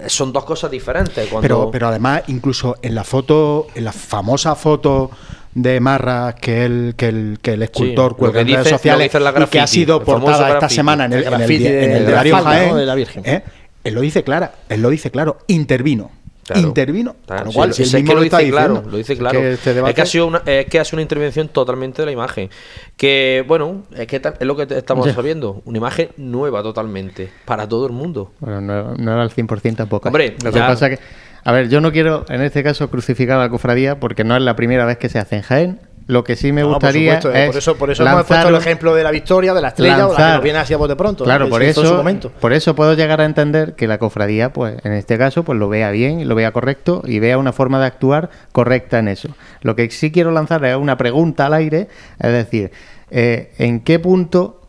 es. 0.05 0.11
son 0.11 0.33
dos 0.33 0.43
cosas 0.43 0.71
diferentes. 0.71 1.27
Cuando... 1.29 1.41
Pero, 1.41 1.69
pero 1.71 1.87
además, 1.89 2.23
incluso 2.27 2.77
en 2.81 2.95
la 2.95 3.03
foto, 3.03 3.67
en 3.75 3.85
la 3.85 3.91
famosa 3.91 4.55
foto 4.55 5.11
de 5.53 5.79
Marras 5.79 6.33
que 6.35 6.65
el, 6.65 6.93
que 6.97 7.09
el, 7.09 7.37
que 7.43 7.53
el 7.53 7.61
escultor 7.61 8.15
cuelga 8.17 8.43
que 8.43 8.49
en 8.51 8.55
redes 8.57 8.63
que 8.63 8.69
sociales 8.71 9.13
la 9.13 9.29
y 9.29 9.33
que 9.33 9.37
ha 9.37 9.45
graffiti, 9.45 9.67
sido 9.67 10.03
portada 10.03 10.37
esta 10.47 10.49
graffiti. 10.59 10.75
semana 10.75 11.05
en 11.05 11.13
el, 11.13 11.19
El 11.19 11.27
en 11.27 11.33
el, 11.33 11.37
graffiti 11.39 11.63
di- 11.63 11.67
en 11.67 11.91
el 11.91 12.05
de 12.07 12.31
Jaén, 12.31 12.75
de 12.75 12.85
la 12.85 12.95
Virgen. 12.95 13.23
¿eh? 13.25 13.43
él 13.83 13.93
lo 13.93 14.01
dice 14.01 14.23
clara, 14.23 14.53
él 14.69 14.81
lo 14.81 14.89
dice 14.89 15.11
claro, 15.11 15.37
intervino. 15.47 16.09
Claro. 16.47 16.67
Intervino, 16.69 17.15
Claro, 17.25 17.43
con 17.43 17.45
lo 17.45 17.51
sí, 17.51 17.55
cual, 17.57 17.69
lo- 17.69 17.73
si 17.75 17.83
es 17.83 17.91
que 17.93 18.01
lo 18.15 18.23
está 18.23 18.37
dice 18.39 18.51
claro, 18.51 18.83
lo 18.89 18.97
dice 18.97 19.13
es 19.13 19.19
claro. 19.19 19.39
que 19.41 19.51
este 19.51 19.79
es 19.89 19.93
que 19.93 20.01
ha 20.01 20.05
sido 20.05 20.27
una, 20.27 20.41
es 20.45 20.65
que 20.67 20.79
hace 20.79 20.95
una 20.95 21.01
intervención 21.01 21.49
totalmente 21.49 22.01
de 22.01 22.05
la 22.05 22.11
imagen. 22.13 22.49
Que 22.95 23.43
bueno, 23.47 23.83
es 23.95 24.07
que 24.07 24.15
es 24.17 24.45
lo 24.47 24.55
que 24.55 24.67
estamos 24.77 25.11
sabiendo, 25.13 25.61
una 25.65 25.77
imagen 25.77 26.09
nueva 26.17 26.63
totalmente 26.63 27.29
para 27.45 27.67
todo 27.67 27.85
el 27.85 27.91
mundo. 27.91 28.31
Bueno, 28.39 28.61
no, 28.61 28.95
no 28.95 29.11
era 29.13 29.21
al 29.23 29.29
100% 29.29 29.75
tampoco. 29.75 30.07
Hombre, 30.07 30.35
lo 30.43 30.51
que 30.51 30.59
ya. 30.59 30.67
pasa 30.67 30.89
que, 30.89 30.99
a 31.43 31.51
ver, 31.51 31.67
yo 31.69 31.81
no 31.81 31.91
quiero 31.91 32.25
en 32.29 32.41
este 32.41 32.63
caso 32.63 32.89
crucificar 32.89 33.37
a 33.37 33.41
la 33.41 33.49
cofradía 33.49 33.99
porque 33.99 34.23
no 34.23 34.35
es 34.37 34.41
la 34.41 34.55
primera 34.55 34.85
vez 34.85 34.97
que 34.97 35.09
se 35.09 35.19
hace 35.19 35.35
en 35.35 35.41
Jaén. 35.41 35.79
Lo 36.07 36.23
que 36.23 36.37
sí 36.37 36.53
me 36.53 36.61
No, 36.61 36.67
por 36.67 36.73
gustaría 36.75 37.15
supuesto, 37.21 37.37
eh, 37.37 37.43
es 37.43 37.47
por 37.49 37.57
eso, 37.57 37.75
por 37.77 37.91
eso 37.91 38.03
hemos 38.07 38.23
puesto 38.23 38.47
el 38.47 38.55
ejemplo 38.55 38.95
de 38.95 39.03
la 39.03 39.11
victoria, 39.11 39.53
de 39.53 39.61
la 39.61 39.67
estrella, 39.67 40.07
o 40.07 40.11
la 40.11 40.15
que 40.15 40.21
lanzar- 40.21 40.33
nos 40.35 40.43
viene 40.43 40.59
así 40.59 40.73
a 40.73 40.77
bote 40.77 40.95
pronto. 40.95 41.25
Claro, 41.25 41.45
que 41.45 41.51
por 41.51 41.61
en 41.63 41.73
su 41.73 41.81
eso, 41.81 41.95
momento. 41.97 42.31
por 42.39 42.53
eso 42.53 42.75
puedo 42.75 42.93
llegar 42.93 43.19
a 43.19 43.25
entender 43.25 43.75
que 43.75 43.87
la 43.87 43.97
cofradía, 43.97 44.53
pues 44.53 44.77
en 44.85 44.93
este 44.93 45.17
caso, 45.17 45.43
pues 45.43 45.59
lo 45.59 45.67
vea 45.67 45.91
bien, 45.91 46.25
lo 46.27 46.33
vea 46.35 46.51
correcto 46.53 47.01
y 47.05 47.19
vea 47.19 47.37
una 47.37 47.51
forma 47.51 47.79
de 47.81 47.87
actuar 47.87 48.29
correcta 48.53 48.99
en 48.99 49.09
eso. 49.09 49.29
Lo 49.61 49.75
que 49.75 49.89
sí 49.91 50.09
quiero 50.11 50.31
lanzar 50.31 50.63
es 50.63 50.77
una 50.77 50.95
pregunta 50.95 51.45
al 51.47 51.53
aire, 51.53 51.89
es 52.19 52.31
decir, 52.31 52.71
eh, 53.11 53.51
¿en 53.57 53.81
qué 53.81 53.99
punto, 53.99 54.61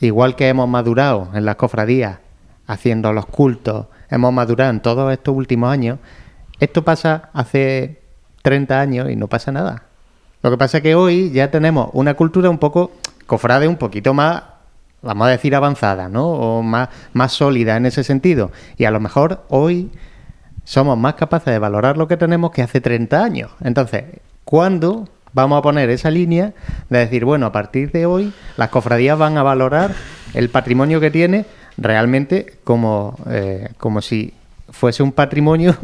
igual 0.00 0.34
que 0.34 0.48
hemos 0.48 0.68
madurado 0.68 1.28
en 1.34 1.44
las 1.44 1.54
cofradías, 1.54 2.18
haciendo 2.66 3.12
los 3.12 3.26
cultos, 3.26 3.86
hemos 4.10 4.32
madurado 4.32 4.70
en 4.70 4.80
todos 4.80 5.12
estos 5.12 5.36
últimos 5.36 5.70
años, 5.72 6.00
esto 6.58 6.82
pasa 6.84 7.30
hace 7.32 8.00
30 8.42 8.80
años 8.80 9.08
y 9.08 9.14
no 9.14 9.28
pasa 9.28 9.52
nada? 9.52 9.84
Lo 10.44 10.50
que 10.50 10.58
pasa 10.58 10.76
es 10.76 10.82
que 10.82 10.94
hoy 10.94 11.30
ya 11.30 11.50
tenemos 11.50 11.88
una 11.94 12.12
cultura 12.12 12.50
un 12.50 12.58
poco 12.58 12.90
cofrade, 13.26 13.66
un 13.66 13.78
poquito 13.78 14.12
más, 14.12 14.42
vamos 15.00 15.26
a 15.26 15.30
decir, 15.30 15.54
avanzada, 15.54 16.10
¿no? 16.10 16.28
O 16.28 16.62
más, 16.62 16.90
sólida 17.28 17.78
en 17.78 17.86
ese 17.86 18.04
sentido. 18.04 18.52
Y 18.76 18.84
a 18.84 18.90
lo 18.90 19.00
mejor 19.00 19.42
hoy 19.48 19.90
somos 20.64 20.98
más 20.98 21.14
capaces 21.14 21.50
de 21.50 21.58
valorar 21.58 21.96
lo 21.96 22.08
que 22.08 22.18
tenemos 22.18 22.50
que 22.50 22.60
hace 22.60 22.82
30 22.82 23.24
años. 23.24 23.52
Entonces, 23.62 24.04
¿cuándo 24.44 25.08
vamos 25.32 25.58
a 25.58 25.62
poner 25.62 25.88
esa 25.88 26.10
línea 26.10 26.52
de 26.90 26.98
decir, 26.98 27.24
bueno, 27.24 27.46
a 27.46 27.52
partir 27.52 27.90
de 27.90 28.04
hoy 28.04 28.34
las 28.58 28.68
cofradías 28.68 29.16
van 29.18 29.38
a 29.38 29.42
valorar 29.42 29.94
el 30.34 30.50
patrimonio 30.50 31.00
que 31.00 31.10
tiene 31.10 31.46
realmente 31.78 32.58
como, 32.64 33.16
eh, 33.30 33.70
como 33.78 34.02
si 34.02 34.34
fuese 34.68 35.02
un 35.02 35.12
patrimonio 35.12 35.74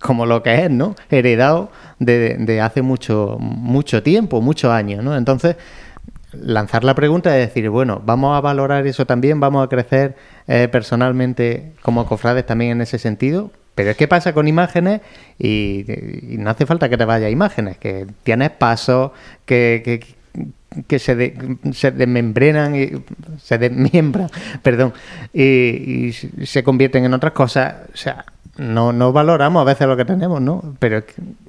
como 0.00 0.26
lo 0.26 0.42
que 0.42 0.64
es, 0.64 0.70
¿no? 0.70 0.94
Heredado 1.10 1.70
de, 1.98 2.36
de 2.38 2.60
hace 2.60 2.82
mucho, 2.82 3.36
mucho 3.40 4.02
tiempo, 4.02 4.40
muchos 4.40 4.70
años, 4.70 5.02
¿no? 5.02 5.16
Entonces, 5.16 5.56
lanzar 6.32 6.84
la 6.84 6.94
pregunta 6.94 7.36
es 7.38 7.48
decir, 7.48 7.68
bueno, 7.70 8.02
vamos 8.04 8.36
a 8.36 8.40
valorar 8.40 8.86
eso 8.86 9.06
también, 9.06 9.40
vamos 9.40 9.64
a 9.64 9.68
crecer 9.68 10.16
eh, 10.46 10.68
personalmente 10.70 11.72
como 11.82 12.06
cofrades 12.06 12.46
también 12.46 12.72
en 12.72 12.82
ese 12.82 12.98
sentido. 12.98 13.50
Pero 13.74 13.90
es 13.90 13.96
que 13.96 14.08
pasa 14.08 14.32
con 14.32 14.48
imágenes 14.48 15.02
y, 15.38 15.84
no 16.38 16.50
hace 16.50 16.66
falta 16.66 16.88
que 16.88 16.96
te 16.96 17.04
vaya 17.04 17.28
a 17.28 17.30
imágenes, 17.30 17.78
que 17.78 18.06
tienes 18.24 18.50
pasos 18.50 19.12
que, 19.46 19.82
que, 19.84 20.84
que 20.88 20.98
se, 20.98 21.14
de- 21.14 21.56
se 21.72 21.92
desmembrenan 21.92 22.74
y 22.74 22.90
se 23.40 23.56
desmiembran, 23.56 24.30
perdón, 24.62 24.92
y 25.32 26.10
se 26.12 26.64
convierten 26.64 27.04
en 27.04 27.14
otras 27.14 27.32
cosas. 27.32 27.74
O 27.94 27.96
sea, 27.96 28.24
no, 28.58 28.92
no 28.92 29.12
valoramos 29.12 29.62
a 29.62 29.64
veces 29.64 29.86
lo 29.86 29.96
que 29.96 30.04
tenemos, 30.04 30.40
¿no? 30.40 30.74
Pero 30.80 31.02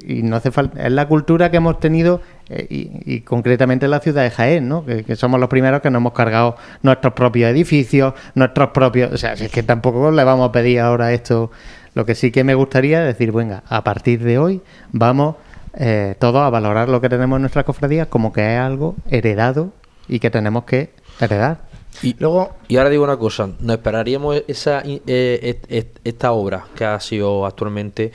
y 0.06 0.22
no 0.22 0.36
hace 0.36 0.52
falta, 0.52 0.86
es 0.86 0.92
la 0.92 1.08
cultura 1.08 1.50
que 1.50 1.58
hemos 1.58 1.80
tenido 1.80 2.22
eh, 2.50 2.68
y, 2.70 3.22
concretamente 3.22 3.86
en 3.86 3.92
la 3.92 4.00
ciudad 4.00 4.24
de 4.24 4.30
Jaén, 4.30 4.70
¿no? 4.70 4.86
Que, 4.86 5.16
somos 5.16 5.40
los 5.40 5.50
primeros 5.50 5.82
que 5.82 5.90
nos 5.90 6.00
hemos 6.00 6.14
cargado 6.14 6.56
nuestros 6.84 7.14
propios 7.14 7.50
edificios, 7.50 8.14
nuestros 8.36 8.70
propios, 8.70 9.12
o 9.12 9.18
sea, 9.18 9.34
es 9.34 9.52
que 9.52 9.64
tampoco 9.64 10.12
le 10.12 10.24
vamos 10.24 10.50
a 10.50 10.52
pedir 10.52 10.80
ahora 10.80 11.12
esto. 11.12 11.52
Lo 11.96 12.06
que 12.06 12.14
sí 12.14 12.32
que 12.32 12.44
me 12.44 12.54
gustaría 12.54 13.02
es 13.02 13.08
decir, 13.08 13.32
venga, 13.32 13.64
a 13.68 13.84
partir 13.84 14.24
de 14.24 14.38
hoy 14.38 14.62
vamos 14.92 15.36
eh, 15.74 16.16
todos 16.20 16.42
a 16.42 16.50
valorar 16.50 16.90
lo 16.90 17.02
que 17.02 17.10
tenemos 17.10 17.38
en 17.38 17.42
nuestras 17.42 17.66
cofradías 17.66 18.08
como 18.08 18.32
que 18.32 18.54
es 18.54 18.60
algo 18.60 18.96
heredado 19.10 19.72
y 20.08 20.20
que 20.20 20.30
tenemos 20.30 20.66
que 20.66 20.92
heredar. 21.20 21.69
Y, 22.02 22.16
Luego, 22.20 22.56
y 22.68 22.78
ahora 22.78 22.90
digo 22.90 23.04
una 23.04 23.18
cosa, 23.18 23.50
nos 23.60 23.76
esperaríamos 23.76 24.44
esa 24.48 24.82
eh, 24.86 25.60
esta 26.04 26.32
obra 26.32 26.66
que 26.76 26.86
ha 26.86 27.00
sido 27.00 27.46
actualmente, 27.46 28.12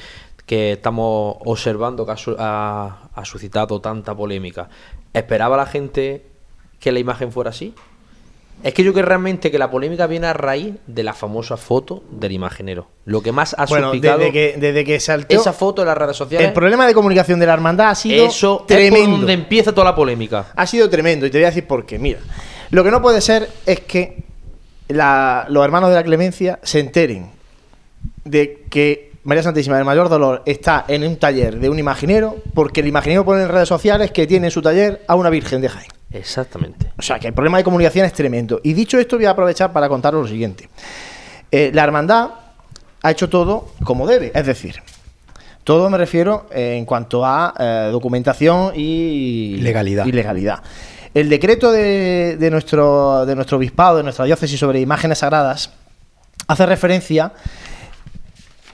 que 0.46 0.72
estamos 0.72 1.36
observando 1.44 2.06
que 2.06 2.12
ha, 2.12 2.16
ha- 2.38 2.98
ha 3.14 3.24
suscitado 3.24 3.80
tanta 3.80 4.14
polémica. 4.14 4.68
¿Esperaba 5.12 5.56
la 5.56 5.66
gente 5.66 6.24
que 6.80 6.92
la 6.92 6.98
imagen 6.98 7.30
fuera 7.30 7.50
así? 7.50 7.74
Es 8.62 8.72
que 8.72 8.84
yo 8.84 8.92
creo 8.92 9.04
realmente 9.04 9.50
que 9.50 9.58
la 9.58 9.70
polémica 9.70 10.06
viene 10.06 10.28
a 10.28 10.32
raíz 10.32 10.74
de 10.86 11.02
la 11.02 11.12
famosa 11.12 11.56
foto 11.56 12.04
del 12.10 12.32
imaginero. 12.32 12.86
Lo 13.04 13.20
que 13.20 13.32
más 13.32 13.54
ha 13.58 13.66
bueno, 13.66 13.88
suscitado 13.88 14.18
desde 14.20 14.32
que, 14.32 14.54
desde 14.58 14.84
que 14.84 15.00
saltó, 15.00 15.34
esa 15.34 15.52
foto 15.52 15.82
en 15.82 15.88
las 15.88 15.98
redes 15.98 16.16
sociales. 16.16 16.46
el 16.48 16.54
problema 16.54 16.86
de 16.86 16.94
comunicación 16.94 17.40
de 17.40 17.46
la 17.46 17.52
hermandad 17.54 17.90
ha 17.90 17.94
sido 17.96 18.24
eso 18.26 18.54
es 18.54 18.58
por 18.60 18.66
tremendo. 18.68 19.16
donde 19.18 19.32
empieza 19.32 19.72
toda 19.72 19.86
la 19.90 19.94
polémica. 19.96 20.46
ha 20.54 20.66
sido 20.66 20.88
tremendo 20.88 21.26
y 21.26 21.30
te 21.30 21.38
voy 21.38 21.44
a 21.44 21.48
decir 21.48 21.66
por 21.66 21.84
qué. 21.84 21.98
Mira, 21.98 22.20
lo 22.74 22.84
que 22.84 22.90
no 22.90 23.00
puede 23.00 23.20
ser 23.20 23.48
es 23.66 23.80
que 23.80 24.24
la- 24.88 25.46
los 25.48 25.64
hermanos 25.64 25.90
de 25.90 25.96
la 25.96 26.02
clemencia 26.02 26.58
se 26.62 26.80
enteren 26.80 27.30
de 28.24 28.64
que 28.70 29.12
María 29.24 29.42
Santísima 29.42 29.76
del 29.76 29.84
Mayor 29.86 30.08
Dolor 30.08 30.42
está 30.44 30.84
en 30.88 31.04
un 31.06 31.16
taller 31.16 31.58
de 31.58 31.70
un 31.70 31.78
imaginero 31.78 32.36
porque 32.52 32.80
el 32.80 32.86
imaginero 32.88 33.24
pone 33.24 33.42
en 33.42 33.48
redes 33.48 33.68
sociales 33.68 34.10
que 34.10 34.26
tiene 34.26 34.48
en 34.48 34.50
su 34.50 34.60
taller 34.60 35.02
a 35.08 35.14
una 35.14 35.30
Virgen 35.30 35.60
de 35.62 35.68
Jaén. 35.70 35.88
Exactamente. 36.12 36.92
O 36.98 37.02
sea, 37.02 37.18
que 37.18 37.28
el 37.28 37.32
problema 37.32 37.56
de 37.58 37.64
comunicación 37.64 38.04
es 38.06 38.12
tremendo. 38.12 38.60
Y 38.62 38.72
dicho 38.74 38.98
esto, 38.98 39.16
voy 39.16 39.24
a 39.24 39.30
aprovechar 39.30 39.72
para 39.72 39.88
contaros 39.88 40.22
lo 40.22 40.28
siguiente. 40.28 40.68
Eh, 41.50 41.70
la 41.72 41.84
hermandad 41.84 42.30
ha 43.02 43.10
hecho 43.10 43.28
todo 43.28 43.68
como 43.84 44.06
debe, 44.06 44.30
es 44.34 44.46
decir, 44.46 44.76
todo 45.64 45.88
me 45.88 45.96
refiero 45.98 46.46
eh, 46.52 46.76
en 46.76 46.84
cuanto 46.84 47.24
a 47.24 47.54
eh, 47.58 47.88
documentación 47.90 48.72
y 48.76 49.56
Legalidad. 49.60 50.04
y 50.06 50.12
legalidad. 50.12 50.62
El 51.14 51.28
decreto 51.28 51.70
de, 51.70 52.48
nuestro, 52.50 53.24
de 53.24 53.36
nuestro 53.36 53.58
obispado, 53.58 53.98
de 53.98 54.02
nuestra 54.02 54.24
diócesis 54.24 54.58
sobre 54.58 54.80
imágenes 54.80 55.18
sagradas, 55.18 55.70
hace 56.48 56.66
referencia 56.66 57.32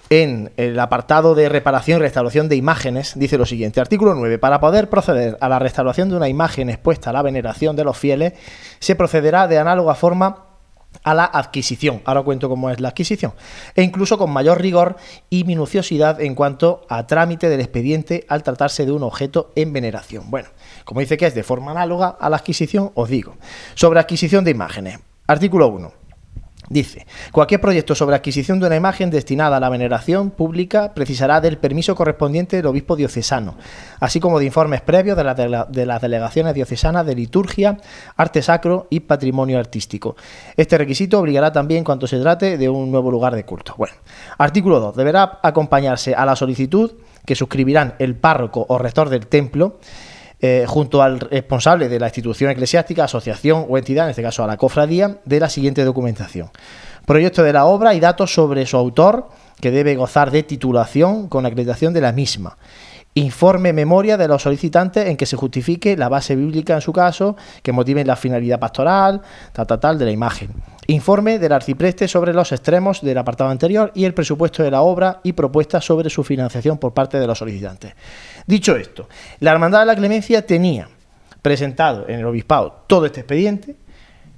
en 0.09 0.51
el 0.57 0.81
apartado 0.81 1.35
de 1.35 1.51
reparación 1.51 1.99
y 1.99 2.03
restauración 2.03 2.49
de 2.49 2.57
imágenes, 2.57 3.13
dice 3.15 3.37
lo 3.37 3.45
siguiente, 3.45 3.79
artículo 3.79 4.15
9, 4.15 4.39
para 4.39 4.59
poder 4.59 4.89
proceder 4.89 5.37
a 5.43 5.51
la 5.51 5.59
restauración 5.59 6.09
de 6.09 6.17
una 6.17 6.31
imagen 6.31 6.71
expuesta 6.71 7.11
a 7.11 7.13
la 7.13 7.21
veneración 7.21 7.77
de 7.77 7.85
los 7.85 7.99
fieles, 7.99 8.33
se 8.79 8.97
procederá 8.97 9.47
de 9.47 9.59
análoga 9.59 9.95
forma 9.95 10.47
a 11.05 11.15
la 11.15 11.25
adquisición. 11.25 12.03
Ahora 12.05 12.23
cuento 12.23 12.49
cómo 12.49 12.71
es 12.71 12.81
la 12.81 12.89
adquisición. 12.89 13.35
E 13.75 13.83
incluso 13.83 14.19
con 14.19 14.31
mayor 14.31 14.61
rigor 14.61 14.97
y 15.29 15.45
minuciosidad 15.45 16.21
en 16.21 16.35
cuanto 16.35 16.87
a 16.89 17.07
trámite 17.07 17.49
del 17.49 17.61
expediente 17.61 18.25
al 18.29 18.43
tratarse 18.43 18.87
de 18.87 18.93
un 18.93 19.03
objeto 19.03 19.53
en 19.55 19.73
veneración. 19.73 20.31
Bueno, 20.31 20.49
como 20.91 20.99
dice 20.99 21.17
que 21.17 21.27
es 21.27 21.37
de 21.37 21.45
forma 21.45 21.71
análoga 21.71 22.17
a 22.19 22.29
la 22.29 22.39
adquisición, 22.39 22.91
os 22.95 23.09
digo. 23.09 23.37
Sobre 23.77 24.01
adquisición 24.01 24.43
de 24.43 24.51
imágenes. 24.51 24.99
Artículo 25.29 25.69
1. 25.69 25.93
Dice, 26.69 27.07
cualquier 27.31 27.61
proyecto 27.61 27.95
sobre 27.95 28.17
adquisición 28.17 28.59
de 28.59 28.67
una 28.67 28.75
imagen 28.75 29.09
destinada 29.09 29.59
a 29.59 29.61
la 29.61 29.69
veneración 29.69 30.33
pública 30.33 30.93
precisará 30.93 31.41
del 31.41 31.59
permiso 31.59 31.95
correspondiente 31.95 32.57
del 32.57 32.67
obispo 32.67 32.97
diocesano, 32.97 33.55
así 34.01 34.19
como 34.19 34.41
de 34.41 34.47
informes 34.47 34.81
previos 34.81 35.17
de, 35.17 35.65
de 35.69 35.87
las 35.87 36.03
delegaciones 36.03 36.55
diocesanas 36.55 37.07
de 37.07 37.15
liturgia, 37.15 37.77
arte 38.17 38.43
sacro 38.43 38.89
y 38.91 38.99
patrimonio 38.99 39.61
artístico. 39.61 40.17
Este 40.57 40.77
requisito 40.77 41.21
obligará 41.21 41.53
también 41.53 41.85
cuando 41.85 42.09
se 42.09 42.19
trate 42.19 42.59
de 42.59 42.69
un 42.69 42.91
nuevo 42.91 43.13
lugar 43.13 43.37
de 43.37 43.45
culto. 43.45 43.77
Bueno, 43.79 43.95
artículo 44.39 44.81
2. 44.81 44.97
Deberá 44.97 45.39
acompañarse 45.41 46.17
a 46.17 46.27
la 46.27 46.35
solicitud 46.35 46.91
que 47.25 47.37
suscribirán 47.37 47.95
el 48.01 48.17
párroco 48.17 48.67
o 48.69 48.77
rector 48.77 49.09
del 49.09 49.29
templo, 49.29 49.79
eh, 50.43 50.65
junto 50.67 51.03
al 51.03 51.21
responsable 51.21 51.89
de 51.89 52.01
la 52.01 52.07
institución 52.07 52.51
eclesiástica, 52.51 53.05
asociación 53.05 53.67
o 53.69 53.77
entidad, 53.77 54.07
en 54.07 54.11
este 54.11 54.23
caso 54.23 54.43
a 54.43 54.47
la 54.47 54.57
cofradía, 54.57 55.19
de 55.25 55.41
la 55.41 55.51
siguiente 55.51 55.85
documentación. 55.85 56.51
Proyecto 57.05 57.43
de 57.43 57.53
la 57.53 57.67
obra 57.67 57.93
y 57.95 58.01
datos 58.01 58.33
sobre 58.33 58.65
su 58.67 58.77
autor, 58.77 59.29
que 59.61 59.71
debe 59.71 59.97
gozar 59.97 60.31
de 60.31 60.43
titulación 60.43 61.29
con 61.29 61.45
acreditación 61.45 61.93
de 61.93 62.01
la 62.01 62.13
misma. 62.13 62.57
Informe 63.15 63.73
memoria 63.73 64.17
de 64.17 64.29
los 64.29 64.43
solicitantes 64.43 65.09
en 65.09 65.17
que 65.17 65.27
se 65.27 65.37
justifique 65.37 65.97
la 65.97 66.09
base 66.09 66.37
bíblica 66.37 66.75
en 66.75 66.81
su 66.81 66.93
caso, 66.93 67.37
que 67.63 67.73
motive 67.73 68.05
la 68.05 68.17
finalidad 68.17 68.61
pastoral, 68.61 69.21
tal, 69.53 69.67
tal, 69.67 69.81
tal, 69.81 69.99
de 69.99 70.05
la 70.05 70.11
imagen. 70.13 70.51
Informe 70.87 71.39
del 71.39 71.53
arcipreste 71.53 72.09
sobre 72.09 72.33
los 72.33 72.53
extremos 72.53 73.01
del 73.03 73.19
apartado 73.19 73.51
anterior 73.51 73.93
y 73.95 74.05
el 74.05 74.15
presupuesto 74.15 74.63
de 74.63 74.71
la 74.71 74.83
obra 74.83 75.21
y 75.23 75.33
propuestas 75.33 75.85
sobre 75.85 76.11
su 76.11 76.25
financiación 76.25 76.79
por 76.79 76.95
parte 76.95 77.19
de 77.19 77.27
los 77.27 77.39
solicitantes. 77.39 77.95
Dicho 78.47 78.77
esto, 78.77 79.09
la 79.41 79.53
Hermandad 79.53 79.81
de 79.81 79.87
la 79.87 79.97
Clemencia 79.97 80.45
tenía 80.45 80.89
presentado 81.43 82.09
en 82.09 82.21
el 82.21 82.27
obispado 82.27 82.85
todo 82.87 83.07
este 83.07 83.21
expediente 83.21 83.77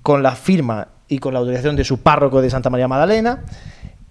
con 0.02 0.23
la 0.23 0.32
firma 0.32 0.89
y 1.09 1.19
con 1.19 1.32
la 1.32 1.40
autorización 1.40 1.77
de 1.77 1.85
su 1.85 2.01
párroco 2.01 2.43
de 2.43 2.51
Santa 2.51 2.70
María 2.70 2.89
Magdalena 2.89 3.44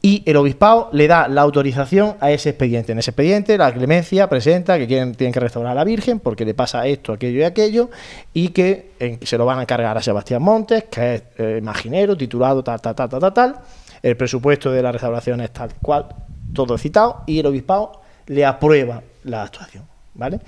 y 0.01 0.23
el 0.25 0.35
obispado 0.37 0.89
le 0.93 1.07
da 1.07 1.27
la 1.27 1.41
autorización 1.41 2.15
a 2.19 2.31
ese 2.31 2.49
expediente. 2.49 2.91
En 2.91 2.99
ese 2.99 3.11
expediente 3.11 3.57
la 3.57 3.71
clemencia 3.71 4.27
presenta 4.27 4.77
que 4.77 4.87
quieren, 4.87 5.13
tienen 5.13 5.31
que 5.31 5.39
restaurar 5.39 5.73
a 5.73 5.75
la 5.75 5.83
Virgen 5.83 6.19
porque 6.19 6.43
le 6.43 6.53
pasa 6.53 6.87
esto, 6.87 7.13
aquello 7.13 7.39
y 7.39 7.43
aquello 7.43 7.89
y 8.33 8.49
que 8.49 8.91
se 9.21 9.37
lo 9.37 9.45
van 9.45 9.59
a 9.59 9.61
encargar 9.63 9.95
a 9.97 10.01
Sebastián 10.01 10.41
Montes, 10.41 10.85
que 10.85 11.15
es 11.15 11.23
eh, 11.37 11.57
imaginero, 11.59 12.17
titulado 12.17 12.63
tal, 12.63 12.81
tal, 12.81 12.95
tal, 12.95 13.09
tal, 13.09 13.19
tal, 13.19 13.33
tal. 13.33 13.55
El 14.01 14.17
presupuesto 14.17 14.71
de 14.71 14.81
la 14.81 14.91
restauración 14.91 15.41
es 15.41 15.51
tal 15.51 15.71
cual, 15.81 16.07
todo 16.53 16.77
citado 16.77 17.23
y 17.27 17.39
el 17.39 17.45
obispado 17.45 18.01
le 18.25 18.43
aprueba 18.43 19.03
la 19.23 19.43
actuación. 19.43 19.85
¿vale? 20.15 20.39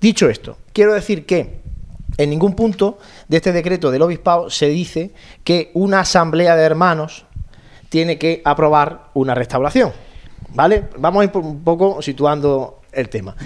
Dicho 0.00 0.28
esto, 0.28 0.58
quiero 0.72 0.94
decir 0.94 1.26
que 1.26 1.60
en 2.18 2.30
ningún 2.30 2.54
punto 2.54 2.98
de 3.26 3.38
este 3.38 3.52
decreto 3.52 3.90
del 3.90 4.02
obispado 4.02 4.50
se 4.50 4.68
dice 4.68 5.12
que 5.42 5.70
una 5.74 6.00
asamblea 6.00 6.54
de 6.56 6.62
hermanos 6.62 7.24
tiene 7.92 8.16
que 8.16 8.40
aprobar 8.42 9.10
una 9.12 9.34
restauración. 9.34 9.92
¿Vale? 10.54 10.84
Vamos 10.96 11.20
a 11.20 11.24
ir 11.24 11.30
un 11.34 11.62
poco 11.62 12.00
situando 12.00 12.80
el 12.90 13.10
tema. 13.10 13.36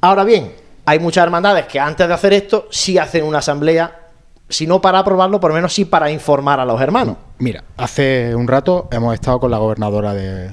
Ahora 0.00 0.22
bien, 0.22 0.52
hay 0.84 1.00
muchas 1.00 1.24
hermandades 1.24 1.66
que 1.66 1.80
antes 1.80 2.06
de 2.06 2.14
hacer 2.14 2.32
esto 2.32 2.68
sí 2.70 2.96
hacen 2.96 3.24
una 3.24 3.38
asamblea, 3.38 4.10
si 4.48 4.68
no 4.68 4.80
para 4.80 5.00
aprobarlo, 5.00 5.40
por 5.40 5.50
lo 5.50 5.56
menos 5.56 5.74
sí 5.74 5.84
para 5.84 6.12
informar 6.12 6.60
a 6.60 6.64
los 6.64 6.80
hermanos. 6.80 7.16
Mira, 7.38 7.64
hace 7.76 8.36
un 8.36 8.46
rato 8.46 8.88
hemos 8.92 9.14
estado 9.14 9.40
con 9.40 9.50
la 9.50 9.58
gobernadora 9.58 10.14
de, 10.14 10.52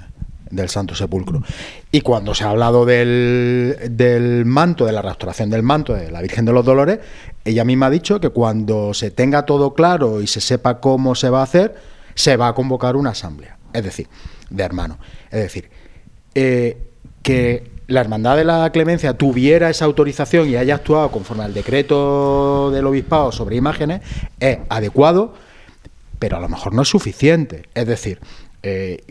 del 0.49 0.69
Santo 0.69 0.95
Sepulcro. 0.95 1.43
Y 1.91 2.01
cuando 2.01 2.33
se 2.33 2.45
ha 2.45 2.49
hablado 2.49 2.83
del, 2.83 3.77
del, 3.91 4.43
manto, 4.45 4.87
de 4.87 4.91
la 4.91 5.03
restauración 5.03 5.51
del 5.51 5.61
manto 5.61 5.93
de 5.93 6.09
la 6.09 6.23
Virgen 6.23 6.45
de 6.45 6.53
los 6.53 6.65
Dolores, 6.65 6.97
ella 7.45 7.63
misma 7.63 7.87
ha 7.87 7.91
dicho 7.91 8.19
que 8.19 8.29
cuando 8.29 8.95
se 8.95 9.11
tenga 9.11 9.45
todo 9.45 9.75
claro 9.75 10.19
y 10.19 10.25
se 10.25 10.41
sepa 10.41 10.79
cómo 10.79 11.13
se 11.13 11.29
va 11.29 11.41
a 11.41 11.43
hacer, 11.43 11.98
se 12.19 12.35
va 12.35 12.49
a 12.49 12.53
convocar 12.53 12.97
una 12.97 13.11
asamblea, 13.11 13.57
es 13.71 13.81
decir, 13.81 14.09
de 14.49 14.61
hermanos. 14.61 14.97
Es 15.31 15.39
decir, 15.39 15.69
eh, 16.35 16.75
que 17.23 17.71
la 17.87 18.01
Hermandad 18.01 18.35
de 18.35 18.43
la 18.43 18.69
Clemencia 18.73 19.13
tuviera 19.13 19.69
esa 19.69 19.85
autorización 19.85 20.49
y 20.49 20.57
haya 20.57 20.75
actuado 20.75 21.11
conforme 21.11 21.45
al 21.45 21.53
decreto 21.53 22.71
del 22.71 22.85
obispado 22.87 23.31
sobre 23.31 23.55
imágenes 23.55 24.01
es 24.41 24.57
adecuado, 24.67 25.33
pero 26.19 26.35
a 26.35 26.41
lo 26.41 26.49
mejor 26.49 26.73
no 26.73 26.81
es 26.81 26.89
suficiente. 26.89 27.69
Es 27.73 27.87
decir, 27.87 28.19
eh, 28.63 29.01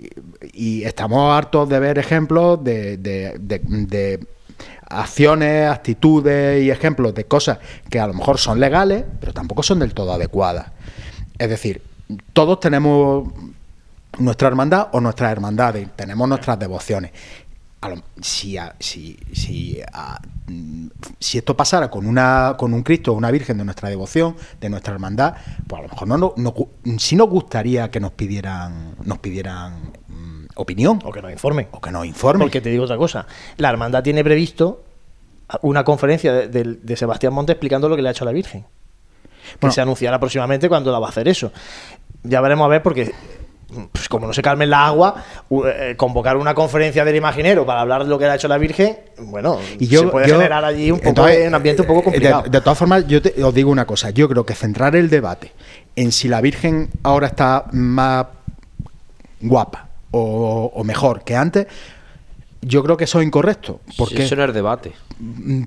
y 0.52 0.82
estamos 0.84 1.34
hartos 1.34 1.66
de 1.66 1.80
ver 1.80 1.98
ejemplos 1.98 2.62
de, 2.62 2.98
de, 2.98 3.38
de, 3.40 3.60
de 3.64 4.26
acciones, 4.82 5.70
actitudes 5.70 6.62
y 6.62 6.70
ejemplos 6.70 7.14
de 7.14 7.24
cosas 7.24 7.58
que 7.88 8.00
a 8.00 8.06
lo 8.06 8.12
mejor 8.12 8.36
son 8.36 8.60
legales, 8.60 9.06
pero 9.18 9.32
tampoco 9.32 9.62
son 9.62 9.78
del 9.78 9.94
todo 9.94 10.12
adecuadas. 10.12 10.72
Es 11.38 11.48
decir, 11.48 11.87
todos 12.32 12.60
tenemos 12.60 13.32
nuestra 14.18 14.48
hermandad 14.48 14.88
o 14.92 15.00
nuestras 15.00 15.32
hermandades, 15.32 15.88
tenemos 15.96 16.28
nuestras 16.28 16.58
devociones. 16.58 17.12
A 17.80 17.90
lo, 17.90 18.02
si, 18.20 18.56
a, 18.56 18.74
si, 18.80 19.16
si, 19.32 19.80
a, 19.92 20.20
si, 21.20 21.38
esto 21.38 21.56
pasara 21.56 21.88
con 21.88 22.06
una 22.06 22.56
con 22.58 22.74
un 22.74 22.82
Cristo 22.82 23.12
o 23.12 23.14
una 23.14 23.30
Virgen 23.30 23.56
de 23.56 23.64
nuestra 23.64 23.88
devoción, 23.88 24.34
de 24.60 24.68
nuestra 24.68 24.94
hermandad, 24.94 25.34
pues 25.64 25.78
a 25.78 25.82
lo 25.84 25.88
mejor 25.88 26.08
no, 26.08 26.18
no, 26.18 26.34
no 26.36 26.54
sí 26.98 27.14
nos 27.14 27.28
gustaría 27.28 27.88
que 27.88 28.00
nos 28.00 28.10
pidieran 28.12 28.96
nos 29.04 29.18
pidieran 29.18 29.92
mm, 30.08 30.46
opinión 30.56 30.98
o 31.04 31.12
que 31.12 31.22
nos 31.22 31.30
informen 31.30 31.68
o 31.70 31.80
que 31.80 31.92
nos 31.92 32.04
informen. 32.04 32.40
Porque 32.40 32.60
te 32.60 32.70
digo 32.70 32.82
otra 32.82 32.96
cosa, 32.96 33.28
la 33.58 33.70
hermandad 33.70 34.02
tiene 34.02 34.24
previsto 34.24 34.82
una 35.62 35.84
conferencia 35.84 36.32
de, 36.32 36.48
de, 36.48 36.64
de 36.82 36.96
Sebastián 36.96 37.32
Monte 37.32 37.52
explicando 37.52 37.88
lo 37.88 37.94
que 37.94 38.02
le 38.02 38.08
ha 38.08 38.12
hecho 38.12 38.24
a 38.24 38.26
la 38.26 38.32
Virgen. 38.32 38.66
Que 39.52 39.58
bueno, 39.60 39.72
se 39.72 39.80
anunciará 39.80 40.18
próximamente 40.18 40.68
cuando 40.68 40.92
la 40.92 40.98
va 40.98 41.06
a 41.06 41.10
hacer 41.10 41.28
eso. 41.28 41.52
Ya 42.22 42.40
veremos 42.40 42.64
a 42.64 42.68
ver 42.68 42.82
porque 42.82 43.12
pues 43.92 44.08
como 44.08 44.26
no 44.26 44.32
se 44.32 44.40
calme 44.40 44.66
la 44.66 44.86
agua, 44.86 45.22
eh, 45.50 45.94
convocar 45.96 46.38
una 46.38 46.54
conferencia 46.54 47.04
del 47.04 47.16
imaginero 47.16 47.66
para 47.66 47.82
hablar 47.82 48.04
de 48.04 48.08
lo 48.08 48.18
que 48.18 48.24
ha 48.24 48.34
hecho 48.34 48.48
la 48.48 48.56
Virgen, 48.56 48.98
bueno, 49.18 49.58
y 49.78 49.86
yo, 49.86 50.00
se 50.00 50.06
puede 50.08 50.28
yo, 50.28 50.36
generar 50.36 50.64
allí 50.64 50.90
un, 50.90 50.98
poco 50.98 51.08
entonces, 51.10 51.48
un 51.48 51.54
ambiente 51.54 51.82
un 51.82 51.88
poco 51.88 52.04
complicado. 52.04 52.42
De, 52.42 52.50
de 52.50 52.60
todas 52.62 52.78
formas, 52.78 53.06
yo 53.06 53.20
te, 53.20 53.42
os 53.42 53.52
digo 53.52 53.70
una 53.70 53.84
cosa, 53.84 54.08
yo 54.10 54.28
creo 54.28 54.46
que 54.46 54.54
centrar 54.54 54.96
el 54.96 55.10
debate 55.10 55.52
en 55.96 56.12
si 56.12 56.28
la 56.28 56.40
Virgen 56.40 56.88
ahora 57.02 57.26
está 57.26 57.66
más 57.72 58.26
guapa 59.40 59.88
o, 60.12 60.72
o 60.74 60.84
mejor 60.84 61.22
que 61.22 61.36
antes, 61.36 61.66
yo 62.60 62.82
creo 62.82 62.96
que 62.96 63.04
eso 63.04 63.20
es 63.20 63.26
incorrecto. 63.26 63.80
Porque, 63.96 64.16
sí, 64.16 64.22
eso 64.22 64.36
no 64.36 64.44
es 64.44 64.54
debate. 64.54 64.92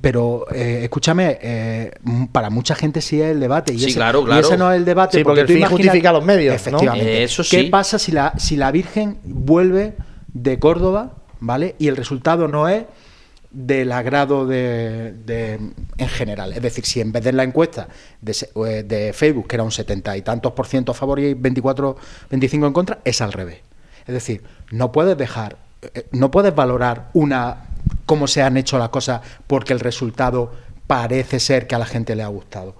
Pero 0.01 0.45
eh, 0.53 0.81
escúchame, 0.83 1.37
eh, 1.41 1.91
para 2.31 2.49
mucha 2.49 2.75
gente 2.75 3.01
sí 3.01 3.21
es 3.21 3.31
el 3.31 3.39
debate. 3.39 3.73
Y, 3.73 3.79
sí, 3.79 3.85
ese, 3.85 3.95
claro, 3.95 4.23
claro. 4.23 4.41
y 4.41 4.43
ese 4.45 4.57
no 4.57 4.71
es 4.71 4.77
el 4.77 4.85
debate. 4.85 5.17
Sí, 5.17 5.23
porque, 5.23 5.41
porque 5.41 5.53
el 5.53 5.59
fin 5.59 5.67
justifica 5.69 6.11
los 6.11 6.25
medios. 6.25 6.55
Efectivamente. 6.55 7.05
¿no? 7.05 7.19
Eso 7.19 7.43
sí. 7.43 7.57
¿Qué 7.57 7.69
pasa 7.69 7.97
si 7.97 8.11
la, 8.11 8.33
si 8.37 8.57
la 8.57 8.71
Virgen 8.71 9.19
vuelve 9.23 9.95
de 10.33 10.59
Córdoba, 10.59 11.15
¿vale? 11.39 11.75
Y 11.79 11.87
el 11.87 11.95
resultado 11.95 12.47
no 12.47 12.67
es 12.67 12.85
del 13.51 13.91
agrado 13.91 14.47
de, 14.47 15.13
de, 15.25 15.59
en 15.97 16.07
general. 16.07 16.53
Es 16.53 16.61
decir, 16.61 16.85
si 16.85 17.01
en 17.01 17.11
vez 17.11 17.23
de 17.23 17.33
la 17.33 17.43
encuesta 17.43 17.87
de, 18.21 18.83
de, 18.83 19.13
Facebook, 19.13 19.47
que 19.47 19.57
era 19.57 19.63
un 19.63 19.71
setenta 19.71 20.15
y 20.15 20.21
tantos 20.21 20.53
por 20.53 20.67
ciento 20.67 20.93
a 20.93 20.95
favor 20.95 21.19
y 21.19 21.33
24, 21.33 21.97
25 22.29 22.67
en 22.67 22.73
contra, 22.73 22.99
es 23.03 23.21
al 23.21 23.33
revés. 23.33 23.59
Es 24.07 24.13
decir, 24.13 24.41
no 24.71 24.91
puedes 24.91 25.17
dejar 25.17 25.57
no 26.11 26.31
puedes 26.31 26.53
valorar 26.53 27.09
una 27.13 27.65
cómo 28.05 28.27
se 28.27 28.41
han 28.41 28.57
hecho 28.57 28.77
las 28.77 28.89
cosas 28.89 29.21
porque 29.47 29.73
el 29.73 29.79
resultado 29.79 30.51
parece 30.87 31.39
ser 31.39 31.67
que 31.67 31.75
a 31.75 31.79
la 31.79 31.85
gente 31.85 32.15
le 32.15 32.23
ha 32.23 32.27
gustado. 32.27 32.75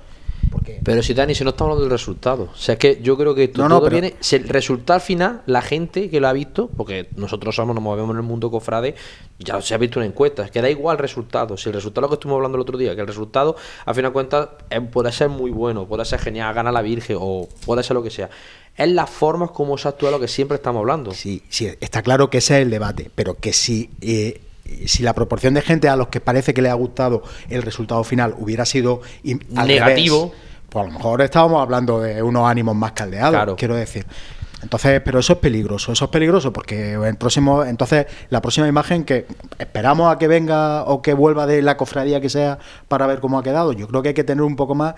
Pero 0.84 1.04
si 1.04 1.14
Dani, 1.14 1.36
si 1.36 1.44
no 1.44 1.52
estamos 1.52 1.72
hablando 1.72 1.84
del 1.84 1.92
resultado. 1.92 2.50
O 2.54 2.58
sea, 2.58 2.74
es 2.74 2.80
que 2.80 3.00
yo 3.04 3.16
creo 3.18 3.36
que 3.36 3.52
No, 3.56 3.70
no, 3.70 3.78
todo 3.80 3.90
pero- 3.90 4.02
viene. 4.02 4.16
Si 4.20 4.36
el 4.36 4.48
resultado 4.50 4.96
al 4.96 5.02
final, 5.02 5.42
la 5.46 5.62
gente 5.62 6.10
que 6.10 6.20
lo 6.20 6.28
ha 6.28 6.34
visto, 6.34 6.70
porque 6.76 7.08
nosotros 7.16 7.56
somos, 7.56 7.76
nos 7.76 7.84
movemos 7.84 8.12
en 8.12 8.18
el 8.18 8.24
mundo 8.24 8.50
cofrade, 8.50 8.96
ya 9.40 9.62
se 9.62 9.74
ha 9.74 9.78
visto 9.78 10.00
una 10.00 10.08
encuesta, 10.08 10.44
es 10.44 10.52
que 10.52 10.62
da 10.62 10.70
igual 10.70 10.96
el 10.96 11.02
resultado. 11.02 11.56
Si 11.58 11.70
el 11.70 11.76
resultado 11.76 12.02
lo 12.02 12.10
que 12.10 12.16
estuvimos 12.16 12.38
hablando 12.38 12.58
el 12.58 12.62
otro 12.64 12.78
día, 12.78 12.96
que 12.96 13.02
el 13.02 13.08
resultado, 13.08 13.56
al 13.86 13.94
final 13.96 14.10
de 14.12 14.14
cuentas, 14.14 14.50
eh, 14.70 14.82
puede 14.82 15.12
ser 15.12 15.30
muy 15.30 15.52
bueno, 15.52 15.86
puede 15.86 16.04
ser 16.06 16.20
genial, 16.20 16.54
gana 16.54 16.72
la 16.72 16.82
Virgen, 16.82 17.18
o 17.20 17.48
puede 17.66 17.84
ser 17.84 17.94
lo 17.96 18.04
que 18.04 18.10
sea. 18.10 18.30
Es 18.76 18.90
las 18.90 19.10
formas 19.10 19.52
como 19.52 19.78
se 19.78 19.88
actúa 19.88 20.10
lo 20.12 20.20
que 20.20 20.28
siempre 20.28 20.56
estamos 20.56 20.80
hablando. 20.80 21.12
Sí, 21.12 21.44
sí, 21.50 21.70
está 21.80 22.02
claro 22.02 22.30
que 22.30 22.40
ese 22.40 22.56
es 22.58 22.64
el 22.64 22.70
debate, 22.72 23.12
pero 23.14 23.36
que 23.36 23.54
si, 23.54 23.90
eh, 24.02 24.42
si 24.86 25.04
la 25.04 25.14
proporción 25.14 25.54
de 25.54 25.62
gente 25.62 25.90
a 25.90 25.96
los 25.96 26.08
que 26.08 26.20
parece 26.22 26.54
que 26.54 26.62
le 26.62 26.70
ha 26.70 26.74
gustado 26.74 27.24
el 27.50 27.62
resultado 27.62 28.04
final 28.04 28.36
hubiera 28.38 28.66
sido 28.66 29.02
al 29.56 29.68
Negativo. 29.68 30.18
revés, 30.32 30.38
pues 30.70 30.86
a 30.86 30.88
lo 30.88 30.94
mejor 30.94 31.22
estábamos 31.22 31.62
hablando 31.62 32.00
de 32.00 32.22
unos 32.24 32.50
ánimos 32.50 32.76
más 32.76 32.94
caldeados, 32.94 33.32
Claro. 33.32 33.56
quiero 33.56 33.76
decir. 33.76 34.06
Entonces, 34.64 35.02
pero 35.04 35.20
eso 35.20 35.34
es 35.34 35.40
peligroso, 35.40 35.92
eso 35.92 36.06
es 36.06 36.12
peligroso 36.12 36.54
porque 36.54 36.94
el 36.94 37.18
próximo, 37.18 37.66
entonces 37.66 38.06
la 38.30 38.42
próxima 38.42 38.68
imagen 38.68 39.04
que 39.04 39.26
esperamos 39.58 40.14
a 40.14 40.20
que 40.20 40.28
venga 40.28 40.84
o 40.84 41.02
que 41.02 41.16
vuelva 41.16 41.48
de 41.48 41.64
la 41.64 41.78
cofradía 41.78 42.22
que 42.22 42.30
sea 42.30 42.60
para 42.88 43.08
ver 43.08 43.20
cómo 43.22 43.40
ha 43.40 43.44
quedado. 43.44 43.74
Yo 43.74 43.88
creo 43.88 44.04
que 44.04 44.10
hay 44.10 44.14
que 44.14 44.24
tener 44.24 44.44
un 44.44 44.56
poco 44.56 44.76
más 44.76 44.94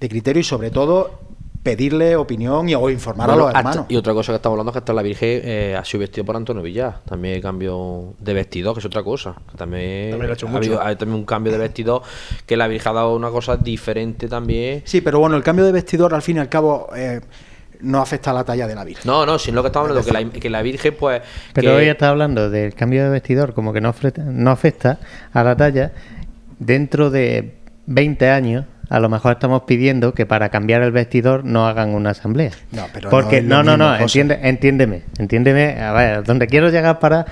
de 0.00 0.08
criterio 0.08 0.40
y 0.40 0.44
sobre 0.44 0.70
todo 0.72 1.20
pedirle 1.64 2.14
opinión 2.14 2.68
y, 2.68 2.74
o 2.76 2.88
informar 2.90 3.26
Bueno, 3.26 3.32
a 3.32 3.46
los 3.46 3.48
hasta- 3.48 3.58
hermanos. 3.70 3.86
y 3.88 3.96
otra 3.96 4.12
cosa 4.14 4.30
que 4.32 4.36
estamos 4.36 4.54
hablando 4.54 4.70
es 4.70 4.74
que 4.74 4.78
hasta 4.78 4.92
la 4.92 5.02
Virgen 5.02 5.40
eh, 5.42 5.76
ha 5.76 5.84
sido 5.84 6.00
vestido 6.00 6.24
por 6.24 6.36
Antonio 6.36 6.62
Villar. 6.62 7.00
También 7.06 7.34
hay 7.36 7.40
cambio 7.40 8.14
de 8.20 8.34
vestido, 8.34 8.72
que 8.74 8.80
es 8.80 8.86
otra 8.86 9.02
cosa. 9.02 9.34
que 9.50 9.56
También, 9.56 10.10
También 10.10 10.26
lo 10.28 10.32
ha 10.32 10.34
hecho 10.34 10.46
ha 10.46 10.50
mucho. 10.50 10.58
habido- 10.58 10.82
hay 10.82 10.94
también 10.96 11.18
un 11.18 11.24
cambio 11.24 11.50
de 11.52 11.58
vestido 11.58 12.02
que 12.46 12.56
la 12.56 12.68
Virgen 12.68 12.90
ha 12.90 12.94
dado 12.94 13.16
una 13.16 13.30
cosa 13.30 13.56
diferente 13.56 14.28
también. 14.28 14.82
Sí, 14.84 15.00
pero 15.00 15.18
bueno, 15.18 15.34
el 15.36 15.42
cambio 15.42 15.64
de 15.64 15.72
vestidor 15.72 16.14
al 16.14 16.22
fin 16.22 16.36
y 16.36 16.40
al 16.40 16.48
cabo 16.50 16.88
eh, 16.94 17.20
no 17.80 18.00
afecta 18.00 18.30
a 18.30 18.34
la 18.34 18.44
talla 18.44 18.66
de 18.68 18.74
la 18.74 18.84
Virgen. 18.84 19.02
No, 19.06 19.24
no, 19.24 19.38
sin 19.38 19.54
lo 19.54 19.62
que 19.62 19.68
estamos 19.68 19.88
hablando, 19.88 20.06
que 20.06 20.12
la, 20.12 20.30
que 20.30 20.50
la 20.50 20.60
Virgen, 20.62 20.94
pues. 21.00 21.22
Pero 21.54 21.70
que- 21.70 21.76
hoy 21.76 21.84
está 21.86 22.10
hablando 22.10 22.50
del 22.50 22.74
cambio 22.74 23.04
de 23.04 23.08
vestidor, 23.10 23.54
como 23.54 23.72
que 23.72 23.80
no 23.80 23.88
afecta, 23.88 24.22
no 24.22 24.50
afecta 24.50 25.00
a 25.32 25.42
la 25.42 25.56
talla. 25.56 25.92
Dentro 26.58 27.10
de 27.10 27.54
20 27.86 28.28
años, 28.30 28.66
a 28.88 29.00
lo 29.00 29.08
mejor 29.08 29.32
estamos 29.32 29.62
pidiendo 29.62 30.14
que 30.14 30.26
para 30.26 30.48
cambiar 30.50 30.82
el 30.82 30.92
vestidor 30.92 31.44
no 31.44 31.66
hagan 31.66 31.90
una 31.90 32.10
asamblea. 32.10 32.50
No, 32.72 32.86
pero 32.92 33.10
Porque 33.10 33.42
no 33.42 33.62
no, 33.62 33.76
no, 33.76 33.96
entiende, 33.96 34.38
entiéndeme, 34.42 35.02
entiéndeme. 35.18 35.80
A 35.80 35.92
ver, 35.92 36.24
donde 36.24 36.46
quiero 36.46 36.70
llegar 36.70 36.98
para 36.98 37.26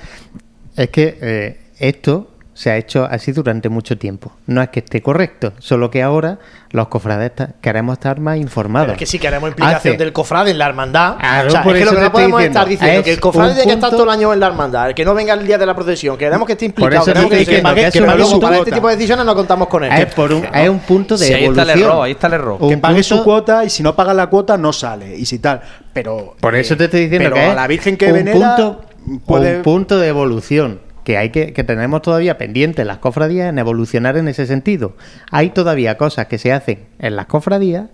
es 0.76 0.88
que 0.90 1.18
eh, 1.20 1.60
esto 1.78 2.31
se 2.54 2.70
ha 2.70 2.76
hecho 2.76 3.08
así 3.10 3.32
durante 3.32 3.70
mucho 3.70 3.96
tiempo. 3.96 4.30
No 4.46 4.60
es 4.60 4.68
que 4.68 4.80
esté 4.80 5.00
correcto, 5.00 5.54
solo 5.58 5.90
que 5.90 6.02
ahora 6.02 6.38
los 6.70 6.88
cofrades 6.88 7.32
queremos 7.62 7.94
estar 7.94 8.20
más 8.20 8.36
informados. 8.36 8.86
Pero 8.88 8.92
es 8.94 8.98
que 8.98 9.06
si 9.06 9.18
queremos 9.18 9.48
implicación 9.50 9.94
Hace- 9.94 9.96
del 10.04 10.12
cofrade 10.12 10.50
en 10.50 10.58
la 10.58 10.66
hermandad. 10.66 11.16
Claro, 11.18 11.48
o 11.48 11.50
sea, 11.50 11.62
por 11.62 11.72
es 11.74 11.78
que 11.80 11.84
lo 11.86 11.90
eso 11.92 11.98
que 12.00 12.04
no 12.04 12.12
podemos 12.12 12.38
diciendo, 12.40 12.58
estar 12.58 12.68
diciendo 12.68 12.98
es 12.98 13.04
que 13.04 13.12
el 13.12 13.20
cofrade 13.20 13.54
tiene 13.54 13.66
que 13.68 13.72
estar 13.74 13.90
todo 13.90 14.04
el 14.04 14.10
año 14.10 14.32
en 14.34 14.40
la 14.40 14.46
hermandad, 14.48 14.88
el 14.88 14.94
que 14.94 15.04
no 15.04 15.14
venga 15.14 15.32
el 15.34 15.46
día 15.46 15.56
de 15.56 15.64
la 15.66 15.74
procesión, 15.74 16.18
queremos 16.18 16.46
que 16.46 16.52
esté 16.52 16.68
Por 16.70 16.82
implicado, 16.92 17.02
eso 17.04 17.12
queremos 17.12 17.30
que, 17.30 17.36
que, 17.36 17.40
diciendo 17.40 17.74
que, 17.74 17.90
que 17.90 18.00
luego 18.00 18.34
un 18.34 18.40
para 18.40 18.56
este 18.58 18.72
tipo 18.72 18.88
de 18.88 18.96
decisiones 18.96 19.24
no 19.26 19.34
contamos 19.34 19.68
con 19.68 19.84
él. 19.84 19.92
Es, 19.92 20.14
por 20.14 20.32
un, 20.32 20.44
es 20.54 20.68
un 20.68 20.78
punto 20.80 21.16
de 21.16 21.26
Sí, 21.26 21.32
ahí 21.32 21.44
está 21.46 21.62
el 21.62 21.70
evolución. 21.70 21.90
error, 21.90 22.04
ahí 22.04 22.12
está 22.12 22.26
el 22.26 22.32
error. 22.34 22.56
Un 22.60 22.68
que 22.68 22.76
pague 22.76 23.02
su 23.02 23.14
punto- 23.14 23.24
cuota 23.24 23.64
y 23.64 23.70
si 23.70 23.82
no 23.82 23.96
paga 23.96 24.12
la 24.12 24.26
cuota 24.28 24.58
no 24.58 24.72
sale 24.74 25.16
y 25.16 25.24
si 25.24 25.38
tal. 25.38 25.62
Pero 25.94 26.36
Por 26.40 26.54
eso 26.54 26.76
te 26.76 26.84
estoy 26.84 27.00
diciendo 27.04 27.30
pero 27.30 27.34
que 27.36 27.50
a 27.50 27.54
la 27.54 27.66
Virgen 27.66 27.96
que 27.96 28.06
un 28.08 28.12
venera 28.12 28.56
punto, 28.56 28.80
puede 29.26 29.56
un 29.56 29.62
punto 29.62 29.98
de 29.98 30.08
evolución 30.08 30.80
que 31.04 31.18
hay 31.18 31.30
que, 31.30 31.52
que 31.52 31.64
tenemos 31.64 32.02
todavía 32.02 32.38
pendiente 32.38 32.84
las 32.84 32.98
cofradías 32.98 33.48
en 33.48 33.58
evolucionar 33.58 34.16
en 34.16 34.28
ese 34.28 34.46
sentido. 34.46 34.94
Hay 35.30 35.50
todavía 35.50 35.96
cosas 35.98 36.26
que 36.26 36.38
se 36.38 36.52
hacen 36.52 36.86
en 36.98 37.16
las 37.16 37.26
cofradías 37.26 37.86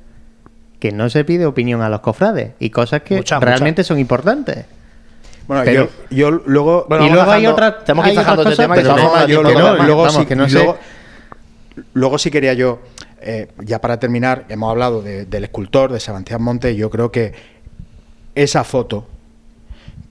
que 0.80 0.92
no 0.92 1.08
se 1.10 1.24
pide 1.24 1.46
opinión 1.46 1.80
a 1.82 1.88
los 1.88 2.00
cofrades 2.00 2.52
y 2.60 2.70
cosas 2.70 3.02
que 3.02 3.16
Muchas, 3.16 3.42
realmente 3.42 3.82
son 3.84 3.98
importantes. 3.98 4.64
Bueno, 5.46 5.62
Pero- 5.64 5.88
yo, 6.10 6.16
yo 6.16 6.30
luego 6.46 6.84
Bueno, 6.88 7.06
y 7.06 7.10
luego 7.10 7.30
hay 7.30 7.46
otras 7.46 7.84
tenemos 7.84 8.04
que 8.04 8.12
ir 8.12 8.18
otras 8.20 8.38
este 8.52 8.56
tema 8.62 8.74
que 8.74 8.82
pero 8.82 8.96
no, 8.96 9.26
yo 9.26 9.42
luego, 9.42 9.74
luego 9.82 10.02
Vamos, 10.02 10.20
sí, 10.20 10.26
que 10.26 10.36
no 10.36 10.46
y 10.46 10.50
sé- 10.50 10.58
luego- 10.58 10.78
luego 11.94 12.18
sí 12.18 12.30
quería 12.30 12.52
yo, 12.52 12.80
eh, 13.22 13.48
ya 13.64 13.80
para 13.80 13.98
terminar, 13.98 14.44
hemos 14.50 14.70
hablado 14.70 15.00
de- 15.02 15.24
del 15.24 15.44
escultor, 15.44 15.90
de 15.92 16.00
Sebastián 16.00 16.42
Monte, 16.42 16.72
y 16.72 16.76
yo 16.76 16.90
creo 16.90 17.10
que 17.10 17.32
esa 18.34 18.62
foto 18.64 19.06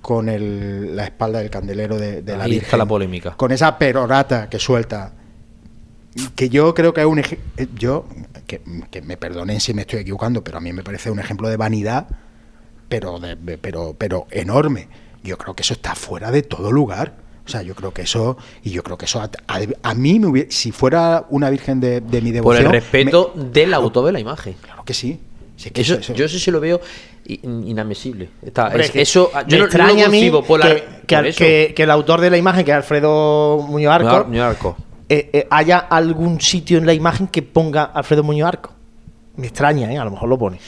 con 0.07 0.29
el- 0.29 0.95
la 0.95 1.03
espalda 1.03 1.39
del 1.39 1.49
candelero 1.49 1.97
de, 1.97 2.21
de 2.21 2.38
la 2.38 2.45
Ahí 2.45 2.51
Virgen, 2.51 2.63
está 2.65 2.77
la 2.77 2.85
polémica. 2.85 3.31
con 3.35 3.51
esa 3.51 3.77
perorata 3.77 4.47
que 4.47 4.57
suelta, 4.57 5.11
que 6.34 6.47
yo 6.47 6.73
creo 6.73 6.93
que 6.93 7.01
es 7.01 7.07
un 7.07 7.19
eh, 7.19 7.27
yo 7.75 8.05
que, 8.47 8.61
que 8.89 9.01
me 9.01 9.17
perdonen 9.17 9.59
si 9.59 9.73
me 9.73 9.81
estoy 9.81 9.99
equivocando, 9.99 10.45
pero 10.45 10.59
a 10.59 10.61
mí 10.61 10.71
me 10.71 10.81
parece 10.81 11.11
un 11.11 11.19
ejemplo 11.19 11.49
de 11.49 11.57
vanidad, 11.57 12.07
pero 12.88 13.19
de- 13.19 13.35
pero 13.57 13.95
pero 13.97 14.27
enorme. 14.31 14.88
Yo 15.25 15.38
creo 15.38 15.53
que 15.55 15.63
eso 15.63 15.73
está 15.73 15.93
fuera 15.93 16.31
de 16.31 16.41
todo 16.41 16.71
lugar. 16.71 17.15
O 17.45 17.49
sea, 17.49 17.61
yo 17.61 17.75
creo 17.75 17.91
que 17.93 18.03
eso 18.03 18.38
y 18.63 18.69
yo 18.69 18.84
creo 18.84 18.97
que 18.97 19.05
eso 19.07 19.19
a, 19.19 19.29
a- 19.49 19.59
a 19.84 19.93
mí 19.93 20.21
me 20.21 20.27
hubiera- 20.27 20.49
si 20.49 20.71
fuera 20.71 21.25
una 21.29 21.49
virgen 21.49 21.81
de, 21.81 21.99
de 21.99 22.21
mi 22.21 22.29
Por 22.31 22.55
devoción, 22.55 22.65
el 22.67 22.71
respeto 22.71 23.34
me- 23.35 23.43
del 23.49 23.73
autor 23.73 24.05
de 24.05 24.13
la 24.13 24.21
imagen. 24.21 24.55
claro 24.61 24.85
que 24.85 24.93
sí. 24.93 25.19
Si 25.57 25.67
es 25.67 25.73
que 25.73 25.81
Eso, 25.81 25.93
eso- 25.95 26.01
eso- 26.01 26.13
yo 26.13 26.23
eso 26.25 26.39
sí 26.39 26.49
lo 26.51 26.59
veo 26.61 26.79
inadmisible. 27.41 28.29
Está, 28.41 28.67
Hombre, 28.67 28.85
es- 28.85 28.91
que 28.91 29.01
eso, 29.01 29.31
me 29.34 29.41
yo 29.41 29.45
no- 29.45 29.51
no 29.51 29.57
lo 29.57 29.65
extraña 29.65 30.05
a 30.05 30.09
mí 30.09 30.17
concibo 30.19 30.43
por 30.43 30.59
la- 30.59 30.67
que, 30.67 30.75
que 31.05 31.15
por 31.15 31.17
al- 31.17 31.25
eso. 31.27 31.38
que- 31.39 31.73
que 31.75 31.84
el 31.84 31.91
autor 31.91 32.21
de 32.21 32.29
la 32.29 32.38
imagen, 32.38 32.63
que 32.63 32.71
es 32.71 32.77
Alfredo 32.77 33.65
Muñoz 33.67 33.93
Arco, 33.93 34.25
Muñoz 34.25 34.45
Arco. 34.45 34.77
eh, 35.09 35.29
eh, 35.34 35.47
haya 35.49 35.79
algún 35.79 36.39
sitio 36.39 36.77
en 36.77 36.85
la 36.85 36.93
imagen 36.93 37.27
que 37.27 37.41
ponga 37.41 37.84
Alfredo 37.85 38.23
Muñoz 38.23 38.47
Arco. 38.47 38.73
Me 39.35 39.47
extraña, 39.47 39.91
¿eh? 39.91 39.97
a 39.97 40.05
lo 40.05 40.11
mejor 40.11 40.29
lo 40.29 40.38
pone. 40.38 40.59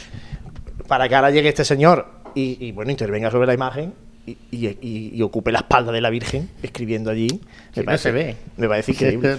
Para 0.87 1.07
que 1.07 1.15
ahora 1.15 1.29
llegue 1.31 1.49
este 1.49 1.63
señor 1.65 2.07
y, 2.35 2.57
y, 2.67 2.71
bueno, 2.71 2.91
intervenga 2.91 3.31
sobre 3.31 3.47
la 3.47 3.53
imagen 3.53 3.93
y, 4.51 4.57
y- 4.65 4.77
y- 4.81 5.11
y 5.15 5.21
ocupe 5.21 5.51
la 5.51 5.59
espalda 5.59 5.91
de 5.91 6.01
la 6.01 6.09
Virgen 6.09 6.49
escribiendo 6.61 7.09
allí. 7.11 7.41
Sí, 7.73 7.81
no 7.85 7.97
se 7.97 8.11
ve. 8.11 8.35
Me 8.57 8.67
parece 8.67 8.91
increíble. 8.91 9.37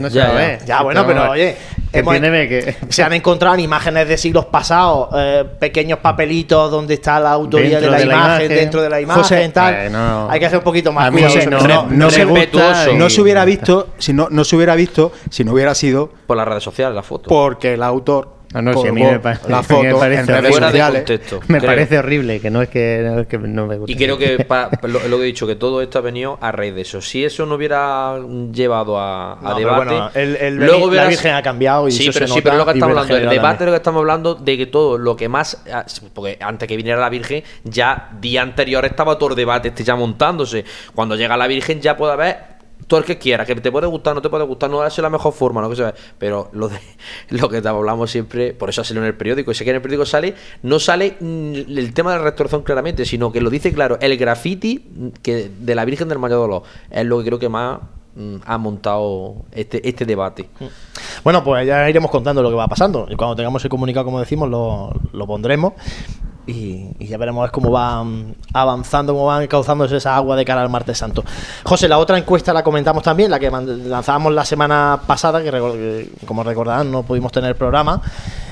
No 0.00 0.08
se 0.08 0.14
Ya, 0.16 0.32
va 0.32 0.40
a 0.40 0.58
ya. 0.64 0.82
bueno, 0.82 1.04
pero 1.06 1.30
oye, 1.30 1.56
hemos- 1.92 2.14
entiéndeme 2.14 2.48
que 2.48 2.76
se 2.88 3.02
han 3.02 3.12
encontrado 3.12 3.54
en 3.54 3.60
imágenes 3.60 4.08
de 4.08 4.16
siglos 4.16 4.46
pasados, 4.46 5.08
eh, 5.16 5.44
pequeños 5.58 5.98
papelitos 5.98 6.70
donde 6.70 6.94
está 6.94 7.18
la 7.20 7.32
autoría 7.32 7.80
Dentro 7.80 7.90
de 7.90 7.90
la, 7.90 7.98
de 7.98 8.06
la 8.06 8.14
imagen, 8.14 8.48
dentro 8.48 8.82
de 8.82 8.90
la 8.90 9.00
imagen, 9.00 9.22
José, 9.22 9.48
tal. 9.50 9.74
eh, 9.74 9.90
no. 9.90 10.30
Hay 10.30 10.38
que 10.40 10.46
hacer 10.46 10.58
un 10.58 10.64
poquito 10.64 10.92
más 10.92 11.10
cuidadoso 11.10 11.50
no, 11.50 11.60
no, 11.60 11.86
no 11.90 12.10
se, 12.10 12.24
me 12.24 12.30
gusta 12.32 12.86
no 12.94 13.10
se 13.10 13.20
hubiera 13.20 13.44
visto, 13.44 13.88
si 13.98 14.12
no, 14.12 14.28
no 14.30 14.44
se 14.44 14.56
hubiera 14.56 14.74
visto, 14.74 15.12
si 15.30 15.44
no 15.44 15.52
hubiera 15.52 15.74
sido 15.74 16.10
Por 16.26 16.36
las 16.36 16.46
redes 16.48 16.62
sociales, 16.62 16.94
la 16.94 17.02
foto. 17.02 17.28
porque 17.28 17.74
el 17.74 17.82
autor 17.82 18.41
Ah, 18.54 18.60
no, 18.62 18.74
si 18.74 18.88
a 18.88 18.92
mí 18.92 19.02
me 19.02 19.18
pa- 19.18 19.40
la 19.48 19.62
foto 19.62 19.82
me 19.82 19.94
parece 19.94 20.42
fuera 20.42 20.70
de 20.72 20.80
contexto. 20.80 21.40
Me 21.48 21.58
creo. 21.58 21.70
parece 21.70 21.98
horrible, 21.98 22.40
que 22.40 22.50
no 22.50 22.62
es 22.62 22.68
que 22.68 23.02
no, 23.04 23.20
es 23.20 23.26
que 23.26 23.38
no 23.38 23.66
me 23.66 23.76
gusta. 23.78 23.92
Y 23.92 23.96
creo 23.96 24.18
que 24.18 24.44
pa- 24.48 24.70
lo, 24.82 25.00
lo 25.08 25.16
que 25.18 25.22
he 25.22 25.26
dicho, 25.26 25.46
que 25.46 25.54
todo 25.56 25.80
esto 25.82 25.98
ha 25.98 26.02
venido 26.02 26.38
a 26.40 26.52
raíz 26.52 26.74
de 26.74 26.82
eso. 26.82 27.00
Si 27.00 27.24
eso 27.24 27.46
no 27.46 27.54
hubiera 27.54 28.18
llevado 28.52 28.98
a, 29.00 29.38
No, 29.42 29.54
debate. 29.58 29.84
bueno, 29.86 30.10
el- 30.14 30.36
el 30.36 30.56
luego 30.56 30.90
la 30.90 31.06
Virgen 31.08 31.34
ha 31.34 31.42
cambiado 31.42 31.88
y 31.88 31.92
sí, 31.92 32.04
eso 32.08 32.12
pero 32.14 32.26
se 32.28 32.34
sí, 32.34 32.40
pero 32.42 32.56
lo 32.56 32.64
que 32.66 32.72
estamos 32.72 32.96
hablando, 32.96 33.16
el 33.16 33.28
debate 33.30 33.40
también. 33.58 33.66
lo 33.66 33.72
que 33.72 33.76
estamos 33.76 34.00
hablando 34.00 34.34
de 34.34 34.56
que 34.58 34.66
todo 34.66 34.98
lo 34.98 35.16
que 35.16 35.28
más. 35.28 35.62
ah, 35.72 35.84
Porque 36.12 36.38
antes 36.40 36.68
que 36.68 36.76
viniera 36.76 37.00
la 37.00 37.08
Virgen, 37.08 37.42
ya 37.64 38.10
día 38.20 38.42
anterior 38.42 38.84
estaba 38.84 39.16
todo 39.18 39.30
el 39.30 39.36
debate 39.36 39.68
este 39.68 39.84
ya 39.84 39.96
montándose. 39.96 40.64
Cuando 40.94 41.16
llega 41.16 41.36
la 41.36 41.46
Virgen, 41.46 41.80
ya 41.80 41.96
puede 41.96 42.12
haber 42.12 42.36
todo 42.86 43.00
el 43.00 43.06
que 43.06 43.18
quiera, 43.18 43.44
que 43.44 43.54
te 43.54 43.70
puede 43.70 43.86
gustar, 43.86 44.14
no 44.14 44.22
te 44.22 44.28
puede 44.28 44.44
gustar, 44.44 44.70
no 44.70 44.84
es 44.84 44.98
la 44.98 45.10
mejor 45.10 45.32
forma, 45.32 45.60
no 45.60 45.70
que 45.70 45.76
sea. 45.76 45.94
Pero 46.18 46.48
lo 46.52 46.68
de 46.68 46.78
lo 47.30 47.48
que 47.48 47.60
te 47.62 47.68
hablamos 47.68 48.10
siempre, 48.10 48.52
por 48.52 48.70
eso 48.70 48.80
ha 48.80 48.84
salido 48.84 49.04
en 49.04 49.08
el 49.08 49.16
periódico, 49.16 49.50
y 49.50 49.54
sé 49.54 49.64
que 49.64 49.70
en 49.70 49.76
el 49.76 49.82
periódico 49.82 50.06
sale, 50.06 50.34
no 50.62 50.78
sale 50.78 51.16
mm, 51.20 51.54
el 51.76 51.94
tema 51.94 52.12
de 52.12 52.18
la 52.18 52.24
restauración 52.24 52.62
claramente, 52.62 53.04
sino 53.04 53.32
que 53.32 53.40
lo 53.40 53.50
dice 53.50 53.72
claro, 53.72 53.98
el 54.00 54.16
graffiti 54.16 54.84
mm, 54.84 55.08
que 55.22 55.50
de 55.58 55.74
la 55.74 55.84
Virgen 55.84 56.08
del 56.08 56.18
Mayor 56.18 56.38
Dolor 56.38 56.62
es 56.90 57.04
lo 57.04 57.18
que 57.18 57.24
creo 57.24 57.38
que 57.38 57.48
más 57.48 57.80
mm, 58.14 58.36
ha 58.44 58.58
montado 58.58 59.36
este, 59.52 59.86
este 59.88 60.04
debate. 60.04 60.48
Bueno, 61.24 61.44
pues 61.44 61.66
ya 61.66 61.88
iremos 61.88 62.10
contando 62.10 62.42
lo 62.42 62.50
que 62.50 62.56
va 62.56 62.68
pasando. 62.68 63.06
Y 63.10 63.16
cuando 63.16 63.36
tengamos 63.36 63.62
el 63.64 63.70
comunicado, 63.70 64.04
como 64.04 64.20
decimos, 64.20 64.48
lo, 64.48 64.92
lo 65.12 65.26
pondremos. 65.26 65.74
Y, 66.46 67.06
ya 67.06 67.18
veremos 67.18 67.50
cómo 67.50 67.70
van 67.70 68.34
avanzando, 68.52 69.12
cómo 69.12 69.26
van 69.26 69.46
cauzándose 69.46 69.96
esa 69.96 70.16
agua 70.16 70.36
de 70.36 70.44
cara 70.44 70.62
al 70.62 70.70
martes 70.70 70.98
santo. 70.98 71.24
José, 71.64 71.88
la 71.88 71.98
otra 71.98 72.18
encuesta 72.18 72.52
la 72.52 72.62
comentamos 72.62 73.02
también, 73.02 73.30
la 73.30 73.38
que 73.38 73.50
lanzábamos 73.50 74.32
la 74.32 74.44
semana 74.44 75.00
pasada, 75.06 75.42
que, 75.42 76.10
como 76.26 76.42
recordarán 76.42 76.90
no 76.90 77.02
pudimos 77.02 77.30
tener 77.30 77.56
programa, 77.56 78.00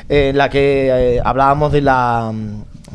en 0.08 0.36
la 0.36 0.48
que 0.48 1.16
eh, 1.16 1.22
hablábamos 1.24 1.72
de 1.72 1.80
la 1.80 2.32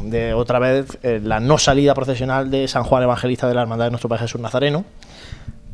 de 0.04 0.34
otra 0.34 0.60
vez 0.60 0.98
eh, 1.04 1.20
la 1.24 1.40
no 1.40 1.58
salida 1.58 1.94
procesional 1.94 2.52
de 2.52 2.68
San 2.68 2.84
Juan 2.84 3.04
Evangelista 3.04 3.48
de 3.48 3.56
la 3.56 3.62
Hermandad 3.62 3.86
de 3.86 3.92
Nuestro 3.92 4.10
Padre 4.10 4.24
Jesús 4.24 4.42
Nazareno. 4.42 4.86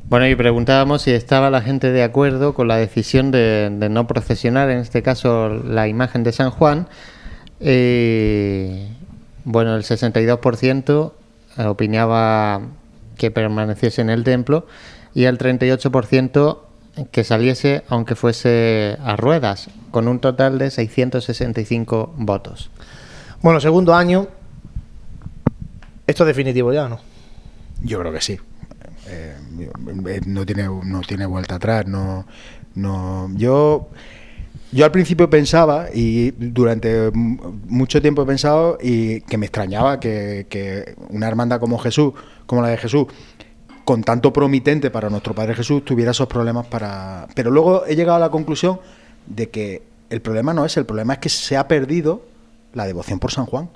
Bueno, 0.09 0.27
y 0.27 0.35
preguntábamos 0.35 1.03
si 1.03 1.11
estaba 1.11 1.49
la 1.49 1.61
gente 1.61 1.91
de 1.91 2.03
acuerdo 2.03 2.53
con 2.53 2.67
la 2.67 2.75
decisión 2.75 3.31
de, 3.31 3.69
no 3.89 4.07
procesionar, 4.07 4.69
en 4.69 4.79
este 4.79 5.01
caso, 5.01 5.49
la 5.49 5.87
imagen 5.87 6.23
de 6.23 6.33
San 6.33 6.51
Juan. 6.51 6.87
Eh, 7.61 8.89
bueno, 9.43 9.75
el 9.75 9.83
62% 9.83 11.13
opinaba 11.57 12.61
que 13.17 13.31
permaneciese 13.31 14.01
en 14.01 14.09
el 14.09 14.23
templo 14.23 14.65
y 15.13 15.25
el 15.25 15.37
38% 15.37 16.59
que 17.11 17.23
saliese 17.23 17.83
aunque 17.87 18.15
fuese 18.15 18.97
a 19.03 19.15
ruedas, 19.15 19.69
con 19.91 20.07
un 20.07 20.19
total 20.19 20.57
de 20.57 20.71
665 20.71 22.13
votos. 22.17 22.69
Bueno, 23.41 23.59
segundo 23.59 23.95
año. 23.95 24.27
Esto 26.05 26.23
es 26.23 26.27
definitivo 26.27 26.73
ya, 26.73 26.89
¿no? 26.89 26.99
Yo 27.81 27.99
creo 27.99 28.11
que 28.11 28.21
sí. 28.21 28.37
Eh, 29.07 29.35
eh, 30.07 30.21
no 30.25 30.45
tiene 30.45 30.63
no 30.65 31.01
tiene 31.01 31.25
vuelta 31.25 31.55
atrás. 31.55 31.87
No, 31.87 32.25
no. 32.75 33.29
Yo 33.35 33.89
yo 34.71 34.85
al 34.85 34.91
principio 34.91 35.29
pensaba 35.29 35.87
y 35.93 36.31
durante 36.31 37.11
mucho 37.11 38.01
tiempo 38.01 38.23
he 38.23 38.25
pensado 38.25 38.77
y 38.81 39.21
que 39.21 39.37
me 39.37 39.45
extrañaba 39.45 39.99
que, 39.99 40.47
que 40.49 40.95
una 41.09 41.27
hermandad 41.27 41.59
como 41.59 41.77
Jesús, 41.77 42.13
como 42.45 42.61
la 42.61 42.69
de 42.69 42.77
Jesús, 42.77 43.07
con 43.83 44.03
tanto 44.03 44.31
promitente 44.31 44.89
para 44.89 45.09
nuestro 45.09 45.33
Padre 45.33 45.55
Jesús, 45.55 45.83
tuviera 45.83 46.11
esos 46.11 46.27
problemas 46.27 46.67
para. 46.67 47.27
Pero 47.35 47.51
luego 47.51 47.85
he 47.85 47.95
llegado 47.95 48.17
a 48.17 48.19
la 48.19 48.29
conclusión 48.29 48.79
de 49.27 49.49
que 49.49 49.83
el 50.09 50.21
problema 50.21 50.53
no 50.53 50.65
es, 50.65 50.77
el 50.77 50.85
problema 50.85 51.13
es 51.13 51.19
que 51.19 51.29
se 51.29 51.57
ha 51.57 51.67
perdido 51.67 52.23
la 52.73 52.85
devoción 52.85 53.19
por 53.19 53.31
San 53.31 53.45
Juan. 53.45 53.69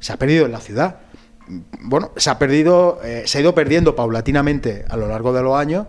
Se 0.00 0.12
ha 0.12 0.16
perdido 0.18 0.46
en 0.46 0.52
la 0.52 0.60
ciudad. 0.60 1.00
Bueno, 1.80 2.10
se 2.16 2.30
ha 2.30 2.38
perdido, 2.38 3.00
eh, 3.04 3.22
se 3.26 3.38
ha 3.38 3.40
ido 3.40 3.54
perdiendo 3.54 3.96
paulatinamente 3.96 4.84
a 4.88 4.96
lo 4.96 5.08
largo 5.08 5.32
de 5.32 5.42
los 5.42 5.56
años. 5.56 5.86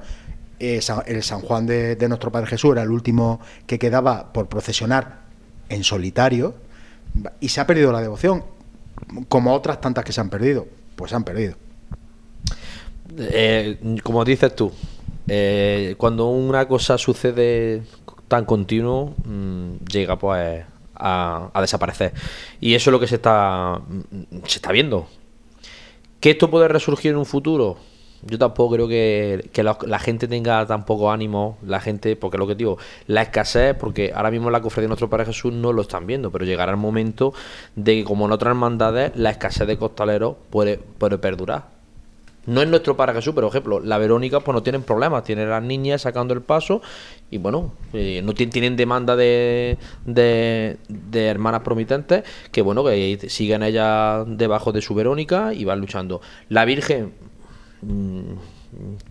Eh, 0.65 0.79
el 1.07 1.23
San 1.23 1.41
Juan 1.41 1.65
de, 1.65 1.97
nuestro 2.07 2.31
Padre 2.31 2.47
Jesús 2.47 2.71
era 2.71 2.83
el 2.83 2.89
último 2.89 3.41
que 3.67 3.77
quedaba 3.77 4.31
por 4.31 4.47
procesionar 4.47 5.23
en 5.67 5.83
solitario 5.83 6.55
y 7.41 7.49
se 7.49 7.59
ha 7.59 7.67
perdido 7.67 7.91
la 7.91 7.99
devoción, 7.99 8.45
como 9.27 9.53
otras 9.53 9.81
tantas 9.81 10.05
que 10.05 10.13
se 10.13 10.21
han 10.21 10.29
perdido. 10.29 10.65
Pues 10.95 11.09
se 11.09 11.17
han 11.17 11.25
perdido. 11.25 11.55
Eh, 13.17 13.99
como 14.03 14.23
dices 14.23 14.55
tú, 14.55 14.71
eh, 15.27 15.95
cuando 15.97 16.29
una 16.29 16.65
cosa 16.65 16.97
sucede 16.97 17.83
tan 18.29 18.45
continuo, 18.45 19.15
mm, 19.25 19.83
llega 19.91 20.17
pues 20.17 20.63
a, 20.95 21.49
a 21.53 21.61
desaparecer. 21.61 22.13
Y 22.61 22.73
eso 22.75 22.89
es 22.89 22.91
lo 22.93 23.01
que 23.01 23.07
se 23.07 23.15
está, 23.15 23.81
mm, 23.85 24.37
se 24.45 24.59
está 24.59 24.71
viendo. 24.71 25.09
¿Que 26.21 26.31
esto 26.31 26.49
puede 26.49 26.69
resurgir 26.69 27.11
en 27.11 27.17
un 27.17 27.25
futuro? 27.25 27.77
Yo 28.25 28.37
tampoco 28.39 28.75
creo 28.75 28.87
que, 28.87 29.49
que 29.51 29.63
la, 29.63 29.75
gente 29.99 30.27
tenga 30.29 30.65
tan 30.65 30.85
poco 30.85 31.11
ánimo, 31.11 31.57
la 31.65 31.81
gente, 31.81 32.15
porque 32.15 32.37
lo 32.37 32.47
que 32.47 32.55
digo, 32.55 32.77
la 33.07 33.21
escasez, 33.23 33.75
porque 33.77 34.13
ahora 34.15 34.31
mismo 34.31 34.49
la 34.49 34.61
cofradía 34.61 34.85
de 34.85 34.89
nuestro 34.89 35.09
Padre 35.09 35.25
Jesús 35.25 35.51
no 35.51 35.73
lo 35.73 35.81
están 35.81 36.07
viendo, 36.07 36.31
pero 36.31 36.45
llegará 36.45 36.71
el 36.71 36.77
momento 36.77 37.33
de 37.75 37.95
que 37.95 38.03
como 38.05 38.25
en 38.25 38.31
otras 38.31 38.51
hermandades, 38.51 39.11
la 39.15 39.29
escasez 39.31 39.67
de 39.67 39.77
costaleros 39.77 40.35
puede, 40.49 40.77
puede 40.77 41.17
perdurar. 41.17 41.73
No 42.45 42.61
es 42.61 42.67
nuestro 42.67 42.97
para 42.97 43.13
Jesús, 43.13 43.33
pero 43.33 43.47
por 43.47 43.55
ejemplo, 43.55 43.79
la 43.79 43.97
Verónica 43.97 44.41
pues 44.41 44.53
no 44.53 44.63
tienen 44.63 44.83
problemas, 44.83 45.23
tienen 45.23 45.49
las 45.49 45.63
niñas 45.63 46.01
sacando 46.01 46.33
el 46.33 46.41
paso 46.41 46.81
y 47.31 47.37
bueno, 47.37 47.71
eh, 47.93 48.21
no 48.21 48.33
tien- 48.33 48.49
tienen 48.51 48.75
demanda 48.75 49.15
de, 49.15 49.77
de, 50.05 50.75
de 50.89 51.27
hermanas 51.27 51.61
promitentes 51.61 52.23
que 52.51 52.61
bueno, 52.61 52.83
que 52.83 53.17
siguen 53.29 53.63
ellas 53.63 54.25
debajo 54.27 54.73
de 54.73 54.81
su 54.81 54.93
Verónica 54.93 55.53
y 55.53 55.63
van 55.63 55.79
luchando. 55.79 56.19
La 56.49 56.65
Virgen, 56.65 57.13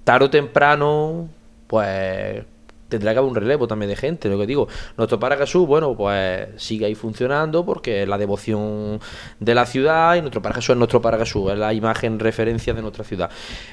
tarde 0.05 0.24
o 0.27 0.31
temprano, 0.31 1.28
pues 1.66 2.44
tendrá 2.93 3.12
que 3.12 3.19
haber 3.19 3.31
un 3.31 3.35
relevo 3.35 3.66
también 3.66 3.89
de 3.89 3.97
gente, 3.97 4.28
lo 4.28 4.39
que 4.39 4.47
digo. 4.47 4.69
Nuestro 4.99 5.19
para 5.19 5.39
bueno, 5.66 5.97
pues 5.97 6.49
sigue 6.57 6.85
ahí 6.85 6.94
funcionando 6.94 7.65
porque 7.65 8.03
es 8.03 8.09
la 8.09 8.19
devoción 8.19 9.01
de 9.40 9.55
la 9.55 9.65
ciudad 9.65 10.15
y 10.16 10.20
nuestro 10.20 10.43
para 10.43 10.59
es 10.59 10.77
nuestro 10.77 11.01
para 11.01 11.23
es 11.23 11.35
la 11.35 11.73
imagen 11.73 12.19
referencia 12.19 12.74
de 12.74 12.82
nuestra 12.82 13.05
ciudad. 13.05 13.31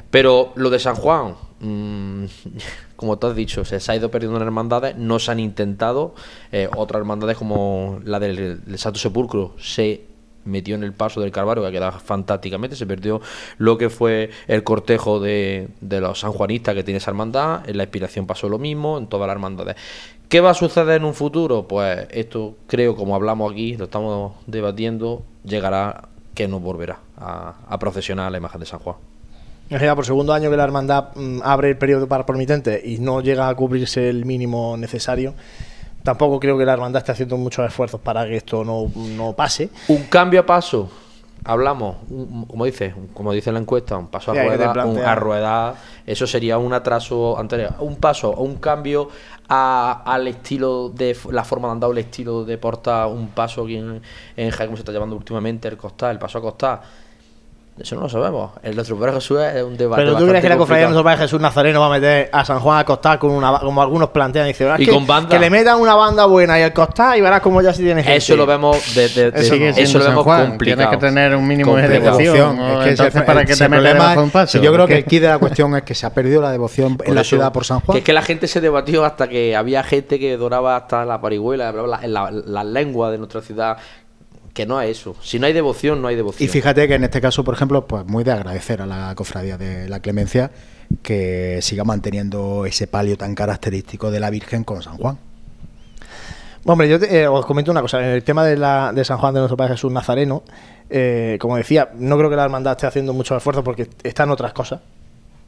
Pero 0.09 0.53
lo 0.55 0.69
de 0.69 0.79
San 0.79 0.95
Juan, 0.95 1.35
mm, 1.59 2.25
como 2.95 3.19
tú 3.19 3.27
has 3.27 3.35
dicho, 3.35 3.65
se, 3.65 3.81
se 3.81 3.91
ha 3.91 3.95
ido 3.97 4.09
perdiendo 4.09 4.37
en 4.37 4.43
hermandades, 4.43 4.95
no 4.95 5.19
se 5.19 5.31
han 5.31 5.39
intentado, 5.41 6.15
eh, 6.53 6.69
otras 6.73 6.99
hermandades 7.01 7.37
como 7.37 7.99
la 8.05 8.19
del, 8.19 8.63
del 8.63 8.77
Santo 8.77 8.99
Sepulcro 8.99 9.53
se 9.59 10.08
metió 10.49 10.75
en 10.75 10.83
el 10.83 10.93
paso 10.93 11.21
del 11.21 11.31
Calvario, 11.31 11.63
que 11.63 11.69
ha 11.69 11.71
quedado 11.71 11.99
fantásticamente. 11.99 12.75
Se 12.75 12.85
perdió 12.85 13.21
lo 13.57 13.77
que 13.77 13.89
fue 13.89 14.29
el 14.47 14.63
cortejo 14.63 15.19
de, 15.19 15.69
de 15.81 16.01
los 16.01 16.19
sanjuanistas 16.19 16.75
que 16.75 16.83
tiene 16.83 16.97
esa 16.97 17.11
hermandad. 17.11 17.69
En 17.69 17.77
la 17.77 17.83
inspiración 17.83 18.27
pasó 18.27 18.49
lo 18.49 18.59
mismo, 18.59 18.97
en 18.97 19.07
todas 19.07 19.27
las 19.27 19.35
hermandades. 19.35 19.75
¿Qué 20.27 20.41
va 20.41 20.51
a 20.51 20.53
suceder 20.53 20.97
en 20.97 21.05
un 21.05 21.13
futuro? 21.13 21.67
Pues 21.67 22.07
esto 22.11 22.55
creo, 22.67 22.95
como 22.95 23.15
hablamos 23.15 23.51
aquí, 23.51 23.77
lo 23.77 23.85
estamos 23.85 24.33
debatiendo, 24.45 25.23
llegará 25.43 26.09
que 26.35 26.47
no 26.47 26.59
volverá 26.59 26.99
a, 27.17 27.55
a 27.67 27.79
procesionar 27.79 28.31
la 28.31 28.37
imagen 28.37 28.59
de 28.59 28.65
San 28.65 28.79
Juan. 28.79 28.97
Es 29.69 29.93
por 29.93 30.05
segundo 30.05 30.33
año 30.33 30.49
que 30.49 30.57
la 30.57 30.63
hermandad 30.63 31.09
mm, 31.15 31.41
abre 31.43 31.69
el 31.69 31.77
periodo 31.77 32.07
para 32.07 32.25
promitentes 32.25 32.83
y 32.83 32.97
no 32.97 33.21
llega 33.21 33.49
a 33.49 33.55
cubrirse 33.55 34.09
el 34.09 34.25
mínimo 34.25 34.75
necesario. 34.77 35.35
Tampoco 36.09 36.39
creo 36.39 36.57
que 36.57 36.65
la 36.65 36.73
hermandad 36.73 37.01
esté 37.01 37.11
haciendo 37.11 37.37
muchos 37.37 37.63
esfuerzos 37.67 38.01
para 38.01 38.25
que 38.25 38.37
esto 38.37 38.63
no, 38.63 38.87
no 38.95 39.33
pase. 39.33 39.69
Un 39.89 40.05
cambio 40.05 40.39
a 40.39 40.43
paso. 40.43 40.89
Hablamos, 41.45 41.97
un- 42.09 42.47
como 42.47 42.65
dice, 42.65 42.95
como 43.13 43.31
dice 43.31 43.51
la 43.51 43.59
encuesta, 43.59 43.95
un 43.95 44.07
paso 44.07 44.31
a 44.31 44.33
Sí, 44.33 44.39
que 44.41 44.47
rueda, 44.47 44.85
un 44.85 44.97
a 45.05 45.13
rueda, 45.13 45.75
eso 46.07 46.25
sería 46.25 46.57
un 46.57 46.73
atraso 46.73 47.37
anterior, 47.37 47.75
un 47.81 47.97
paso 47.97 48.31
o 48.31 48.41
un 48.41 48.55
cambio 48.55 49.09
a- 49.47 50.01
al 50.03 50.27
estilo 50.27 50.89
de 50.89 51.15
la 51.29 51.43
forma 51.43 51.67
de 51.67 51.73
andar, 51.73 51.89
o 51.91 51.93
el 51.93 51.99
estilo 51.99 52.43
de 52.43 52.57
portar, 52.57 53.05
un 53.05 53.27
paso 53.27 53.65
aquí 53.65 53.75
en, 53.75 54.01
en 54.35 54.49
Jaén, 54.49 54.67
como 54.69 54.77
se 54.77 54.81
está 54.81 54.91
llevando 54.91 55.15
últimamente, 55.15 55.67
el 55.67 55.77
costar, 55.77 56.09
el 56.09 56.17
paso 56.17 56.39
a 56.39 56.41
costar. 56.41 56.81
Eso 57.81 57.95
no 57.95 58.01
lo 58.01 58.09
sabemos. 58.09 58.51
El 58.61 58.75
nuestro 58.75 58.97
Padre 58.97 59.13
Jesús 59.13 59.39
es 59.39 59.63
un 59.63 59.77
debate. 59.77 60.01
Pero 60.03 60.17
tú 60.17 60.27
crees 60.27 60.41
que 60.41 60.49
la 60.49 60.57
cofradía 60.57 60.81
de 60.83 60.89
nuestro 60.89 61.03
Padre 61.03 61.19
Jesús 61.19 61.39
Nazareno 61.39 61.79
va 61.79 61.85
a 61.87 61.89
meter 61.91 62.29
a 62.31 62.43
San 62.43 62.59
Juan 62.59 62.79
a 62.79 62.83
costar 62.85 63.17
con 63.19 63.31
una 63.31 63.57
como 63.59 63.81
algunos 63.81 64.09
plantean 64.09 64.45
y 64.47 64.49
dicen, 64.49 64.67
"Ah, 64.69 64.75
es 64.75 64.81
Y 64.81 64.85
que, 64.85 64.91
con 64.91 65.07
banda". 65.07 65.29
que 65.29 65.39
le 65.39 65.49
metan 65.49 65.79
una 65.79 65.95
banda 65.95 66.25
buena 66.25 66.59
y 66.59 66.63
al 66.63 66.73
costar 66.73 67.17
y 67.17 67.21
verás 67.21 67.39
cómo 67.41 67.61
ya 67.61 67.73
sí 67.73 67.83
tiene 67.83 68.03
gente. 68.03 68.17
Eso 68.17 68.35
lo 68.35 68.45
vemos 68.45 68.93
de, 68.95 69.07
de- 69.09 69.31
de- 69.31 69.39
Eso 69.39 69.55
no. 69.55 69.65
eso 69.65 69.97
lo 69.99 70.05
vemos 70.05 70.23
Juan, 70.25 70.47
complicado. 70.49 70.77
Tienes 70.89 70.99
que 70.99 71.05
tener 71.07 71.35
un 71.35 71.47
mínimo 71.47 71.75
de 71.75 71.81
Complicado. 71.83 72.17
devoción. 72.17 72.33
Devoción, 72.35 72.57
¿no? 72.57 72.79
es 72.79 72.83
que 72.83 72.89
Entonces, 72.91 73.23
¿para 73.23 73.45
qué 73.45 73.51
ese 73.53 73.69
te 73.69 74.19
un 74.19 74.29
paso? 74.29 74.61
Yo 74.61 74.73
creo 74.73 74.87
que 74.87 75.03
key 75.05 75.19
de 75.19 75.27
la 75.29 75.37
cuestión 75.39 75.75
es 75.77 75.83
que 75.83 75.95
se 75.95 76.05
ha 76.05 76.13
perdido 76.13 76.41
la 76.41 76.51
devoción 76.51 76.97
Por 76.97 77.07
en 77.07 77.15
la 77.15 77.21
eso, 77.21 77.29
ciudad 77.29 77.51
por 77.53 77.63
San 77.65 77.79
Juan. 77.79 77.93
Que 77.95 77.99
es 77.99 78.03
que 78.05 78.13
la 78.13 78.21
gente 78.21 78.47
se 78.47 78.59
debatió 78.61 79.05
hasta 79.05 79.27
que 79.29 79.55
había 79.55 79.83
gente 79.83 80.19
que 80.19 80.35
doraba 80.37 80.75
hasta 80.75 81.05
la 81.05 81.21
parihuela, 81.21 81.71
bla, 81.71 81.81
bla, 81.83 81.99
en 82.03 82.13
la, 82.13 82.29
la 82.31 82.63
lengua 82.63 83.09
de 83.11 83.17
nuestra 83.19 83.41
ciudad. 83.41 83.77
Que 84.53 84.65
no 84.65 84.81
es 84.81 84.89
eso. 84.97 85.15
Si 85.21 85.39
no 85.39 85.45
hay 85.45 85.53
devoción, 85.53 86.01
no 86.01 86.07
hay 86.07 86.15
devoción. 86.15 86.43
Y 86.45 86.51
fíjate 86.51 86.87
que 86.87 86.95
en 86.95 87.03
este 87.03 87.21
caso, 87.21 87.43
por 87.43 87.53
ejemplo, 87.53 87.85
pues 87.87 88.05
muy 88.05 88.23
de 88.23 88.31
agradecer 88.31 88.81
a 88.81 88.85
la 88.85 89.13
cofradía 89.15 89.57
de 89.57 89.87
la 89.87 89.99
Clemencia 90.01 90.51
que 91.03 91.59
siga 91.61 91.83
manteniendo 91.83 92.65
ese 92.65 92.87
palio 92.87 93.15
tan 93.17 93.35
característico 93.35 94.09
de 94.11 94.19
la 94.19 94.29
Virgen 94.31 94.63
con 94.63 94.81
San 94.81 94.97
Juan. 94.97 95.17
Hombre, 96.65 96.89
yo 96.89 96.99
te- 96.99 97.21
eh, 97.21 97.27
os 97.27 97.45
comento 97.45 97.71
una 97.71 97.81
cosa. 97.81 97.99
En 97.99 98.11
el 98.11 98.23
tema 98.23 98.43
de, 98.43 98.57
la, 98.57 98.91
de 98.93 99.05
San 99.05 99.17
Juan 99.17 99.33
de 99.33 99.39
nuestro 99.39 99.55
Padre 99.55 99.73
Jesús 99.75 99.91
Nazareno, 99.91 100.43
eh, 100.89 101.37
como 101.39 101.55
decía, 101.55 101.89
no 101.95 102.17
creo 102.17 102.29
que 102.29 102.35
la 102.35 102.43
hermandad 102.43 102.73
esté 102.73 102.87
haciendo 102.87 103.13
mucho 103.13 103.35
esfuerzo 103.37 103.63
porque 103.63 103.87
está 104.03 104.23
en 104.23 104.31
otras 104.31 104.51
cosas. 104.53 104.81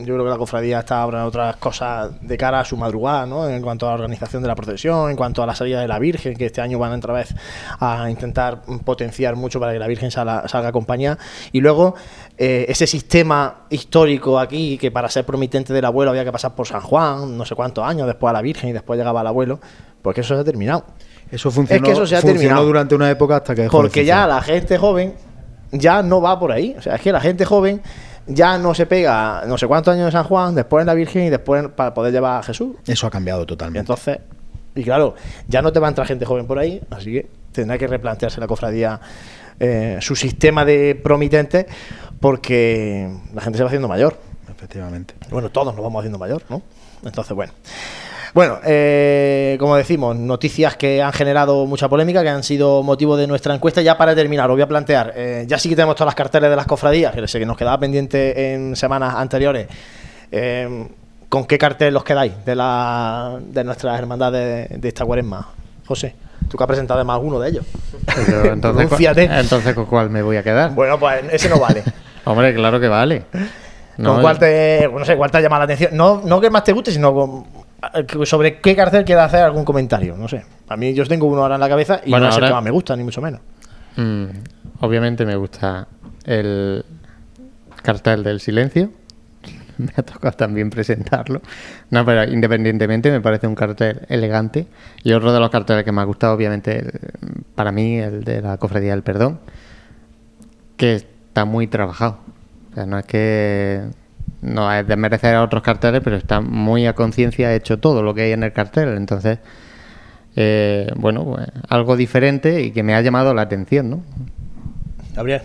Yo 0.05 0.13
creo 0.13 0.25
que 0.25 0.29
la 0.29 0.37
cofradía 0.37 0.79
está 0.79 1.01
ahora 1.01 1.21
en 1.21 1.25
otras 1.25 1.55
cosas 1.57 2.11
de 2.21 2.37
cara 2.37 2.59
a 2.59 2.65
su 2.65 2.77
madrugada, 2.77 3.25
¿no? 3.25 3.47
En 3.47 3.61
cuanto 3.61 3.87
a 3.87 3.89
la 3.89 3.95
organización 3.95 4.41
de 4.41 4.47
la 4.47 4.55
procesión, 4.55 5.09
en 5.09 5.15
cuanto 5.15 5.43
a 5.43 5.45
la 5.45 5.55
salida 5.55 5.81
de 5.81 5.87
la 5.87 5.99
Virgen, 5.99 6.35
que 6.35 6.47
este 6.47 6.61
año 6.61 6.79
van 6.79 6.93
otra 6.93 7.13
vez 7.13 7.33
a 7.79 8.09
intentar 8.09 8.61
potenciar 8.83 9.35
mucho 9.35 9.59
para 9.59 9.73
que 9.73 9.79
la 9.79 9.87
Virgen 9.87 10.11
salga, 10.11 10.47
salga 10.47 10.69
acompañada. 10.69 11.17
Y 11.51 11.61
luego, 11.61 11.95
eh, 12.37 12.65
ese 12.67 12.87
sistema 12.87 13.65
histórico 13.69 14.39
aquí, 14.39 14.77
que 14.77 14.91
para 14.91 15.09
ser 15.09 15.25
promitente 15.25 15.73
del 15.73 15.85
abuelo 15.85 16.11
había 16.11 16.25
que 16.25 16.31
pasar 16.31 16.55
por 16.55 16.67
San 16.67 16.81
Juan, 16.81 17.37
no 17.37 17.45
sé 17.45 17.55
cuántos 17.55 17.85
años, 17.85 18.07
después 18.07 18.29
a 18.29 18.33
la 18.33 18.41
Virgen 18.41 18.69
y 18.69 18.73
después 18.73 18.97
llegaba 18.97 19.21
el 19.21 19.27
abuelo, 19.27 19.59
porque 20.01 20.21
eso 20.21 20.35
se 20.35 20.41
ha 20.41 20.43
terminado. 20.43 20.85
Eso 21.31 21.49
funcionó, 21.49 21.83
Es 21.83 21.87
que 21.87 21.91
eso 21.93 22.05
se 22.05 22.15
ha 22.15 22.21
terminado. 22.21 22.65
durante 22.65 22.93
una 22.93 23.09
época 23.09 23.37
hasta 23.37 23.55
que 23.55 23.61
dejó 23.61 23.77
de 23.77 23.83
Porque 23.83 24.03
ya 24.03 24.27
la 24.27 24.41
gente 24.41 24.77
joven 24.77 25.13
ya 25.71 26.03
no 26.03 26.21
va 26.21 26.39
por 26.39 26.51
ahí. 26.51 26.75
O 26.77 26.81
sea, 26.81 26.95
es 26.95 27.01
que 27.01 27.11
la 27.11 27.21
gente 27.21 27.45
joven 27.45 27.81
ya 28.27 28.57
no 28.57 28.73
se 28.73 28.85
pega 28.85 29.43
no 29.47 29.57
sé 29.57 29.67
cuántos 29.67 29.93
años 29.93 30.05
de 30.05 30.11
San 30.11 30.23
Juan, 30.23 30.55
después 30.55 30.81
en 30.81 30.87
la 30.87 30.93
Virgen 30.93 31.23
y 31.25 31.29
después 31.29 31.67
para 31.69 31.93
poder 31.93 32.13
llevar 32.13 32.39
a 32.39 32.43
Jesús. 32.43 32.75
Eso 32.87 33.07
ha 33.07 33.09
cambiado 33.11 33.43
Y 33.43 33.45
totalmente. 33.45 33.79
entonces, 33.79 34.19
y 34.75 34.83
claro, 34.83 35.15
ya 35.47 35.61
no 35.61 35.71
te 35.71 35.79
va 35.79 35.87
a 35.87 35.89
entrar 35.89 36.07
gente 36.07 36.25
joven 36.25 36.47
por 36.47 36.59
ahí, 36.59 36.81
así 36.89 37.11
que 37.11 37.27
tendrá 37.51 37.77
que 37.77 37.87
replantearse 37.87 38.39
la 38.39 38.47
cofradía 38.47 38.99
eh, 39.59 39.97
su 40.01 40.15
sistema 40.15 40.65
de 40.65 40.95
promitentes 40.95 41.65
porque 42.19 43.11
la 43.33 43.41
gente 43.41 43.57
se 43.57 43.63
va 43.63 43.67
haciendo 43.67 43.87
mayor. 43.87 44.17
Efectivamente. 44.49 45.15
Bueno, 45.29 45.49
todos 45.49 45.73
nos 45.75 45.83
vamos 45.83 45.99
haciendo 45.99 46.17
mayor, 46.19 46.43
¿no? 46.49 46.61
Entonces, 47.03 47.35
bueno. 47.35 47.53
Bueno, 48.33 48.59
eh, 48.65 49.57
como 49.59 49.75
decimos, 49.75 50.15
noticias 50.15 50.77
que 50.77 51.01
han 51.01 51.11
generado 51.11 51.65
mucha 51.65 51.89
polémica, 51.89 52.21
que 52.23 52.29
han 52.29 52.43
sido 52.43 52.81
motivo 52.81 53.17
de 53.17 53.27
nuestra 53.27 53.53
encuesta. 53.53 53.81
Ya 53.81 53.97
para 53.97 54.15
terminar, 54.15 54.49
os 54.49 54.55
voy 54.55 54.61
a 54.61 54.67
plantear, 54.67 55.13
eh, 55.15 55.43
ya 55.47 55.57
sí 55.57 55.67
que 55.67 55.75
tenemos 55.75 55.95
todas 55.95 56.07
las 56.07 56.15
carteles 56.15 56.49
de 56.49 56.55
las 56.55 56.65
cofradías, 56.65 57.13
que 57.13 57.27
sé 57.27 57.39
que 57.39 57.45
nos 57.45 57.57
quedaba 57.57 57.77
pendiente 57.79 58.53
en 58.53 58.75
semanas 58.77 59.15
anteriores. 59.15 59.67
Eh, 60.31 60.87
¿Con 61.27 61.45
qué 61.45 61.57
cartel 61.57 61.95
os 61.97 62.03
quedáis 62.03 62.33
de, 62.45 62.55
la, 62.55 63.37
de 63.41 63.63
nuestras 63.63 63.99
hermandades 63.99 64.69
de, 64.69 64.77
de 64.77 64.87
esta 64.87 65.03
cuaresma? 65.05 65.49
José, 65.85 66.15
tú 66.49 66.57
que 66.57 66.63
has 66.63 66.67
presentado 66.67 66.99
además 66.99 67.19
uno 67.21 67.37
de 67.39 67.49
ellos. 67.49 67.65
Pero 68.05 68.45
entonces, 68.53 68.83
¿cu- 68.87 68.95
Pronúnciate. 68.95 69.23
entonces, 69.25 69.73
¿con 69.73 69.85
cuál 69.87 70.09
me 70.09 70.21
voy 70.21 70.37
a 70.37 70.43
quedar? 70.43 70.71
Bueno, 70.73 70.97
pues 70.97 71.21
ese 71.31 71.49
no 71.49 71.59
vale. 71.59 71.83
Hombre, 72.25 72.53
claro 72.53 72.79
que 72.79 72.87
vale. 72.87 73.23
¿Con 73.95 74.05
No, 74.05 74.21
cuál 74.21 74.39
te, 74.39 74.89
no 74.93 75.03
sé, 75.05 75.15
cuál 75.17 75.31
te 75.31 75.37
ha 75.37 75.41
llamado 75.41 75.59
la 75.61 75.65
atención? 75.65 75.91
No, 75.95 76.21
no 76.25 76.39
que 76.41 76.49
más 76.49 76.63
te 76.63 76.71
guste, 76.73 76.91
sino 76.91 77.13
con 77.13 77.45
sobre 78.25 78.59
qué 78.59 78.75
cartel 78.75 79.03
quiere 79.05 79.21
hacer 79.21 79.41
algún 79.43 79.65
comentario. 79.65 80.15
No 80.17 80.27
sé. 80.27 80.43
A 80.69 80.77
mí 80.77 80.93
yo 80.93 81.05
tengo 81.05 81.27
uno 81.27 81.41
ahora 81.41 81.55
en 81.55 81.61
la 81.61 81.69
cabeza 81.69 82.01
y 82.05 82.09
Bueno, 82.11 82.25
no 82.25 82.29
es 82.31 82.37
el 82.37 82.43
ahora- 82.43 82.47
que 82.49 82.53
más 82.55 82.63
me 82.63 82.71
gusta, 82.71 82.95
ni 82.95 83.03
mucho 83.03 83.21
menos. 83.21 83.41
Mm, 83.97 84.25
obviamente 84.81 85.25
me 85.25 85.35
gusta 85.35 85.87
el 86.25 86.85
cartel 87.81 88.23
del 88.23 88.39
silencio. 88.39 88.91
Me 89.77 89.91
ha 89.95 90.03
tocado 90.03 90.35
también 90.37 90.69
presentarlo. 90.69 91.41
No, 91.89 92.05
pero 92.05 92.23
independientemente 92.31 93.09
me 93.09 93.19
parece 93.19 93.47
un 93.47 93.55
cartel 93.55 94.01
elegante. 94.09 94.67
Y 95.03 95.11
otro 95.13 95.33
de 95.33 95.39
los 95.39 95.49
carteles 95.49 95.83
que 95.83 95.91
me 95.91 96.01
ha 96.01 96.03
gustado, 96.03 96.33
obviamente, 96.35 96.77
el- 96.79 96.91
para 97.55 97.71
mí, 97.71 97.97
el 97.97 98.23
de 98.23 98.41
la 98.43 98.57
Cofradía 98.57 98.91
del 98.91 99.01
Perdón, 99.01 99.39
que 100.77 100.95
está 100.95 101.45
muy 101.45 101.65
trabajado. 101.67 102.19
O 102.71 102.75
sea, 102.75 102.85
no 102.85 102.99
es 102.99 103.05
que 103.05 103.81
no 104.41 104.71
es 104.73 104.87
desmerecer 104.87 105.35
a 105.35 105.43
otros 105.43 105.63
carteles, 105.63 106.01
pero 106.03 106.15
está 106.15 106.41
muy 106.41 106.87
a 106.87 106.93
conciencia 106.93 107.53
hecho 107.53 107.79
todo 107.79 108.03
lo 108.03 108.13
que 108.13 108.23
hay 108.23 108.31
en 108.31 108.43
el 108.43 108.53
cartel. 108.53 108.97
Entonces, 108.97 109.39
eh, 110.35 110.91
bueno, 110.95 111.25
pues, 111.25 111.47
algo 111.69 111.95
diferente 111.95 112.61
y 112.61 112.71
que 112.71 112.83
me 112.83 112.95
ha 112.95 113.01
llamado 113.01 113.33
la 113.33 113.43
atención, 113.43 113.89
¿no? 113.89 114.03
Gabriel. 115.13 115.41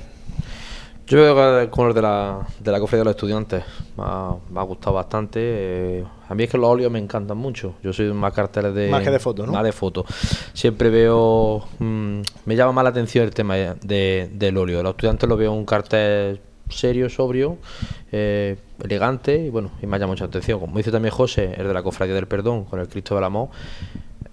Yo 1.07 1.19
veo 1.19 1.61
que 1.61 1.71
con 1.71 1.87
el 1.89 1.95
de 1.95 2.03
la, 2.03 2.41
de 2.59 2.73
la 2.73 2.81
cofradía 2.81 3.03
de 3.03 3.05
los 3.05 3.15
estudiantes 3.15 3.63
me 3.97 4.03
ha, 4.05 4.35
me 4.51 4.59
ha 4.59 4.63
gustado 4.65 4.95
bastante. 4.97 5.39
eh, 5.41 6.05
a 6.29 6.35
mí 6.35 6.43
es 6.43 6.51
que 6.51 6.59
los 6.59 6.67
óleos 6.69 6.91
me 6.91 6.99
encantan 6.99 7.37
mucho. 7.37 7.75
Yo 7.81 7.93
soy 7.93 8.13
más 8.13 8.33
carteles 8.33 8.75
de. 8.75 8.89
Más 8.89 9.05
que 9.05 9.13
de 9.13 9.21
foto, 9.21 9.47
¿no? 9.47 9.53
Más 9.53 9.63
de 9.63 9.71
foto. 9.71 10.05
Siempre 10.53 10.91
veo. 10.91 11.65
mm, 11.79 12.21
me 12.47 12.57
llama 12.57 12.73
más 12.73 12.83
la 12.85 12.91
atención 12.91 13.25
el 13.25 13.31
tema 13.33 13.55
de, 13.55 14.31
del 14.33 14.57
óleo. 14.57 14.83
Los 14.83 14.91
estudiantes 14.93 15.29
lo 15.29 15.37
veo 15.37 15.53
un 15.53 15.65
cartel 15.65 16.41
serio, 16.69 17.09
sobrio, 17.09 17.59
eh, 18.13 18.57
elegante 18.83 19.37
y 19.39 19.51
bueno, 19.51 19.71
y 19.83 19.87
me 19.87 19.97
ha 19.97 19.99
llamado 19.99 20.15
mucha 20.15 20.25
atención. 20.27 20.59
Como 20.61 20.77
dice 20.77 20.91
también 20.91 21.13
José, 21.15 21.55
el 21.57 21.67
de 21.69 21.75
la 21.75 21.83
cofradía 21.83 22.15
del 22.15 22.27
perdón 22.27 22.65
con 22.65 22.81
el 22.81 22.89
Cristo 22.89 23.15
del 23.15 23.25
Amor. 23.25 23.49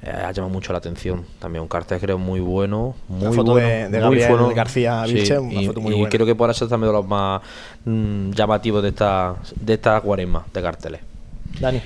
eh, 0.05 0.09
ha 0.09 0.31
llamado 0.33 0.49
mucho 0.53 0.73
la 0.73 0.79
atención. 0.79 1.23
También 1.39 1.61
un 1.61 1.69
cartel 1.69 1.97
creo 1.99 2.17
muy 2.17 2.41
bueno. 2.41 2.93
Muy 3.07 3.33
foto 3.33 3.51
bueno, 3.53 3.65
de- 3.67 3.87
de 3.87 4.05
muy 4.05 4.17
Gabriel 4.19 4.53
García 4.53 5.03
Sí, 5.07 5.13
Vilche, 5.13 5.39
una 5.39 5.61
y, 5.61 5.67
foto 5.67 5.79
muy 5.79 5.93
y 5.93 5.95
buena. 5.99 6.09
creo 6.09 6.25
que 6.25 6.35
podrá 6.35 6.53
ser 6.53 6.67
también 6.67 6.91
de 6.91 6.97
los 6.97 7.07
más 7.07 7.41
mm, 7.85 8.31
llamativos 8.31 8.83
de 8.83 8.89
esta, 8.89 9.35
de 9.55 9.73
esta 9.75 10.01
cuaresma 10.01 10.45
de 10.53 10.61
carteles. 10.61 10.99
Dani. 11.59 11.81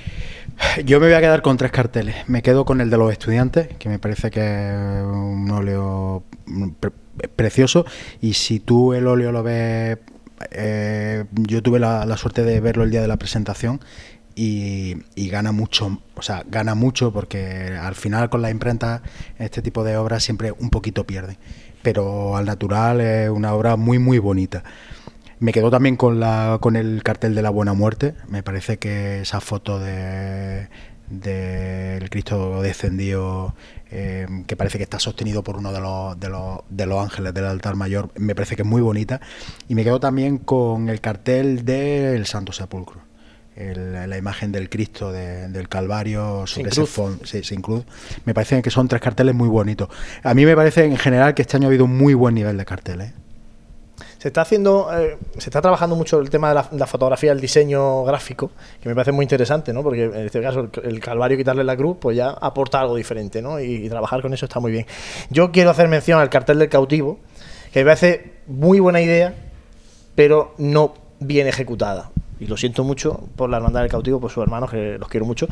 Yo 0.84 1.00
me 1.00 1.06
voy 1.06 1.16
a 1.16 1.20
quedar 1.22 1.44
con 1.44 1.58
tres 1.58 1.72
carteles. 1.72 2.16
Me 2.28 2.42
quedo 2.42 2.66
con 2.66 2.82
el 2.82 2.90
de 2.90 2.98
los 2.98 3.12
estudiantes, 3.12 3.68
que 3.78 3.88
me 3.90 4.00
parece 4.00 4.32
que 4.32 4.40
es 4.42 5.04
un 5.04 5.52
óleo 5.52 6.24
pre- 6.80 6.92
precioso. 7.36 7.86
Y 8.22 8.34
si 8.34 8.60
tú 8.60 8.94
el 8.94 9.06
óleo 9.06 9.32
lo 9.32 9.44
ves, 9.44 10.00
eh, 10.52 11.26
yo 11.34 11.62
tuve 11.64 11.80
la, 11.80 12.18
suerte 12.18 12.44
de 12.44 12.60
verlo 12.60 12.84
el 12.84 12.92
día 12.92 13.02
de 13.02 13.08
la 13.08 13.18
presentación 13.18 13.82
y, 14.36 14.98
y 15.16 15.30
gana 15.30 15.52
mucho, 15.52 16.02
o 16.16 16.22
sea, 16.22 16.44
gana 16.48 16.76
mucho 16.76 17.12
porque 17.12 17.78
al 17.80 17.96
final 17.96 18.30
con 18.30 18.42
la 18.42 18.50
imprenta 18.50 19.02
este 19.40 19.62
tipo 19.62 19.84
de 19.84 19.98
obras 19.98 20.24
siempre 20.24 20.52
un 20.52 20.70
poquito 20.70 21.06
pierde. 21.06 21.38
Pero 21.82 22.36
al 22.38 22.46
natural 22.46 23.02
es 23.02 23.30
una 23.30 23.54
obra 23.54 23.76
muy 23.76 24.00
muy 24.00 24.20
bonita. 24.20 24.64
Me 25.40 25.52
quedo 25.52 25.70
también 25.70 25.96
con 25.96 26.20
la 26.20 26.58
con 26.62 26.76
el 26.76 27.04
cartel 27.04 27.36
de 27.36 27.42
la 27.42 27.50
buena 27.50 27.74
muerte. 27.74 28.16
Me 28.28 28.44
parece 28.44 28.78
que 28.78 29.22
esa 29.22 29.40
foto 29.40 29.80
de 29.80 30.68
del 31.10 32.10
Cristo 32.10 32.62
descendido 32.62 33.56
eh, 33.92 34.28
que 34.48 34.56
parece 34.56 34.78
que 34.78 34.84
está 34.84 35.00
sostenido 35.00 35.44
por 35.44 35.58
uno 35.58 35.72
de 35.72 35.80
los, 35.80 36.20
de 36.20 36.30
los 36.30 36.60
de 36.70 36.86
los 36.86 37.04
ángeles 37.04 37.34
del 37.34 37.46
altar 37.46 37.76
mayor 37.76 38.10
me 38.16 38.36
parece 38.36 38.56
que 38.56 38.62
es 38.64 38.68
muy 38.68 38.82
bonita. 38.82 39.22
Y 39.68 39.76
me 39.76 39.84
quedo 39.84 40.00
también 40.00 40.38
con 40.38 40.90
el 40.90 41.00
cartel 41.02 41.64
del 41.66 42.26
Santo 42.26 42.52
Sepulcro 42.52 43.02
el- 43.56 43.94
la 44.08 44.18
imagen 44.18 44.52
del 44.52 44.70
Cristo 44.70 45.12
de- 45.12 45.48
del 45.50 45.68
Calvario 45.68 46.46
Sin 46.46 46.58
sobre 46.58 46.70
ese 46.70 46.82
cruz. 46.82 46.90
fon- 46.96 47.20
sí, 47.26 47.44
sin 47.44 47.62
cruz. 47.62 47.86
Me 48.24 48.34
parece 48.36 48.62
que 48.62 48.70
son 48.70 48.88
tres 48.88 49.02
carteles 49.02 49.34
muy 49.34 49.48
bonitos. 49.50 49.90
A 50.22 50.36
mí 50.36 50.46
me 50.46 50.56
parece 50.56 50.86
en 50.86 50.96
general 50.98 51.34
que 51.34 51.42
este 51.42 51.58
año 51.58 51.66
ha 51.66 51.70
habido 51.70 51.86
un 51.86 51.98
muy 51.98 52.14
buen 52.14 52.36
nivel 52.36 52.56
de 52.56 52.66
carteles 52.66 53.14
Se 54.28 54.30
está 54.30 54.42
haciendo, 54.42 54.90
eh, 54.94 55.18
se 55.38 55.50
está 55.50 55.62
trabajando 55.62 55.96
mucho 55.96 56.20
el 56.20 56.30
tema 56.30 56.50
de 56.50 56.78
la, 56.78 56.86
fotografía, 56.86 57.32
el 57.32 57.40
diseño 57.40 58.04
gráfico, 58.04 58.52
que 58.82 58.90
me 58.90 58.94
parece 58.94 59.14
muy 59.14 59.24
interesante, 59.24 59.72
¿no? 59.72 59.84
Porque 59.84 60.04
en 60.04 60.26
este 60.26 60.42
caso 60.42 60.60
el, 60.60 60.70
el 60.84 61.00
Calvario 61.00 61.38
quitarle 61.38 61.64
la 61.64 61.78
cruz, 61.78 61.96
pues 61.98 62.18
ya 62.18 62.32
aporta 62.32 62.82
algo 62.82 62.98
diferente, 62.98 63.42
¿no? 63.42 63.58
Y, 63.58 63.86
y 63.86 63.88
trabajar 63.88 64.22
con 64.22 64.34
eso 64.34 64.46
está 64.46 64.60
muy 64.60 64.74
bien. 64.74 64.86
Yo 65.30 65.54
quiero 65.54 65.70
hacer 65.70 65.88
mención 65.88 66.20
al 66.20 66.30
cartel 66.30 66.60
del 66.60 66.68
cautivo, 66.68 67.20
que 67.72 67.80
me 67.80 67.86
parece 67.86 68.34
muy 68.48 68.82
buena 68.82 69.00
idea, 69.00 69.34
pero 70.14 70.54
no 70.58 70.94
bien 71.22 71.48
ejecutada. 71.48 72.12
Y 72.38 72.48
lo 72.48 72.58
siento 72.58 72.84
mucho 72.84 73.30
por 73.38 73.50
la 73.50 73.56
hermandad 73.56 73.80
del 73.80 73.90
cautivo, 73.90 74.20
por 74.20 74.30
sus 74.30 74.44
hermanos, 74.44 74.70
que 74.70 74.98
los 74.98 75.08
quiero 75.08 75.26
mucho. 75.26 75.48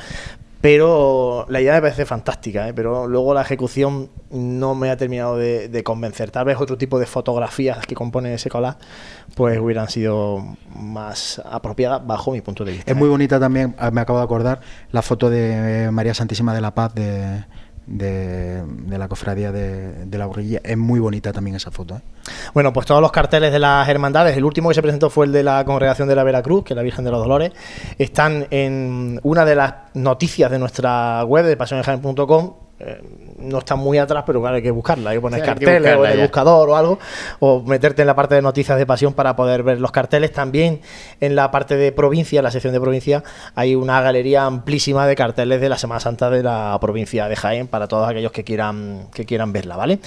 Pero 0.65 1.45
la 1.47 1.61
idea 1.61 1.75
me 1.75 1.81
parece 1.81 2.07
fantástica, 2.07 2.67
¿eh? 2.67 2.73
pero 2.73 3.05
luego 3.05 3.35
la 3.35 3.41
ejecución 3.41 4.09
no 4.31 4.73
me 4.73 4.89
ha 4.89 4.97
terminado 4.97 5.37
de, 5.37 5.69
de 5.69 5.83
convencer. 5.83 6.31
Tal 6.31 6.45
vez 6.45 6.59
otro 6.59 6.75
tipo 6.75 6.97
de 6.97 7.05
fotografías 7.05 7.85
que 7.85 7.93
compone 7.93 8.33
ese 8.33 8.49
collage 8.49 8.79
pues 9.35 9.59
hubieran 9.59 9.89
sido 9.89 10.43
más 10.75 11.39
apropiadas 11.45 12.07
bajo 12.07 12.31
mi 12.31 12.41
punto 12.41 12.65
de 12.65 12.71
vista. 12.71 12.91
Es 12.91 12.97
muy 12.97 13.07
bonita 13.07 13.39
también, 13.39 13.75
ah, 13.77 13.91
me 13.91 14.01
acabo 14.01 14.17
de 14.17 14.25
acordar, 14.25 14.59
la 14.91 15.03
foto 15.03 15.29
de 15.29 15.91
María 15.91 16.15
Santísima 16.15 16.51
de 16.55 16.61
la 16.61 16.73
Paz 16.73 16.95
de, 16.95 17.43
de, 17.87 18.63
la 18.89 19.07
cofradía 19.07 19.51
de, 19.51 20.05
de 20.05 20.17
la 20.17 20.25
Borrilla. 20.25 20.59
Es 20.63 20.77
muy 20.77 20.99
bonita 20.99 21.31
también 21.31 21.55
esa 21.55 21.71
foto. 21.71 21.95
¿eh? 21.95 22.01
Bueno, 22.53 22.73
pues 22.73 22.85
todos 22.85 23.01
los 23.01 23.11
carteles 23.11 23.51
de 23.51 23.59
las 23.59 23.87
hermandades, 23.87 24.35
el 24.37 24.43
último 24.43 24.69
que 24.69 24.75
se 24.75 24.81
presentó 24.81 25.09
fue 25.09 25.25
el 25.25 25.31
de 25.31 25.43
la 25.43 25.63
Congregación 25.65 26.07
de 26.07 26.15
la 26.15 26.23
Veracruz, 26.23 26.63
que 26.63 26.73
es 26.73 26.75
la 26.75 26.83
Virgen 26.83 27.05
de 27.05 27.11
los 27.11 27.19
Dolores, 27.21 27.51
están 27.97 28.47
en 28.49 29.19
una 29.23 29.45
de 29.45 29.55
las 29.55 29.73
noticias 29.93 30.49
de 30.51 30.59
nuestra 30.59 31.23
web 31.25 31.45
de 31.45 31.57
pasionesjaen.com. 31.57 32.64
Eh, 32.77 33.01
no 33.39 33.59
está 33.59 33.75
muy 33.75 33.97
atrás, 33.97 34.23
pero 34.27 34.41
claro, 34.41 34.57
hay 34.57 34.61
que 34.61 34.71
buscarla. 34.71 35.11
Hay 35.11 35.17
que 35.17 35.21
poner 35.21 35.39
Sí, 35.39 35.49
hay 35.49 35.55
que 35.55 35.65
carteles 35.65 35.95
o 35.95 36.05
en 36.05 36.11
el 36.11 36.21
buscador 36.21 36.69
o 36.69 36.75
algo, 36.75 36.99
o 37.39 37.61
meterte 37.61 38.01
en 38.01 38.07
la 38.07 38.15
parte 38.15 38.35
de 38.35 38.41
noticias 38.41 38.77
de 38.77 38.85
pasión 38.85 39.13
para 39.13 39.35
poder 39.35 39.63
ver 39.63 39.79
los 39.79 39.91
carteles. 39.91 40.33
También 40.33 40.81
en 41.21 41.35
la 41.35 41.51
parte 41.51 41.77
de 41.77 41.91
provincia, 41.93 42.41
la 42.41 42.51
sección 42.51 42.73
de 42.73 42.81
provincia, 42.81 43.23
hay 43.55 43.75
una 43.75 44.01
galería 44.01 44.45
amplísima 44.45 45.07
de 45.07 45.15
carteles 45.15 45.61
de 45.61 45.69
la 45.69 45.77
Semana 45.77 46.01
Santa 46.01 46.29
de 46.29 46.43
la 46.43 46.77
provincia 46.81 47.29
de 47.29 47.35
Jaén 47.35 47.67
para 47.67 47.87
todos 47.87 48.09
aquellos 48.09 48.31
que 48.31 48.43
quieran, 48.43 49.07
que 49.13 49.25
quieran 49.25 49.53
verla, 49.53 49.77
¿vale? 49.77 49.99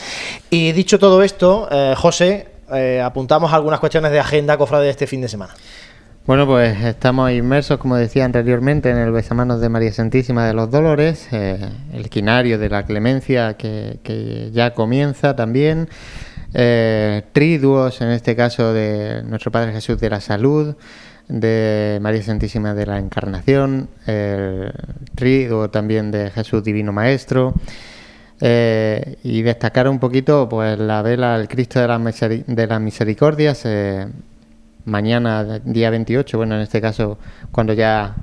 Y 0.50 0.72
dicho 0.72 0.98
todo 0.98 1.22
esto, 1.22 1.68
eh, 1.70 1.94
José, 1.96 2.48
eh, 2.72 3.00
apuntamos 3.02 3.52
algunas 3.52 3.80
cuestiones 3.80 4.12
de 4.12 4.20
agenda 4.20 4.58
cofrade 4.58 4.84
de 4.84 4.90
este 4.90 5.06
fin 5.06 5.22
de 5.22 5.28
semana. 5.28 5.54
Bueno, 6.28 6.46
pues 6.46 6.78
estamos 6.84 7.32
inmersos, 7.32 7.78
como 7.78 7.96
decía 7.96 8.26
anteriormente, 8.26 8.90
en 8.90 8.98
el 8.98 9.12
besamanos 9.12 9.62
de 9.62 9.70
María 9.70 9.90
Santísima 9.94 10.46
de 10.46 10.52
los 10.52 10.70
Dolores, 10.70 11.26
eh, 11.32 11.58
el 11.94 12.10
quinario 12.10 12.58
de 12.58 12.68
la 12.68 12.82
clemencia 12.82 13.56
que, 13.56 14.50
ya 14.52 14.74
comienza 14.74 15.34
también, 15.34 15.88
eh, 16.52 17.22
triduos, 17.32 18.02
en 18.02 18.10
este 18.10 18.36
caso 18.36 18.74
de 18.74 19.22
nuestro 19.22 19.50
Padre 19.50 19.72
Jesús 19.72 19.98
de 19.98 20.10
la 20.10 20.20
Salud, 20.20 20.76
de 21.28 21.98
María 22.02 22.22
Santísima 22.22 22.74
de 22.74 22.84
la 22.84 22.98
Encarnación, 22.98 23.88
el 24.04 24.70
triduo 25.14 25.70
también 25.70 26.10
de 26.10 26.28
Jesús 26.30 26.62
Divino 26.62 26.92
Maestro. 26.92 27.54
Eh, 28.42 29.16
y 29.22 29.40
destacar 29.40 29.88
un 29.88 29.98
poquito 29.98 30.46
pues 30.46 30.78
la 30.78 31.00
vela 31.00 31.34
al 31.34 31.48
Cristo 31.48 31.80
de 31.80 31.88
Miseri- 31.88 32.44
de 32.44 32.66
las 32.66 32.80
Misericordias 32.82 33.64
mañana 34.88 35.60
día 35.64 35.90
28 35.90 36.36
bueno 36.38 36.54
en 36.56 36.62
este 36.62 36.80
caso 36.80 37.18
cuando 37.52 37.72
ya 37.72 38.14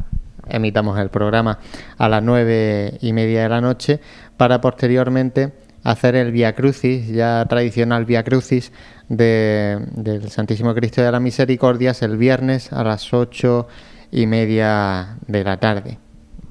emitamos 0.48 1.00
el 1.00 1.10
programa 1.10 1.60
a 1.98 2.10
las 2.10 2.22
nueve 2.24 2.98
y 3.02 3.14
media 3.14 3.44
de 3.44 3.50
la 3.50 3.62
noche 3.62 4.00
para 4.38 4.62
posteriormente 4.62 5.54
hacer 5.84 6.16
el 6.16 6.32
Via 6.32 6.54
Crucis 6.56 7.08
ya 7.08 7.46
tradicional 7.48 8.06
Via 8.06 8.24
Crucis 8.24 8.72
de- 9.10 9.80
del 9.96 10.30
Santísimo 10.30 10.74
Cristo 10.74 11.02
de 11.02 11.12
las 11.12 11.22
Misericordias 11.22 12.02
el 12.02 12.18
viernes 12.18 12.74
a 12.74 12.84
las 12.84 13.14
ocho 13.14 13.68
y 14.12 14.28
media 14.28 15.18
de 15.28 15.44
la 15.44 15.58
tarde. 15.58 15.98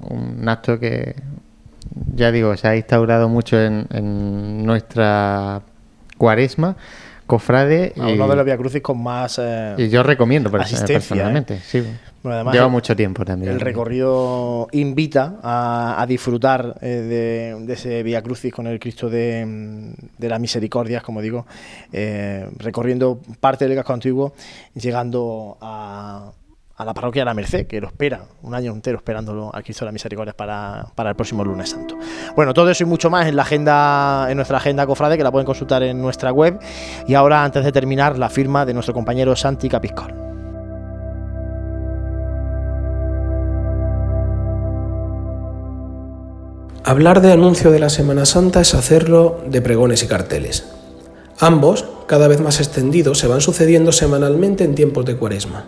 Un 0.01 0.47
acto 0.47 0.79
que 0.79 1.15
ya 2.15 2.31
digo, 2.31 2.55
se 2.57 2.67
ha 2.67 2.75
instaurado 2.75 3.27
mucho 3.29 3.59
en, 3.59 3.87
en 3.91 4.65
nuestra 4.65 5.61
cuaresma, 6.17 6.75
cofrade. 7.25 7.93
A 7.99 8.07
uno 8.07 8.27
de 8.27 8.35
los 8.35 8.45
Via 8.45 8.57
Crucis 8.57 8.81
con 8.81 9.01
más 9.01 9.39
eh, 9.41 9.75
y 9.77 9.89
yo 9.89 10.03
recomiendo 10.03 10.49
asistencia. 10.57 10.95
personalmente. 10.95 11.55
¿eh? 11.55 11.59
Sí. 11.65 11.83
Bueno, 12.23 12.35
además, 12.37 12.53
Lleva 12.55 12.65
el- 12.65 12.71
mucho 12.71 12.95
tiempo 12.95 13.23
también. 13.23 13.51
El 13.53 13.59
recorrido 13.59 14.67
invita 14.71 15.35
a, 15.43 16.01
a 16.01 16.07
disfrutar 16.07 16.75
eh, 16.81 16.87
de, 17.57 17.65
de 17.65 17.73
ese 17.73 18.01
Via 18.01 18.21
Crucis 18.23 18.51
con 18.51 18.65
el 18.65 18.79
Cristo 18.79 19.09
de, 19.09 19.93
de 20.17 20.29
las 20.29 20.39
Misericordias, 20.39 21.03
como 21.03 21.21
digo, 21.21 21.45
eh, 21.93 22.49
recorriendo 22.57 23.19
parte 23.39 23.67
del 23.67 23.77
casco 23.77 23.93
antiguo, 23.93 24.33
llegando 24.73 25.57
a, 25.61 26.31
a 26.77 26.83
la 26.83 26.93
parroquia 26.93 27.21
de 27.21 27.25
la 27.25 27.33
Merced, 27.33 27.67
que 27.67 27.79
lo 27.79 27.87
espera, 27.87 28.25
un 28.41 28.53
año 28.53 28.73
entero 28.73 28.97
esperándolo 28.97 29.53
al 29.53 29.63
Cristo 29.63 29.85
de 29.85 29.91
las 29.91 30.35
para, 30.35 30.87
para 30.93 31.11
el 31.11 31.15
próximo 31.15 31.43
lunes 31.43 31.69
santo. 31.69 31.97
Bueno, 32.35 32.53
todo 32.53 32.69
eso 32.69 32.83
y 32.83 32.85
mucho 32.85 33.09
más 33.09 33.27
en 33.27 33.35
la 33.37 33.43
agenda, 33.43 34.27
en 34.29 34.35
nuestra 34.35 34.57
agenda 34.57 34.85
cofrade, 34.85 35.17
que 35.17 35.23
la 35.23 35.31
pueden 35.31 35.45
consultar 35.45 35.83
en 35.83 36.01
nuestra 36.01 36.31
web. 36.31 36.59
Y 37.07 37.13
ahora, 37.13 37.43
antes 37.43 37.63
de 37.63 37.71
terminar, 37.71 38.17
la 38.17 38.29
firma 38.29 38.65
de 38.65 38.73
nuestro 38.73 38.93
compañero 38.93 39.35
Santi 39.35 39.69
Capiscol. 39.69 40.13
Hablar 46.83 47.21
de 47.21 47.31
anuncio 47.31 47.71
de 47.71 47.79
la 47.79 47.89
Semana 47.89 48.25
Santa 48.25 48.61
es 48.61 48.75
hacerlo 48.75 49.41
de 49.47 49.61
pregones 49.61 50.03
y 50.03 50.07
carteles. 50.07 50.67
Ambos, 51.39 51.85
cada 52.05 52.27
vez 52.27 52.41
más 52.41 52.59
extendidos, 52.59 53.17
se 53.17 53.27
van 53.27 53.41
sucediendo 53.41 53.91
semanalmente 53.91 54.63
en 54.63 54.75
tiempos 54.75 55.03
de 55.05 55.15
cuaresma, 55.15 55.65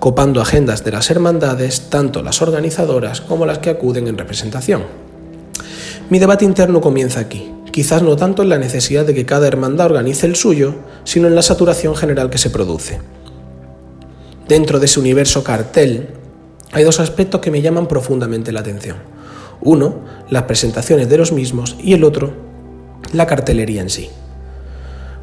copando 0.00 0.40
agendas 0.40 0.82
de 0.82 0.90
las 0.90 1.10
hermandades, 1.10 1.90
tanto 1.90 2.22
las 2.22 2.40
organizadoras 2.40 3.20
como 3.20 3.44
las 3.46 3.58
que 3.58 3.68
acuden 3.68 4.08
en 4.08 4.16
representación. 4.18 4.82
Mi 6.08 6.18
debate 6.18 6.46
interno 6.46 6.80
comienza 6.80 7.20
aquí, 7.20 7.52
quizás 7.70 8.02
no 8.02 8.16
tanto 8.16 8.42
en 8.42 8.48
la 8.48 8.58
necesidad 8.58 9.04
de 9.04 9.14
que 9.14 9.26
cada 9.26 9.46
hermandad 9.46 9.86
organice 9.86 10.26
el 10.26 10.36
suyo, 10.36 10.74
sino 11.04 11.28
en 11.28 11.34
la 11.34 11.42
saturación 11.42 11.94
general 11.94 12.30
que 12.30 12.38
se 12.38 12.48
produce. 12.48 12.98
Dentro 14.48 14.80
de 14.80 14.86
ese 14.86 14.98
universo 14.98 15.44
cartel, 15.44 16.08
hay 16.72 16.82
dos 16.82 16.98
aspectos 16.98 17.42
que 17.42 17.50
me 17.50 17.62
llaman 17.62 17.86
profundamente 17.86 18.52
la 18.52 18.60
atención. 18.60 18.96
Uno, 19.60 20.00
las 20.30 20.44
presentaciones 20.44 21.10
de 21.10 21.18
los 21.18 21.30
mismos 21.30 21.76
y 21.78 21.92
el 21.92 22.04
otro, 22.04 22.32
la 23.12 23.26
cartelería 23.26 23.82
en 23.82 23.90
sí. 23.90 24.08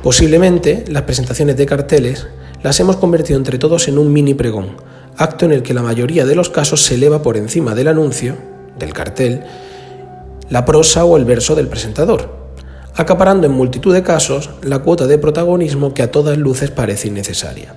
Posiblemente 0.03 0.85
las 0.87 1.03
presentaciones 1.03 1.57
de 1.57 1.65
carteles 1.65 2.27
las 2.67 2.81
hemos 2.81 2.97
convertido 2.97 3.39
entre 3.39 3.59
todos 3.59 3.87
en 3.87 3.97
un 3.97 4.11
mini 4.11 4.33
pregón, 4.33 4.75
acto 5.15 5.45
en 5.45 5.53
el 5.53 5.63
que 5.63 5.73
la 5.73 5.81
mayoría 5.81 6.25
de 6.25 6.35
los 6.35 6.49
casos 6.49 6.83
se 6.83 6.95
eleva 6.95 7.21
por 7.21 7.37
encima 7.37 7.73
del 7.75 7.87
anuncio, 7.87 8.35
del 8.77 8.91
cartel, 8.91 9.45
la 10.49 10.65
prosa 10.65 11.05
o 11.05 11.15
el 11.15 11.23
verso 11.23 11.55
del 11.55 11.69
presentador, 11.69 12.29
acaparando 12.93 13.47
en 13.47 13.53
multitud 13.53 13.93
de 13.93 14.03
casos 14.03 14.49
la 14.63 14.79
cuota 14.79 15.07
de 15.07 15.17
protagonismo 15.17 15.93
que 15.93 16.03
a 16.03 16.11
todas 16.11 16.37
luces 16.37 16.69
parece 16.69 17.07
innecesaria, 17.07 17.73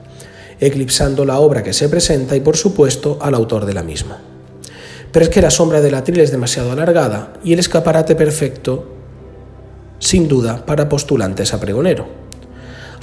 eclipsando 0.58 1.24
la 1.24 1.38
obra 1.38 1.62
que 1.62 1.72
se 1.72 1.88
presenta 1.88 2.34
y 2.34 2.40
por 2.40 2.56
supuesto 2.56 3.16
al 3.20 3.36
autor 3.36 3.66
de 3.66 3.74
la 3.74 3.84
misma. 3.84 4.18
Pero 5.12 5.24
es 5.24 5.28
que 5.28 5.40
la 5.40 5.52
sombra 5.52 5.80
del 5.80 5.94
atril 5.94 6.18
es 6.18 6.32
demasiado 6.32 6.72
alargada 6.72 7.34
y 7.44 7.52
el 7.52 7.60
escaparate 7.60 8.16
perfecto 8.16 8.88
sin 10.00 10.26
duda 10.26 10.66
para 10.66 10.88
postulantes 10.88 11.54
a 11.54 11.60
pregonero. 11.60 12.19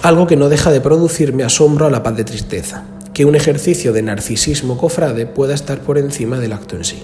Algo 0.03 0.27
que 0.27 0.35
no 0.35 0.49
deja 0.49 0.71
de 0.71 0.81
producirme 0.81 1.43
asombro 1.43 1.85
a 1.85 1.89
la 1.89 2.03
paz 2.03 2.15
de 2.15 2.23
tristeza, 2.23 2.83
que 3.13 3.25
un 3.25 3.35
ejercicio 3.35 3.93
de 3.93 4.03
narcisismo 4.03 4.77
cofrade 4.77 5.25
pueda 5.25 5.53
estar 5.53 5.79
por 5.79 5.97
encima 5.97 6.39
del 6.39 6.53
acto 6.53 6.75
en 6.75 6.83
sí. 6.83 7.03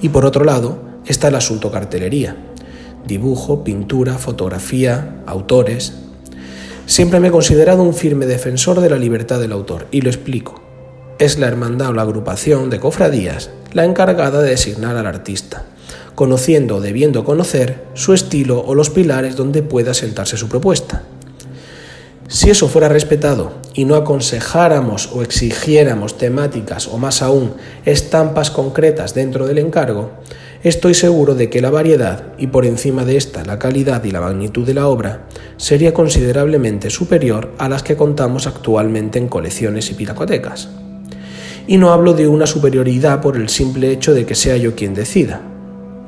Y 0.00 0.10
por 0.10 0.24
otro 0.24 0.44
lado 0.44 0.78
está 1.06 1.28
el 1.28 1.34
asunto 1.34 1.72
cartelería, 1.72 2.36
dibujo, 3.06 3.64
pintura, 3.64 4.18
fotografía, 4.18 5.22
autores. 5.26 5.94
Siempre 6.86 7.18
me 7.20 7.28
he 7.28 7.32
considerado 7.32 7.82
un 7.82 7.94
firme 7.94 8.26
defensor 8.26 8.80
de 8.80 8.90
la 8.90 8.96
libertad 8.96 9.40
del 9.40 9.52
autor, 9.52 9.86
y 9.90 10.00
lo 10.00 10.10
explico. 10.10 10.62
Es 11.18 11.38
la 11.38 11.48
hermandad 11.48 11.88
o 11.88 11.92
la 11.92 12.02
agrupación 12.02 12.70
de 12.70 12.80
cofradías 12.80 13.50
la 13.72 13.84
encargada 13.84 14.42
de 14.42 14.50
designar 14.50 14.96
al 14.96 15.06
artista, 15.06 15.64
conociendo 16.14 16.76
o 16.76 16.80
debiendo 16.80 17.24
conocer 17.24 17.84
su 17.94 18.12
estilo 18.12 18.60
o 18.60 18.74
los 18.74 18.90
pilares 18.90 19.36
donde 19.36 19.62
pueda 19.62 19.94
sentarse 19.94 20.36
su 20.36 20.48
propuesta. 20.48 21.02
Si 22.32 22.48
eso 22.48 22.68
fuera 22.68 22.88
respetado 22.88 23.54
y 23.74 23.86
no 23.86 23.96
aconsejáramos 23.96 25.10
o 25.12 25.22
exigiéramos 25.22 26.16
temáticas 26.16 26.86
o 26.86 26.96
más 26.96 27.22
aún 27.22 27.54
estampas 27.84 28.52
concretas 28.52 29.14
dentro 29.14 29.48
del 29.48 29.58
encargo, 29.58 30.12
estoy 30.62 30.94
seguro 30.94 31.34
de 31.34 31.50
que 31.50 31.60
la 31.60 31.70
variedad 31.70 32.26
y 32.38 32.46
por 32.46 32.66
encima 32.66 33.04
de 33.04 33.16
esta 33.16 33.44
la 33.44 33.58
calidad 33.58 34.04
y 34.04 34.12
la 34.12 34.20
magnitud 34.20 34.64
de 34.64 34.74
la 34.74 34.86
obra 34.86 35.26
sería 35.56 35.92
considerablemente 35.92 36.88
superior 36.88 37.50
a 37.58 37.68
las 37.68 37.82
que 37.82 37.96
contamos 37.96 38.46
actualmente 38.46 39.18
en 39.18 39.26
colecciones 39.26 39.90
y 39.90 39.94
piracotecas. 39.94 40.68
Y 41.66 41.78
no 41.78 41.92
hablo 41.92 42.12
de 42.12 42.28
una 42.28 42.46
superioridad 42.46 43.20
por 43.20 43.36
el 43.36 43.48
simple 43.48 43.90
hecho 43.90 44.14
de 44.14 44.24
que 44.24 44.36
sea 44.36 44.56
yo 44.56 44.76
quien 44.76 44.94
decida, 44.94 45.40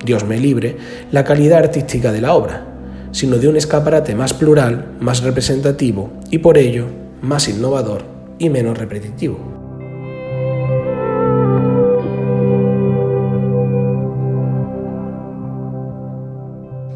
Dios 0.04 0.24
me 0.24 0.38
libre, 0.38 0.76
la 1.10 1.24
calidad 1.24 1.58
artística 1.58 2.12
de 2.12 2.20
la 2.20 2.34
obra, 2.34 2.71
sino 3.12 3.36
de 3.36 3.48
un 3.48 3.56
escaparate 3.56 4.14
más 4.14 4.34
plural, 4.34 4.96
más 5.00 5.22
representativo 5.22 6.10
y 6.30 6.38
por 6.38 6.58
ello 6.58 6.86
más 7.22 7.48
innovador 7.48 8.02
y 8.38 8.50
menos 8.50 8.76
repetitivo. 8.76 9.38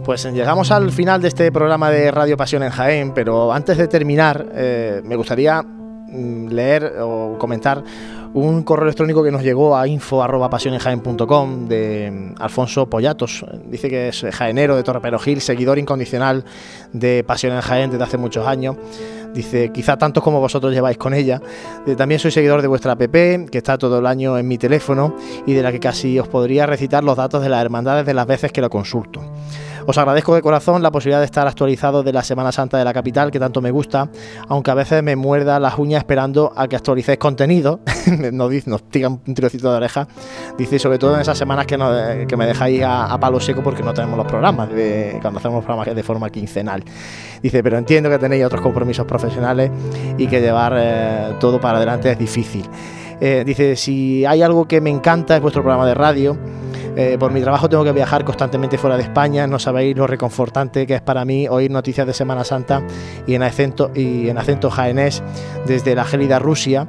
Pues 0.07 0.25
llegamos 0.33 0.71
al 0.71 0.93
final 0.93 1.21
de 1.21 1.27
este 1.27 1.51
programa 1.51 1.91
de 1.91 2.13
Radio 2.13 2.37
Pasión 2.37 2.63
en 2.63 2.71
Jaén, 2.71 3.13
pero 3.13 3.53
antes 3.53 3.77
de 3.77 3.89
terminar, 3.89 4.47
eh, 4.55 5.03
me 5.05 5.17
gustaría 5.17 5.61
mm, 5.63 6.47
leer 6.47 6.93
o 7.01 7.37
comentar 7.39 7.83
un 8.35 8.63
correo 8.63 8.85
electrónico 8.85 9.23
que 9.23 9.31
nos 9.31 9.43
llegó 9.43 9.77
a 9.77 9.87
info.pasionenjaen.com 9.87 11.69
de 11.69 12.11
mm, 12.11 12.43
Alfonso 12.43 12.89
Pollatos. 12.89 13.45
Dice 13.67 13.89
que 13.89 14.09
es 14.09 14.25
jaenero 14.33 14.77
de 14.77 14.83
Torre 14.83 15.19
Gil, 15.19 15.41
seguidor 15.41 15.79
incondicional 15.79 16.45
de 16.93 17.25
Pasión 17.25 17.55
en 17.55 17.61
Jaén 17.61 17.91
desde 17.91 18.05
hace 18.05 18.19
muchos 18.19 18.47
años. 18.47 18.77
Dice, 19.35 19.71
quizá 19.71 19.99
tantos 19.99 20.23
como 20.23 20.41
vosotros 20.41 20.73
lleváis 20.73 20.97
con 20.97 21.13
ella. 21.13 21.43
También 21.97 22.19
soy 22.19 22.31
seguidor 22.31 22.63
de 22.63 22.69
vuestra 22.69 22.93
app, 22.93 23.01
que 23.01 23.59
está 23.59 23.77
todo 23.77 23.99
el 23.99 24.07
año 24.07 24.39
en 24.39 24.49
mi 24.49 24.57
teléfono 24.57 25.15
y 25.47 25.53
de 25.53 25.63
la 25.63 25.73
que 25.73 25.81
casi 25.81 26.19
os 26.19 26.27
podría 26.29 26.65
recitar 26.65 27.05
los 27.05 27.17
datos 27.17 27.43
de 27.43 27.51
las 27.51 27.63
hermandades 27.63 28.07
de 28.07 28.15
las 28.15 28.27
veces 28.27 28.51
que 28.51 28.61
lo 28.61 28.71
consulto. 28.71 29.21
Os 29.89 29.97
agradezco 29.99 30.35
de 30.35 30.43
corazón 30.43 30.83
la 30.83 30.91
posibilidad 30.91 31.21
de 31.21 31.27
estar 31.27 31.47
actualizado 31.47 32.03
de 32.03 32.13
la 32.13 32.25
Semana 32.25 32.51
Santa 32.51 32.77
de 32.77 32.85
la 32.85 32.93
capital, 32.93 33.31
que 33.31 33.39
tanto 33.39 33.63
me 33.63 33.71
gusta, 33.71 34.11
aunque 34.49 34.73
a 34.73 34.75
veces 34.75 35.01
me 35.01 35.15
muerda 35.15 35.61
las 35.61 35.79
uñas 35.79 35.99
esperando 35.99 36.53
a 36.57 36.67
que 36.67 36.75
actualicéis 36.75 37.19
contenido. 37.19 37.79
nos, 38.33 38.67
nos 38.67 38.83
tiran 38.91 39.21
un 39.25 39.35
tirocito 39.35 39.71
de 39.71 39.77
oreja. 39.77 40.09
Dice, 40.59 40.81
sobre 40.81 40.99
todo 40.99 41.15
en 41.15 41.21
esas 41.21 41.39
semanas 41.39 41.67
que, 41.67 41.77
me 42.37 42.47
dejáis 42.47 42.83
a, 42.85 43.17
palo 43.21 43.39
seco 43.39 43.63
porque 43.63 43.85
no 43.85 43.95
tenemos 43.95 44.17
los 44.17 44.27
programas, 44.27 44.69
cuando 45.23 45.39
hacemos 45.39 45.57
los 45.57 45.65
programas 45.65 45.95
de 45.95 46.03
forma 46.03 46.31
quincenal. 46.31 46.83
Dice, 47.41 47.63
pero 47.63 47.79
entiendo 47.79 48.11
que 48.11 48.19
tenéis 48.19 48.45
otros 48.45 48.63
compromisos 48.63 49.07
profesionales 49.07 49.71
y 50.19 50.27
que 50.27 50.41
llevar 50.41 50.75
eh, 50.77 51.35
todo 51.39 51.61
para 51.61 51.79
adelante 51.79 52.11
es 52.11 52.19
difícil. 52.19 52.69
Eh, 53.21 53.45
dice, 53.47 53.77
si 53.77 54.27
hay 54.27 54.43
algo 54.43 54.67
que 54.67 54.81
me 54.81 54.91
encanta 54.91 55.37
es 55.37 55.43
vuestro 55.43 55.63
programa 55.63 55.87
de 55.87 55.95
radio. 55.95 56.37
Eh, 56.97 57.19
por 57.19 57.31
mi 57.31 57.43
trabajo 57.43 57.69
tengo 57.69 57.85
que 57.85 57.93
viajar 57.93 58.25
constantemente 58.25 58.79
fuera 58.79 58.97
de 58.97 59.03
España, 59.03 59.47
no 59.47 59.59
sabéis 59.59 59.95
lo 59.97 60.07
reconfortante 60.07 60.87
que 60.87 60.95
es 60.95 61.03
para 61.03 61.27
mí 61.27 61.47
oír 61.47 61.71
noticias 61.71 62.07
de 62.07 62.15
Semana 62.15 62.43
Santa 62.43 62.83
y 63.27 63.35
en 63.35 63.43
acento, 63.43 63.91
y 63.95 64.31
en 64.31 64.39
acento 64.39 64.71
jaenés 64.71 65.23
desde 65.67 65.95
la 65.95 66.07
gélida 66.07 66.39
Rusia 66.39 66.89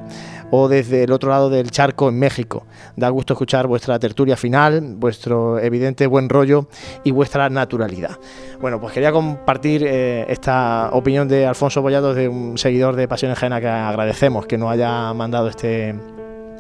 o 0.50 0.70
desde 0.70 1.04
el 1.04 1.12
otro 1.12 1.30
lado 1.30 1.50
del 1.50 1.72
charco 1.72 2.08
en 2.08 2.20
México. 2.20 2.66
Da 2.96 3.10
gusto 3.10 3.34
escuchar 3.34 3.68
vuestra 3.68 4.00
tertulia 4.00 4.38
final, 4.38 4.96
vuestro 4.96 5.60
evidente 5.60 6.08
buen 6.08 6.30
rollo 6.30 6.70
y 7.04 7.12
vuestra 7.12 7.50
naturalidad. 7.50 8.18
Bueno, 8.62 8.80
pues 8.80 8.94
quería 8.94 9.12
compartir 9.12 9.84
eh, 9.86 10.26
esta 10.30 10.90
opinión 10.94 11.28
de 11.28 11.46
Alfonso 11.46 11.82
Bollados, 11.82 12.16
de 12.16 12.30
un 12.30 12.58
seguidor 12.58 12.96
de 12.96 13.10
Pasión 13.10 13.34
Jaena 13.36 13.60
que 13.60 13.68
agradecemos 13.68 14.46
que 14.46 14.58
nos 14.58 14.72
haya 14.72 15.14
mandado 15.14 15.50
este, 15.50 15.96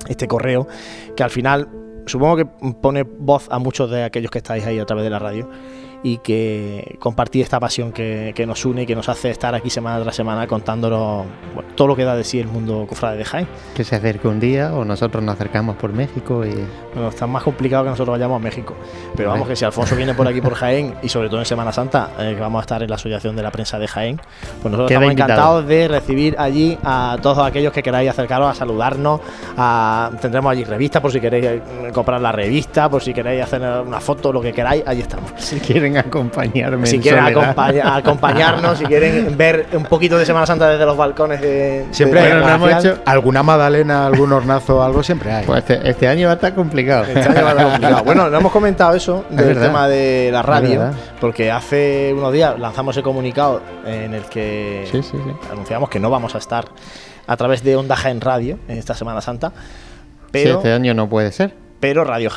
este 0.10 0.28
correo, 0.28 0.68
que 1.16 1.24
al 1.24 1.30
final 1.30 1.87
supongo 2.08 2.38
que 2.38 2.46
pone 2.82 3.04
voz 3.04 3.48
a 3.52 3.60
muchos 3.60 3.90
de 3.90 4.04
aquellos 4.04 4.32
que 4.32 4.40
estáis 4.40 4.66
ahí 4.66 4.80
a 4.80 4.86
través 4.86 5.04
de 5.04 5.10
la 5.10 5.20
radio 5.20 5.50
y 6.04 6.18
que 6.20 6.98
compartir 7.00 7.42
esta 7.42 7.60
pasión 7.60 7.92
que, 7.92 8.34
nos 8.48 8.66
une 8.66 8.84
y 8.84 8.86
que 8.86 8.96
nos 8.96 9.10
hace 9.10 9.30
estar 9.30 9.56
aquí 9.56 9.70
semana 9.70 10.02
tras 10.02 10.16
semana 10.16 10.48
contándonos 10.48 11.26
todo 11.76 11.88
lo 11.88 11.96
que 11.96 12.04
da 12.04 12.16
de 12.16 12.24
sí 12.24 12.40
el 12.40 12.48
mundo 12.48 12.86
cofrade 12.88 13.18
de 13.18 13.26
Jaén. 13.26 13.48
Que 13.76 13.84
se 13.84 13.96
acerque 13.96 14.28
un 14.28 14.40
día 14.40 14.74
o 14.74 14.86
nosotros 14.86 15.24
nos 15.24 15.36
acercamos 15.36 15.76
por 15.76 15.92
México 15.94 16.46
y... 16.46 16.54
Bueno, 16.94 17.10
está 17.10 17.28
más 17.28 17.44
complicado 17.44 17.84
que 17.84 17.90
nosotros 17.92 18.14
vayamos 18.14 18.38
a 18.38 18.40
México. 18.40 18.76
Pero 19.16 19.30
vamos, 19.30 19.48
que 19.48 19.56
si 19.56 19.66
Alfonso 19.66 19.96
viene 19.96 20.14
por 20.14 20.28
aquí 20.28 20.42
por 20.42 20.54
Jaén 20.56 20.96
y 21.02 21.10
sobre 21.10 21.30
todo 21.30 21.40
en 21.40 21.46
Semana 21.46 21.72
Santa, 21.72 22.12
eh, 22.20 22.34
que 22.36 22.42
vamos 22.42 22.60
a 22.60 22.62
estar 22.62 22.82
en 22.82 22.90
la 22.90 22.96
Asociación 22.96 23.36
de 23.36 23.44
la 23.44 23.52
Prensa 23.52 23.80
de 23.80 23.88
Jaén, 23.88 24.18
pues 24.62 24.72
nosotros 24.72 24.92
estamos 24.92 25.12
encantados 25.12 25.68
de 25.68 25.88
recibir 25.88 26.36
allí 26.38 26.78
a 26.84 27.18
todos 27.22 27.40
aquellos 27.40 27.74
que 27.74 27.84
queráis 27.84 28.10
acercaros 28.10 28.50
a 28.50 28.54
saludarnos. 28.54 29.22
tendremos 30.22 30.52
allí 30.52 30.64
revistas 30.64 31.02
por 31.02 31.12
si 31.12 31.20
queréis 31.20 31.46
eh, 31.46 31.62
comprar 31.94 32.22
la 32.22 32.32
revista, 32.32 32.90
por 32.90 33.02
si 33.02 33.14
queréis 33.14 33.44
hacer 33.44 33.62
una 33.62 34.00
foto, 34.00 34.32
lo 34.32 34.42
que 34.42 34.54
queráis, 34.54 34.84
allí 34.86 35.02
estamos. 35.02 35.32
Si 35.38 35.60
quieren 35.60 35.87
acompañarme. 35.96 36.88
Si 36.88 37.00
quieren 37.00 37.24
acompañarnos, 37.84 38.80
si 38.80 38.86
quieren 38.86 39.38
ver 39.38 39.68
un 39.74 39.86
poquito 39.86 40.18
de 40.18 40.26
Semana 40.26 40.46
Santa 40.46 40.70
desde 40.70 40.86
los 40.86 40.98
balcones 40.98 41.40
de. 41.40 41.86
Siempre 41.92 42.20
hay, 42.20 42.32
hemos 42.32 42.72
hecho 42.72 42.98
alguna 43.06 43.44
magdalena, 43.44 44.08
algún 44.08 44.34
hornazo, 44.34 44.84
algo 44.84 45.04
siempre 45.04 45.32
hay. 45.32 45.46
Pues 45.46 45.60
este, 45.60 45.88
este, 45.88 46.08
año 46.08 46.28
va 46.28 46.34
a 46.34 46.36
estar 46.36 46.56
complicado. 46.56 47.04
Este 47.04 47.20
año 47.20 47.44
va 47.44 47.50
a 47.50 47.52
estar 47.52 47.66
complicado. 47.68 48.04
Bueno, 48.04 48.30
no 48.30 48.38
hemos 48.40 48.52
comentado 48.52 48.96
eso 48.96 49.24
del 49.30 49.60
tema 49.60 49.88
de 49.88 50.30
la 50.34 50.42
radio, 50.42 50.92
porque 51.22 51.52
hace 51.52 52.14
unos 52.18 52.34
días 52.34 52.60
lanzamos 52.60 52.98
el 52.98 53.04
comunicado 53.04 53.62
en 53.86 54.14
el 54.14 54.24
que 54.24 54.86
anunciamos 55.52 55.90
que 55.90 56.00
no 56.00 56.10
vamos 56.10 56.36
a 56.36 56.40
estar 56.40 56.66
a 57.28 57.38
través 57.38 57.64
de 57.64 57.76
Onda 57.76 57.96
Jaén 57.96 58.22
Radio 58.22 58.58
en 58.68 58.78
esta 58.78 58.96
Semana 58.96 59.22
Santa. 59.22 59.52
Pero, 60.32 60.58
este 60.58 60.74
año 60.74 60.94
no 60.94 61.08
puede 61.08 61.32
ser. 61.32 61.54
Pero 61.80 62.04
Radio, 62.04 62.30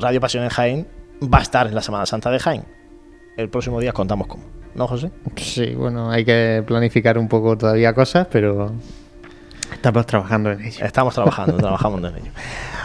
Radio 0.00 0.20
Pasión 0.20 0.44
en 0.44 0.50
Jaén 0.50 0.86
va 1.22 1.38
a 1.38 1.42
estar 1.42 1.66
en 1.66 1.74
la 1.74 1.82
Semana 1.82 2.06
Santa 2.06 2.30
de 2.30 2.38
Jaén. 2.38 2.64
El 3.36 3.48
próximo 3.48 3.80
día 3.80 3.92
contamos 3.92 4.26
cómo. 4.26 4.42
¿No, 4.74 4.86
José? 4.86 5.10
Sí, 5.36 5.74
bueno, 5.74 6.10
hay 6.10 6.24
que 6.24 6.62
planificar 6.66 7.18
un 7.18 7.28
poco 7.28 7.56
todavía 7.56 7.92
cosas, 7.94 8.26
pero 8.30 8.72
estamos 9.72 10.06
trabajando 10.06 10.52
en 10.52 10.62
ello. 10.64 10.84
Estamos 10.84 11.14
trabajando, 11.14 11.56
trabajamos 11.58 12.00
en 12.00 12.16
ello. 12.16 12.30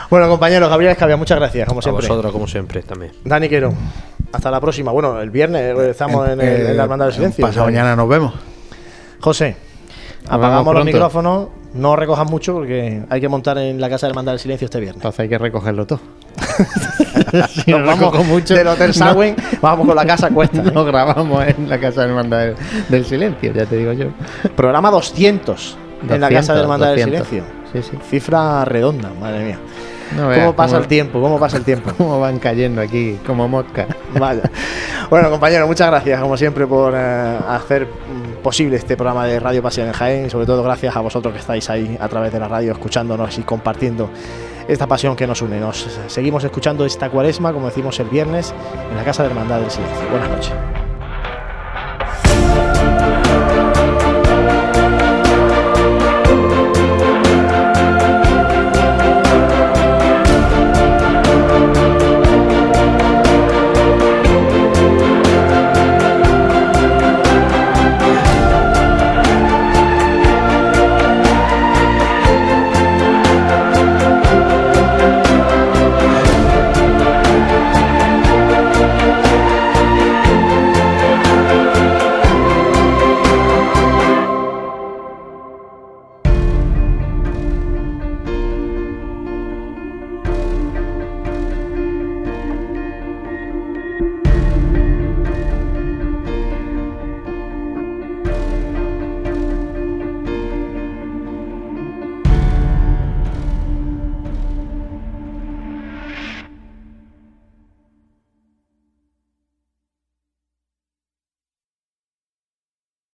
Bueno, 0.09 0.27
compañeros, 0.29 0.69
Gabriel 0.69 0.91
Escabia, 0.91 1.15
muchas 1.17 1.37
gracias, 1.39 1.67
como 1.67 1.81
siempre. 1.81 2.05
A 2.05 2.09
vosotros, 2.09 2.31
como 2.33 2.47
siempre, 2.47 2.81
también. 2.83 3.11
Dani 3.23 3.47
Quero. 3.49 3.73
Hasta 4.33 4.51
la 4.51 4.59
próxima. 4.61 4.91
Bueno, 4.91 5.19
el 5.21 5.29
viernes 5.29 5.77
estamos 5.89 6.27
en, 6.29 6.41
el- 6.41 6.67
en 6.67 6.77
la 6.77 6.83
Hermandad 6.83 7.05
del 7.07 7.15
Silencio. 7.15 7.45
Pasado 7.45 7.65
mañana 7.65 7.95
nos 7.95 8.07
vemos. 8.09 8.33
José, 9.19 9.55
apagamos 10.27 10.73
los 10.73 10.85
micrófonos. 10.85 11.47
No 11.73 11.95
recojas 11.95 12.29
mucho 12.29 12.53
porque 12.53 13.03
hay 13.09 13.21
que 13.21 13.29
montar 13.29 13.57
en 13.57 13.79
la 13.79 13.89
casa 13.89 14.05
de 14.05 14.11
Hermandad 14.11 14.33
del 14.33 14.39
Silencio 14.39 14.65
este 14.65 14.79
viernes. 14.79 14.97
Entonces 14.97 15.19
hay 15.21 15.29
que 15.29 15.37
recogerlo 15.37 15.87
todo. 15.87 16.01
Nos 17.33 17.67
no 17.67 17.85
vamos 17.85 18.25
mucho, 18.25 18.55
del 18.55 18.67
Hotel 18.67 18.87
no. 18.89 18.93
Sagüen, 18.93 19.35
vamos 19.61 19.87
con 19.87 19.95
la 19.95 20.05
casa 20.05 20.29
cuesta. 20.29 20.61
No 20.73 20.83
grabamos 20.83 21.45
en 21.47 21.69
la 21.69 21.79
casa 21.79 22.01
de 22.01 22.07
hermandad 22.09 22.39
del, 22.39 22.55
del 22.89 23.05
silencio, 23.05 23.53
ya 23.53 23.65
te 23.65 23.77
digo 23.77 23.93
yo. 23.93 24.07
Programa 24.55 24.91
200, 24.91 25.77
en 26.09 26.21
la 26.21 26.29
casa 26.29 26.53
de 26.53 26.59
200, 26.59 26.61
Hermandad 26.61 26.87
del 26.95 27.11
200. 27.11 27.27
Silencio. 27.27 27.61
Sí, 27.71 27.89
sí. 27.89 27.97
Cifra 28.09 28.65
redonda, 28.65 29.11
madre 29.19 29.45
mía. 29.45 29.59
No 30.15 30.27
veas 30.27 30.39
¿Cómo 30.41 30.55
pasa 30.55 30.71
cómo- 30.73 30.81
el 30.83 30.87
tiempo? 30.87 31.21
¿Cómo 31.21 31.39
pasa 31.39 31.57
el 31.57 31.63
tiempo? 31.63 31.91
Cómo 31.97 32.19
van 32.19 32.39
cayendo 32.39 32.81
aquí, 32.81 33.17
como 33.25 33.47
moscas. 33.47 33.87
Vaya. 34.19 34.43
Bueno, 35.09 35.29
compañeros, 35.29 35.67
muchas 35.67 35.87
gracias, 35.87 36.21
como 36.21 36.37
siempre, 36.37 36.65
por 36.67 36.93
eh, 36.95 37.37
hacer 37.49 37.85
mm, 37.85 38.41
posible 38.41 38.77
este 38.77 38.95
programa 38.95 39.25
de 39.25 39.39
Radio 39.39 39.61
Pasión 39.61 39.87
en 39.87 39.93
Jaén. 39.93 40.25
Y 40.25 40.29
sobre 40.29 40.45
todo, 40.45 40.63
gracias 40.63 40.95
a 40.95 40.99
vosotros 41.01 41.33
que 41.33 41.39
estáis 41.39 41.69
ahí 41.69 41.97
a 41.99 42.07
través 42.07 42.31
de 42.31 42.39
la 42.39 42.47
radio, 42.47 42.71
escuchándonos 42.71 43.37
y 43.37 43.41
compartiendo 43.43 44.09
esta 44.67 44.87
pasión 44.87 45.15
que 45.15 45.27
nos 45.27 45.41
une. 45.41 45.59
Nos 45.59 45.87
seguimos 46.07 46.43
escuchando 46.43 46.85
esta 46.85 47.09
cuaresma, 47.09 47.51
como 47.51 47.65
decimos 47.67 47.99
el 47.99 48.07
viernes, 48.09 48.53
en 48.89 48.95
la 48.97 49.03
Casa 49.03 49.23
de 49.23 49.29
Hermandad 49.29 49.59
del 49.59 49.71
Silencio. 49.71 50.09
Buenas 50.09 50.29
noches. 50.29 50.53